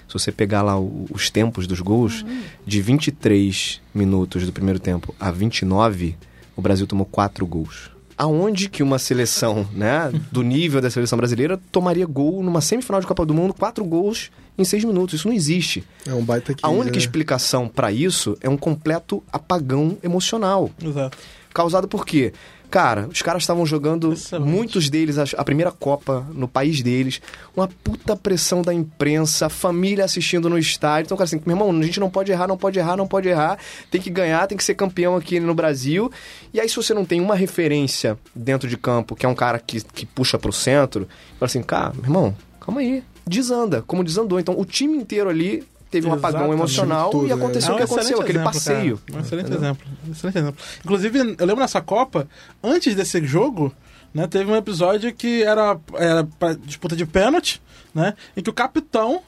Se 0.08 0.14
você 0.14 0.32
pegar 0.32 0.62
lá 0.62 0.80
os 0.80 1.30
tempos 1.30 1.66
dos 1.66 1.82
gols, 1.82 2.24
de 2.66 2.82
23 2.82 3.82
minutos 3.94 4.46
do 4.46 4.54
primeiro 4.54 4.80
tempo 4.80 5.14
a 5.20 5.32
29, 5.32 6.16
o 6.56 6.62
Brasil 6.62 6.88
tomou 6.88 7.06
quatro 7.06 7.46
gols. 7.46 7.92
Aonde 8.18 8.70
que 8.70 8.84
uma 8.84 9.00
seleção, 9.00 9.68
né, 9.74 10.12
do 10.32 10.44
nível 10.44 10.80
da 10.80 10.90
seleção 10.90 11.18
brasileira 11.18 11.60
tomaria 11.72 12.06
gol 12.06 12.44
numa 12.44 12.62
semifinal 12.62 13.02
de 13.02 13.08
Copa 13.08 13.26
do 13.26 13.34
Mundo, 13.34 13.54
quatro 13.54 13.84
gols 13.84 14.32
em 14.58 14.64
seis 14.64 14.84
minutos? 14.84 15.16
Isso 15.16 15.28
não 15.28 15.36
existe. 15.36 15.84
É 16.06 16.14
um 16.14 16.24
baita 16.24 16.54
que. 16.54 16.64
A 16.64 16.70
única 16.70 16.92
né? 16.92 16.98
explicação 16.98 17.68
para 17.68 17.92
isso 17.92 18.38
é 18.40 18.48
um 18.48 18.58
completo 18.58 19.24
apagão 19.32 19.98
emocional. 20.04 20.70
Exato. 20.82 21.18
Causado 21.54 21.88
por 21.88 22.06
quê? 22.06 22.34
Cara, 22.74 23.08
os 23.08 23.22
caras 23.22 23.44
estavam 23.44 23.68
jogando, 23.68 24.14
Excelente. 24.14 24.50
muitos 24.50 24.90
deles, 24.90 25.20
a, 25.20 25.26
a 25.38 25.44
primeira 25.44 25.72
Copa 25.72 26.26
no 26.34 26.48
país 26.48 26.82
deles, 26.82 27.22
uma 27.56 27.68
puta 27.68 28.16
pressão 28.16 28.64
da 28.64 28.74
imprensa, 28.74 29.46
a 29.46 29.50
família 29.50 30.04
assistindo 30.04 30.50
no 30.50 30.58
estádio. 30.58 31.06
Então, 31.06 31.16
cara, 31.16 31.26
assim, 31.26 31.40
meu 31.46 31.56
irmão, 31.56 31.70
a 31.70 31.84
gente 31.84 32.00
não 32.00 32.10
pode 32.10 32.32
errar, 32.32 32.48
não 32.48 32.58
pode 32.58 32.80
errar, 32.80 32.98
não 32.98 33.08
pode 33.08 33.30
errar, 33.30 33.60
tem 33.92 34.02
que 34.02 34.10
ganhar, 34.10 34.48
tem 34.48 34.58
que 34.58 34.64
ser 34.64 34.74
campeão 34.74 35.16
aqui 35.16 35.40
no 35.40 35.54
Brasil. 35.54 36.12
E 36.52 36.60
aí, 36.60 36.68
se 36.68 36.76
você 36.76 36.96
não 36.96 37.06
tem 37.06 37.22
uma 37.22 37.36
referência 37.36 38.18
dentro 38.34 38.68
de 38.68 38.76
campo, 38.76 39.16
que 39.16 39.28
é 39.28 39.30
um 39.30 39.36
cara 39.36 39.60
que, 39.60 39.80
que 39.80 40.08
puxa 40.08 40.40
pro 40.40 40.52
centro, 40.52 41.08
fala 41.38 41.46
assim, 41.46 41.62
cara, 41.62 41.94
meu 41.94 42.06
irmão, 42.06 42.36
calma 42.60 42.82
aí, 42.82 43.04
desanda, 43.24 43.84
como 43.84 44.04
desandou. 44.04 44.40
Então, 44.40 44.60
o 44.60 44.66
time 44.66 44.98
inteiro 44.98 45.30
ali 45.30 45.64
teve 45.94 46.08
um 46.08 46.14
apagão 46.14 46.40
Exatamente. 46.42 46.60
emocional 46.60 47.10
Todo, 47.12 47.28
e 47.28 47.32
aconteceu 47.32 47.74
o 47.74 47.78
que 47.78 47.84
aconteceu, 47.84 48.02
excelente 48.02 48.24
aquele 48.24 48.38
exemplo, 48.40 48.54
passeio. 48.54 48.98
cara. 48.98 49.18
Um 49.20 49.22
excelente 49.22 49.54
exemplo. 49.54 49.88
Excelente 50.12 50.38
exemplo. 50.40 50.66
Inclusive, 50.84 51.20
eu 51.20 51.46
lembro 51.46 51.60
nessa 51.60 51.82
Copa, 51.82 52.28
antes 52.64 52.96
desse 52.96 53.24
jogo, 53.26 53.72
né, 54.14 54.26
teve 54.28 54.52
um 54.52 54.56
episódio 54.56 55.14
que 55.14 55.44
era, 55.44 55.78
era 55.94 56.28
pra 56.40 56.54
disputa 56.54 56.96
de 56.96 57.06
pênalti, 57.06 57.62
né? 57.94 58.16
Em 58.36 58.42
que 58.42 58.50
o 58.50 58.54
capitão 58.54 59.22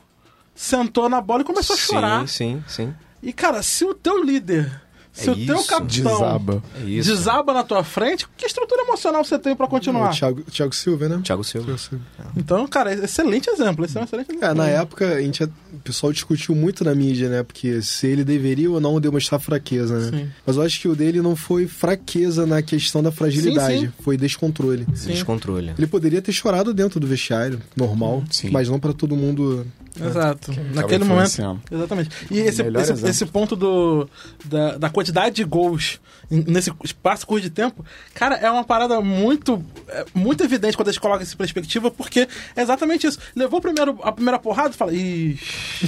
sentou 0.56 1.08
na 1.08 1.22
bola 1.22 1.42
e 1.42 1.46
começou 1.46 1.76
a 1.76 1.78
chorar. 1.80 2.28
Sim, 2.28 2.64
sim, 2.68 2.86
sim. 2.88 2.94
E, 3.22 3.32
cara, 3.32 3.62
se 3.62 3.86
o 3.86 3.94
teu 3.94 4.24
líder, 4.24 4.82
se 5.16 5.30
É 5.30 5.32
o 5.32 5.36
teu 5.36 5.56
isso. 5.56 5.68
capitão 5.68 6.12
Desaba. 6.14 6.64
É 6.80 6.84
isso. 6.90 7.10
desaba 7.10 7.54
na 7.54 7.64
tua 7.64 7.84
frente, 7.84 8.28
que 8.38 8.46
estrutura 8.46 8.82
emocional 8.84 9.24
você 9.24 9.40
tem 9.40 9.56
pra 9.56 9.66
É, 9.66 9.70
continuar? 9.70 10.12
o 10.12 10.14
Thiago, 10.14 10.42
Thiago 10.44 10.76
Silva, 10.76 11.08
né? 11.10 11.22
Thiago 11.24 11.44
Silva. 11.44 11.66
Thiago 11.68 11.80
Silva. 11.80 12.04
Então, 12.36 12.68
cara, 12.68 12.94
excelente 12.94 13.50
exemplo. 13.50 13.86
Esse 13.86 13.98
é 13.98 14.02
um 14.02 14.04
excelente 14.04 14.30
exemplo. 14.30 14.46
É, 14.48 14.54
na 14.54 14.68
época, 14.68 15.08
a 15.16 15.22
gente, 15.22 15.44
o 15.44 15.50
pessoal 15.84 16.12
discutiu 16.12 16.54
muito 16.54 16.84
na 16.84 16.94
mídia, 16.94 17.30
né? 17.30 17.44
Porque 17.44 17.82
se 17.82 18.06
ele 18.08 18.24
deveria 18.24 18.70
ou 18.70 18.80
não 18.82 19.00
demonstrar 19.00 19.40
fraqueza, 19.40 19.98
né? 20.12 20.18
Sim. 20.20 20.30
Mas 20.46 20.58
eu 20.58 20.62
acho 20.64 20.80
que 20.82 20.88
o 20.88 20.96
dele 20.96 21.22
não 21.22 21.36
foi 21.36 21.66
fraqueza 21.68 22.46
na 22.46 22.62
questão 22.62 23.02
da 23.02 23.12
fragilidade, 23.12 23.80
Sim, 23.80 23.86
sim. 23.88 23.94
foi 24.02 24.18
descontrole. 24.18 24.86
Sim. 24.94 25.12
Descontrole. 25.14 25.74
Ele 25.78 25.88
poderia 25.88 26.22
ter 26.22 26.34
chorado 26.34 26.74
dentro 26.74 27.00
do 27.00 27.08
vestiário, 27.08 27.62
normal, 27.76 28.24
Sim. 28.30 28.50
mas 28.52 28.68
não 28.68 28.80
pra 28.80 28.92
todo 28.92 29.16
mundo. 29.16 29.66
Exato. 29.98 30.52
Acaba 30.52 30.68
Naquele 30.74 31.04
momento. 31.06 31.28
influenciando. 31.28 31.62
Exatamente. 31.72 32.10
E 32.30 32.40
esse, 32.40 32.62
esse, 32.62 33.08
esse 33.08 33.26
ponto 33.28 33.56
do, 33.56 34.10
da, 34.44 34.78
da 34.78 34.90
quantidade 35.06 35.36
de 35.36 35.44
gols 35.44 36.00
nesse 36.30 36.74
espaço 36.84 37.28
curto 37.28 37.44
de 37.44 37.52
tempo, 37.52 37.86
cara, 38.16 38.36
é 38.36 38.50
uma 38.50 38.64
parada 38.64 39.00
muito, 39.00 39.64
é, 39.88 40.06
muito 40.16 40.44
evidente 40.44 40.76
quando 40.76 40.90
a 40.90 40.92
gente 40.92 41.00
coloca 41.00 41.22
isso 41.22 41.36
em 41.36 41.38
perspectiva, 41.38 41.92
porque 41.92 42.28
é 42.56 42.62
exatamente 42.62 43.06
isso. 43.06 43.20
Levou 43.36 43.62
primeiro, 43.62 44.00
a 44.02 44.12
primeira 44.12 44.40
porrada 44.40 44.72
e 44.72 44.74
fala, 44.74 44.92
ixi. 44.92 45.88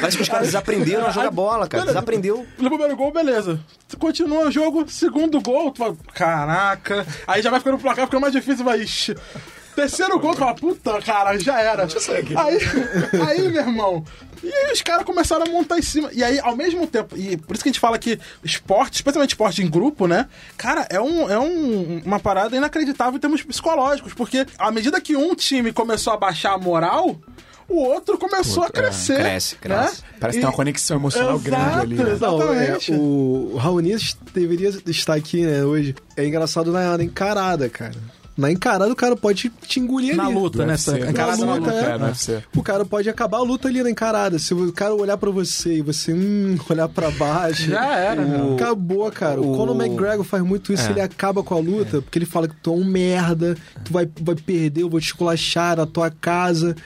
Parece 0.00 0.16
que 0.16 0.22
os 0.22 0.28
caras 0.28 0.46
desaprenderam 0.46 1.06
a 1.06 1.10
jogar 1.10 1.30
bola, 1.30 1.68
cara. 1.68 1.84
Beleza. 1.84 2.00
Desaprendeu. 2.00 2.46
Levou 2.58 2.78
o 2.78 2.80
primeiro 2.80 2.96
gol, 2.96 3.12
beleza. 3.12 3.60
Continua 3.98 4.46
o 4.46 4.50
jogo, 4.50 4.88
segundo 4.88 5.42
gol, 5.42 5.72
tu 5.72 5.78
fala, 5.78 5.96
caraca. 6.14 7.06
Aí 7.26 7.42
já 7.42 7.50
vai 7.50 7.60
ficando 7.60 7.76
o 7.76 7.80
placar, 7.80 8.06
ficando 8.06 8.22
mais 8.22 8.32
difícil, 8.32 8.64
vai, 8.64 8.80
ixi. 8.80 9.14
Terceiro 9.74 10.18
gol, 10.18 10.32
tu 10.32 10.38
fala, 10.38 10.54
puta, 10.54 11.00
cara, 11.02 11.38
já 11.38 11.60
era. 11.60 11.86
Aí, 12.36 12.58
aí, 13.28 13.48
meu 13.48 13.60
irmão. 13.62 14.04
E 14.42 14.52
aí 14.52 14.72
os 14.72 14.82
caras 14.82 15.04
começaram 15.04 15.44
a 15.44 15.48
montar 15.48 15.78
em 15.78 15.82
cima. 15.82 16.10
E 16.12 16.22
aí, 16.22 16.38
ao 16.40 16.56
mesmo 16.56 16.86
tempo, 16.86 17.16
e 17.16 17.36
por 17.36 17.54
isso 17.54 17.62
que 17.62 17.68
a 17.68 17.72
gente 17.72 17.80
fala 17.80 17.98
que 17.98 18.18
esporte, 18.44 18.96
especialmente 18.96 19.30
esporte 19.30 19.62
em 19.62 19.68
grupo, 19.68 20.06
né? 20.06 20.28
Cara, 20.56 20.86
é, 20.90 21.00
um, 21.00 21.28
é 21.28 21.38
um, 21.38 22.02
uma 22.04 22.20
parada 22.20 22.56
inacreditável 22.56 23.16
em 23.16 23.20
termos 23.20 23.42
psicológicos, 23.42 24.14
porque 24.14 24.46
à 24.58 24.70
medida 24.70 25.00
que 25.00 25.16
um 25.16 25.34
time 25.34 25.72
começou 25.72 26.12
a 26.12 26.16
baixar 26.16 26.52
a 26.52 26.58
moral, 26.58 27.18
o 27.68 27.76
outro 27.76 28.16
começou 28.16 28.62
a 28.62 28.70
crescer. 28.70 29.16
Cresce, 29.16 29.54
né? 29.56 29.60
cresce. 29.60 30.02
Parece 30.18 30.38
que 30.38 30.40
tem 30.40 30.48
uma 30.48 30.56
conexão 30.56 30.96
emocional 30.96 31.34
Exato, 31.36 31.42
grande 31.42 31.80
ali. 31.80 31.94
né? 31.96 32.04
Não, 32.20 32.52
é, 32.52 32.64
Exatamente. 32.64 32.92
o, 32.92 33.50
o 33.52 33.56
Raonias 33.56 34.16
deveria 34.32 34.70
estar 34.86 35.14
aqui, 35.14 35.42
né, 35.42 35.64
hoje. 35.64 35.94
É 36.16 36.26
engraçado 36.26 36.72
na 36.72 36.96
encarada, 37.02 37.68
cara. 37.68 37.94
Na 38.38 38.52
encarada 38.52 38.90
o 38.92 38.94
cara 38.96 39.16
pode 39.16 39.50
te 39.66 39.80
engolir 39.80 40.14
Na 40.16 40.26
ali. 40.26 40.34
luta, 40.34 40.64
né? 40.64 40.74
Essa 40.74 40.96
encarada 40.96 41.44
na 41.44 41.54
luta, 41.56 41.70
luta. 41.72 42.32
é. 42.32 42.34
É. 42.36 42.42
O 42.56 42.62
cara 42.62 42.84
pode 42.84 43.10
acabar 43.10 43.38
a 43.38 43.42
luta 43.42 43.66
ali 43.66 43.82
na 43.82 43.90
encarada. 43.90 44.38
Se 44.38 44.54
o 44.54 44.72
cara 44.72 44.94
olhar 44.94 45.16
pra 45.18 45.28
você 45.30 45.78
e 45.78 45.82
você 45.82 46.12
hum, 46.12 46.56
olhar 46.70 46.88
pra 46.88 47.10
baixo. 47.10 47.68
Já 47.68 47.96
era, 47.96 48.22
meu. 48.24 48.54
Acabou, 48.54 49.10
cara. 49.10 49.40
O, 49.40 49.52
O- 49.52 49.56
Conor 49.56 49.74
McGregor 49.74 50.24
faz 50.24 50.42
muito 50.44 50.72
isso, 50.72 50.86
É. 50.86 50.90
ele 50.92 51.00
acaba 51.00 51.42
com 51.42 51.54
a 51.54 51.58
luta, 51.58 52.00
porque 52.00 52.16
ele 52.16 52.26
fala 52.26 52.46
que 52.46 52.54
tu 52.62 52.70
é 52.72 52.76
um 52.76 52.84
merda, 52.84 53.56
tu 53.84 53.92
vai, 53.92 54.08
vai 54.22 54.36
perder, 54.36 54.82
eu 54.82 54.88
vou 54.88 55.00
te 55.00 55.06
esculachar 55.06 55.76
na 55.76 55.84
tua 55.86 56.08
casa. 56.08 56.76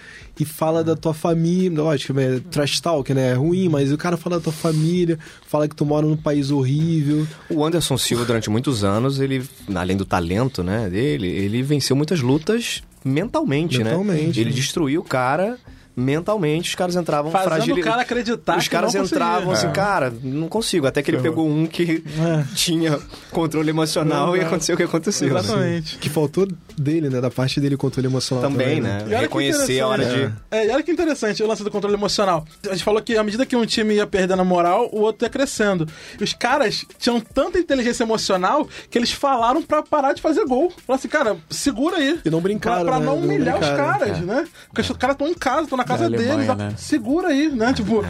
E 0.40 0.44
fala 0.46 0.82
da 0.82 0.96
tua 0.96 1.12
família, 1.12 1.82
lógico, 1.82 2.18
é 2.18 2.40
trash 2.50 2.80
talk, 2.80 3.12
né? 3.12 3.30
É 3.30 3.34
ruim, 3.34 3.68
mas 3.68 3.92
o 3.92 3.98
cara 3.98 4.16
fala 4.16 4.36
da 4.38 4.42
tua 4.42 4.52
família, 4.52 5.18
fala 5.46 5.68
que 5.68 5.76
tu 5.76 5.84
mora 5.84 6.06
num 6.06 6.16
país 6.16 6.50
horrível. 6.50 7.26
O 7.50 7.64
Anderson 7.64 7.98
Silva, 7.98 8.24
durante 8.24 8.48
muitos 8.48 8.82
anos, 8.82 9.20
ele, 9.20 9.44
além 9.74 9.96
do 9.96 10.04
talento 10.06 10.62
né, 10.64 10.88
dele, 10.88 11.28
ele 11.28 11.62
venceu 11.62 11.94
muitas 11.94 12.20
lutas 12.20 12.82
mentalmente, 13.04 13.78
né? 13.78 13.90
Mentalmente, 13.90 14.40
Ele 14.40 14.50
né? 14.50 14.56
destruiu 14.56 15.00
o 15.02 15.04
cara 15.04 15.58
mentalmente, 15.94 16.70
os 16.70 16.74
caras 16.74 16.96
entravam 16.96 17.30
Fazendo 17.30 17.48
fragili- 17.50 17.80
o 17.82 17.84
cara 17.84 18.00
acreditar 18.00 18.56
Os 18.56 18.64
que 18.64 18.70
caras 18.70 18.94
entravam 18.94 19.50
assim, 19.52 19.66
É. 19.66 19.70
cara, 19.72 20.10
não 20.22 20.48
consigo. 20.48 20.86
Até 20.86 21.02
que 21.02 21.10
ele 21.10 21.18
pegou 21.20 21.46
um 21.46 21.66
que 21.66 22.02
É. 22.18 22.44
tinha 22.54 22.98
controle 23.30 23.68
emocional 23.68 24.34
e 24.34 24.38
Exato. 24.38 24.46
aconteceu 24.48 24.74
o 24.74 24.78
que 24.78 24.84
aconteceu. 24.84 25.34
né? 25.34 25.40
Exatamente. 25.40 25.98
Que 25.98 26.08
faltou 26.08 26.48
dele, 26.76 27.08
né? 27.08 27.20
Da 27.20 27.30
parte 27.30 27.60
dele, 27.60 27.76
controle 27.76 28.06
emocional 28.06 28.42
também, 28.50 28.76
Também, 28.76 28.80
né? 28.80 29.04
Que 29.08 29.14
Reconhecer 29.14 29.80
a 29.80 29.88
hora 29.88 30.04
de. 30.04 30.10
interessante. 30.10 30.34
É, 30.50 30.66
e 30.66 30.70
olha 30.70 30.82
que 30.82 30.90
interessante 30.92 31.42
o 31.42 31.46
lance 31.46 31.62
do 31.64 31.70
controle 31.70 31.94
emocional. 31.96 32.46
A 32.68 32.72
gente 32.72 32.84
falou 32.84 33.00
que 33.02 33.16
à 33.16 33.22
medida 33.22 33.44
que 33.46 33.54
um 33.56 33.64
time 33.66 33.94
ia 33.94 34.06
perdendo 34.06 34.40
a 34.40 34.44
moral, 34.44 34.88
o 34.92 35.00
outro 35.00 35.24
ia 35.26 35.30
crescendo. 35.30 35.88
E 36.20 36.24
os 36.24 36.32
caras 36.32 36.84
tinham 36.98 37.20
tanta 37.20 37.58
inteligência 37.58 38.02
emocional 38.04 38.68
que 38.90 38.98
eles 38.98 39.12
falaram 39.12 39.62
pra 39.62 39.82
parar 39.82 40.12
de 40.12 40.22
fazer 40.22 40.44
gol. 40.44 40.70
Falaram 40.70 40.98
assim, 40.98 41.08
cara, 41.08 41.36
segura 41.50 41.96
aí. 41.96 42.20
E 42.24 42.30
não 42.30 42.40
brincaram, 42.40 42.82
Pra, 42.84 42.92
pra 42.92 43.00
né? 43.00 43.06
não 43.06 43.16
Não 43.16 43.24
humilhar 43.24 43.56
os 43.60 43.66
caras, 43.68 44.18
né? 44.20 44.46
Porque 44.68 44.80
os 44.80 44.96
caras 44.96 45.14
estão 45.14 45.28
em 45.28 45.34
casa, 45.34 45.62
estão 45.62 45.78
na 45.78 45.84
casa 45.84 46.04
Da 46.08 46.16
deles. 46.16 46.30
Alemanha, 46.32 46.54
né? 46.54 46.74
Segura 46.76 47.28
aí, 47.28 47.48
né? 47.48 47.72
Tipo, 47.72 48.04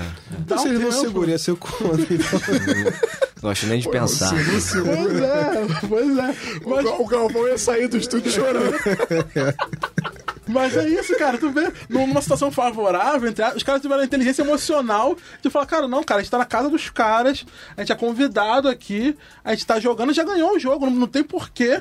dá 0.47 0.59
Se 0.59 0.69
um 0.69 0.71
ele 0.73 0.79
não 0.85 0.93
segura, 0.93 1.31
ia 1.31 1.39
ser 1.39 1.55
contra. 1.57 2.03
Então. 2.13 3.49
Gosto 3.49 3.67
nem 3.67 3.81
de 3.81 3.89
pensar. 3.89 4.31
Pois 4.31 4.75
é, 4.75 5.67
pois 5.89 6.19
é. 6.19 6.35
Mas, 6.65 6.87
O 7.01 7.05
Galvão 7.07 7.49
ia 7.49 7.59
sair 7.59 7.89
do 7.89 7.97
estúdio 7.97 8.31
chorando. 8.31 8.52
Mas 10.47 10.77
é 10.77 10.89
isso, 10.89 11.17
cara. 11.17 11.39
Tu 11.39 11.51
vê, 11.51 11.73
numa 11.89 12.21
situação 12.21 12.51
favorável, 12.51 13.29
entre 13.29 13.45
os 13.55 13.63
caras 13.63 13.81
tiveram 13.81 14.03
a 14.03 14.05
inteligência 14.05 14.43
emocional 14.43 15.17
de 15.41 15.49
falar, 15.49 15.67
cara, 15.67 15.89
não, 15.89 16.03
cara, 16.03 16.21
a 16.21 16.23
gente 16.23 16.31
tá 16.31 16.39
na 16.39 16.45
casa 16.45 16.69
dos 16.69 16.91
caras, 16.91 17.47
a 17.77 17.81
gente 17.81 17.93
é 17.93 17.95
convidado 17.95 18.69
aqui, 18.69 19.17
a 19.45 19.55
gente 19.55 19.67
tá 19.67 19.79
jogando, 19.79 20.13
já 20.13 20.25
ganhou 20.25 20.55
o 20.55 20.59
jogo, 20.59 20.87
não, 20.87 20.93
não 20.93 21.07
tem 21.07 21.23
porquê 21.23 21.81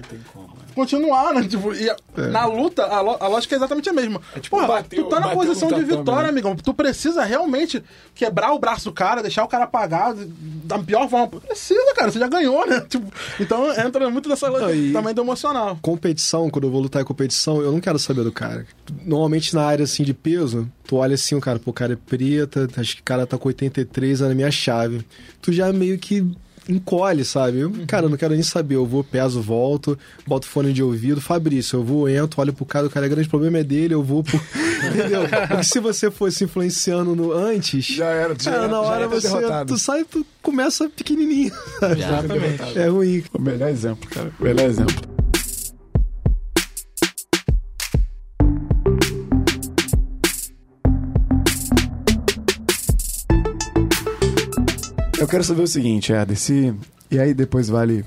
continuar, 0.75 1.33
né? 1.33 1.47
Tipo, 1.47 1.73
e 1.73 1.89
a- 1.89 1.95
na 2.29 2.45
luta, 2.45 2.83
a, 2.85 3.01
lo- 3.01 3.17
a 3.19 3.27
lógica 3.27 3.55
é 3.55 3.57
exatamente 3.57 3.89
a 3.89 3.93
mesma. 3.93 4.21
tipo 4.39 4.55
Porra, 4.55 4.67
bater- 4.67 5.03
tu 5.03 5.09
tá 5.09 5.19
na 5.19 5.29
posição 5.29 5.69
de 5.71 5.83
vitória, 5.83 6.23
né? 6.23 6.29
amigão. 6.29 6.55
Tu 6.55 6.73
precisa 6.73 7.23
realmente 7.23 7.83
quebrar 8.15 8.53
o 8.53 8.59
braço 8.59 8.85
do 8.85 8.91
cara, 8.93 9.21
deixar 9.21 9.43
o 9.43 9.47
cara 9.47 9.63
apagado, 9.65 10.25
da 10.65 10.77
pior 10.79 11.09
forma. 11.09 11.27
Precisa, 11.27 11.93
cara, 11.95 12.11
você 12.11 12.19
já 12.19 12.27
ganhou, 12.27 12.65
né? 12.67 12.81
Tipo, 12.89 13.11
então 13.39 13.71
entra 13.79 14.09
muito 14.09 14.27
nessa 14.29 14.47
lógica 14.49 14.93
também 14.93 15.13
do 15.13 15.21
emocional. 15.21 15.77
competição, 15.81 16.49
quando 16.49 16.65
eu 16.67 16.71
vou 16.71 16.81
lutar 16.81 17.01
em 17.01 17.05
competição, 17.05 17.61
eu 17.61 17.71
não 17.71 17.79
quero 17.79 17.97
saber 17.99 18.23
do 18.23 18.31
cara. 18.31 18.65
Normalmente 19.05 19.53
na 19.55 19.63
área 19.63 19.83
assim 19.83 20.03
de 20.03 20.13
peso, 20.13 20.67
tu 20.85 20.97
olha 20.97 21.15
assim, 21.15 21.35
o 21.35 21.41
cara, 21.41 21.59
pô, 21.59 21.71
o 21.71 21.73
cara 21.73 21.93
é 21.93 21.95
preta, 21.95 22.67
acho 22.77 22.95
que 22.95 23.01
o 23.01 23.05
cara 23.05 23.25
tá 23.25 23.37
com 23.37 23.47
83 23.47 24.21
é 24.21 24.27
na 24.27 24.35
minha 24.35 24.51
chave. 24.51 25.05
Tu 25.41 25.51
já 25.53 25.71
meio 25.71 25.97
que 25.97 26.25
encolhe, 26.75 27.23
sabe? 27.25 27.59
Eu, 27.59 27.71
cara, 27.87 28.05
eu 28.05 28.09
não 28.09 28.17
quero 28.17 28.33
nem 28.33 28.43
saber. 28.43 28.75
Eu 28.75 28.85
vou, 28.85 29.03
peso, 29.03 29.41
volto, 29.41 29.97
boto 30.25 30.47
fone 30.47 30.71
de 30.73 30.81
ouvido. 30.83 31.19
Fabrício, 31.21 31.77
eu 31.79 31.83
vou, 31.83 32.09
entro, 32.09 32.39
olho 32.41 32.53
pro 32.53 32.65
cara, 32.65 32.87
o 32.87 32.89
cara 32.89 33.05
é 33.05 33.09
grande 33.09 33.27
problema 33.29 33.57
é 33.59 33.63
dele, 33.63 33.93
eu 33.93 34.03
vou 34.03 34.23
pro... 34.23 34.39
Entendeu? 34.87 35.21
Porque 35.47 35.63
se 35.63 35.79
você 35.79 36.09
fosse 36.09 36.43
influenciando 36.43 37.15
no 37.15 37.31
antes, 37.31 37.85
Já 37.85 38.05
era, 38.07 38.35
já 38.39 38.51
cara, 38.51 38.63
era- 38.63 38.67
na 38.67 38.73
já 38.73 38.79
hora 38.81 38.99
era 39.05 39.07
você, 39.07 39.27
derrotado. 39.27 39.73
tu 39.73 39.79
sai, 39.79 40.03
tu 40.03 40.25
começa 40.41 40.89
pequenininho. 40.89 41.51
Exatamente. 41.97 42.79
É 42.79 42.87
ruim. 42.87 43.23
O 43.33 43.41
melhor 43.41 43.69
exemplo, 43.69 44.09
cara. 44.09 44.31
O 44.39 44.43
melhor 44.43 44.65
exemplo. 44.67 45.10
Eu 55.21 55.27
quero 55.27 55.43
saber 55.43 55.61
o 55.61 55.67
seguinte, 55.67 56.11
Eder, 56.11 56.35
se... 56.35 56.73
E 57.11 57.19
aí 57.19 57.31
depois 57.31 57.69
vale 57.69 58.03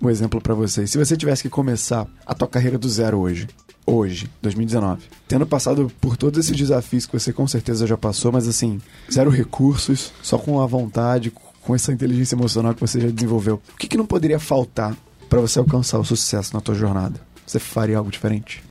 um 0.00 0.08
exemplo 0.08 0.40
pra 0.40 0.54
vocês. 0.54 0.92
Se 0.92 0.96
você 0.96 1.16
tivesse 1.16 1.42
que 1.42 1.48
começar 1.48 2.06
a 2.24 2.34
tua 2.34 2.46
carreira 2.46 2.78
do 2.78 2.88
zero 2.88 3.18
hoje, 3.18 3.48
hoje, 3.84 4.30
2019, 4.40 5.02
tendo 5.26 5.44
passado 5.44 5.90
por 6.00 6.16
todos 6.16 6.38
esses 6.38 6.56
desafios 6.56 7.04
que 7.04 7.18
você 7.18 7.32
com 7.32 7.48
certeza 7.48 7.84
já 7.84 7.96
passou, 7.96 8.30
mas 8.30 8.46
assim, 8.46 8.80
zero 9.12 9.28
recursos, 9.28 10.12
só 10.22 10.38
com 10.38 10.62
a 10.62 10.66
vontade, 10.66 11.32
com 11.62 11.74
essa 11.74 11.92
inteligência 11.92 12.36
emocional 12.36 12.76
que 12.76 12.80
você 12.80 13.00
já 13.00 13.08
desenvolveu, 13.08 13.60
o 13.74 13.76
que, 13.76 13.88
que 13.88 13.96
não 13.96 14.06
poderia 14.06 14.38
faltar 14.38 14.96
pra 15.28 15.40
você 15.40 15.58
alcançar 15.58 15.98
o 15.98 16.04
sucesso 16.04 16.54
na 16.54 16.60
tua 16.60 16.76
jornada? 16.76 17.20
Você 17.44 17.58
faria 17.58 17.98
algo 17.98 18.08
diferente? 18.08 18.62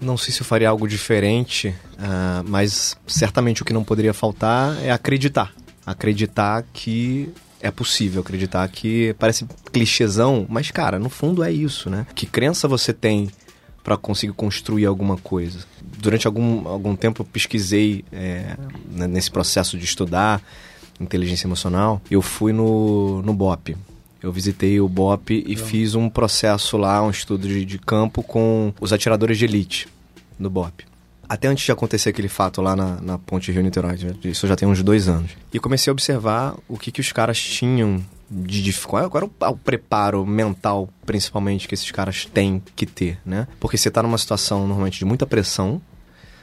Não 0.00 0.18
sei 0.18 0.34
se 0.34 0.40
eu 0.40 0.44
faria 0.44 0.68
algo 0.68 0.88
diferente, 0.88 1.72
ah, 1.96 2.42
mas 2.44 2.96
certamente 3.06 3.62
o 3.62 3.64
que 3.64 3.72
não 3.72 3.84
poderia 3.84 4.12
faltar 4.12 4.76
é 4.82 4.90
acreditar. 4.90 5.54
Acreditar 5.84 6.64
que 6.72 7.32
é 7.60 7.70
possível, 7.70 8.20
acreditar 8.20 8.66
que 8.68 9.14
parece 9.18 9.46
clichêzão, 9.72 10.46
mas 10.48 10.70
cara, 10.70 10.98
no 10.98 11.08
fundo 11.08 11.42
é 11.44 11.52
isso, 11.52 11.88
né? 11.88 12.06
Que 12.14 12.26
crença 12.26 12.66
você 12.66 12.92
tem 12.92 13.30
para 13.84 13.96
conseguir 13.96 14.32
construir 14.32 14.86
alguma 14.86 15.16
coisa? 15.16 15.60
Durante 15.98 16.26
algum, 16.26 16.66
algum 16.66 16.96
tempo 16.96 17.22
eu 17.22 17.26
pesquisei 17.26 18.04
é, 18.12 18.56
né, 18.90 19.06
nesse 19.06 19.30
processo 19.30 19.78
de 19.78 19.84
estudar 19.84 20.42
inteligência 21.00 21.46
emocional, 21.46 22.00
eu 22.10 22.22
fui 22.22 22.52
no, 22.52 23.22
no 23.22 23.32
BOP. 23.32 23.76
Eu 24.22 24.32
visitei 24.32 24.80
o 24.80 24.88
BOP 24.88 25.44
e 25.46 25.56
fiz 25.56 25.96
um 25.96 26.08
processo 26.08 26.76
lá, 26.76 27.02
um 27.02 27.10
estudo 27.10 27.48
de, 27.48 27.64
de 27.64 27.78
campo 27.78 28.22
com 28.22 28.72
os 28.80 28.92
atiradores 28.92 29.36
de 29.36 29.44
elite 29.44 29.88
do 30.38 30.48
BOP. 30.48 30.84
Até 31.32 31.48
antes 31.48 31.64
de 31.64 31.72
acontecer 31.72 32.10
aquele 32.10 32.28
fato 32.28 32.60
lá 32.60 32.76
na, 32.76 33.00
na 33.00 33.18
Ponte 33.18 33.50
Rio-Niterói, 33.50 33.96
isso 34.24 34.46
já 34.46 34.54
tem 34.54 34.68
uns 34.68 34.82
dois 34.82 35.08
anos. 35.08 35.30
E 35.50 35.58
comecei 35.58 35.90
a 35.90 35.92
observar 35.92 36.54
o 36.68 36.76
que, 36.76 36.92
que 36.92 37.00
os 37.00 37.10
caras 37.10 37.40
tinham 37.40 38.04
de 38.30 38.62
dificuldade. 38.62 39.08
Qual 39.10 39.22
era 39.24 39.50
o, 39.50 39.52
o 39.54 39.56
preparo 39.56 40.26
mental, 40.26 40.90
principalmente, 41.06 41.66
que 41.66 41.74
esses 41.74 41.90
caras 41.90 42.26
têm 42.26 42.62
que 42.76 42.84
ter, 42.84 43.18
né? 43.24 43.48
Porque 43.58 43.78
você 43.78 43.90
tá 43.90 44.02
numa 44.02 44.18
situação, 44.18 44.66
normalmente, 44.66 44.98
de 44.98 45.06
muita 45.06 45.26
pressão, 45.26 45.80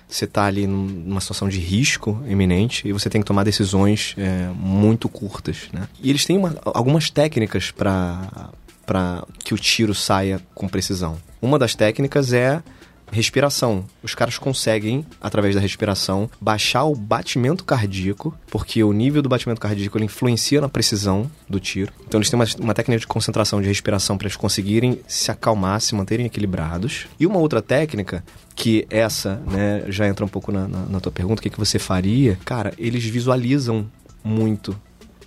você 0.07 0.25
tá 0.25 0.45
ali 0.45 0.65
num- 0.65 0.87
numa 0.87 1.21
situação 1.21 1.47
de 1.47 1.59
risco 1.59 2.19
iminente 2.27 2.87
e 2.87 2.91
você 2.91 3.11
tem 3.11 3.21
que 3.21 3.27
tomar 3.27 3.43
decisões 3.43 4.15
é, 4.17 4.49
muito 4.55 5.07
curtas, 5.07 5.67
né? 5.71 5.87
E 6.01 6.09
eles 6.09 6.25
têm 6.25 6.35
uma- 6.35 6.55
algumas 6.65 7.11
técnicas 7.11 7.69
para 7.69 9.23
que 9.37 9.53
o 9.53 9.57
tiro 9.57 9.93
saia 9.93 10.41
com 10.55 10.67
precisão. 10.67 11.17
Uma 11.39 11.59
das 11.59 11.75
técnicas 11.75 12.33
é 12.33 12.63
respiração. 13.11 13.85
Os 14.03 14.15
caras 14.15 14.37
conseguem, 14.37 15.05
através 15.21 15.55
da 15.55 15.61
respiração, 15.61 16.29
baixar 16.39 16.83
o 16.85 16.95
batimento 16.95 17.63
cardíaco, 17.63 18.35
porque 18.49 18.83
o 18.83 18.93
nível 18.93 19.21
do 19.21 19.29
batimento 19.29 19.61
cardíaco 19.61 19.97
ele 19.97 20.05
influencia 20.05 20.61
na 20.61 20.69
precisão 20.69 21.29
do 21.49 21.59
tiro. 21.59 21.91
Então 22.07 22.19
eles 22.19 22.29
têm 22.29 22.39
uma, 22.39 22.45
uma 22.59 22.73
técnica 22.73 22.99
de 22.99 23.07
concentração 23.07 23.61
de 23.61 23.67
respiração 23.67 24.17
para 24.17 24.27
eles 24.27 24.35
conseguirem 24.37 24.99
se 25.07 25.31
acalmar, 25.31 25.81
se 25.81 25.95
manterem 25.95 26.25
equilibrados. 26.25 27.07
E 27.19 27.25
uma 27.25 27.39
outra 27.39 27.61
técnica 27.61 28.23
que 28.55 28.85
essa, 28.89 29.41
né, 29.47 29.83
já 29.87 30.07
entra 30.07 30.25
um 30.25 30.29
pouco 30.29 30.51
na, 30.51 30.67
na, 30.67 30.85
na 30.85 30.99
tua 30.99 31.11
pergunta, 31.11 31.39
o 31.39 31.43
que, 31.43 31.49
que 31.49 31.59
você 31.59 31.79
faria? 31.79 32.37
Cara, 32.43 32.73
eles 32.77 33.05
visualizam 33.05 33.89
muito 34.23 34.79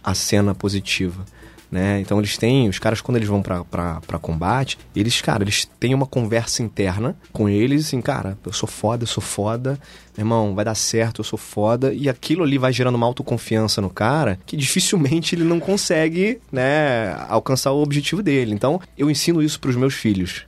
a 0.05 0.14
cena 0.14 0.55
positiva. 0.55 1.24
Né? 1.73 2.01
Então 2.01 2.18
eles 2.18 2.37
têm, 2.37 2.68
os 2.68 2.79
caras 2.79 3.01
quando 3.01 3.16
eles 3.16 3.31
vão 3.31 3.41
pra 3.41 4.18
combate, 4.20 4.79
eles, 4.95 5.23
cara, 5.23 5.43
eles 5.43 5.64
têm 5.81 5.95
uma 5.95 6.05
conversa 6.05 6.62
interna 6.62 7.16
com 7.33 7.49
eles, 7.49 7.87
assim, 7.87 8.03
cara, 8.03 8.37
eu 8.45 8.53
sou 8.53 8.68
foda, 8.68 9.05
eu 9.05 9.07
sou 9.07 9.23
foda, 9.23 9.81
meu 10.14 10.23
irmão, 10.23 10.55
vai 10.55 10.66
dar 10.66 10.75
certo, 10.75 11.23
eu 11.23 11.25
sou 11.25 11.39
foda, 11.39 11.95
e 11.95 12.11
aquilo 12.11 12.45
ali 12.45 12.59
vai 12.59 12.75
gerando 12.75 12.97
uma 12.97 13.07
autoconfiança 13.07 13.81
no 13.81 13.89
cara 13.89 14.39
que 14.45 14.55
dificilmente 14.55 15.35
ele 15.35 15.45
não 15.45 15.59
consegue, 15.59 16.39
né, 16.53 17.14
alcançar 17.27 17.73
o 17.73 17.83
objetivo 17.83 18.23
dele. 18.23 18.53
Então 18.53 18.79
eu 18.99 19.11
ensino 19.11 19.43
isso 19.43 19.59
pros 19.59 19.75
meus 19.75 19.95
filhos. 19.95 20.45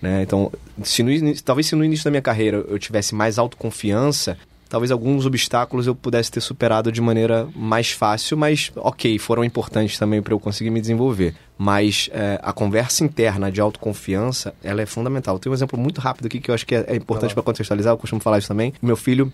Né? 0.00 0.22
Então, 0.22 0.52
se 0.84 1.02
no, 1.02 1.10
talvez 1.42 1.66
se 1.66 1.74
no 1.74 1.84
início 1.84 2.04
da 2.04 2.10
minha 2.12 2.22
carreira 2.22 2.64
eu 2.68 2.78
tivesse 2.78 3.16
mais 3.16 3.36
autoconfiança, 3.36 4.38
talvez 4.68 4.90
alguns 4.90 5.26
obstáculos 5.26 5.86
eu 5.86 5.94
pudesse 5.94 6.30
ter 6.30 6.40
superado 6.40 6.92
de 6.92 7.00
maneira 7.00 7.48
mais 7.56 7.90
fácil, 7.90 8.36
mas 8.36 8.70
ok, 8.76 9.18
foram 9.18 9.42
importantes 9.42 9.98
também 9.98 10.22
para 10.22 10.34
eu 10.34 10.40
conseguir 10.40 10.70
me 10.70 10.80
desenvolver. 10.80 11.34
Mas 11.56 12.08
é, 12.12 12.38
a 12.42 12.52
conversa 12.52 13.04
interna 13.04 13.50
de 13.50 13.60
autoconfiança, 13.60 14.54
ela 14.62 14.80
é 14.80 14.86
fundamental. 14.86 15.38
Tem 15.38 15.50
um 15.50 15.54
exemplo 15.54 15.78
muito 15.78 16.00
rápido 16.00 16.26
aqui 16.26 16.40
que 16.40 16.50
eu 16.50 16.54
acho 16.54 16.66
que 16.66 16.74
é, 16.74 16.84
é 16.88 16.96
importante 16.96 17.34
para 17.34 17.42
contextualizar, 17.42 17.92
eu 17.92 17.98
costumo 17.98 18.20
falar 18.20 18.38
isso 18.38 18.48
também. 18.48 18.72
Meu 18.80 18.96
filho, 18.96 19.32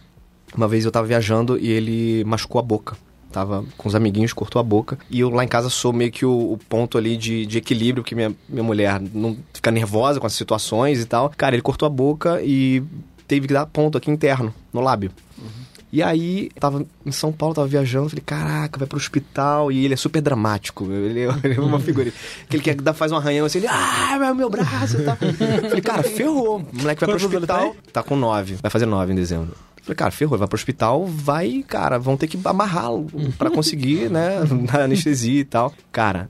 uma 0.56 0.68
vez 0.68 0.84
eu 0.84 0.90
tava 0.90 1.06
viajando 1.06 1.58
e 1.58 1.70
ele 1.70 2.24
machucou 2.24 2.58
a 2.58 2.62
boca. 2.62 2.96
Tava 3.30 3.64
com 3.76 3.88
os 3.88 3.96
amiguinhos, 3.96 4.32
cortou 4.32 4.60
a 4.60 4.62
boca. 4.62 4.96
E 5.10 5.18
eu 5.18 5.28
lá 5.28 5.42
em 5.42 5.48
casa 5.48 5.68
sou 5.68 5.92
meio 5.92 6.12
que 6.12 6.24
o, 6.24 6.52
o 6.52 6.58
ponto 6.68 6.96
ali 6.96 7.16
de, 7.16 7.44
de 7.44 7.58
equilíbrio, 7.58 8.04
porque 8.04 8.14
minha, 8.14 8.32
minha 8.48 8.62
mulher 8.62 9.02
não 9.12 9.36
fica 9.52 9.72
nervosa 9.72 10.20
com 10.20 10.26
as 10.26 10.34
situações 10.34 11.00
e 11.00 11.04
tal. 11.04 11.32
Cara, 11.36 11.56
ele 11.56 11.62
cortou 11.62 11.84
a 11.84 11.90
boca 11.90 12.40
e 12.42 12.80
teve 13.26 13.46
que 13.46 13.54
dar 13.54 13.66
ponto 13.66 13.98
aqui 13.98 14.10
interno, 14.10 14.54
no 14.72 14.80
lábio. 14.80 15.10
E 15.94 16.02
aí, 16.02 16.50
tava 16.58 16.84
em 17.06 17.12
São 17.12 17.30
Paulo, 17.30 17.54
tava 17.54 17.68
viajando, 17.68 18.08
falei, 18.08 18.24
caraca, 18.26 18.80
vai 18.80 18.88
pro 18.88 18.98
hospital. 18.98 19.70
E 19.70 19.84
ele 19.84 19.94
é 19.94 19.96
super 19.96 20.20
dramático, 20.20 20.90
ele 20.90 21.20
é, 21.20 21.28
ele 21.44 21.54
é 21.54 21.60
uma 21.60 21.78
figura. 21.78 22.12
Que 22.48 22.56
ele 22.56 22.64
quer 22.64 22.74
dar, 22.74 22.94
faz 22.94 23.12
um 23.12 23.16
arranhão 23.16 23.46
assim, 23.46 23.58
ele, 23.58 23.68
ah, 23.68 24.16
meu, 24.18 24.34
meu 24.34 24.50
braço 24.50 25.00
e 25.00 25.04
tal. 25.04 25.16
Falei, 25.16 25.80
cara, 25.80 26.02
ferrou. 26.02 26.58
O 26.58 26.76
moleque 26.78 27.06
vai 27.06 27.16
pro 27.16 27.26
hospital. 27.26 27.76
Tá 27.92 28.02
com 28.02 28.16
nove, 28.16 28.56
vai 28.60 28.72
fazer 28.72 28.86
nove 28.86 29.12
em 29.12 29.14
dezembro. 29.14 29.56
Falei, 29.82 29.94
cara, 29.94 30.10
ferrou, 30.10 30.36
vai 30.36 30.48
pro 30.48 30.56
hospital, 30.56 31.06
vai, 31.06 31.64
cara, 31.68 31.96
vão 31.96 32.16
ter 32.16 32.26
que 32.26 32.40
amarrá-lo 32.44 33.06
pra 33.38 33.48
conseguir, 33.48 34.10
né, 34.10 34.40
na 34.72 34.82
anestesia 34.84 35.42
e 35.42 35.44
tal. 35.44 35.72
Cara, 35.92 36.28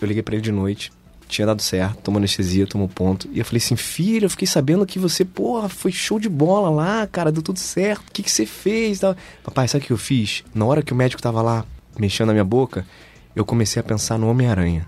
eu 0.00 0.08
liguei 0.08 0.22
pra 0.22 0.34
ele 0.34 0.42
de 0.42 0.52
noite, 0.52 0.90
tinha 1.32 1.46
dado 1.46 1.62
certo, 1.62 1.98
tomou 2.02 2.18
anestesia, 2.18 2.66
tomou 2.66 2.88
ponto. 2.88 3.28
E 3.32 3.38
eu 3.38 3.44
falei 3.44 3.58
assim, 3.58 3.76
filho, 3.76 4.26
eu 4.26 4.30
fiquei 4.30 4.46
sabendo 4.46 4.86
que 4.86 4.98
você, 4.98 5.24
porra, 5.24 5.68
foi 5.68 5.90
show 5.90 6.18
de 6.20 6.28
bola 6.28 6.70
lá, 6.70 7.06
cara, 7.06 7.32
deu 7.32 7.42
tudo 7.42 7.58
certo. 7.58 8.08
O 8.08 8.12
que, 8.12 8.22
que 8.22 8.30
você 8.30 8.46
fez? 8.46 9.00
Papai, 9.42 9.66
sabe 9.66 9.84
o 9.84 9.86
que 9.86 9.92
eu 9.92 9.98
fiz? 9.98 10.44
Na 10.54 10.64
hora 10.64 10.82
que 10.82 10.92
o 10.92 10.96
médico 10.96 11.22
tava 11.22 11.42
lá 11.42 11.64
mexendo 11.98 12.28
na 12.28 12.32
minha 12.34 12.44
boca, 12.44 12.86
eu 13.34 13.44
comecei 13.44 13.80
a 13.80 13.82
pensar 13.82 14.18
no 14.18 14.28
Homem-Aranha. 14.28 14.86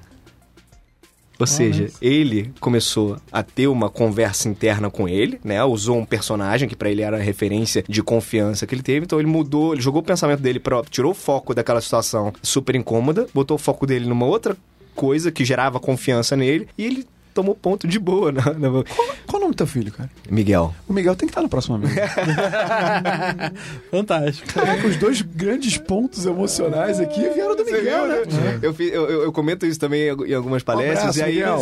Ou 1.39 1.47
seja, 1.47 1.91
ele 2.01 2.53
começou 2.61 3.17
a 3.33 3.43
ter 3.43 3.67
uma 3.67 3.91
conversa 3.91 4.49
interna 4.49 4.89
com 4.89 5.09
ele, 5.09 5.41
né? 5.43 5.63
Usou 5.65 5.99
um 5.99 6.05
personagem 6.05 6.69
que 6.69 6.77
pra 6.77 6.89
ele 6.89 7.03
era 7.03 7.17
a 7.17 7.21
referência 7.21 7.85
de 7.89 8.03
confiança 8.03 8.67
que 8.67 8.75
ele 8.75 8.83
teve. 8.83 9.05
Então 9.05 9.19
ele 9.19 9.27
mudou, 9.27 9.73
ele 9.73 9.83
jogou 9.83 10.01
o 10.01 10.05
pensamento 10.05 10.41
dele 10.41 10.61
próprio, 10.61 10.93
tirou 10.93 11.11
o 11.11 11.15
foco 11.15 11.53
daquela 11.53 11.81
situação 11.81 12.33
super 12.41 12.77
incômoda, 12.77 13.27
botou 13.35 13.57
o 13.57 13.59
foco 13.59 13.85
dele 13.85 14.07
numa 14.07 14.27
outra 14.27 14.57
coisa 14.95 15.31
que 15.33 15.45
gerava 15.45 15.79
confiança 15.81 16.37
nele 16.37 16.69
e 16.79 16.85
ele 16.85 17.07
tomou 17.33 17.53
ponto 17.55 17.89
de 17.89 17.99
boa. 17.99 18.31
né? 18.31 18.41
Na, 18.45 18.53
na... 18.71 18.85
Qual, 18.85 19.09
qual 19.27 19.39
o 19.39 19.41
nome 19.41 19.55
do 19.55 19.57
teu 19.57 19.67
filho, 19.67 19.91
cara? 19.93 20.09
Miguel. 20.31 20.73
O 20.89 20.93
Miguel 20.93 21.17
tem 21.17 21.27
que 21.27 21.33
estar 21.33 21.43
no 21.43 21.49
próximo 21.49 21.75
amigo. 21.75 21.93
Fantástico. 23.91 24.53
Caraca, 24.55 24.87
os 24.87 24.97
dois 24.97 25.21
grandes 25.23 25.77
pontos 25.77 26.27
emocionais 26.27 27.01
aqui 27.01 27.21
vieram 27.31 27.57
do 27.57 27.65
Miguel, 27.65 28.07
né? 28.07 28.23
Eu, 28.63 28.73
fiz- 28.73 28.93
eu- 28.93 29.09
eu- 29.11 29.23
eu 29.25 29.33
comento 29.33 29.67
isso 29.67 29.81
também 29.81 30.03
em 30.27 30.35
algumas 30.35 30.63
palestras. 30.63 31.01
abraço, 31.01 31.19
e 31.19 31.23
aí, 31.23 31.35
Miguel. 31.35 31.59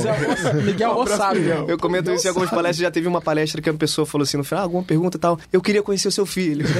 Miguel 0.63 0.91
Um 0.99 1.01
abraço. 1.03 1.35
Miguel. 1.37 1.65
Eu 1.69 1.79
comento 1.79 2.11
isso 2.13 2.27
em 2.27 2.29
algumas 2.29 2.51
palestras. 2.51 2.77
Já 2.77 2.91
teve 2.91 3.09
uma 3.09 3.23
palestra 3.23 3.63
que 3.63 3.71
a 3.71 3.75
pessoa 3.75 4.07
falou 4.07 4.25
assim 4.25 4.37
no 4.37 4.45
final, 4.45 4.61
ah, 4.63 4.65
alguma 4.65 4.83
pergunta 4.83 5.17
e 5.17 5.21
tal. 5.21 5.39
Eu 5.53 5.63
queria 5.63 5.83
conhecer 5.83 6.09
o 6.09 6.13
seu 6.13 6.27
filho. 6.27 6.67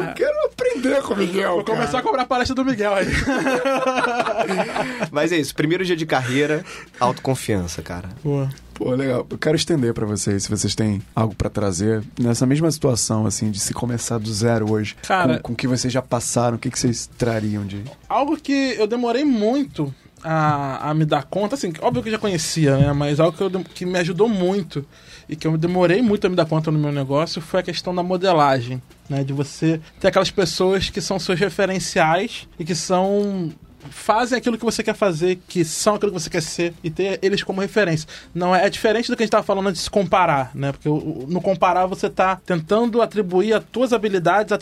Eu 0.00 0.14
quero 0.14 0.49
aprender 0.80 1.02
com 1.02 1.14
o 1.14 1.16
Miguel. 1.16 1.54
Vou 1.56 1.64
começar 1.64 1.98
a 1.98 2.02
cobrar 2.02 2.22
a 2.22 2.26
palestra 2.26 2.54
do 2.54 2.64
Miguel 2.64 2.94
aí. 2.94 3.06
Mas 5.10 5.32
é 5.32 5.36
isso. 5.36 5.54
Primeiro 5.54 5.84
dia 5.84 5.96
de 5.96 6.06
carreira, 6.06 6.64
autoconfiança, 6.98 7.82
cara. 7.82 8.08
Boa. 8.22 8.48
Pô, 8.74 8.90
legal. 8.94 9.26
Eu 9.28 9.38
quero 9.38 9.56
estender 9.56 9.92
pra 9.92 10.06
vocês, 10.06 10.44
se 10.44 10.50
vocês 10.50 10.74
têm 10.74 11.02
algo 11.14 11.34
pra 11.34 11.50
trazer 11.50 12.02
nessa 12.18 12.46
mesma 12.46 12.70
situação, 12.70 13.26
assim, 13.26 13.50
de 13.50 13.60
se 13.60 13.74
começar 13.74 14.18
do 14.18 14.32
zero 14.32 14.72
hoje. 14.72 14.96
Cara- 15.06 15.36
com, 15.36 15.42
com 15.42 15.52
o 15.52 15.56
que 15.56 15.68
vocês 15.68 15.92
já 15.92 16.00
passaram, 16.00 16.56
o 16.56 16.58
que, 16.58 16.70
que 16.70 16.78
vocês 16.78 17.08
trariam 17.18 17.64
de. 17.66 17.84
Algo 18.08 18.36
que 18.36 18.74
eu 18.78 18.86
demorei 18.86 19.24
muito 19.24 19.94
a, 20.24 20.90
a 20.90 20.94
me 20.94 21.04
dar 21.04 21.24
conta, 21.24 21.56
assim, 21.56 21.72
óbvio 21.80 22.02
que 22.02 22.08
eu 22.08 22.12
já 22.12 22.18
conhecia, 22.18 22.76
né? 22.78 22.92
Mas 22.92 23.20
algo 23.20 23.36
que, 23.36 23.42
eu 23.42 23.50
que 23.74 23.84
me 23.84 23.98
ajudou 23.98 24.28
muito 24.28 24.84
e 25.30 25.36
que 25.36 25.46
eu 25.46 25.56
demorei 25.56 26.02
muito 26.02 26.26
a 26.26 26.30
me 26.30 26.34
dar 26.34 26.44
conta 26.44 26.72
no 26.72 26.78
meu 26.78 26.90
negócio 26.90 27.40
foi 27.40 27.60
a 27.60 27.62
questão 27.62 27.94
da 27.94 28.02
modelagem, 28.02 28.82
né? 29.08 29.22
De 29.22 29.32
você 29.32 29.80
ter 30.00 30.08
aquelas 30.08 30.30
pessoas 30.30 30.90
que 30.90 31.00
são 31.00 31.20
seus 31.20 31.38
referenciais 31.38 32.48
e 32.58 32.64
que 32.64 32.74
são 32.74 33.52
fazem 33.88 34.36
aquilo 34.36 34.58
que 34.58 34.64
você 34.64 34.82
quer 34.82 34.94
fazer, 34.94 35.38
que 35.48 35.64
são 35.64 35.94
aquilo 35.94 36.12
que 36.12 36.20
você 36.20 36.28
quer 36.30 36.42
ser 36.42 36.74
e 36.84 36.90
ter 36.90 37.18
eles 37.22 37.42
como 37.42 37.60
referência. 37.60 38.06
Não 38.34 38.54
é, 38.54 38.66
é 38.66 38.70
diferente 38.70 39.08
do 39.10 39.16
que 39.16 39.22
a 39.22 39.24
gente 39.24 39.28
estava 39.30 39.44
falando 39.44 39.68
antes 39.68 39.80
de 39.80 39.84
se 39.84 39.90
comparar, 39.90 40.50
né? 40.54 40.72
Porque 40.72 40.88
o- 40.88 40.94
o- 40.94 41.26
no 41.28 41.40
comparar 41.40 41.86
você 41.86 42.06
está 42.06 42.36
tentando 42.44 43.00
atribuir 43.00 43.54
as 43.54 43.64
tuas 43.70 43.92
habilidades 43.92 44.52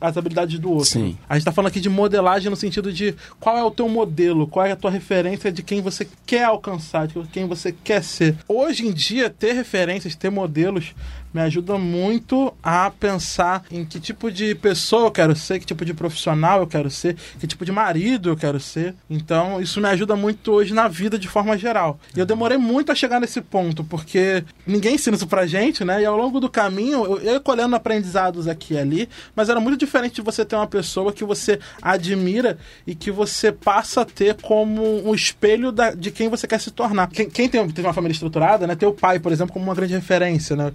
às 0.00 0.16
habilidades 0.16 0.58
do 0.58 0.70
outro. 0.70 0.86
Sim. 0.86 1.16
A 1.28 1.34
gente 1.34 1.44
tá 1.44 1.52
falando 1.52 1.68
aqui 1.68 1.80
de 1.80 1.88
modelagem 1.88 2.48
no 2.50 2.56
sentido 2.56 2.92
de 2.92 3.14
qual 3.38 3.56
é 3.58 3.64
o 3.64 3.70
teu 3.70 3.88
modelo, 3.88 4.46
qual 4.46 4.64
é 4.66 4.72
a 4.72 4.76
tua 4.76 4.90
referência 4.90 5.50
de 5.52 5.62
quem 5.62 5.80
você 5.82 6.06
quer 6.26 6.44
alcançar, 6.44 7.06
de 7.06 7.14
quem 7.32 7.46
você 7.46 7.72
quer 7.72 8.02
ser. 8.02 8.36
Hoje 8.48 8.86
em 8.86 8.92
dia, 8.92 9.28
ter 9.30 9.52
referências, 9.52 10.14
ter 10.14 10.30
modelos, 10.30 10.94
me 11.32 11.40
ajuda 11.40 11.78
muito 11.78 12.52
a 12.62 12.90
pensar 12.90 13.64
em 13.70 13.84
que 13.84 13.98
tipo 14.00 14.30
de 14.30 14.54
pessoa 14.54 15.06
eu 15.06 15.10
quero 15.10 15.34
ser, 15.34 15.58
que 15.58 15.66
tipo 15.66 15.84
de 15.84 15.94
profissional 15.94 16.60
eu 16.60 16.66
quero 16.66 16.90
ser, 16.90 17.16
que 17.38 17.46
tipo 17.46 17.64
de 17.64 17.72
marido 17.72 18.28
eu 18.30 18.36
quero 18.36 18.60
ser. 18.60 18.94
Então, 19.08 19.60
isso 19.60 19.80
me 19.80 19.88
ajuda 19.88 20.14
muito 20.16 20.52
hoje 20.52 20.74
na 20.74 20.88
vida 20.88 21.18
de 21.18 21.28
forma 21.28 21.56
geral. 21.56 21.98
E 22.14 22.20
eu 22.20 22.26
demorei 22.26 22.58
muito 22.58 22.92
a 22.92 22.94
chegar 22.94 23.20
nesse 23.20 23.40
ponto, 23.40 23.82
porque 23.84 24.44
ninguém 24.66 24.94
ensina 24.96 25.16
isso 25.16 25.26
pra 25.26 25.46
gente, 25.46 25.84
né? 25.84 26.02
E 26.02 26.04
ao 26.04 26.16
longo 26.16 26.38
do 26.40 26.48
caminho, 26.50 27.04
eu 27.04 27.22
ia 27.22 27.40
colhendo 27.40 27.74
aprendizados 27.76 28.46
aqui 28.46 28.74
e 28.74 28.78
ali, 28.78 29.08
mas 29.34 29.48
era 29.48 29.60
muito 29.60 29.78
diferente 29.78 30.16
de 30.16 30.22
você 30.22 30.44
ter 30.44 30.56
uma 30.56 30.66
pessoa 30.66 31.12
que 31.12 31.24
você 31.24 31.58
admira 31.80 32.58
e 32.86 32.94
que 32.94 33.10
você 33.10 33.52
passa 33.52 34.02
a 34.02 34.04
ter 34.04 34.34
como 34.40 35.08
um 35.08 35.14
espelho 35.14 35.70
da- 35.72 35.90
de 35.92 36.10
quem 36.10 36.28
você 36.28 36.46
quer 36.46 36.60
se 36.60 36.70
tornar. 36.70 37.08
Quem, 37.08 37.28
quem 37.28 37.48
tem, 37.48 37.68
tem 37.70 37.84
uma 37.84 37.92
família 37.92 38.12
estruturada, 38.12 38.66
né? 38.66 38.74
Ter 38.74 38.86
o 38.86 38.92
pai, 38.92 39.18
por 39.18 39.32
exemplo, 39.32 39.52
como 39.52 39.64
uma 39.64 39.74
grande 39.74 39.94
referência, 39.94 40.56
né? 40.56 40.72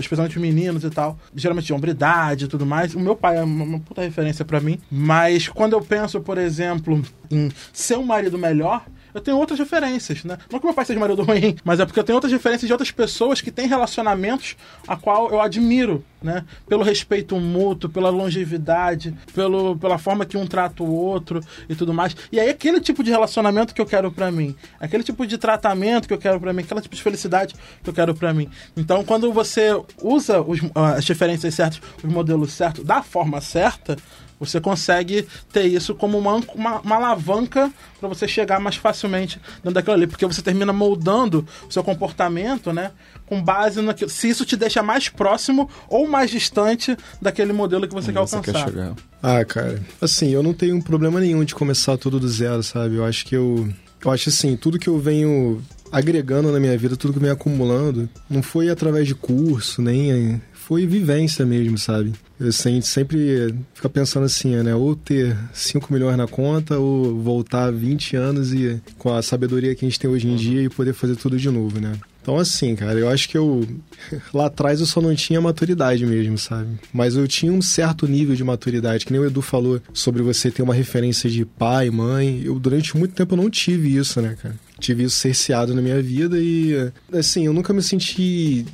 Especialmente 0.00 0.36
os 0.36 0.42
meninos 0.42 0.84
e 0.84 0.90
tal. 0.90 1.18
Geralmente 1.34 1.66
de 1.66 1.72
hombridade 1.72 2.44
e 2.44 2.48
tudo 2.48 2.66
mais. 2.66 2.94
O 2.94 3.00
meu 3.00 3.16
pai 3.16 3.38
é 3.38 3.42
uma, 3.42 3.64
uma 3.64 3.80
puta 3.80 4.02
referência 4.02 4.44
pra 4.44 4.60
mim. 4.60 4.78
Mas 4.90 5.48
quando 5.48 5.74
eu 5.74 5.80
penso, 5.80 6.20
por 6.20 6.38
exemplo, 6.38 7.02
em 7.30 7.50
ser 7.72 7.98
um 7.98 8.04
marido 8.04 8.38
melhor, 8.38 8.84
eu 9.14 9.20
tenho 9.20 9.38
outras 9.38 9.58
referências, 9.58 10.24
né? 10.24 10.36
Não 10.50 10.58
que 10.58 10.66
meu 10.66 10.74
pai 10.74 10.84
seja 10.84 10.98
marido 11.00 11.22
ruim, 11.22 11.56
mas 11.64 11.80
é 11.80 11.86
porque 11.86 11.98
eu 12.00 12.04
tenho 12.04 12.16
outras 12.16 12.32
referências 12.32 12.66
de 12.66 12.72
outras 12.72 12.90
pessoas 12.90 13.40
que 13.40 13.50
têm 13.50 13.66
relacionamentos 13.68 14.56
a 14.86 14.96
qual 14.96 15.30
eu 15.30 15.40
admiro, 15.40 16.04
né? 16.22 16.44
Pelo 16.68 16.82
respeito 16.82 17.38
mútuo, 17.38 17.88
pela 17.88 18.10
longevidade, 18.10 19.14
pelo, 19.34 19.76
pela 19.76 19.98
forma 19.98 20.24
que 20.26 20.36
um 20.36 20.46
trata 20.46 20.82
o 20.82 20.90
outro 20.92 21.40
e 21.68 21.74
tudo 21.74 21.94
mais. 21.94 22.16
E 22.32 22.38
aí 22.40 22.48
aquele 22.50 22.80
tipo 22.80 23.02
de 23.02 23.10
relacionamento 23.10 23.74
que 23.74 23.80
eu 23.80 23.86
quero 23.86 24.10
pra 24.10 24.30
mim, 24.30 24.54
aquele 24.80 25.02
tipo 25.02 25.26
de 25.26 25.38
tratamento 25.38 26.08
que 26.08 26.14
eu 26.14 26.18
quero 26.18 26.40
pra 26.40 26.52
mim, 26.52 26.62
aquele 26.62 26.80
tipo 26.80 26.94
de 26.96 27.02
felicidade 27.02 27.54
que 27.82 27.88
eu 27.90 27.94
quero 27.94 28.14
pra 28.14 28.34
mim. 28.34 28.48
Então, 28.76 29.04
quando 29.04 29.32
você 29.32 29.70
usa 30.02 30.40
os- 30.42 30.60
as 30.74 31.06
referências 31.06 31.54
certas, 31.54 31.80
os 32.02 32.10
modelos 32.10 32.52
certos, 32.52 32.84
da 32.84 33.02
forma 33.02 33.40
certa, 33.40 33.96
você 34.38 34.60
consegue 34.60 35.26
ter 35.52 35.64
isso 35.64 35.94
como 35.94 36.18
uma, 36.18 36.34
uma, 36.54 36.80
uma 36.80 36.96
alavanca 36.96 37.70
para 37.98 38.08
você 38.08 38.26
chegar 38.28 38.60
mais 38.60 38.76
facilmente 38.76 39.40
dentro 39.56 39.72
daquilo 39.72 39.94
ali, 39.94 40.06
porque 40.06 40.26
você 40.26 40.42
termina 40.42 40.72
moldando 40.72 41.46
o 41.68 41.72
seu 41.72 41.82
comportamento, 41.82 42.72
né, 42.72 42.90
com 43.26 43.42
base 43.42 43.80
naquilo. 43.80 44.10
Se 44.10 44.28
isso 44.28 44.44
te 44.44 44.56
deixa 44.56 44.82
mais 44.82 45.08
próximo 45.08 45.68
ou 45.88 46.06
mais 46.06 46.30
distante 46.30 46.96
daquele 47.20 47.52
modelo 47.52 47.86
que 47.88 47.94
você 47.94 48.12
quer 48.12 48.20
você 48.20 48.36
alcançar. 48.36 48.64
quer 48.64 48.70
chegar. 48.70 48.94
Ah, 49.22 49.44
cara, 49.44 49.82
assim, 50.00 50.30
eu 50.30 50.42
não 50.42 50.52
tenho 50.52 50.82
problema 50.82 51.18
nenhum 51.20 51.44
de 51.44 51.54
começar 51.54 51.96
tudo 51.96 52.20
do 52.20 52.28
zero, 52.28 52.62
sabe? 52.62 52.96
Eu 52.96 53.04
acho 53.04 53.24
que 53.24 53.34
eu. 53.34 53.68
Eu 54.04 54.10
acho 54.10 54.28
assim, 54.28 54.54
tudo 54.54 54.78
que 54.78 54.88
eu 54.88 54.98
venho 54.98 55.62
agregando 55.90 56.52
na 56.52 56.60
minha 56.60 56.76
vida, 56.76 56.94
tudo 56.94 57.12
que 57.12 57.18
eu 57.18 57.22
venho 57.22 57.32
acumulando, 57.32 58.06
não 58.28 58.42
foi 58.42 58.68
através 58.68 59.06
de 59.06 59.14
curso, 59.14 59.80
nem. 59.80 60.42
Foi 60.66 60.86
vivência 60.86 61.44
mesmo, 61.44 61.76
sabe? 61.76 62.12
Eu 62.40 62.50
sem- 62.52 62.80
sempre 62.80 63.54
fica 63.74 63.88
pensando 63.88 64.24
assim, 64.24 64.56
né? 64.56 64.74
Ou 64.74 64.96
ter 64.96 65.36
5 65.52 65.92
milhões 65.92 66.16
na 66.16 66.26
conta, 66.26 66.78
ou 66.78 67.20
voltar 67.20 67.70
20 67.70 68.16
anos 68.16 68.52
e 68.52 68.80
com 68.98 69.12
a 69.12 69.20
sabedoria 69.22 69.74
que 69.74 69.84
a 69.84 69.88
gente 69.88 70.00
tem 70.00 70.08
hoje 70.10 70.26
em 70.26 70.36
dia 70.36 70.62
e 70.62 70.68
poder 70.70 70.94
fazer 70.94 71.16
tudo 71.16 71.36
de 71.36 71.50
novo, 71.50 71.78
né? 71.80 71.92
Então, 72.22 72.38
assim, 72.38 72.74
cara, 72.74 72.98
eu 72.98 73.10
acho 73.10 73.28
que 73.28 73.36
eu. 73.36 73.68
Lá 74.32 74.46
atrás 74.46 74.80
eu 74.80 74.86
só 74.86 74.98
não 75.02 75.14
tinha 75.14 75.38
maturidade 75.38 76.06
mesmo, 76.06 76.38
sabe? 76.38 76.70
Mas 76.94 77.14
eu 77.14 77.28
tinha 77.28 77.52
um 77.52 77.60
certo 77.60 78.06
nível 78.08 78.34
de 78.34 78.42
maturidade, 78.42 79.04
que 79.04 79.12
nem 79.12 79.20
o 79.20 79.26
Edu 79.26 79.42
falou 79.42 79.78
sobre 79.92 80.22
você 80.22 80.50
ter 80.50 80.62
uma 80.62 80.72
referência 80.72 81.28
de 81.28 81.44
pai, 81.44 81.90
mãe. 81.90 82.40
Eu, 82.42 82.58
durante 82.58 82.96
muito 82.96 83.14
tempo, 83.14 83.34
eu 83.34 83.36
não 83.36 83.50
tive 83.50 83.94
isso, 83.94 84.22
né, 84.22 84.34
cara? 84.42 84.54
Tive 84.80 85.04
isso 85.04 85.16
cerceado 85.16 85.74
na 85.74 85.82
minha 85.82 86.00
vida 86.02 86.38
e, 86.40 86.90
assim, 87.12 87.44
eu 87.44 87.52
nunca 87.52 87.74
me 87.74 87.82
senti 87.82 88.64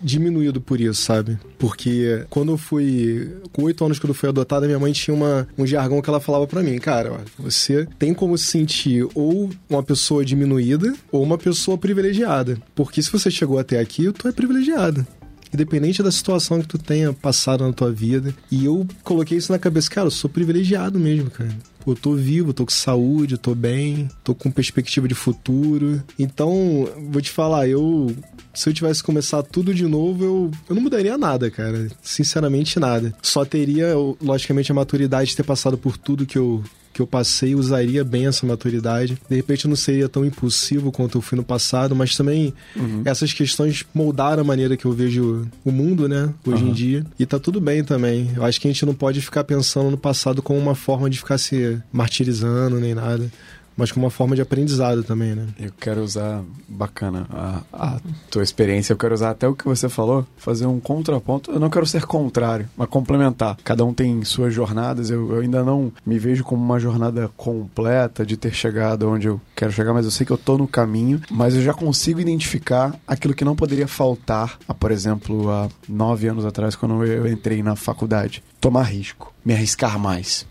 diminuído 0.00 0.60
por 0.60 0.80
isso, 0.80 1.02
sabe? 1.02 1.38
Porque 1.58 2.24
quando 2.30 2.52
eu 2.52 2.58
fui. 2.58 3.30
Com 3.52 3.64
oito 3.64 3.84
anos, 3.84 3.98
quando 3.98 4.10
eu 4.10 4.14
fui 4.14 4.28
adotada, 4.28 4.66
minha 4.66 4.78
mãe 4.78 4.92
tinha 4.92 5.14
uma, 5.14 5.48
um 5.56 5.66
jargão 5.66 6.00
que 6.00 6.08
ela 6.08 6.20
falava 6.20 6.46
pra 6.46 6.62
mim: 6.62 6.78
Cara, 6.78 7.20
você 7.38 7.86
tem 7.98 8.14
como 8.14 8.36
se 8.36 8.46
sentir 8.46 9.06
ou 9.14 9.50
uma 9.68 9.82
pessoa 9.82 10.24
diminuída 10.24 10.94
ou 11.10 11.22
uma 11.22 11.38
pessoa 11.38 11.76
privilegiada. 11.78 12.58
Porque 12.74 13.02
se 13.02 13.10
você 13.10 13.30
chegou 13.30 13.58
até 13.58 13.80
aqui, 13.80 14.10
tu 14.12 14.28
é 14.28 14.32
privilegiada. 14.32 15.06
Independente 15.52 16.02
da 16.02 16.10
situação 16.10 16.60
que 16.60 16.68
tu 16.68 16.78
tenha 16.78 17.12
passado 17.12 17.66
na 17.66 17.72
tua 17.72 17.90
vida. 17.90 18.34
E 18.50 18.64
eu 18.64 18.86
coloquei 19.02 19.38
isso 19.38 19.52
na 19.52 19.58
cabeça, 19.58 19.90
cara, 19.90 20.06
eu 20.06 20.10
sou 20.10 20.28
privilegiado 20.28 20.98
mesmo, 20.98 21.30
cara. 21.30 21.54
Eu 21.86 21.96
tô 21.96 22.14
vivo, 22.14 22.52
tô 22.52 22.66
com 22.66 22.70
saúde, 22.70 23.38
tô 23.38 23.54
bem, 23.54 24.08
tô 24.22 24.34
com 24.34 24.50
perspectiva 24.50 25.08
de 25.08 25.14
futuro. 25.14 26.02
Então, 26.18 26.86
vou 27.10 27.22
te 27.22 27.30
falar, 27.30 27.66
eu. 27.66 28.14
Se 28.52 28.68
eu 28.68 28.74
tivesse 28.74 29.00
que 29.00 29.06
começar 29.06 29.42
tudo 29.42 29.72
de 29.72 29.86
novo, 29.86 30.24
eu, 30.24 30.50
eu 30.68 30.74
não 30.74 30.82
mudaria 30.82 31.16
nada, 31.16 31.50
cara. 31.50 31.88
Sinceramente, 32.02 32.78
nada. 32.78 33.14
Só 33.22 33.44
teria, 33.44 33.94
logicamente, 34.20 34.70
a 34.70 34.74
maturidade 34.74 35.30
de 35.30 35.36
ter 35.36 35.44
passado 35.44 35.78
por 35.78 35.96
tudo 35.96 36.26
que 36.26 36.36
eu, 36.36 36.62
que 36.98 37.02
eu 37.02 37.06
passei, 37.06 37.54
usaria 37.54 38.02
bem 38.02 38.26
essa 38.26 38.44
maturidade. 38.44 39.16
De 39.28 39.36
repente 39.36 39.64
eu 39.64 39.68
não 39.68 39.76
seria 39.76 40.08
tão 40.08 40.24
impulsivo 40.24 40.90
quanto 40.90 41.16
eu 41.16 41.22
fui 41.22 41.36
no 41.36 41.44
passado, 41.44 41.94
mas 41.94 42.16
também 42.16 42.52
essas 43.04 43.32
questões 43.32 43.84
moldaram 43.94 44.40
a 44.40 44.44
maneira 44.44 44.76
que 44.76 44.84
eu 44.84 44.92
vejo 44.92 45.46
o 45.64 45.70
mundo, 45.70 46.08
né, 46.08 46.34
hoje 46.44 46.64
em 46.64 46.72
dia. 46.72 47.06
E 47.16 47.24
tá 47.24 47.38
tudo 47.38 47.60
bem 47.60 47.84
também. 47.84 48.30
Eu 48.34 48.44
acho 48.44 48.60
que 48.60 48.66
a 48.66 48.70
gente 48.72 48.84
não 48.84 48.94
pode 48.94 49.20
ficar 49.20 49.44
pensando 49.44 49.92
no 49.92 49.96
passado 49.96 50.42
como 50.42 50.58
uma 50.58 50.74
forma 50.74 51.08
de 51.08 51.18
ficar 51.18 51.38
se 51.38 51.80
martirizando 51.92 52.80
nem 52.80 52.94
nada. 52.94 53.30
Mas 53.78 53.92
como 53.92 54.06
uma 54.06 54.10
forma 54.10 54.34
de 54.34 54.42
aprendizado 54.42 55.04
também, 55.04 55.36
né? 55.36 55.46
Eu 55.56 55.70
quero 55.78 56.02
usar, 56.02 56.42
bacana, 56.68 57.28
a, 57.30 57.62
a 57.72 58.00
tua 58.28 58.42
experiência. 58.42 58.92
Eu 58.92 58.96
quero 58.96 59.14
usar 59.14 59.30
até 59.30 59.46
o 59.46 59.54
que 59.54 59.64
você 59.64 59.88
falou, 59.88 60.26
fazer 60.36 60.66
um 60.66 60.80
contraponto. 60.80 61.52
Eu 61.52 61.60
não 61.60 61.70
quero 61.70 61.86
ser 61.86 62.04
contrário, 62.04 62.68
mas 62.76 62.88
complementar. 62.88 63.56
Cada 63.62 63.84
um 63.84 63.94
tem 63.94 64.24
suas 64.24 64.52
jornadas. 64.52 65.10
Eu, 65.10 65.32
eu 65.32 65.40
ainda 65.42 65.62
não 65.62 65.92
me 66.04 66.18
vejo 66.18 66.42
como 66.42 66.60
uma 66.60 66.80
jornada 66.80 67.30
completa 67.36 68.26
de 68.26 68.36
ter 68.36 68.52
chegado 68.52 69.08
onde 69.08 69.28
eu 69.28 69.40
quero 69.54 69.70
chegar, 69.70 69.94
mas 69.94 70.04
eu 70.04 70.10
sei 70.10 70.26
que 70.26 70.32
eu 70.32 70.38
tô 70.38 70.58
no 70.58 70.66
caminho. 70.66 71.20
Mas 71.30 71.54
eu 71.54 71.62
já 71.62 71.72
consigo 71.72 72.18
identificar 72.18 72.98
aquilo 73.06 73.32
que 73.32 73.44
não 73.44 73.54
poderia 73.54 73.86
faltar, 73.86 74.58
a, 74.66 74.74
por 74.74 74.90
exemplo, 74.90 75.48
há 75.52 75.68
nove 75.88 76.26
anos 76.26 76.44
atrás, 76.44 76.74
quando 76.74 77.04
eu 77.04 77.30
entrei 77.30 77.62
na 77.62 77.76
faculdade. 77.76 78.42
Tomar 78.60 78.82
risco, 78.82 79.32
me 79.44 79.54
arriscar 79.54 80.00
mais. 80.00 80.44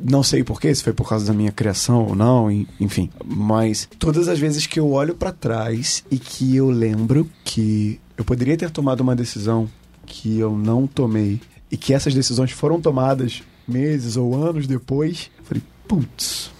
Não 0.00 0.22
sei 0.22 0.44
porquê, 0.44 0.72
se 0.74 0.82
foi 0.82 0.92
por 0.92 1.08
causa 1.08 1.26
da 1.26 1.32
minha 1.32 1.50
criação 1.50 2.06
ou 2.06 2.14
não, 2.14 2.50
en- 2.50 2.66
enfim. 2.78 3.10
Mas 3.24 3.88
todas 3.98 4.28
as 4.28 4.38
vezes 4.38 4.66
que 4.66 4.78
eu 4.78 4.90
olho 4.90 5.14
pra 5.14 5.32
trás 5.32 6.04
e 6.10 6.18
que 6.18 6.54
eu 6.54 6.70
lembro 6.70 7.28
que 7.44 8.00
eu 8.16 8.24
poderia 8.24 8.56
ter 8.56 8.70
tomado 8.70 9.00
uma 9.00 9.16
decisão 9.16 9.68
que 10.06 10.38
eu 10.38 10.56
não 10.56 10.86
tomei 10.86 11.40
e 11.70 11.76
que 11.76 11.92
essas 11.92 12.14
decisões 12.14 12.50
foram 12.52 12.80
tomadas 12.80 13.42
meses 13.66 14.16
ou 14.16 14.34
anos 14.36 14.66
depois, 14.66 15.30
eu 15.38 15.44
falei, 15.44 15.62
putz, 15.86 16.50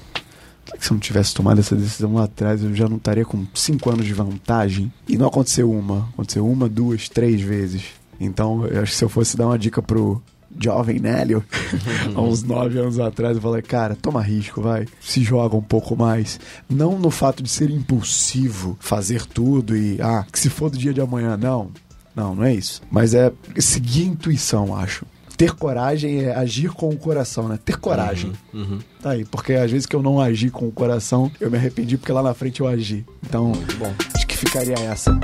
se 0.78 0.90
eu 0.90 0.94
não 0.94 1.00
tivesse 1.00 1.32
tomado 1.34 1.60
essa 1.60 1.74
decisão 1.74 2.14
lá 2.14 2.24
atrás, 2.24 2.62
eu 2.62 2.74
já 2.74 2.88
não 2.88 2.96
estaria 2.98 3.24
com 3.24 3.46
cinco 3.54 3.88
anos 3.90 4.04
de 4.04 4.12
vantagem? 4.12 4.92
E 5.08 5.16
não 5.16 5.26
aconteceu 5.28 5.70
uma, 5.70 6.08
aconteceu 6.12 6.46
uma, 6.46 6.68
duas, 6.68 7.08
três 7.08 7.40
vezes. 7.40 7.82
Então, 8.20 8.66
eu 8.66 8.82
acho 8.82 8.92
que 8.92 8.98
se 8.98 9.04
eu 9.04 9.08
fosse 9.08 9.36
dar 9.36 9.46
uma 9.46 9.58
dica 9.58 9.80
pro 9.80 10.20
jovem 10.58 10.98
Nélio, 10.98 11.44
há 12.14 12.20
uns 12.20 12.42
nove 12.42 12.78
anos 12.78 12.98
atrás, 12.98 13.36
eu 13.36 13.42
falei, 13.42 13.62
cara, 13.62 13.96
toma 13.96 14.22
risco, 14.22 14.62
vai. 14.62 14.86
Se 15.00 15.22
joga 15.22 15.56
um 15.56 15.62
pouco 15.62 15.96
mais. 15.96 16.38
Não 16.68 16.98
no 16.98 17.10
fato 17.10 17.42
de 17.42 17.48
ser 17.48 17.70
impulsivo, 17.70 18.76
fazer 18.80 19.26
tudo 19.26 19.76
e, 19.76 20.00
ah, 20.00 20.24
que 20.30 20.38
se 20.38 20.48
for 20.48 20.70
do 20.70 20.78
dia 20.78 20.92
de 20.92 21.00
amanhã, 21.00 21.36
não. 21.36 21.70
Não, 22.14 22.34
não 22.34 22.44
é 22.44 22.52
isso. 22.52 22.82
Mas 22.90 23.14
é 23.14 23.32
seguir 23.58 24.02
a 24.02 24.06
intuição, 24.06 24.74
acho. 24.74 25.06
Ter 25.36 25.54
coragem 25.54 26.24
é 26.24 26.34
agir 26.34 26.70
com 26.70 26.88
o 26.88 26.96
coração, 26.96 27.46
né? 27.46 27.56
Ter 27.64 27.78
coragem. 27.78 28.32
Uhum. 28.52 28.80
Tá 29.00 29.10
aí, 29.10 29.24
porque 29.24 29.52
às 29.52 29.70
vezes 29.70 29.86
que 29.86 29.94
eu 29.94 30.02
não 30.02 30.20
agi 30.20 30.50
com 30.50 30.66
o 30.66 30.72
coração, 30.72 31.30
eu 31.40 31.48
me 31.48 31.56
arrependi 31.56 31.96
porque 31.96 32.10
lá 32.10 32.24
na 32.24 32.34
frente 32.34 32.60
eu 32.60 32.66
agi. 32.66 33.06
Então, 33.24 33.52
bom. 33.78 33.94
acho 34.16 34.26
que 34.26 34.36
ficaria 34.36 34.74
essa. 34.74 35.16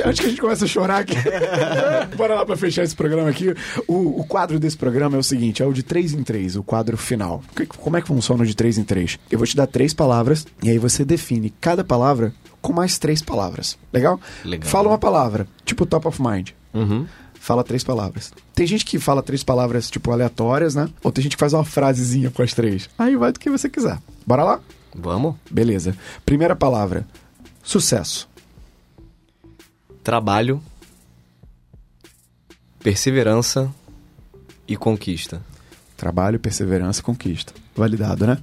Antes- 0.00 0.08
Antes 0.10 0.20
que 0.20 0.26
a 0.26 0.28
gente 0.30 0.40
comece 0.40 0.64
a 0.64 0.66
chorar 0.66 0.98
aqui, 1.00 1.14
bora 2.16 2.34
lá 2.34 2.44
pra 2.46 2.56
fechar 2.56 2.82
esse 2.82 2.94
programa 2.94 3.28
aqui. 3.28 3.54
O, 3.86 4.20
o 4.20 4.24
quadro 4.24 4.58
desse 4.58 4.76
programa 4.76 5.16
é 5.16 5.20
o 5.20 5.22
seguinte: 5.22 5.62
é 5.62 5.66
o 5.66 5.72
de 5.72 5.82
3 5.82 6.12
em 6.14 6.22
3, 6.22 6.56
o 6.56 6.62
quadro 6.62 6.96
final. 6.96 7.42
Que- 7.54 7.66
Como 7.66 7.96
é 7.96 8.00
que 8.02 8.08
funciona 8.08 8.42
o 8.42 8.46
de 8.46 8.54
3 8.54 8.78
em 8.78 8.84
3? 8.84 9.18
Eu 9.30 9.38
vou 9.38 9.46
te 9.46 9.56
dar 9.56 9.66
três 9.66 9.92
palavras 9.94 10.46
e 10.62 10.70
aí 10.70 10.78
você 10.78 11.04
define 11.04 11.50
cada 11.60 11.84
palavra 11.84 12.32
com 12.60 12.72
mais 12.72 12.98
três 12.98 13.22
palavras. 13.22 13.78
Legal? 13.92 14.20
Legal. 14.44 14.68
Fala 14.68 14.88
uma 14.88 14.98
palavra, 14.98 15.46
tipo 15.64 15.86
top 15.86 16.08
of 16.08 16.20
mind. 16.22 16.50
Uhum. 16.74 17.06
Fala 17.38 17.62
três 17.62 17.84
palavras. 17.84 18.32
Tem 18.54 18.66
gente 18.66 18.84
que 18.84 18.98
fala 18.98 19.22
três 19.22 19.44
palavras, 19.44 19.88
tipo, 19.88 20.10
aleatórias, 20.10 20.74
né? 20.74 20.88
Ou 21.04 21.12
tem 21.12 21.22
gente 21.22 21.36
que 21.36 21.40
faz 21.40 21.52
uma 21.52 21.64
frasezinha 21.64 22.28
com 22.30 22.42
as 22.42 22.52
três. 22.52 22.90
Aí 22.98 23.14
vai 23.16 23.30
do 23.30 23.38
que 23.38 23.48
você 23.48 23.68
quiser. 23.68 23.98
Bora 24.26 24.42
lá? 24.42 24.60
Vamos. 24.92 25.36
Beleza. 25.48 25.96
Primeira 26.24 26.56
palavra: 26.56 27.06
sucesso. 27.62 28.28
Trabalho, 30.06 30.62
perseverança 32.78 33.74
e 34.68 34.76
conquista. 34.76 35.42
Trabalho, 35.96 36.38
perseverança, 36.38 37.02
conquista. 37.02 37.52
Validado, 37.74 38.24
né? 38.24 38.38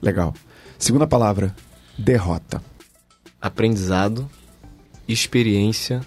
Legal. 0.00 0.32
Segunda 0.78 1.04
palavra: 1.04 1.52
derrota. 1.98 2.62
Aprendizado, 3.40 4.30
experiência 5.08 6.02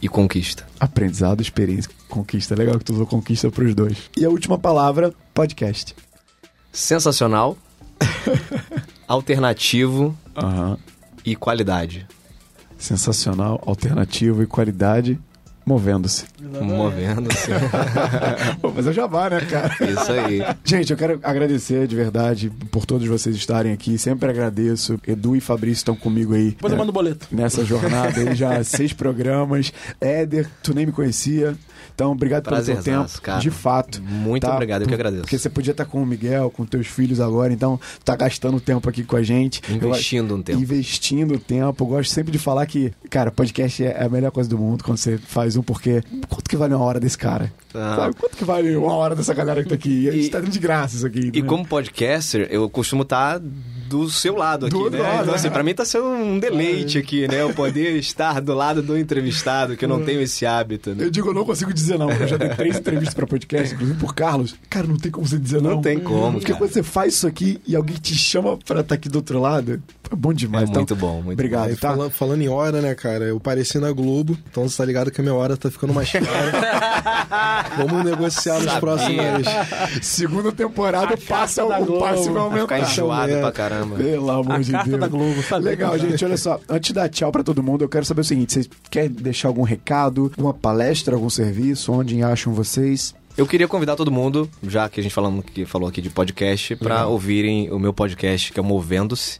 e 0.00 0.08
conquista. 0.08 0.66
Aprendizado, 0.80 1.42
experiência, 1.42 1.90
conquista. 2.08 2.54
Legal 2.54 2.78
que 2.78 2.84
tu 2.86 2.94
usou 2.94 3.06
conquista 3.06 3.50
pros 3.50 3.74
dois. 3.74 4.10
E 4.16 4.24
a 4.24 4.30
última 4.30 4.58
palavra: 4.58 5.12
podcast. 5.34 5.94
Sensacional, 6.72 7.58
alternativo 9.06 10.16
Aham. 10.34 10.78
e 11.26 11.36
qualidade. 11.36 12.08
Sensacional, 12.80 13.62
alternativo 13.64 14.42
e 14.42 14.46
qualidade. 14.46 15.20
Movendo-se. 15.64 16.24
Movendo-se. 16.40 17.50
Mas 18.74 18.86
eu 18.86 18.92
já 18.92 19.06
vá, 19.06 19.28
né, 19.30 19.40
cara? 19.42 19.72
Isso 19.88 20.10
aí. 20.10 20.42
Gente, 20.64 20.90
eu 20.90 20.96
quero 20.96 21.20
agradecer 21.22 21.86
de 21.86 21.94
verdade 21.94 22.50
por 22.70 22.86
todos 22.86 23.06
vocês 23.06 23.36
estarem 23.36 23.72
aqui. 23.72 23.98
Sempre 23.98 24.30
agradeço. 24.30 24.98
Edu 25.06 25.36
e 25.36 25.40
Fabrício 25.40 25.82
estão 25.82 25.94
comigo 25.94 26.34
aí. 26.34 26.52
Depois 26.52 26.72
eu 26.72 26.76
né, 26.76 26.80
mando 26.80 26.90
o 26.90 26.94
boleto. 26.94 27.28
Nessa 27.30 27.64
jornada 27.64 28.18
aí, 28.18 28.34
já 28.34 28.64
seis 28.64 28.92
programas. 28.92 29.72
Éder, 30.00 30.48
tu 30.62 30.74
nem 30.74 30.86
me 30.86 30.92
conhecia. 30.92 31.54
Então, 32.00 32.12
obrigado 32.12 32.44
pelo 32.44 32.56
seu 32.62 32.74
Prazerzaço, 32.76 33.14
tempo. 33.16 33.22
cara. 33.22 33.40
De 33.40 33.50
fato. 33.50 34.02
Muito 34.02 34.46
tá? 34.46 34.54
obrigado, 34.54 34.82
eu 34.82 34.88
que 34.88 34.94
agradeço. 34.94 35.22
Porque 35.22 35.38
você 35.38 35.50
podia 35.50 35.72
estar 35.72 35.84
com 35.84 36.02
o 36.02 36.06
Miguel, 36.06 36.50
com 36.50 36.64
teus 36.64 36.86
filhos 36.86 37.20
agora, 37.20 37.52
então 37.52 37.78
tá 38.02 38.16
gastando 38.16 38.58
tempo 38.58 38.88
aqui 38.88 39.04
com 39.04 39.16
a 39.16 39.22
gente. 39.22 39.60
Investindo 39.70 40.34
um 40.34 40.40
tempo. 40.42 40.58
Investindo 40.58 41.38
tempo. 41.38 41.84
Eu 41.84 41.88
gosto 41.88 42.10
sempre 42.10 42.32
de 42.32 42.38
falar 42.38 42.64
que, 42.64 42.90
cara, 43.10 43.30
podcast 43.30 43.84
é 43.84 44.02
a 44.02 44.08
melhor 44.08 44.30
coisa 44.30 44.48
do 44.48 44.56
mundo 44.56 44.82
quando 44.82 44.96
você 44.96 45.18
faz 45.18 45.56
um, 45.56 45.62
porque 45.62 46.02
quanto 46.28 46.48
que 46.48 46.56
vale 46.56 46.72
uma 46.72 46.84
hora 46.84 46.98
desse 46.98 47.18
cara? 47.18 47.52
Ah. 47.74 47.96
Sabe? 47.96 48.14
Quanto 48.16 48.36
que 48.36 48.44
vale 48.44 48.74
uma 48.76 48.94
hora 48.94 49.14
dessa 49.14 49.34
galera 49.34 49.62
que 49.62 49.68
tá 49.68 49.74
aqui? 49.74 50.08
A 50.08 50.12
gente 50.12 50.26
E- 50.26 50.30
tá 50.30 50.40
dando 50.40 50.50
de 50.50 50.58
graça 50.58 50.96
isso 50.96 51.06
aqui. 51.06 51.30
E 51.34 51.42
né? 51.42 51.46
como 51.46 51.66
podcaster, 51.66 52.48
eu 52.50 52.68
costumo 52.70 53.02
estar 53.02 53.38
do 53.90 54.08
seu 54.08 54.36
lado 54.36 54.66
aqui, 54.66 54.74
Do 54.76 54.88
né? 54.88 55.00
lado, 55.00 55.14
então, 55.14 55.26
né? 55.26 55.34
assim, 55.34 55.50
pra 55.50 55.64
mim 55.64 55.74
tá 55.74 55.84
sendo 55.84 56.06
um 56.06 56.38
deleite 56.38 56.96
aqui, 56.96 57.26
né? 57.26 57.42
Eu 57.42 57.52
poder 57.52 57.96
estar 57.98 58.40
do 58.40 58.54
lado 58.54 58.80
do 58.80 58.96
entrevistado, 58.96 59.76
que 59.76 59.84
eu 59.84 59.88
não 59.88 60.04
tenho 60.04 60.20
esse 60.20 60.46
hábito, 60.46 60.94
né? 60.94 61.04
Eu 61.04 61.10
digo, 61.10 61.28
eu 61.30 61.34
não 61.34 61.44
consigo 61.44 61.74
dizer 61.74 61.98
não. 61.98 62.08
Eu 62.10 62.28
já 62.28 62.36
dei 62.36 62.48
três 62.50 62.76
entrevistas 62.78 63.14
pra 63.14 63.26
podcast, 63.26 63.74
inclusive 63.74 63.98
por 63.98 64.14
Carlos. 64.14 64.54
Cara, 64.70 64.86
não 64.86 64.96
tem 64.96 65.10
como 65.10 65.26
você 65.26 65.38
dizer 65.38 65.60
não. 65.60 65.72
Não 65.72 65.82
tem 65.82 65.98
como, 65.98 66.38
Porque 66.38 66.52
cara. 66.52 66.58
quando 66.58 66.72
você 66.72 66.82
faz 66.84 67.14
isso 67.14 67.26
aqui 67.26 67.60
e 67.66 67.74
alguém 67.74 67.96
te 67.96 68.14
chama 68.14 68.56
pra 68.58 68.80
estar 68.80 68.94
aqui 68.94 69.08
do 69.08 69.16
outro 69.16 69.40
lado, 69.40 69.72
é 69.74 69.78
bom 70.16 70.32
demais. 70.32 70.64
É 70.64 70.70
Então, 70.70 70.80
muito 70.82 70.96
bom, 70.96 71.14
muito 71.22 71.32
Obrigado, 71.32 71.68
Aí, 71.68 71.76
tá? 71.76 71.90
fala- 71.90 72.10
falando 72.10 72.42
em 72.42 72.48
hora, 72.48 72.80
né, 72.80 72.94
cara? 72.94 73.24
Eu 73.24 73.38
pareci 73.40 73.78
na 73.78 73.90
Globo, 73.92 74.36
então 74.50 74.68
você 74.68 74.76
tá 74.76 74.84
ligado 74.84 75.10
que 75.10 75.20
a 75.20 75.24
minha 75.24 75.34
hora 75.34 75.56
tá 75.56 75.70
ficando 75.70 75.92
mais 75.94 76.10
cara. 76.10 76.24
Vamos 77.76 78.04
negociar 78.04 78.54
nos 78.54 78.64
Sabia. 78.64 78.80
próximos. 78.80 79.46
Segunda 80.02 80.52
temporada, 80.52 81.14
A 81.14 81.16
passa, 81.16 81.64
o 81.64 81.68
Globo. 81.84 82.00
passe 82.00 82.24
vai 82.24 82.32
Vai 82.34 82.42
aumentar. 82.42 82.62
ficar 82.62 82.80
enjoado 82.80 83.32
É. 83.32 83.40
pra 83.40 83.52
caramba. 83.52 83.96
Pelo 83.96 84.30
amor 84.30 84.52
A 84.54 84.58
de 84.58 84.72
carta 84.72 84.88
Deus. 84.88 85.00
da 85.00 85.08
Globo, 85.08 85.42
sabe? 85.42 85.64
Legal, 85.64 85.98
gente. 85.98 86.24
Olha 86.24 86.36
só. 86.36 86.60
Antes 86.68 86.88
de 86.88 86.94
dar 86.94 87.08
tchau 87.08 87.30
pra 87.32 87.42
todo 87.42 87.62
mundo, 87.62 87.84
eu 87.84 87.88
quero 87.88 88.04
saber 88.04 88.20
o 88.20 88.24
seguinte: 88.24 88.52
vocês 88.52 88.68
querem 88.90 89.10
deixar 89.10 89.48
algum 89.48 89.62
recado, 89.62 90.32
uma 90.36 90.52
palestra, 90.54 91.14
algum 91.14 91.30
serviço? 91.30 91.92
Onde 91.92 92.22
acham 92.22 92.52
vocês? 92.52 93.14
Eu 93.36 93.46
queria 93.46 93.68
convidar 93.68 93.96
todo 93.96 94.10
mundo, 94.10 94.50
já 94.66 94.88
que 94.88 95.00
a 95.00 95.02
gente 95.02 95.12
falando, 95.14 95.42
que 95.42 95.64
falou 95.64 95.88
aqui 95.88 96.02
de 96.02 96.10
podcast, 96.10 96.74
pra 96.76 97.06
ouvirem 97.06 97.70
o 97.70 97.78
meu 97.78 97.92
podcast, 97.92 98.52
que 98.52 98.58
é 98.58 98.62
o 98.62 98.64
Movendo-se. 98.66 99.38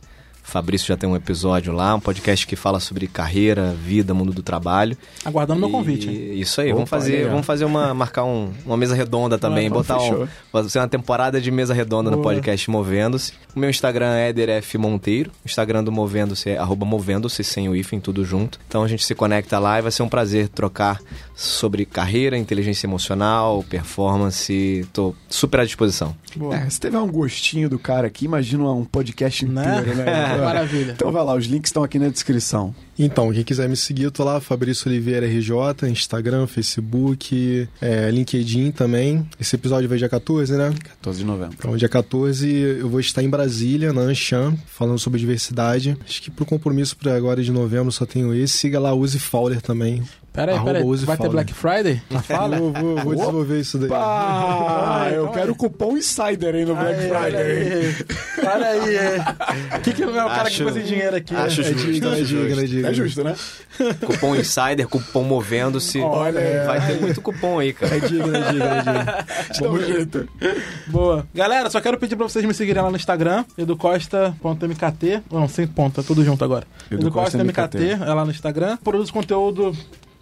Fabrício 0.50 0.86
já 0.88 0.96
tem 0.96 1.08
um 1.08 1.16
episódio 1.16 1.72
lá, 1.72 1.94
um 1.94 2.00
podcast 2.00 2.46
que 2.46 2.56
fala 2.56 2.80
sobre 2.80 3.06
carreira, 3.06 3.72
vida, 3.82 4.12
mundo 4.12 4.32
do 4.32 4.42
trabalho. 4.42 4.96
Aguardando 5.24 5.60
meu 5.60 5.68
E- 5.68 5.72
convite. 5.72 6.08
hein? 6.08 6.32
Isso 6.40 6.60
aí, 6.60 6.68
Opa, 6.68 6.74
vamos 6.76 6.90
fazer, 6.90 7.12
legal. 7.12 7.30
vamos 7.30 7.46
fazer 7.46 7.64
uma 7.64 7.94
marcar 7.94 8.24
um- 8.24 8.50
uma 8.66 8.76
mesa 8.76 8.94
redonda 8.94 9.38
também, 9.38 9.68
Ah, 9.68 9.70
botar 9.70 9.98
um, 9.98 10.26
fazer 10.52 10.78
uma 10.80 10.88
temporada 10.88 11.40
de 11.40 11.50
mesa 11.50 11.72
redonda 11.72 12.10
no 12.10 12.16
Boa. 12.18 12.28
podcast 12.34 12.70
Movendo-se. 12.70 13.32
O 13.54 13.60
meu 13.60 13.68
Instagram 13.70 14.14
é 14.14 14.28
EderF 14.30 14.78
Monteiro, 14.78 15.30
o 15.44 15.46
Instagram 15.48 15.82
do 15.84 15.90
Movendo-se 15.92 16.50
é 16.50 16.58
arroba 16.58 16.84
Movendo-se 16.86 17.42
sem 17.42 17.68
o 17.68 17.74
hífen, 17.76 18.00
tudo 18.00 18.24
junto. 18.24 18.58
Então 18.68 18.82
a 18.82 18.88
gente 18.88 19.04
se 19.04 19.14
conecta 19.14 19.58
lá 19.58 19.78
e 19.78 19.82
vai 19.82 19.90
ser 19.90 20.02
um 20.02 20.08
prazer 20.08 20.48
trocar 20.48 21.00
sobre 21.34 21.84
carreira, 21.84 22.36
inteligência 22.36 22.86
emocional, 22.86 23.64
performance. 23.68 24.86
Tô 24.92 25.14
super 25.28 25.60
à 25.60 25.64
disposição. 25.64 26.14
Boa. 26.36 26.54
É, 26.56 26.68
se 26.70 26.78
tiver 26.80 26.98
um 26.98 27.10
gostinho 27.10 27.68
do 27.68 27.78
cara 27.78 28.06
aqui, 28.06 28.24
imagina 28.24 28.64
um 28.70 28.84
podcast 28.84 29.44
Né? 29.46 29.78
inteiro, 29.80 29.96
né? 29.96 30.04
Maravilha. 30.38 30.92
Então 30.92 31.10
vai 31.10 31.24
lá, 31.24 31.34
os 31.34 31.46
links 31.46 31.68
estão 31.70 31.82
aqui 31.82 31.98
na 31.98 32.08
descrição. 32.08 32.74
Então, 32.98 33.32
quem 33.32 33.42
quiser 33.42 33.66
me 33.66 33.76
seguir, 33.76 34.02
eu 34.02 34.10
tô 34.10 34.22
lá, 34.22 34.40
Fabrício 34.40 34.86
Oliveira 34.86 35.26
RJ, 35.26 35.88
Instagram, 35.90 36.46
Facebook, 36.46 37.66
é, 37.80 38.10
LinkedIn 38.10 38.70
também. 38.72 39.26
Esse 39.40 39.56
episódio 39.56 39.88
vai 39.88 39.96
dia 39.96 40.08
14, 40.08 40.52
né? 40.54 40.70
14 40.96 41.18
de 41.20 41.24
novembro. 41.24 41.56
Então, 41.58 41.76
dia 41.78 41.88
14, 41.88 42.46
eu 42.80 42.90
vou 42.90 43.00
estar 43.00 43.22
em 43.22 43.28
Brasília, 43.30 43.39
na 43.92 44.02
Anshan, 44.02 44.56
falando 44.66 44.98
sobre 44.98 45.18
diversidade. 45.18 45.96
Acho 46.04 46.22
que 46.22 46.30
pro 46.30 46.44
compromisso 46.44 46.96
para 46.96 47.16
agora 47.16 47.42
de 47.42 47.52
novembro 47.52 47.92
só 47.92 48.04
tenho 48.06 48.34
esse. 48.34 48.58
Siga 48.58 48.78
lá, 48.78 48.92
use 48.92 49.18
Fowler 49.18 49.60
também. 49.60 50.02
Pera 50.32 50.52
aí, 50.52 50.56
Arroba 50.56 50.72
pera 50.72 50.84
aí. 50.84 50.88
use 50.90 51.04
Vai 51.04 51.16
ter. 51.16 51.28
Black 51.28 51.52
Friday? 51.52 52.00
Na 52.08 52.22
fala? 52.22 52.56
Vou, 52.60 52.72
vou, 52.72 52.96
vou 52.98 53.14
desenvolver 53.16 53.60
isso 53.60 53.78
daí. 53.78 53.88
Pá, 53.88 55.08
eu 55.12 55.28
quero 55.28 55.54
cupom 55.56 55.96
Insider 55.96 56.54
aí 56.54 56.64
no 56.64 56.74
Black 56.76 57.00
Friday. 57.00 57.42
aí. 57.42 57.96
Olha 58.46 58.66
aí, 58.68 58.94
é. 58.96 59.76
O 59.76 59.80
que, 59.80 59.92
que 59.92 60.04
não 60.06 60.16
é 60.18 60.24
o 60.24 60.28
cara 60.28 60.42
Acho- 60.42 60.56
que 60.64 60.72
pôs 60.72 60.86
dinheiro 60.86 61.16
aqui? 61.16 61.34
acho 61.34 61.62
né? 61.62 61.68
É 61.68 61.72
justo, 61.72 61.90
digno, 61.92 62.08
é 62.08 62.12
acho 62.12 62.24
digno, 62.24 62.44
é 62.44 62.54
justo. 62.54 62.66
digno. 62.68 62.88
É 62.88 62.94
justo, 62.94 63.24
né? 63.24 63.34
Cupom 64.06 64.36
Insider, 64.36 64.86
cupom 64.88 65.24
Movendo-se. 65.24 66.00
Olha, 66.00 66.64
Vai 66.66 66.86
ter 66.86 67.00
muito 67.00 67.20
cupom 67.20 67.58
aí, 67.58 67.72
cara. 67.72 67.96
É 67.96 68.00
digno, 68.00 68.34
é 68.36 68.40
digno, 68.52 68.64
é 68.64 68.82
digno. 68.82 69.72
Um 69.72 69.80
jeito. 69.80 70.28
Boa. 70.86 71.26
Galera, 71.34 71.68
só 71.70 71.80
quero 71.80 71.98
pedir 71.98 72.14
pra 72.16 72.28
vocês 72.28 72.44
me 72.44 72.54
seguirem 72.54 72.82
lá 72.82 72.90
no 72.90 72.96
Instagram, 72.96 73.44
educosta.mkt. 73.58 75.22
Não, 75.30 75.48
sem 75.48 75.66
ponta, 75.66 76.02
tudo 76.02 76.24
junto 76.24 76.44
agora. 76.44 76.66
Edu 76.90 77.10
Costa 77.10 77.36
Educosta.mkt, 77.38 77.78
MKT. 77.78 78.04
é 78.10 78.14
lá 78.14 78.24
no 78.24 78.30
Instagram. 78.30 78.76
Produzo 78.82 79.12
conteúdo 79.12 79.76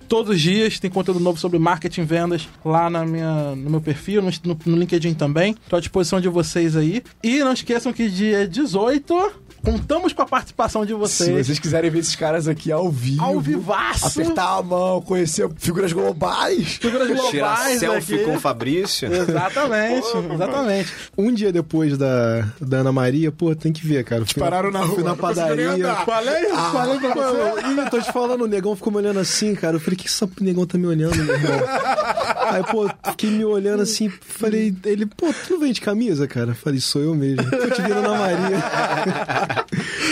todos 0.09 0.35
os 0.35 0.41
dias, 0.41 0.79
tem 0.81 0.91
conteúdo 0.91 1.21
novo 1.21 1.39
sobre 1.39 1.59
marketing 1.59 2.05
vendas 2.05 2.49
lá 2.65 2.89
na 2.89 3.05
minha, 3.05 3.55
no 3.55 3.71
meu 3.71 3.81
perfil, 3.81 4.23
no, 4.23 4.31
no- 4.67 4.77
LinkedIn 4.77 5.15
também. 5.15 5.55
Tô 5.69 5.77
à 5.77 5.81
disposição 5.81 6.21
de 6.21 6.29
vocês 6.29 6.75
aí. 6.77 7.03
E 7.23 7.41
não 7.41 7.53
esqueçam 7.53 7.93
que 7.93 8.09
dia 8.09 8.49
18 8.49 9.33
Contamos 9.65 10.13
com 10.13 10.23
a 10.23 10.27
participação 10.27 10.85
de 10.87 10.93
Se 10.93 10.99
vocês. 10.99 11.47
vocês 11.47 11.59
quiserem 11.59 11.91
ver 11.91 11.99
esses 12.01 12.15
caras 12.17 12.49
aqui 12.49 12.71
ao 12.73 12.91
vivo, 12.91 13.23
Ao 13.25 13.41
vivaço. 13.41 14.07
apertar 14.21 14.59
a 14.59 14.63
mão, 14.63 15.01
conhecer 15.03 15.49
figuras 15.59 15.93
globais. 15.93 16.75
Figuras 16.81 17.09
Tirar 17.09 17.57
globais 17.57 17.79
selfie 17.81 18.15
aqui. 18.17 18.25
com 18.25 18.37
o 18.37 18.41
Fabrício. 18.41 19.13
Exatamente, 19.13 20.07
exatamente. 20.35 20.93
Um 21.17 21.33
dia 21.33 21.53
depois 21.53 21.99
da, 21.99 22.47
da 22.61 22.79
Ana 22.79 22.93
Maria, 22.93 23.31
pô, 23.31 23.55
tem 23.55 23.73
que 23.73 23.85
ver, 23.87 24.05
cara. 24.05 24.25
Fui 24.25 24.41
pararam 24.43 24.71
na 24.71 24.81
Fui 24.87 24.97
rua, 24.97 25.03
na 25.05 25.17
padaria. 25.17 25.95
Falei, 25.97 26.49
falei 26.73 26.99
pra 27.01 27.15
você. 27.15 27.41
eu, 27.67 27.73
Ih, 27.87 27.91
tô 27.91 28.01
te 28.01 28.13
falando, 28.13 28.45
o 28.45 28.47
negão 28.49 28.75
ficou 28.77 28.93
me 28.93 28.99
olhando 28.99 29.21
assim, 29.21 29.55
cara. 29.55 29.77
Eu 29.77 29.81
falei, 29.81 29.97
que 29.97 30.07
esse 30.07 30.27
negão 30.41 30.67
tá 30.67 30.79
me 30.79 30.87
olhando, 30.87 31.17
meu 31.17 31.35
irmão? 31.35 31.59
Aí, 32.49 32.63
pô, 32.65 32.89
fiquei 33.11 33.31
me 33.31 33.45
olhando 33.45 33.83
assim, 33.83 34.09
falei, 34.09 34.75
ele, 34.85 35.05
pô, 35.05 35.27
tu 35.47 35.55
não 35.55 35.61
vem 35.61 35.73
de 35.73 35.81
camisa, 35.81 36.27
cara? 36.27 36.51
Eu 36.53 36.55
falei, 36.55 36.81
sou 36.81 37.03
eu 37.03 37.15
mesmo. 37.15 37.43
Tô 37.51 37.71
te 37.71 37.83
vendo 37.83 38.01
na 38.03 38.11
Maria. 38.17 39.58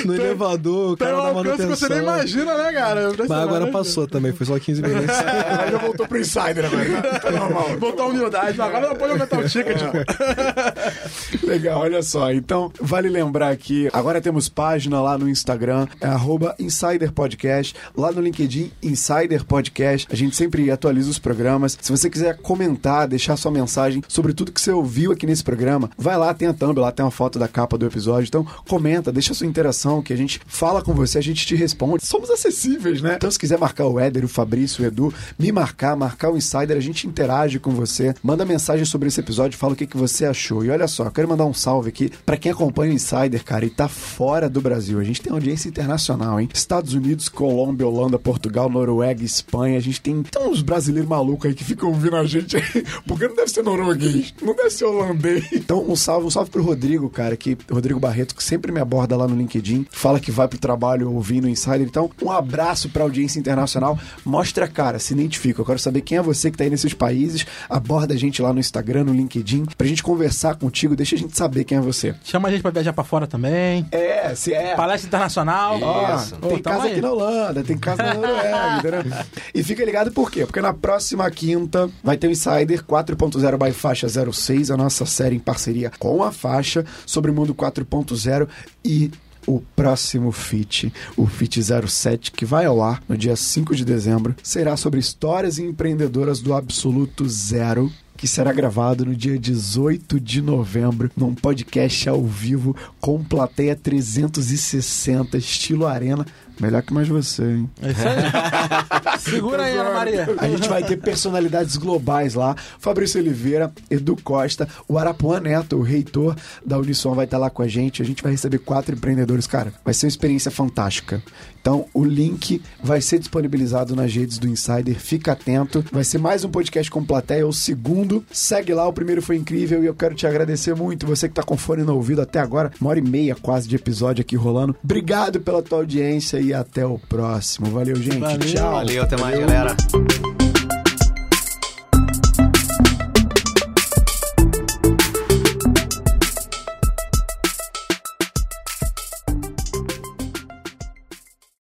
no 0.07 0.15
elevador, 0.15 0.93
o 0.93 0.97
Tem 0.97 1.07
cara 1.07 1.19
um 1.19 1.39
alcance 1.39 1.63
que 1.63 1.69
você 1.69 1.89
nem 1.89 1.99
imagina, 1.99 2.57
né, 2.57 2.73
cara? 2.73 3.13
Mas 3.19 3.31
agora 3.31 3.67
passou 3.69 4.07
também, 4.07 4.33
foi 4.33 4.47
só 4.47 4.59
15 4.59 4.83
minutos. 4.83 5.17
Agora 5.17 5.71
já 5.71 5.79
voltou 5.79 6.09
pro 6.09 6.19
Insider 6.19 6.65
agora. 6.65 7.21
Tá 7.21 7.31
normal. 7.33 7.79
Voltou 7.79 8.05
a 8.07 8.09
humildade, 8.09 8.59
mas 8.59 8.69
agora 8.69 8.89
não 8.89 8.97
pode 8.97 9.13
aumentar 9.13 9.39
o 9.39 9.49
ticket. 9.49 9.79
pô. 9.83 11.47
Legal, 11.47 11.81
olha 11.81 12.03
só. 12.03 12.33
Então, 12.33 12.73
vale 12.81 13.09
lembrar 13.09 13.57
que 13.57 13.89
agora 13.93 14.21
temos 14.21 14.49
página 14.49 15.01
lá 15.01 15.17
no 15.19 15.29
Instagram, 15.29 15.87
é 16.01 16.07
arroba 16.07 16.55
Insider 16.59 17.13
Podcast. 17.13 17.75
Lá 17.97 18.13
no 18.13 18.21
LinkedIn, 18.21 18.71
Insider 18.83 19.45
Podcast. 19.45 20.09
A 20.11 20.17
gente 20.17 20.37
sempre 20.37 20.71
atualiza 20.71 21.11
os 21.11 21.19
programas. 21.19 21.77
Se 21.81 21.91
você 21.91 22.09
quiser 22.11 22.37
comentar, 22.39 23.07
deixar 23.09 23.37
sua 23.37 23.51
mensagem 23.51 24.03
sobre 24.09 24.33
tudo 24.33 24.53
que 24.53 24.61
você 24.61 24.71
ouviu 24.71 25.13
aqui 25.13 25.27
nesse 25.27 25.45
programa, 25.45 25.91
vai 25.97 26.17
lá, 26.17 26.33
tem 26.35 26.49
a 26.49 26.53
thumb, 26.55 26.79
lá 26.79 26.91
tem 26.93 27.05
uma 27.05 27.11
foto 27.11 27.39
da 27.39 27.49
capa 27.49 27.77
do 27.79 27.87
episódio. 27.87 28.29
Então, 28.29 28.47
comenta, 28.69 29.13
deixa 29.13 29.35
sua 29.35 29.47
interação, 29.47 29.96
que 30.03 30.13
a 30.13 30.17
gente 30.17 30.41
fala 30.47 30.83
com 30.83 30.95
você, 30.95 31.19
a 31.19 31.23
gente 31.23 31.47
te 31.47 31.55
responde. 31.55 32.05
Somos 32.05 32.31
acessíveis, 32.31 33.03
né? 33.03 33.15
Então, 33.17 33.31
se 33.31 33.39
quiser 33.39 33.59
marcar 33.59 33.87
o 33.87 33.99
Éder, 33.99 34.25
o 34.25 34.29
Fabrício, 34.29 34.85
o 34.85 34.87
Edu, 34.87 35.13
me 35.39 35.51
marcar, 35.53 35.97
marcar 35.97 36.31
o 36.31 36.37
Insider, 36.37 36.77
a 36.77 36.81
gente 36.81 37.07
interage 37.07 37.59
com 37.59 37.71
você, 37.71 38.15
manda 38.23 38.45
mensagem 38.45 38.85
sobre 38.85 39.09
esse 39.09 39.21
episódio, 39.21 39.59
fala 39.59 39.73
o 39.73 39.77
que, 39.77 39.87
que 39.87 39.97
você 39.97 40.25
achou. 40.25 40.65
E 40.65 40.71
olha 40.71 40.89
só, 40.89 41.11
quero 41.11 41.29
mandar 41.29 41.45
um 41.45 41.55
salve 41.55 41.89
aqui 41.89 42.11
pra 42.25 42.37
quem 42.37 42.53
acompanha 42.53 42.93
o 42.93 42.95
Insider, 42.95 43.43
cara, 43.45 43.65
e 43.65 43.71
tá 43.71 43.89
fora 43.89 44.49
do 44.49 44.61
Brasil. 44.61 44.99
A 44.99 45.05
gente 45.05 45.21
tem 45.21 45.33
audiência 45.33 45.69
internacional, 45.69 46.41
hein? 46.41 46.49
Estados 46.53 46.95
Unidos, 46.95 47.29
Colômbia, 47.29 47.87
Holanda, 47.87 48.19
Portugal, 48.19 48.69
Noruega, 48.69 49.25
Espanha. 49.25 49.79
A 49.79 49.83
gente 49.83 50.01
tem, 50.01 50.23
tem 50.23 50.43
uns 50.49 50.63
brasileiros 50.63 51.09
malucos 51.09 51.49
aí 51.49 51.55
que 51.55 51.65
ficam 51.65 51.89
ouvindo 51.89 52.17
a 52.17 52.25
gente 52.25 52.57
aí, 52.57 52.85
porque 53.07 53.29
não 53.29 53.37
deve 53.37 53.51
ser 53.51 53.63
norueguês, 53.63 54.35
não 54.43 54.55
deve 54.55 54.71
ser 54.71 54.85
holandês. 54.85 55.45
Então, 55.53 55.85
um 55.89 55.97
salve, 55.97 56.27
um 56.27 56.31
salve 56.31 56.51
pro 56.51 56.63
Rodrigo, 56.63 57.09
cara, 57.09 57.37
que 57.37 57.57
Rodrigo 57.71 58.01
Barreto, 58.01 58.35
que 58.35 58.43
sempre 58.43 58.73
me 58.73 58.81
aborda 58.81 59.17
lá 59.17 59.27
no 59.27 59.37
LinkedIn, 59.37 59.86
fala 59.91 60.21
que 60.21 60.31
vai 60.31 60.49
pro 60.49 60.59
trabalho 60.59 61.13
ouvindo 61.13 61.45
o 61.45 61.49
Insider. 61.49 61.83
Então, 61.83 62.11
um 62.23 62.31
abraço 62.31 62.89
pra 62.89 63.03
audiência 63.03 63.39
internacional. 63.39 63.99
Mostra 64.25 64.65
a 64.65 64.69
cara, 64.69 64.99
se 64.99 65.13
identifica. 65.15 65.61
Eu 65.61 65.65
quero 65.65 65.79
saber 65.79 66.01
quem 66.03 66.19
é 66.19 66.23
você 66.23 66.51
que 66.51 66.57
tá 66.57 66.65
aí 66.65 66.71
nesses 66.71 66.95
países. 66.95 67.47
Aborda 67.69 68.15
a 68.15 68.17
gente 68.17 68.41
lá 68.43 68.53
no 68.53 68.61
Instagram, 68.61 69.05
no 69.05 69.13
LinkedIn, 69.13 69.67
pra 69.77 69.87
gente 69.87 70.03
conversar 70.03 70.57
contigo, 70.57 70.97
deixa 70.97 71.15
a 71.15 71.19
gente 71.19 71.37
saber 71.37 71.65
quem 71.65 71.79
é 71.79 71.81
você. 71.81 72.15
Chama 72.25 72.49
a 72.49 72.51
gente 72.51 72.63
pra 72.63 72.71
viajar 72.71 72.93
pra 72.93 73.05
fora 73.05 73.27
também. 73.27 73.87
É, 73.91 74.35
se 74.35 74.53
é. 74.53 74.75
Palestra 74.75 75.09
internacional. 75.09 75.79
Ó, 75.81 76.17
Isso. 76.17 76.37
tem 76.37 76.59
Ô, 76.59 76.63
casa 76.63 76.85
aí. 76.85 76.93
aqui 76.93 77.01
na 77.01 77.11
Holanda, 77.11 77.65
tem 77.65 77.79
casa 77.79 78.03
na 78.03 78.15
Noruega, 78.15 78.77
entendeu? 78.79 79.25
E 79.55 79.63
fica 79.63 79.85
ligado 79.85 80.11
por 80.13 80.31
quê? 80.31 80.45
Porque 80.47 80.61
na 80.61 80.73
próxima 80.73 81.31
quinta 81.31 81.89
vai 82.03 82.17
ter 82.17 82.27
o 82.29 82.31
Insider 82.31 82.83
4.0 82.85 83.65
by 83.65 83.73
Faixa 83.73 84.07
06, 84.09 84.71
a 84.71 84.77
nossa 84.77 85.07
série 85.07 85.37
em 85.37 85.41
parceria 85.41 85.91
com 85.99 86.23
a 86.23 86.33
Faixa 86.33 86.85
sobre 87.05 87.31
o 87.31 87.35
mundo 87.35 87.55
4.0 87.55 88.49
e 88.85 89.11
o 89.47 89.61
próximo 89.75 90.33
FIT, 90.33 90.93
o 91.17 91.27
FIT 91.27 91.61
07, 91.89 92.33
que 92.33 92.45
vai 92.45 92.65
ao 92.65 92.83
ar 92.83 93.03
no 93.09 93.17
dia 93.17 93.37
5 93.37 93.75
de 93.75 93.85
dezembro, 93.85 94.35
será 94.43 94.77
sobre 94.77 95.01
histórias 95.01 95.59
empreendedoras 95.59 96.41
do 96.41 96.53
absoluto 96.55 97.29
zero 97.29 97.91
que 98.17 98.27
será 98.27 98.53
gravado 98.53 99.05
no 99.05 99.15
dia 99.15 99.39
18 99.39 100.19
de 100.19 100.41
novembro, 100.41 101.11
num 101.17 101.35
podcast 101.35 102.09
ao 102.09 102.25
vivo 102.25 102.75
com 103.01 103.23
plateia 103.23 103.77
360, 103.77 105.37
estilo 105.37 105.87
arena. 105.87 106.27
Melhor 106.61 106.83
que 106.83 106.93
mais 106.93 107.07
você, 107.09 107.43
hein? 107.43 107.71
É 107.83 107.91
isso 107.91 108.01
aí. 108.09 109.19
Segura 109.21 109.65
aí, 109.65 109.77
Ana 109.77 109.93
Maria. 109.93 110.27
A 110.39 110.49
gente 110.49 110.69
vai 110.69 110.83
ter 110.83 110.97
personalidades 110.97 111.77
globais 111.77 112.35
lá. 112.35 112.55
Fabrício 112.79 113.21
Oliveira, 113.21 113.73
Edu 113.91 114.17
Costa, 114.23 114.69
o 114.89 114.99
Arapuã 114.99 115.41
Neto, 115.41 115.77
o 115.77 115.83
reitor 115.83 116.35
da 116.65 116.79
Unisson, 116.79 117.15
vai 117.15 117.27
estar 117.27 117.39
lá 117.39 117.51
com 117.51 117.63
a 117.63 117.69
gente. 117.69 118.01
A 118.01 118.05
gente 118.05 118.23
vai 118.23 118.33
receber 118.33 118.59
quatro 118.59 118.95
empreendedores. 118.95 119.47
Cara, 119.47 119.73
vai 119.85 119.93
ser 119.93 120.07
uma 120.07 120.11
experiência 120.11 120.51
fantástica. 120.51 121.23
Então, 121.67 121.85
o 121.93 122.05
link 122.05 122.63
vai 122.81 123.01
ser 123.01 123.19
disponibilizado 123.19 123.97
nas 123.97 124.15
redes 124.15 124.39
do 124.39 124.47
Insider. 124.47 124.95
Fica 125.01 125.33
atento. 125.33 125.85
Vai 125.91 126.05
ser 126.05 126.17
mais 126.17 126.45
um 126.45 126.49
podcast 126.49 126.89
com 126.89 127.05
plateia, 127.05 127.45
o 127.45 127.53
segundo. 127.53 128.25
Segue 128.31 128.73
lá, 128.73 128.87
o 128.87 128.93
primeiro 128.93 129.21
foi 129.21 129.35
incrível 129.35 129.83
e 129.83 129.87
eu 129.87 129.95
quero 129.95 130.15
te 130.15 130.29
agradecer 130.29 130.77
muito. 130.77 131.09
Você 131.09 131.29
que 131.29 131.35
tá 131.35 131.43
com 131.43 131.57
fone 131.57 131.83
no 131.83 131.97
ouvido 131.97 132.23
até 132.23 132.39
agora, 132.39 132.71
uma 132.81 132.91
hora 132.91 133.01
e 133.01 133.03
meia 133.03 133.35
quase 133.35 133.69
de 133.69 133.75
episódio 133.75 134.23
aqui 134.23 134.37
rolando. 134.37 134.77
Obrigado 134.81 135.41
pela 135.41 135.61
tua 135.61 135.79
audiência 135.79 136.39
e 136.39 136.55
até 136.55 136.87
o 136.87 137.01
próximo. 137.01 137.67
Valeu, 137.67 137.97
gente. 137.97 138.21
Valeu. 138.21 138.39
Tchau. 138.39 138.73
Valeu, 138.73 139.03
até 139.03 139.17
mais, 139.17 139.37
galera. 139.37 139.77